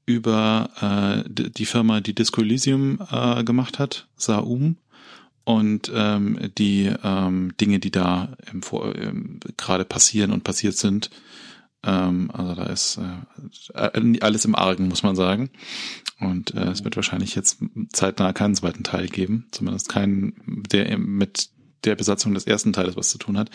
über 0.04 1.24
äh, 1.24 1.30
die 1.30 1.66
Firma, 1.66 2.00
die 2.00 2.14
Disco 2.16 2.40
Elysium 2.40 2.98
äh, 3.08 3.44
gemacht 3.44 3.78
hat, 3.78 4.08
Saum, 4.16 4.78
und 5.46 5.92
ähm, 5.94 6.50
die 6.58 6.92
ähm, 7.04 7.56
Dinge, 7.60 7.78
die 7.78 7.92
da 7.92 8.36
im 8.52 8.62
Vor 8.62 8.96
ähm, 8.96 9.38
gerade 9.56 9.84
passieren 9.84 10.32
und 10.32 10.42
passiert 10.42 10.76
sind. 10.76 11.08
Ähm, 11.84 12.32
also 12.32 12.56
da 12.56 12.64
ist 12.64 12.98
äh, 13.72 14.18
alles 14.20 14.44
im 14.44 14.56
Argen, 14.56 14.88
muss 14.88 15.04
man 15.04 15.14
sagen. 15.14 15.50
Und 16.18 16.52
äh, 16.54 16.70
es 16.70 16.82
wird 16.82 16.96
wahrscheinlich 16.96 17.36
jetzt 17.36 17.58
zeitnah 17.92 18.32
keinen 18.32 18.56
zweiten 18.56 18.82
Teil 18.82 19.06
geben, 19.06 19.46
zumindest 19.52 19.88
keinen, 19.88 20.64
der 20.72 20.98
mit 20.98 21.50
der 21.84 21.94
Besatzung 21.94 22.34
des 22.34 22.48
ersten 22.48 22.72
Teiles 22.72 22.96
was 22.96 23.10
zu 23.10 23.18
tun 23.18 23.38
hat. 23.38 23.50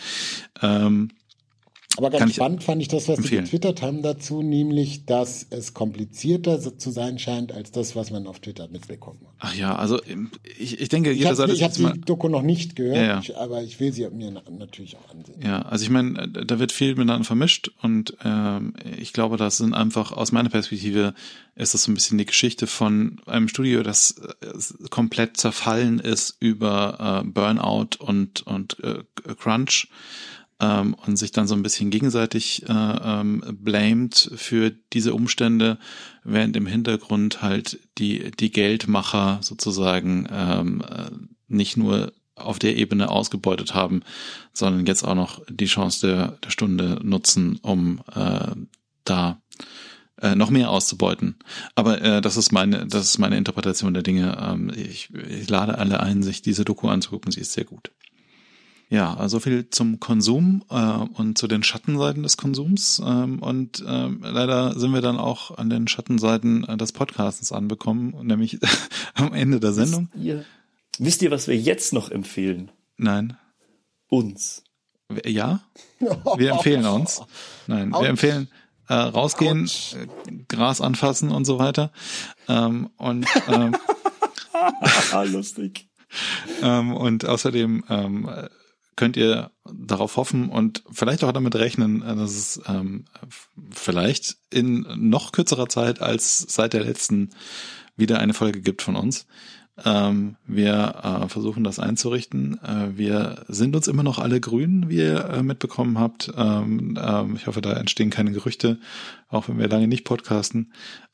Ähm, 0.62 1.10
aber 1.98 2.10
ganz 2.10 2.34
spannend 2.34 2.64
fand 2.64 2.80
ich 2.80 2.88
das, 2.88 3.08
was 3.08 3.18
empfehlen. 3.18 3.44
sie 3.44 3.52
getwittert 3.52 3.82
haben 3.82 4.02
dazu, 4.02 4.42
nämlich, 4.42 5.04
dass 5.04 5.46
es 5.50 5.74
komplizierter 5.74 6.58
zu 6.78 6.90
sein 6.90 7.18
scheint, 7.18 7.52
als 7.52 7.70
das, 7.70 7.94
was 7.94 8.10
man 8.10 8.26
auf 8.26 8.40
Twitter 8.40 8.68
mitbekommen 8.68 9.20
hat. 9.22 9.34
Ach 9.40 9.54
ja, 9.54 9.76
also 9.76 10.00
ich, 10.58 10.80
ich 10.80 10.88
denke, 10.88 11.12
jeder 11.12 11.34
sollte 11.34 11.52
Ich 11.52 11.62
habe 11.62 11.92
die 11.94 12.00
Doku 12.00 12.28
noch 12.28 12.42
nicht 12.42 12.76
gehört, 12.76 12.96
ja, 12.96 13.02
ja. 13.02 13.20
Ich, 13.20 13.36
aber 13.36 13.62
ich 13.62 13.78
will 13.78 13.92
sie 13.92 14.08
mir 14.08 14.30
natürlich 14.30 14.96
auch 14.96 15.10
ansehen. 15.10 15.40
Ja, 15.42 15.62
also 15.62 15.84
ich 15.84 15.90
meine, 15.90 16.28
da 16.28 16.58
wird 16.58 16.72
viel 16.72 16.94
miteinander 16.94 17.24
vermischt 17.24 17.70
und 17.82 18.16
ähm, 18.24 18.72
ich 18.98 19.12
glaube, 19.12 19.36
das 19.36 19.58
sind 19.58 19.74
einfach, 19.74 20.12
aus 20.12 20.32
meiner 20.32 20.48
Perspektive, 20.48 21.12
ist 21.56 21.74
das 21.74 21.82
so 21.82 21.90
ein 21.90 21.94
bisschen 21.94 22.16
die 22.16 22.24
Geschichte 22.24 22.66
von 22.66 23.20
einem 23.26 23.48
Studio, 23.48 23.82
das 23.82 24.16
äh, 24.40 24.88
komplett 24.88 25.36
zerfallen 25.36 25.98
ist 25.98 26.36
über 26.40 27.22
äh, 27.22 27.28
Burnout 27.28 27.98
und, 27.98 28.40
und 28.46 28.78
äh, 28.82 29.04
Crunch 29.34 29.88
ähm, 30.62 30.94
und 30.94 31.16
sich 31.16 31.32
dann 31.32 31.48
so 31.48 31.54
ein 31.54 31.62
bisschen 31.62 31.90
gegenseitig 31.90 32.62
äh, 32.68 32.72
ähm, 32.72 33.42
blamed 33.60 34.30
für 34.36 34.70
diese 34.92 35.12
Umstände, 35.12 35.78
während 36.24 36.56
im 36.56 36.66
Hintergrund 36.66 37.42
halt 37.42 37.80
die, 37.98 38.30
die 38.30 38.52
Geldmacher 38.52 39.40
sozusagen 39.42 40.28
ähm, 40.30 40.82
äh, 40.88 41.10
nicht 41.48 41.76
nur 41.76 42.12
auf 42.36 42.58
der 42.58 42.76
Ebene 42.76 43.10
ausgebeutet 43.10 43.74
haben, 43.74 44.02
sondern 44.52 44.86
jetzt 44.86 45.02
auch 45.02 45.14
noch 45.14 45.42
die 45.48 45.66
Chance 45.66 46.06
der, 46.06 46.38
der 46.44 46.50
Stunde 46.50 46.98
nutzen, 47.02 47.58
um 47.62 48.00
äh, 48.14 48.54
da 49.04 49.42
äh, 50.20 50.34
noch 50.34 50.50
mehr 50.50 50.70
auszubeuten. 50.70 51.36
Aber 51.74 52.00
äh, 52.00 52.20
das 52.20 52.36
ist 52.36 52.52
meine, 52.52 52.86
das 52.86 53.04
ist 53.04 53.18
meine 53.18 53.36
Interpretation 53.36 53.92
der 53.92 54.02
Dinge. 54.02 54.38
Ähm, 54.40 54.72
ich, 54.74 55.10
ich 55.28 55.50
lade 55.50 55.76
alle 55.76 56.00
ein, 56.00 56.22
sich 56.22 56.40
diese 56.40 56.64
Doku 56.64 56.88
anzugucken. 56.88 57.32
Sie 57.32 57.40
ist 57.40 57.52
sehr 57.52 57.64
gut. 57.64 57.90
Ja, 58.92 59.14
also 59.14 59.40
viel 59.40 59.70
zum 59.70 60.00
Konsum 60.00 60.64
äh, 60.68 60.74
und 60.74 61.38
zu 61.38 61.48
den 61.48 61.62
Schattenseiten 61.62 62.22
des 62.22 62.36
Konsums. 62.36 63.00
Ähm, 63.02 63.38
und 63.38 63.82
ähm, 63.88 64.20
leider 64.22 64.78
sind 64.78 64.92
wir 64.92 65.00
dann 65.00 65.16
auch 65.16 65.56
an 65.56 65.70
den 65.70 65.88
Schattenseiten 65.88 66.68
äh, 66.68 66.76
des 66.76 66.92
Podcastens 66.92 67.52
anbekommen, 67.52 68.14
nämlich 68.22 68.58
am 69.14 69.32
Ende 69.32 69.60
der 69.60 69.72
Sendung. 69.72 70.10
Wisst 70.12 70.24
ihr, 70.26 70.44
wisst 70.98 71.22
ihr, 71.22 71.30
was 71.30 71.48
wir 71.48 71.56
jetzt 71.56 71.94
noch 71.94 72.10
empfehlen? 72.10 72.70
Nein. 72.98 73.38
Uns. 74.08 74.62
Ja, 75.24 75.62
wir 75.98 76.52
empfehlen 76.52 76.84
uns. 76.84 77.22
Nein, 77.66 77.92
wir 77.92 78.10
empfehlen 78.10 78.50
äh, 78.88 78.94
rausgehen, 78.94 79.70
äh, 79.94 80.36
Gras 80.48 80.82
anfassen 80.82 81.30
und 81.30 81.46
so 81.46 81.58
weiter. 81.58 81.92
Ähm, 82.46 82.90
und 82.98 83.26
ähm, 83.48 83.74
lustig. 85.32 85.88
ähm, 86.62 86.94
und 86.94 87.24
außerdem 87.24 87.84
ähm, 87.88 88.28
könnt 88.96 89.16
ihr 89.16 89.50
darauf 89.64 90.16
hoffen 90.16 90.48
und 90.48 90.82
vielleicht 90.90 91.24
auch 91.24 91.32
damit 91.32 91.54
rechnen, 91.54 92.02
äh, 92.02 92.16
dass 92.16 92.32
es 92.32 92.60
ähm, 92.66 93.04
vielleicht 93.70 94.36
in 94.50 94.86
noch 94.96 95.32
kürzerer 95.32 95.68
Zeit 95.68 96.00
als 96.00 96.38
seit 96.48 96.72
der 96.72 96.84
letzten 96.84 97.30
wieder 97.96 98.18
eine 98.18 98.34
Folge 98.34 98.60
gibt 98.60 98.82
von 98.82 98.96
uns. 98.96 99.26
Ähm, 99.84 100.36
wir 100.46 101.22
äh, 101.24 101.28
versuchen 101.28 101.64
das 101.64 101.78
einzurichten. 101.78 102.62
Äh, 102.62 102.96
wir 102.96 103.44
sind 103.48 103.74
uns 103.74 103.88
immer 103.88 104.02
noch 104.02 104.18
alle 104.18 104.38
grün, 104.38 104.88
wie 104.88 104.98
ihr 104.98 105.24
äh, 105.24 105.42
mitbekommen 105.42 105.98
habt. 105.98 106.30
Ähm, 106.36 106.98
ähm, 107.02 107.36
ich 107.36 107.46
hoffe, 107.46 107.62
da 107.62 107.72
entstehen 107.72 108.10
keine 108.10 108.32
Gerüchte, 108.32 108.78
auch 109.28 109.48
wenn 109.48 109.58
wir 109.58 109.68
lange 109.68 109.88
nicht 109.88 110.04
podcasten. 110.04 110.72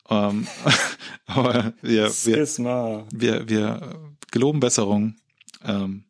Ähm, 0.09 0.47
aber 1.25 1.73
wir, 1.81 2.09
wir, 2.25 3.05
wir, 3.11 3.49
wir 3.49 3.99
geloben 4.31 4.59
Besserung. 4.59 5.15
Ähm, 5.63 6.03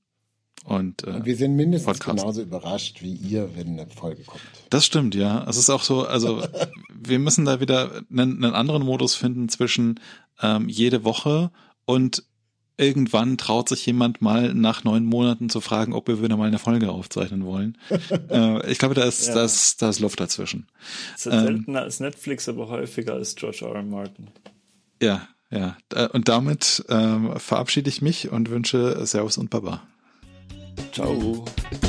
und, 0.70 1.04
äh, 1.08 1.12
und 1.12 1.26
wir 1.26 1.36
sind 1.36 1.56
mindestens 1.56 1.98
Podcast. 1.98 2.20
genauso 2.20 2.42
überrascht 2.44 3.02
wie 3.02 3.14
ihr, 3.14 3.50
wenn 3.56 3.70
eine 3.70 3.88
Folge 3.88 4.24
kommt. 4.24 4.42
Das 4.70 4.86
stimmt, 4.86 5.16
ja. 5.16 5.44
Es 5.50 5.58
ist 5.58 5.72
auch 5.72 5.82
so, 5.82 6.06
also 6.06 6.44
wir 6.94 7.18
müssen 7.18 7.44
da 7.46 7.60
wieder 7.60 8.04
einen, 8.12 8.44
einen 8.44 8.54
anderen 8.54 8.84
Modus 8.84 9.16
finden 9.16 9.50
zwischen 9.50 10.00
ähm, 10.42 10.70
jede 10.70 11.04
Woche 11.04 11.50
und 11.86 12.24
irgendwann 12.78 13.40
traut 13.40 13.68
sich 13.68 13.84
jemand 13.88 14.22
mal 14.22 14.54
nach 14.54 14.84
neun 14.84 15.06
Monaten 15.06 15.50
zu 15.50 15.60
fragen, 15.60 15.92
ob 15.92 16.08
wir 16.08 16.22
wieder 16.22 16.38
mal 16.38 16.48
eine 16.48 16.60
Folge 16.60 16.92
aufzeichnen 16.92 17.46
wollen. 17.46 17.76
äh, 18.30 18.72
ich 18.72 18.78
glaube, 18.78 18.94
da 18.94 19.06
ist, 19.06 19.28
ja. 19.28 19.34
da, 19.34 19.46
ist, 19.46 19.82
da 19.82 19.90
ist 19.90 20.00
Luft 20.00 20.20
dazwischen. 20.20 20.68
Es 21.16 21.26
ist 21.26 21.34
ähm, 21.34 21.46
seltener 21.46 21.82
als 21.82 22.00
Netflix, 22.00 22.48
aber 22.48 22.70
häufiger 22.70 23.14
als 23.14 23.36
George 23.36 23.66
R. 23.66 23.74
R. 23.74 23.82
Martin. 23.82 24.28
Ja, 25.02 25.28
ja. 25.50 25.78
Und 26.14 26.28
damit 26.28 26.86
ähm, 26.90 27.34
verabschiede 27.40 27.90
ich 27.90 28.04
mich 28.04 28.32
und 28.32 28.52
wünsche 28.52 29.04
Servus 29.08 29.40
und 29.40 29.50
Baba. 29.50 29.82
Tchau. 31.00 31.89